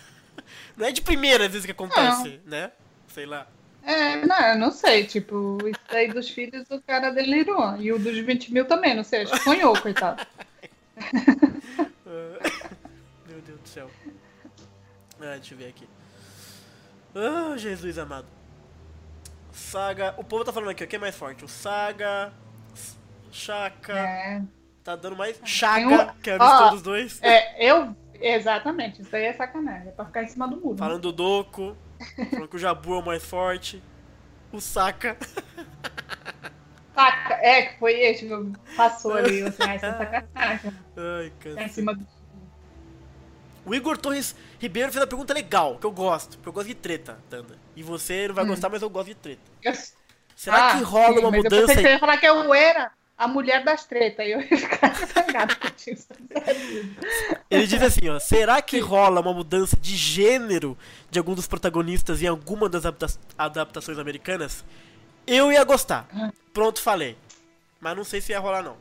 Não 0.77 0.87
é 0.87 0.91
de 0.91 1.03
primeira 1.03 1.47
vez 1.51 1.67
que 1.67 1.71
acontece, 1.71 2.41
né? 2.47 2.73
Sei 3.09 3.27
lá. 3.27 3.47
é, 3.85 4.25
não, 4.25 4.41
eu 4.41 4.59
não 4.59 4.71
sei, 4.73 5.05
tipo, 5.05 5.59
isso 5.69 5.79
aí 5.91 6.09
dos 6.11 6.31
filhos 6.31 6.67
o 6.71 6.81
cara 6.81 7.11
delirou. 7.11 7.77
E 7.77 7.93
o 7.93 7.99
dos 7.99 8.17
20 8.17 8.51
mil 8.55 8.65
também, 8.65 8.95
não 8.97 9.05
sei, 9.05 9.23
acho 9.23 9.33
que 9.33 9.41
sonhou, 9.41 9.79
coitado. 9.79 10.27
Ah, 10.97 11.03
Meu 13.29 13.41
Deus 13.47 13.61
do 13.61 13.69
céu. 13.69 13.91
Ah, 15.21 15.35
deixa 15.37 15.53
eu 15.53 15.59
ver 15.59 15.69
aqui. 15.69 15.87
Ah, 17.15 17.55
Jesus 17.59 17.99
amado. 17.99 18.27
Saga. 19.53 20.15
O 20.17 20.25
povo 20.25 20.45
tá 20.45 20.53
falando 20.53 20.71
aqui, 20.71 20.83
o 20.83 20.89
que 20.89 20.97
é 20.97 20.99
mais 20.99 21.15
forte? 21.15 21.45
O 21.45 21.49
Saga. 21.49 22.33
Chaka. 23.31 23.93
É, 23.99 24.43
Tá 24.85 24.97
dando 24.97 25.17
mais. 25.17 25.39
Chaka, 25.45 25.87
um- 25.87 26.21
que 26.21 26.31
é 26.31 26.35
a 26.37 26.39
mistura 26.39 26.71
dos 26.71 26.83
dois. 26.83 27.23
é, 27.23 27.65
eu. 27.71 27.95
Exatamente, 28.21 29.03
isso 29.03 29.15
aí 29.17 29.25
é 29.25 29.33
sacanagem, 29.33 29.89
é 29.89 29.91
pra 29.91 30.05
ficar 30.05 30.23
em 30.23 30.29
cima 30.29 30.47
do 30.47 30.57
muro. 30.61 30.77
Falando 30.79 31.01
do 31.03 31.13
Doku. 31.13 31.77
Falando 32.31 32.49
que 32.49 32.55
o 32.57 32.59
Jabu 32.59 32.95
é 32.95 32.99
o 32.99 33.05
mais 33.05 33.25
forte. 33.25 33.83
O 34.53 34.61
Saka. 34.61 35.17
Saca, 36.95 37.35
é, 37.35 37.63
que 37.63 37.79
foi 37.79 37.95
esse 37.95 38.27
que 38.27 38.77
passou 38.77 39.15
ali, 39.15 39.43
assim, 39.43 39.63
é 39.63 39.79
sacanagem. 39.79 40.73
Ai, 40.97 41.33
Tá 41.41 41.49
em 41.51 41.55
cara. 41.55 41.69
cima 41.69 41.95
do. 41.95 42.07
O 43.65 43.75
Igor 43.75 43.97
Torres 43.97 44.37
Ribeiro 44.61 44.91
fez 44.93 45.01
uma 45.03 45.07
pergunta 45.09 45.33
legal, 45.33 45.79
que 45.79 45.87
eu 45.87 45.91
gosto. 45.93 46.37
Porque 46.37 46.49
eu 46.49 46.53
gosto 46.53 46.67
de 46.69 46.75
treta, 46.75 47.19
Tanda. 47.31 47.57
E 47.77 47.83
você 47.83 48.29
não 48.29 48.35
vai 48.35 48.45
Hum. 48.45 48.49
gostar, 48.49 48.69
mas 48.69 48.83
eu 48.83 48.91
gosto 48.91 49.09
de 49.09 49.15
treta. 49.15 49.41
Eu- 49.63 49.73
Será 50.37 50.71
Ah, 50.71 50.77
que 50.79 50.83
rola 50.83 51.13
sim, 51.15 51.19
uma 51.21 51.31
mas 51.31 51.39
Eu 51.39 51.43
mudança 51.45 51.67
pensei 51.67 51.77
que 51.77 51.83
você 51.83 51.93
ia 51.95 51.99
falar 52.01 52.17
que 52.17 52.27
eu 52.27 52.53
era 52.55 52.91
a 53.17 53.29
mulher 53.29 53.63
das 53.63 53.85
tretas, 53.87 54.27
e 54.27 54.31
eu 54.33 54.41
ia 54.41 54.57
ficar 54.59 54.91
cagada 55.15 55.55
com 55.55 55.69
isso. 55.87 56.09
Ele 57.51 57.67
diz 57.67 57.81
assim, 57.83 58.09
ó, 58.09 58.19
será 58.19 58.61
que 58.61 58.79
rola 58.81 59.21
uma 59.21 59.33
mudança 59.33 59.77
de 59.77 59.95
gênero 59.97 60.77
de 61.11 61.19
algum 61.19 61.35
dos 61.35 61.47
protagonistas 61.47 62.23
em 62.23 62.27
alguma 62.27 62.69
das 62.69 62.85
adapta- 62.87 63.21
adaptações 63.39 63.99
americanas? 63.99 64.65
Eu 65.27 65.53
ia 65.53 65.63
gostar. 65.65 66.09
Ah. 66.13 66.33
Pronto, 66.53 66.81
falei. 66.81 67.17
Mas 67.81 67.97
não 67.97 68.05
sei 68.05 68.21
se 68.21 68.33
ia 68.33 68.41
rolar, 68.41 68.63
não. 68.63 68.77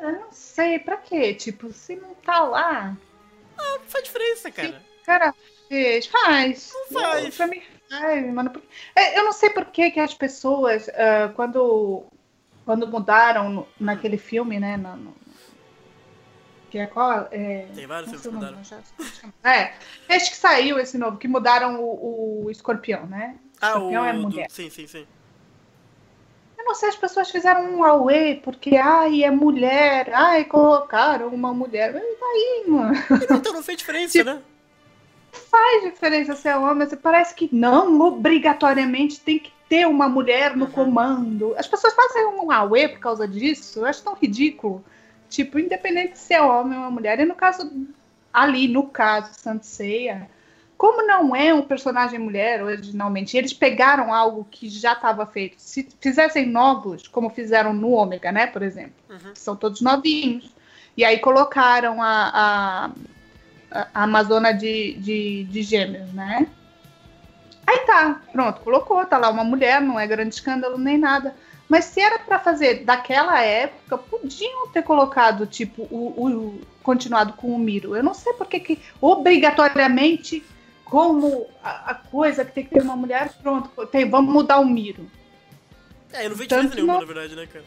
Eu 0.00 0.12
não 0.12 0.32
sei, 0.32 0.78
pra 0.78 0.96
quê? 0.98 1.34
Tipo, 1.34 1.72
se 1.72 1.96
não 1.96 2.14
tá 2.14 2.40
lá, 2.40 2.96
Não 3.56 3.80
faz 3.88 4.04
diferença, 4.04 4.50
cara. 4.50 4.82
cara 5.04 5.34
fez, 5.68 6.06
faz. 6.06 6.72
Não 6.90 7.00
faz. 7.00 7.24
Eu- 7.24 7.32
Pra 7.32 7.46
mim 7.46 7.62
mano. 8.32 8.50
Por- 8.50 8.62
É, 8.96 9.18
Eu 9.18 9.24
não 9.24 9.32
sei 9.32 9.50
por 9.50 9.66
que 9.66 9.90
que 9.90 10.00
as 10.00 10.14
pessoas, 10.14 10.88
ah, 10.90 11.30
quando, 11.36 12.04
quando 12.64 12.86
mudaram 12.88 13.66
naquele 13.78 14.16
filme, 14.18 14.58
né, 14.58 14.76
no- 14.76 14.96
no- 14.96 15.16
que 16.70 16.78
é 16.78 16.86
qual? 16.86 17.28
É... 17.30 17.66
Tem 17.74 17.86
vários 17.86 18.10
filmes 18.10 18.22
que 18.22 18.28
o 18.28 18.32
mudaram. 18.32 18.64
já- 18.64 18.80
É, 19.44 19.74
acho 20.08 20.30
que 20.30 20.36
saiu 20.36 20.78
esse 20.78 20.98
novo, 20.98 21.18
que 21.18 21.28
mudaram 21.28 21.80
o, 21.80 22.44
o 22.46 22.50
escorpião, 22.50 23.06
né? 23.06 23.36
Ah, 23.60 23.74
o... 23.74 23.76
Escorpião 23.76 24.04
é 24.04 24.12
do- 24.12 24.18
mulher. 24.20 24.46
Sim, 24.50 24.68
sim, 24.70 24.86
sim. 24.88 25.06
Eu 26.58 26.64
não 26.64 26.74
sei, 26.74 26.88
as 26.88 26.96
pessoas 26.96 27.30
fizeram 27.30 27.62
um 27.76 27.84
away 27.84 28.40
porque, 28.42 28.76
ai, 28.76 29.22
é 29.22 29.30
mulher, 29.30 30.10
ai, 30.14 30.44
colocaram 30.46 31.28
uma 31.28 31.52
mulher. 31.54 31.92
Mas 31.92 32.02
Daí, 32.02 32.64
mano, 32.66 32.94
Então 33.38 33.52
não 33.52 33.62
fez 33.62 33.78
diferença, 33.78 34.12
Tipo, 34.18 34.30
né? 34.30 34.42
Faz 35.34 35.82
diferença 35.84 36.34
ser 36.36 36.56
homem. 36.56 36.86
Você 36.86 36.96
parece 36.96 37.34
que 37.34 37.48
não 37.52 38.00
obrigatoriamente 38.00 39.20
tem 39.20 39.38
que 39.38 39.52
ter 39.68 39.86
uma 39.86 40.08
mulher 40.08 40.56
no 40.56 40.66
Uhum. 40.66 40.70
comando. 40.70 41.54
As 41.56 41.66
pessoas 41.66 41.94
fazem 41.94 42.26
um 42.26 42.50
away 42.50 42.88
por 42.88 42.98
causa 43.00 43.26
disso. 43.26 43.80
Eu 43.80 43.86
acho 43.86 44.02
tão 44.02 44.14
ridículo. 44.14 44.84
Tipo, 45.28 45.58
independente 45.58 46.18
se 46.18 46.34
é 46.34 46.40
homem 46.42 46.78
ou 46.78 46.90
mulher. 46.90 47.18
E 47.20 47.24
no 47.24 47.34
caso, 47.34 47.70
ali, 48.32 48.68
no 48.68 48.86
caso, 48.88 49.32
Santo 49.34 49.66
Ceia, 49.66 50.28
como 50.76 51.06
não 51.06 51.34
é 51.34 51.52
um 51.54 51.62
personagem 51.62 52.18
mulher 52.18 52.62
originalmente, 52.62 53.36
eles 53.36 53.52
pegaram 53.52 54.12
algo 54.12 54.46
que 54.50 54.68
já 54.68 54.92
estava 54.92 55.24
feito. 55.26 55.56
Se 55.58 55.88
fizessem 56.00 56.46
novos, 56.46 57.08
como 57.08 57.30
fizeram 57.30 57.72
no 57.72 57.90
Ômega, 57.92 58.30
né, 58.30 58.46
por 58.46 58.62
exemplo, 58.62 58.92
Uhum. 59.08 59.32
que 59.32 59.38
são 59.40 59.56
todos 59.56 59.80
novinhos. 59.80 60.52
E 60.96 61.04
aí 61.04 61.18
colocaram 61.18 62.00
a, 62.00 62.30
a, 62.34 62.90
a 63.94 64.02
Amazona 64.04 64.52
de, 64.52 64.94
de, 64.94 65.44
de 65.44 65.62
gêmeos, 65.62 66.12
né? 66.12 66.46
Aí 67.66 67.78
tá, 67.86 68.20
pronto, 68.32 68.60
colocou, 68.60 69.04
tá 69.06 69.16
lá 69.18 69.30
uma 69.30 69.42
mulher, 69.44 69.80
não 69.80 69.98
é 69.98 70.06
grande 70.06 70.34
escândalo 70.34 70.76
nem 70.78 70.98
nada. 70.98 71.34
Mas 71.68 71.86
se 71.86 72.00
era 72.00 72.18
pra 72.18 72.38
fazer 72.38 72.84
daquela 72.84 73.40
época, 73.42 73.96
podiam 73.96 74.68
ter 74.68 74.82
colocado, 74.82 75.46
tipo, 75.46 75.82
o, 75.90 76.26
o- 76.26 76.60
continuado 76.82 77.32
com 77.32 77.48
o 77.54 77.58
Miro. 77.58 77.96
Eu 77.96 78.02
não 78.02 78.12
sei 78.12 78.34
porque 78.34 78.60
que 78.60 78.78
obrigatoriamente, 79.00 80.44
como 80.84 81.46
a, 81.62 81.90
a 81.92 81.94
coisa 81.94 82.44
que 82.44 82.52
tem 82.52 82.64
que 82.64 82.70
ter 82.74 82.82
uma 82.82 82.94
mulher, 82.96 83.32
pronto, 83.42 83.86
tem, 83.86 84.08
vamos 84.08 84.32
mudar 84.32 84.58
o 84.60 84.66
Miro. 84.66 85.10
É, 86.12 86.26
eu 86.26 86.30
não 86.30 86.36
Tanto 86.36 86.48
diferença 86.48 86.74
nenhuma, 86.74 86.92
não- 86.92 87.00
na 87.00 87.06
verdade, 87.06 87.34
né, 87.34 87.46
cara? 87.46 87.64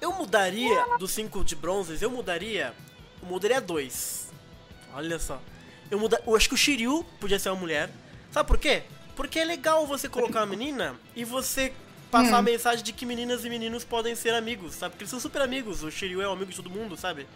Eu 0.00 0.12
mudaria 0.14 0.86
dos 0.98 1.10
cinco 1.10 1.44
de 1.44 1.54
bronzes, 1.56 2.00
eu 2.00 2.10
mudaria. 2.10 2.72
Eu 3.20 3.28
mudaria 3.28 3.60
dois. 3.60 4.32
Olha 4.94 5.18
só. 5.18 5.38
Eu, 5.90 5.98
muda, 5.98 6.22
eu 6.26 6.36
acho 6.36 6.48
que 6.48 6.54
o 6.54 6.58
Shiryu 6.58 7.04
podia 7.18 7.38
ser 7.38 7.48
uma 7.50 7.60
mulher. 7.60 7.90
Sabe 8.30 8.46
por 8.46 8.58
quê? 8.58 8.82
Porque 9.16 9.38
é 9.38 9.44
legal 9.44 9.86
você 9.86 10.08
colocar 10.08 10.40
uma 10.40 10.46
menina 10.46 10.94
e 11.16 11.24
você 11.24 11.72
passar 12.10 12.36
a 12.36 12.40
Hum. 12.40 12.42
mensagem 12.42 12.84
de 12.84 12.92
que 12.92 13.04
meninas 13.04 13.44
e 13.44 13.50
meninos 13.50 13.84
podem 13.84 14.14
ser 14.14 14.34
amigos, 14.34 14.74
sabe? 14.74 14.92
Porque 14.92 15.02
eles 15.04 15.10
são 15.10 15.20
super 15.20 15.42
amigos. 15.42 15.82
O 15.82 15.90
Shiryu 15.90 16.22
é 16.22 16.28
um 16.28 16.32
amigo 16.32 16.50
de 16.50 16.56
todo 16.56 16.70
mundo, 16.70 16.96
sabe? 16.96 17.26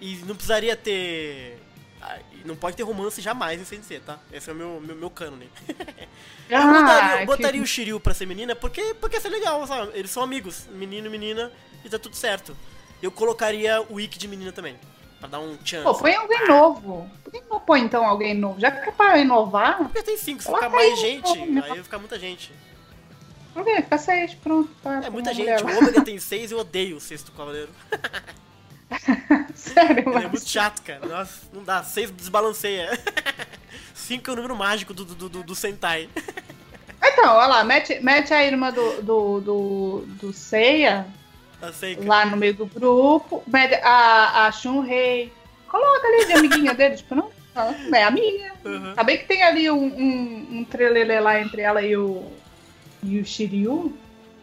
E 0.00 0.16
não 0.26 0.34
precisaria 0.34 0.76
ter. 0.76 1.58
ah, 2.00 2.18
Não 2.44 2.56
pode 2.56 2.76
ter 2.76 2.82
romance 2.82 3.20
jamais 3.22 3.60
em 3.60 3.64
Sensei, 3.64 4.00
tá? 4.00 4.18
Esse 4.32 4.50
é 4.50 4.52
o 4.52 4.56
meu, 4.56 4.80
meu, 4.80 4.96
meu 4.96 5.10
cânone. 5.10 5.48
Eu 6.50 6.60
botaria, 6.70 7.20
eu 7.20 7.26
botaria 7.26 7.62
o 7.62 7.66
Shiryu 7.66 7.98
pra 7.98 8.12
ser 8.12 8.26
menina 8.26 8.54
porque, 8.54 8.92
porque 9.00 9.16
ia 9.16 9.20
ser 9.22 9.30
legal, 9.30 9.66
sabe? 9.66 9.92
Eles 9.94 10.10
são 10.10 10.22
amigos, 10.22 10.66
menino 10.72 11.06
e 11.06 11.10
menina, 11.10 11.50
e 11.82 11.88
tá 11.88 11.98
tudo 11.98 12.14
certo. 12.14 12.54
Eu 13.00 13.10
colocaria 13.10 13.80
o 13.88 13.98
Ikki 13.98 14.18
de 14.18 14.28
menina 14.28 14.52
também, 14.52 14.76
pra 15.22 15.28
dar 15.28 15.38
um 15.38 15.56
chance. 15.64 15.84
Pô, 15.84 15.94
põe 15.94 16.14
alguém 16.16 16.48
novo. 16.48 17.10
Por 17.22 17.32
que 17.32 17.40
não 17.48 17.60
põe 17.60 17.80
então 17.80 18.04
alguém 18.04 18.34
novo? 18.34 18.58
Já 18.58 18.72
que 18.72 18.88
é 18.88 18.92
pra 18.92 19.18
inovar, 19.18 19.78
Porque 19.78 20.02
tem 20.02 20.16
cinco, 20.16 20.42
se 20.42 20.52
ficar 20.52 20.68
mais 20.68 20.98
gente, 20.98 21.38
aí 21.38 21.60
vai 21.60 21.82
ficar 21.82 21.98
muita 21.98 22.18
gente. 22.18 22.52
ok, 23.54 23.76
fica 23.76 23.98
seis, 23.98 24.34
pronto. 24.34 24.68
Tá, 24.82 24.98
É 24.98 25.00
tá 25.02 25.10
muita 25.10 25.32
gente, 25.32 25.62
mulher 25.62 25.64
o 25.64 25.78
Ômega 25.78 26.02
tem 26.02 26.18
seis 26.20 26.50
e 26.50 26.54
eu 26.54 26.58
odeio 26.58 26.96
o 26.96 27.00
sexto 27.00 27.30
cavaleiro. 27.32 27.70
Sério, 29.54 30.08
Ele 30.08 30.24
é 30.24 30.28
muito 30.28 30.48
chato, 30.48 30.82
cara. 30.82 31.06
Nossa, 31.06 31.40
não 31.52 31.62
dá, 31.62 31.82
seis 31.84 32.10
desbalanceia. 32.10 32.90
Cinco 33.94 34.28
é 34.28 34.32
o 34.32 34.36
número 34.36 34.56
mágico 34.56 34.92
do, 34.92 35.04
do, 35.04 35.28
do, 35.28 35.42
do 35.44 35.54
Sentai. 35.54 36.08
Então, 37.00 37.36
olha 37.36 37.46
lá, 37.46 37.64
mete, 37.64 38.00
mete 38.00 38.34
a 38.34 38.44
irmã 38.44 38.72
do, 38.72 39.02
do, 39.02 39.40
do, 39.40 40.04
do 40.20 40.32
Seiya 40.32 41.06
A 41.62 41.72
Seika. 41.72 42.04
lá 42.04 42.26
no 42.26 42.36
meio 42.36 42.54
do 42.54 42.66
grupo, 42.66 43.42
a, 43.82 44.46
a 44.46 44.52
Shunrei. 44.52 45.32
Coloca 45.68 46.06
ali 46.06 46.26
de 46.26 46.32
amiguinha 46.34 46.74
deles, 46.74 47.00
tipo, 47.00 47.14
não, 47.14 47.30
não, 47.54 47.96
é 47.98 48.02
amiga. 48.02 48.52
Uhum. 48.64 48.94
Tá 48.94 49.02
bem 49.02 49.16
que 49.18 49.24
tem 49.24 49.42
ali 49.42 49.70
um, 49.70 49.84
um, 49.84 50.48
um 50.58 50.64
trelelê 50.64 51.18
lá 51.20 51.40
entre 51.40 51.62
ela 51.62 51.80
e 51.82 51.96
o, 51.96 52.30
e 53.02 53.18
o 53.18 53.24
Shiryu, 53.24 53.96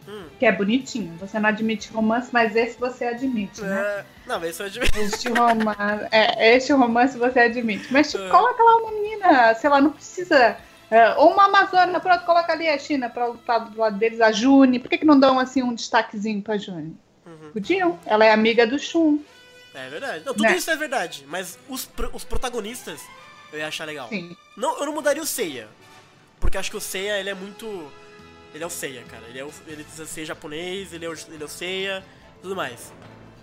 Hum. 0.08 0.24
que 0.40 0.46
é 0.46 0.50
bonitinho. 0.50 1.14
Você 1.18 1.38
não 1.38 1.48
admite 1.50 1.92
romance, 1.92 2.30
mas 2.32 2.56
esse 2.56 2.76
você 2.80 3.04
admite, 3.04 3.60
né? 3.60 3.80
É, 3.80 4.04
não, 4.26 4.40
mas 4.40 4.50
isso 4.50 4.62
é 4.64 4.68
de... 4.68 4.80
Este 4.98 5.28
romance, 5.28 6.08
é, 6.10 6.56
este 6.56 6.72
romance 6.72 7.16
você 7.16 7.38
admite. 7.40 7.92
Mas 7.92 8.10
tipo, 8.10 8.28
coloca 8.28 8.60
lá 8.60 8.76
uma 8.78 8.90
menina, 8.92 9.54
sei 9.54 9.70
lá, 9.70 9.80
não 9.80 9.92
precisa. 9.92 10.56
é, 10.90 11.14
ou 11.14 11.30
uma 11.32 11.44
Amazônia, 11.44 12.00
pronto, 12.00 12.24
coloca 12.24 12.52
ali 12.52 12.66
a 12.68 12.76
China 12.76 13.08
pra 13.08 13.26
lutar 13.26 13.70
do 13.70 13.78
lado 13.78 13.98
deles, 13.98 14.20
a 14.20 14.32
June. 14.32 14.80
Por 14.80 14.88
que, 14.88 14.98
que 14.98 15.04
não 15.04 15.20
dão 15.20 15.38
assim 15.38 15.62
um 15.62 15.74
destaquezinho 15.74 16.42
pra 16.42 16.58
June? 16.58 16.96
Uhum. 17.40 17.52
Podiam. 17.52 17.98
Ela 18.04 18.24
é 18.24 18.32
amiga 18.32 18.66
do 18.66 18.78
Shun. 18.78 19.18
É 19.74 19.88
verdade. 19.88 20.24
Não, 20.24 20.34
tudo 20.34 20.42
Né? 20.44 20.56
isso 20.56 20.70
é 20.70 20.76
verdade, 20.76 21.24
mas 21.28 21.58
os, 21.68 21.88
os 22.12 22.24
protagonistas 22.24 23.00
eu 23.52 23.58
ia 23.58 23.68
achar 23.68 23.84
legal. 23.84 24.08
Sim. 24.08 24.36
Não, 24.56 24.78
eu 24.78 24.86
não 24.86 24.92
mudaria 24.92 25.22
o 25.22 25.26
Seiya. 25.26 25.68
Porque 26.38 26.56
acho 26.58 26.70
que 26.70 26.76
o 26.76 26.80
Seiya 26.80 27.18
ele 27.18 27.30
é 27.30 27.34
muito. 27.34 27.90
Ele 28.52 28.64
é 28.64 28.66
o 28.66 28.70
Seiya, 28.70 29.02
cara. 29.04 29.22
Ele, 29.28 29.38
é 29.38 29.44
o, 29.44 29.52
ele 29.66 29.84
precisa 29.84 30.06
ser 30.06 30.24
japonês, 30.24 30.92
ele 30.92 31.04
é 31.04 31.08
o, 31.08 31.12
ele 31.12 31.42
é 31.42 31.44
o 31.44 31.48
Seiya, 31.48 32.04
tudo 32.42 32.56
mais. 32.56 32.92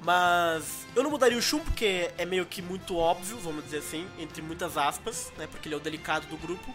Mas 0.03 0.85
eu 0.95 1.03
não 1.03 1.09
mudaria 1.09 1.37
o 1.37 1.41
Shun 1.41 1.59
porque 1.59 2.11
é 2.17 2.25
meio 2.25 2.45
que 2.45 2.61
muito 2.61 2.95
óbvio, 2.97 3.37
vamos 3.37 3.63
dizer 3.65 3.79
assim, 3.79 4.07
entre 4.19 4.41
muitas 4.41 4.77
aspas, 4.77 5.31
né? 5.37 5.47
Porque 5.49 5.67
ele 5.67 5.75
é 5.75 5.77
o 5.77 5.81
delicado 5.81 6.27
do 6.27 6.37
grupo. 6.37 6.73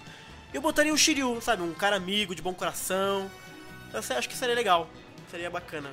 Eu 0.53 0.61
botaria 0.61 0.93
o 0.93 0.99
Shiryu, 0.99 1.41
sabe? 1.41 1.63
Um 1.63 1.73
cara 1.73 1.97
amigo, 1.97 2.35
de 2.35 2.43
bom 2.43 2.53
coração. 2.53 3.31
Eu 3.93 4.01
acho 4.17 4.29
que 4.29 4.37
seria 4.37 4.55
legal. 4.55 4.89
Seria 5.31 5.49
bacana. 5.49 5.91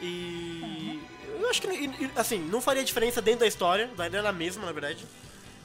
E. 0.00 1.00
Eu 1.40 1.48
acho 1.48 1.62
que, 1.62 1.68
assim, 2.16 2.38
não 2.38 2.60
faria 2.60 2.84
diferença 2.84 3.20
dentro 3.20 3.40
da 3.40 3.46
história, 3.46 3.90
daria 3.96 4.18
era 4.18 4.28
a 4.28 4.32
mesma, 4.32 4.66
na 4.66 4.72
verdade. 4.72 5.04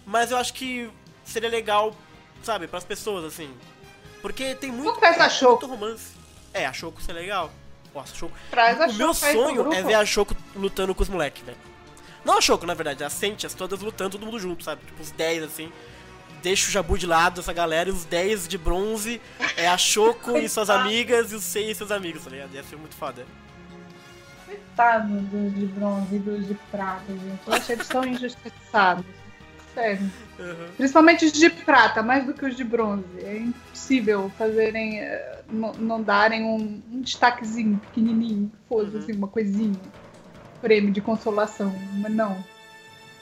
Mas 0.05 0.31
eu 0.31 0.37
acho 0.37 0.53
que 0.53 0.89
seria 1.23 1.49
legal, 1.49 1.95
sabe, 2.43 2.67
pras 2.67 2.83
pessoas, 2.83 3.25
assim. 3.25 3.53
Porque 4.21 4.55
tem 4.55 4.71
muito, 4.71 4.99
faz 4.99 5.19
a 5.19 5.25
é, 5.25 5.65
romance. 5.65 6.13
É, 6.53 6.65
a 6.65 6.73
Shoko 6.73 7.01
seria 7.01 7.21
legal. 7.21 7.51
Nossa, 7.93 8.13
a 8.13 8.17
Shoko. 8.17 8.33
Traz 8.49 8.81
a 8.81 8.87
O 8.87 8.93
meu 8.93 9.09
aí 9.09 9.15
pro 9.15 9.31
sonho 9.33 9.73
é 9.73 9.83
ver 9.83 9.93
a 9.93 10.05
Shoko 10.05 10.35
lutando 10.55 10.95
com 10.95 11.03
os 11.03 11.09
moleques, 11.09 11.43
velho. 11.43 11.57
Não 12.23 12.37
a 12.37 12.41
Shoko, 12.41 12.65
na 12.65 12.73
verdade, 12.73 13.03
as 13.03 13.13
Sentias 13.13 13.53
todas 13.53 13.81
lutando, 13.81 14.11
todo 14.11 14.25
mundo 14.25 14.39
junto, 14.39 14.63
sabe? 14.63 14.83
Tipo, 14.85 15.01
os 15.01 15.11
10, 15.11 15.43
assim. 15.43 15.71
Deixa 16.41 16.67
o 16.67 16.71
Jabu 16.71 16.97
de 16.97 17.05
lado, 17.05 17.41
essa 17.41 17.53
galera, 17.53 17.89
e 17.89 17.91
os 17.91 18.05
10 18.05 18.47
de 18.47 18.57
bronze 18.57 19.21
é 19.57 19.67
a 19.67 19.77
Shoko 19.77 20.37
e 20.37 20.47
suas 20.49 20.69
amigas, 20.69 21.31
e 21.31 21.35
os 21.35 21.43
6 21.43 21.69
e 21.69 21.75
seus 21.75 21.91
amigos, 21.91 22.23
tá 22.23 22.29
ligado? 22.29 22.53
Ia 22.53 22.63
ser 22.63 22.75
muito 22.77 22.95
foda. 22.95 23.25
Coitado 24.75 25.07
dos 25.21 25.55
de 25.55 25.65
bronze 25.67 26.15
e 26.15 26.19
dos 26.19 26.47
de 26.47 26.53
prata, 26.69 27.05
gente. 27.07 27.39
Eu 27.47 27.53
achei 27.53 27.75
eles 27.75 27.87
tão 27.87 28.05
injustiçados. 28.05 29.05
Sério. 29.73 30.11
Uhum. 30.37 30.67
Principalmente 30.75 31.25
os 31.25 31.31
de 31.31 31.49
prata, 31.49 32.03
mais 32.03 32.25
do 32.25 32.33
que 32.33 32.45
os 32.45 32.57
de 32.57 32.63
bronze. 32.65 33.05
É 33.23 33.37
impossível 33.37 34.29
fazerem. 34.37 34.99
eh, 34.99 35.43
Não, 35.49 36.01
darem 36.03 36.43
um, 36.43 36.81
um 36.91 37.01
destaquezinho 37.01 37.77
pequenininho, 37.77 38.49
que 38.49 38.67
fosse 38.67 38.91
Uhum. 38.91 38.99
assim, 38.99 39.11
uma 39.13 39.27
coisinha. 39.29 39.79
Prêmio 40.61 40.91
de 40.91 40.99
consolação. 40.99 41.73
Mas 41.93 42.11
não. 42.11 42.43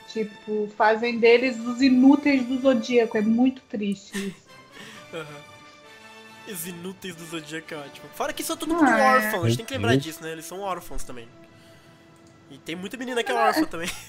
Tipo, 0.07 0.67
fazem 0.75 1.19
deles 1.19 1.59
os 1.59 1.81
inúteis 1.83 2.45
do 2.47 2.59
zodíaco. 2.61 3.15
É 3.17 3.21
muito 3.21 3.61
triste 3.69 4.29
isso. 4.29 4.43
Aham. 5.13 5.53
Os 6.45 6.67
inúteis 6.67 7.15
do 7.15 7.23
Zodíaco 7.23 7.73
é 7.73 7.77
ótimo. 7.77 8.09
Fora 8.15 8.33
que 8.33 8.43
são 8.43 8.57
todo 8.57 8.73
Ah, 8.73 8.75
mundo 8.75 8.89
é. 8.89 9.15
órfãos, 9.15 9.45
a 9.45 9.47
gente 9.47 9.57
tem 9.59 9.65
que 9.65 9.73
lembrar 9.75 9.95
disso, 9.95 10.21
né? 10.21 10.29
Eles 10.33 10.43
são 10.45 10.59
órfãos 10.59 11.01
também. 11.01 11.25
E 12.49 12.57
tem 12.59 12.75
muita 12.75 12.97
menina 12.97 13.23
que 13.23 13.31
é 13.31 13.35
órfã 13.35 13.65
também. 13.65 13.89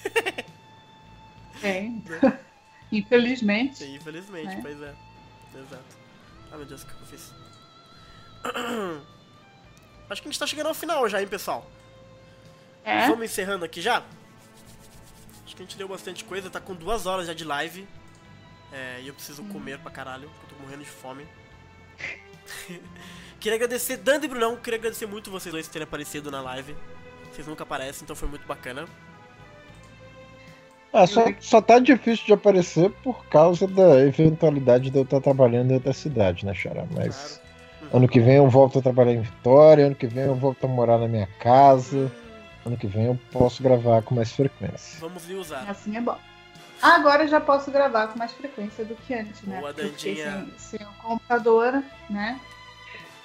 É. 1.63 1.89
Infelizmente. 2.91 3.77
Sim, 3.77 3.95
infelizmente, 3.95 4.55
É. 4.55 4.61
pois 4.61 4.81
é. 4.81 4.93
Exato. 5.55 5.83
Ah, 6.51 6.57
meu 6.57 6.65
Deus, 6.65 6.83
o 6.83 6.85
que 6.85 6.91
eu 6.91 7.07
fiz? 7.07 7.31
Acho 10.09 10.21
que 10.21 10.27
a 10.27 10.31
gente 10.31 10.39
tá 10.39 10.45
chegando 10.45 10.67
ao 10.67 10.73
final 10.73 11.07
já, 11.09 11.21
hein, 11.21 11.27
pessoal? 11.27 11.65
É. 12.83 13.07
Vamos 13.07 13.25
encerrando 13.25 13.65
aqui 13.65 13.81
já? 13.81 14.03
Acho 15.45 15.55
que 15.55 15.63
a 15.63 15.65
gente 15.65 15.77
deu 15.77 15.87
bastante 15.87 16.23
coisa, 16.23 16.49
tá 16.49 16.59
com 16.59 16.75
duas 16.75 17.05
horas 17.05 17.25
já 17.25 17.33
de 17.33 17.43
live. 17.43 17.87
É, 18.71 18.99
e 19.01 19.07
eu 19.07 19.13
preciso 19.13 19.43
comer 19.45 19.79
pra 19.79 19.89
caralho, 19.89 20.29
porque 20.29 20.45
eu 20.53 20.57
tô 20.57 20.63
morrendo 20.63 20.83
de 20.83 20.89
fome. 20.89 21.25
queria 23.39 23.55
agradecer, 23.55 23.97
Dando 23.97 24.25
e 24.25 24.27
Brunão, 24.27 24.57
queria 24.57 24.77
agradecer 24.77 25.05
muito 25.05 25.31
vocês 25.31 25.51
dois 25.51 25.65
por 25.67 25.73
terem 25.73 25.87
aparecido 25.87 26.29
na 26.29 26.41
live. 26.41 26.75
Vocês 27.35 27.47
nunca 27.47 27.63
aparecem, 27.63 28.03
então 28.03 28.15
foi 28.15 28.29
muito 28.29 28.47
bacana. 28.47 28.85
Ah, 30.93 31.05
só, 31.05 31.25
só 31.41 31.61
tá 31.61 31.79
difícil 31.79 32.25
de 32.25 32.31
aparecer 32.31 32.89
por 33.03 33.25
causa 33.25 33.67
da 33.67 33.99
eventualidade 33.99 34.89
de 34.89 34.97
eu 34.97 35.03
estar 35.03 35.19
trabalhando 35.19 35.71
em 35.71 35.73
outra 35.73 35.91
cidade, 35.91 36.45
né, 36.45 36.53
Xará? 36.53 36.85
Mas 36.89 37.41
Claro. 37.79 37.97
ano 37.97 38.07
que 38.07 38.21
vem 38.21 38.35
eu 38.35 38.49
volto 38.49 38.79
a 38.79 38.81
trabalhar 38.81 39.11
em 39.11 39.21
Vitória, 39.21 39.87
ano 39.87 39.95
que 39.95 40.07
vem 40.07 40.23
eu 40.23 40.35
volto 40.35 40.63
a 40.63 40.67
morar 40.69 40.97
na 40.97 41.09
minha 41.09 41.27
casa, 41.41 42.09
ano 42.65 42.77
que 42.77 42.87
vem 42.87 43.07
eu 43.07 43.19
posso 43.33 43.61
gravar 43.61 44.01
com 44.03 44.15
mais 44.15 44.31
frequência. 44.31 44.97
Vamos 45.01 45.27
lhe 45.27 45.35
usar. 45.35 45.69
Assim 45.69 45.97
é 45.97 46.01
bom. 46.01 46.17
Agora 46.81 47.23
eu 47.23 47.27
já 47.27 47.41
posso 47.41 47.69
gravar 47.69 48.07
com 48.07 48.17
mais 48.17 48.31
frequência 48.31 48.85
do 48.85 48.95
que 48.95 49.13
antes, 49.13 49.41
né? 49.41 49.59
Boa, 49.59 49.73
Porque 49.73 50.07
eu 50.07 50.15
sem, 50.15 50.53
sem 50.57 50.87
o 50.87 51.01
computador, 51.01 51.83
né? 52.09 52.39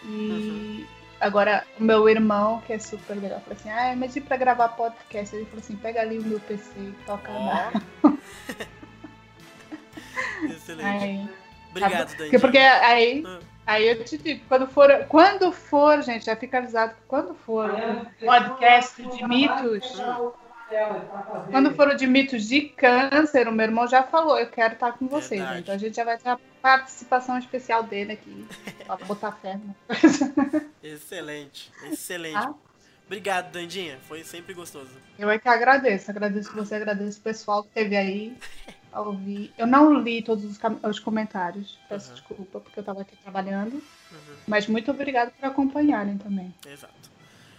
E 0.03 0.29
Uhum. 0.31 1.00
Agora 1.21 1.65
o 1.79 1.83
meu 1.85 2.09
irmão, 2.09 2.61
que 2.67 2.73
é 2.73 2.79
super 2.79 3.15
legal, 3.17 3.41
falou 3.41 3.57
assim: 3.59 3.71
Ah, 3.71 3.95
mas 3.97 4.17
e 4.17 4.21
pra 4.21 4.37
gravar 4.37 4.69
podcast? 4.71 5.35
Ele 5.37 5.45
falou 5.47 5.61
assim: 5.61 5.77
pega 5.77 6.01
ali 6.01 6.19
o 6.19 6.23
meu 6.25 6.41
PC 6.41 6.71
e 6.79 6.95
toca 7.07 7.31
lá. 7.31 7.73
Ó. 8.05 8.11
Excelente. 10.45 11.05
Aí, 11.05 11.29
Obrigado, 11.71 12.07
porque, 12.09 12.23
Dandinha. 12.23 12.41
porque 12.41 12.59
aí, 12.59 13.25
Ah. 13.27 13.39
aí 13.67 13.89
eu 13.89 14.05
te 14.05 14.19
digo, 14.19 14.43
quando 14.49 14.67
for, 14.67 14.89
quando 15.09 15.53
for, 15.53 16.03
gente, 16.03 16.25
já 16.25 16.35
fica 16.35 16.59
avisado 16.59 16.95
quando 17.07 17.35
for 17.35 17.71
o 17.71 18.27
podcast 18.27 19.03
de 19.03 19.29
mitos, 19.29 19.93
quando 21.51 21.75
for 21.75 21.89
o 21.89 21.95
de 21.97 22.07
mitos 22.07 22.47
de 22.47 22.63
câncer, 22.63 23.49
o 23.49 23.53
meu 23.53 23.67
irmão 23.67 23.87
já 23.89 24.03
falou, 24.03 24.39
eu 24.39 24.49
quero 24.49 24.75
estar 24.75 24.93
com 24.93 25.07
vocês. 25.09 25.41
Verdade. 25.41 25.55
né? 25.55 25.61
Então 25.61 25.75
a 25.75 25.79
gente 25.79 25.97
já 25.97 26.05
vai 26.05 26.19
ter 26.19 26.29
a 26.29 26.39
participação 26.63 27.39
especial 27.39 27.83
dele 27.83 28.13
aqui, 28.13 28.47
pra 28.87 28.97
botar 28.97 29.33
fé. 29.33 29.59
Né? 29.59 29.75
Excelente, 30.83 31.71
excelente. 31.91 32.35
Tá? 32.35 32.55
Obrigado, 33.07 33.51
Dandinha. 33.53 33.99
Foi 34.03 34.23
sempre 34.23 34.55
gostoso. 34.55 34.91
Eu 35.19 35.29
é 35.29 35.39
que 35.39 35.49
agradeço, 35.49 36.11
agradeço 36.11 36.53
você, 36.55 36.77
agradeço 36.77 37.19
o 37.19 37.23
pessoal 37.23 37.63
que 37.63 37.69
esteve 37.71 37.97
aí 37.97 38.37
a 38.93 39.01
ouvir. 39.01 39.53
Eu 39.59 39.67
não 39.67 39.93
li 39.95 40.23
todos 40.23 40.45
os, 40.45 40.59
os 40.85 40.99
comentários, 41.01 41.77
peço 41.89 42.09
Uhum. 42.11 42.15
desculpa, 42.15 42.61
porque 42.61 42.79
eu 42.79 42.83
estava 42.83 43.01
aqui 43.01 43.17
trabalhando. 43.17 43.75
Uhum, 43.75 44.37
Mas 44.47 44.69
muito 44.69 44.91
obrigada 44.93 45.33
por 45.33 45.45
acompanharem 45.45 46.17
também. 46.19 46.55
exato. 46.67 47.10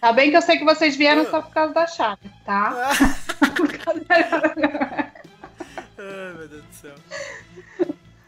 Tá 0.02 0.12
bem 0.12 0.32
que 0.32 0.38
eu 0.38 0.42
sei 0.42 0.58
que 0.58 0.66
vocês 0.66 0.96
vieram 0.96 1.22
Ah. 1.22 1.30
só 1.30 1.42
por 1.44 1.54
causa 1.54 1.74
da 1.74 1.86
chave, 1.88 2.30
tá? 2.44 2.90
Por 3.56 3.78
causa 3.78 4.02
Ai, 5.98 6.34
meu 6.34 6.48
Deus 6.48 6.64
do 6.66 6.74
céu. 6.74 6.96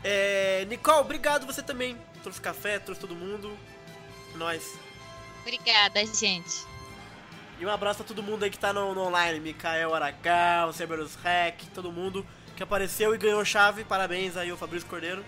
É, 0.04 0.66
Nicole, 0.66 1.00
obrigado 1.00 1.48
você 1.48 1.64
também. 1.64 1.98
Trouxe 2.22 2.40
café, 2.40 2.78
trouxe 2.78 3.02
todo 3.02 3.16
mundo. 3.16 3.58
Nós. 4.36 4.78
Obrigada, 5.42 6.06
gente. 6.06 6.64
E 7.60 7.66
um 7.66 7.70
abraço 7.70 8.04
a 8.04 8.06
todo 8.06 8.22
mundo 8.22 8.44
aí 8.44 8.52
que 8.52 8.60
tá 8.60 8.72
no, 8.72 8.94
no 8.94 9.02
online. 9.02 9.40
Mikael 9.40 9.96
Aragal, 9.96 10.72
Cerberus 10.74 11.16
Rec, 11.16 11.64
todo 11.74 11.92
mundo 11.92 12.26
que 12.56 12.62
apareceu 12.62 13.16
e 13.16 13.18
ganhou 13.18 13.44
chave. 13.44 13.84
Parabéns 13.84 14.38
aí 14.38 14.52
ao 14.52 14.58
Fabrício 14.58 14.88
Cordeiro. 14.88 15.26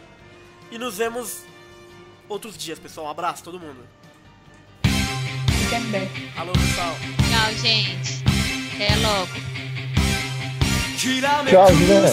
E 0.69 0.77
nos 0.77 0.97
vemos 0.97 1.43
outros 2.29 2.55
dias, 2.57 2.77
pessoal. 2.77 3.07
Um 3.07 3.09
abraço 3.09 3.41
a 3.41 3.45
todo 3.45 3.59
mundo. 3.59 3.83
Canindé. 5.75 6.07
Alô, 6.37 6.53
pessoal. 6.53 6.95
Tchau, 7.29 7.53
gente. 7.61 8.23
Até 8.75 8.95
logo. 8.95 9.27
Tchau, 11.51 11.75
Juliana. 11.75 12.07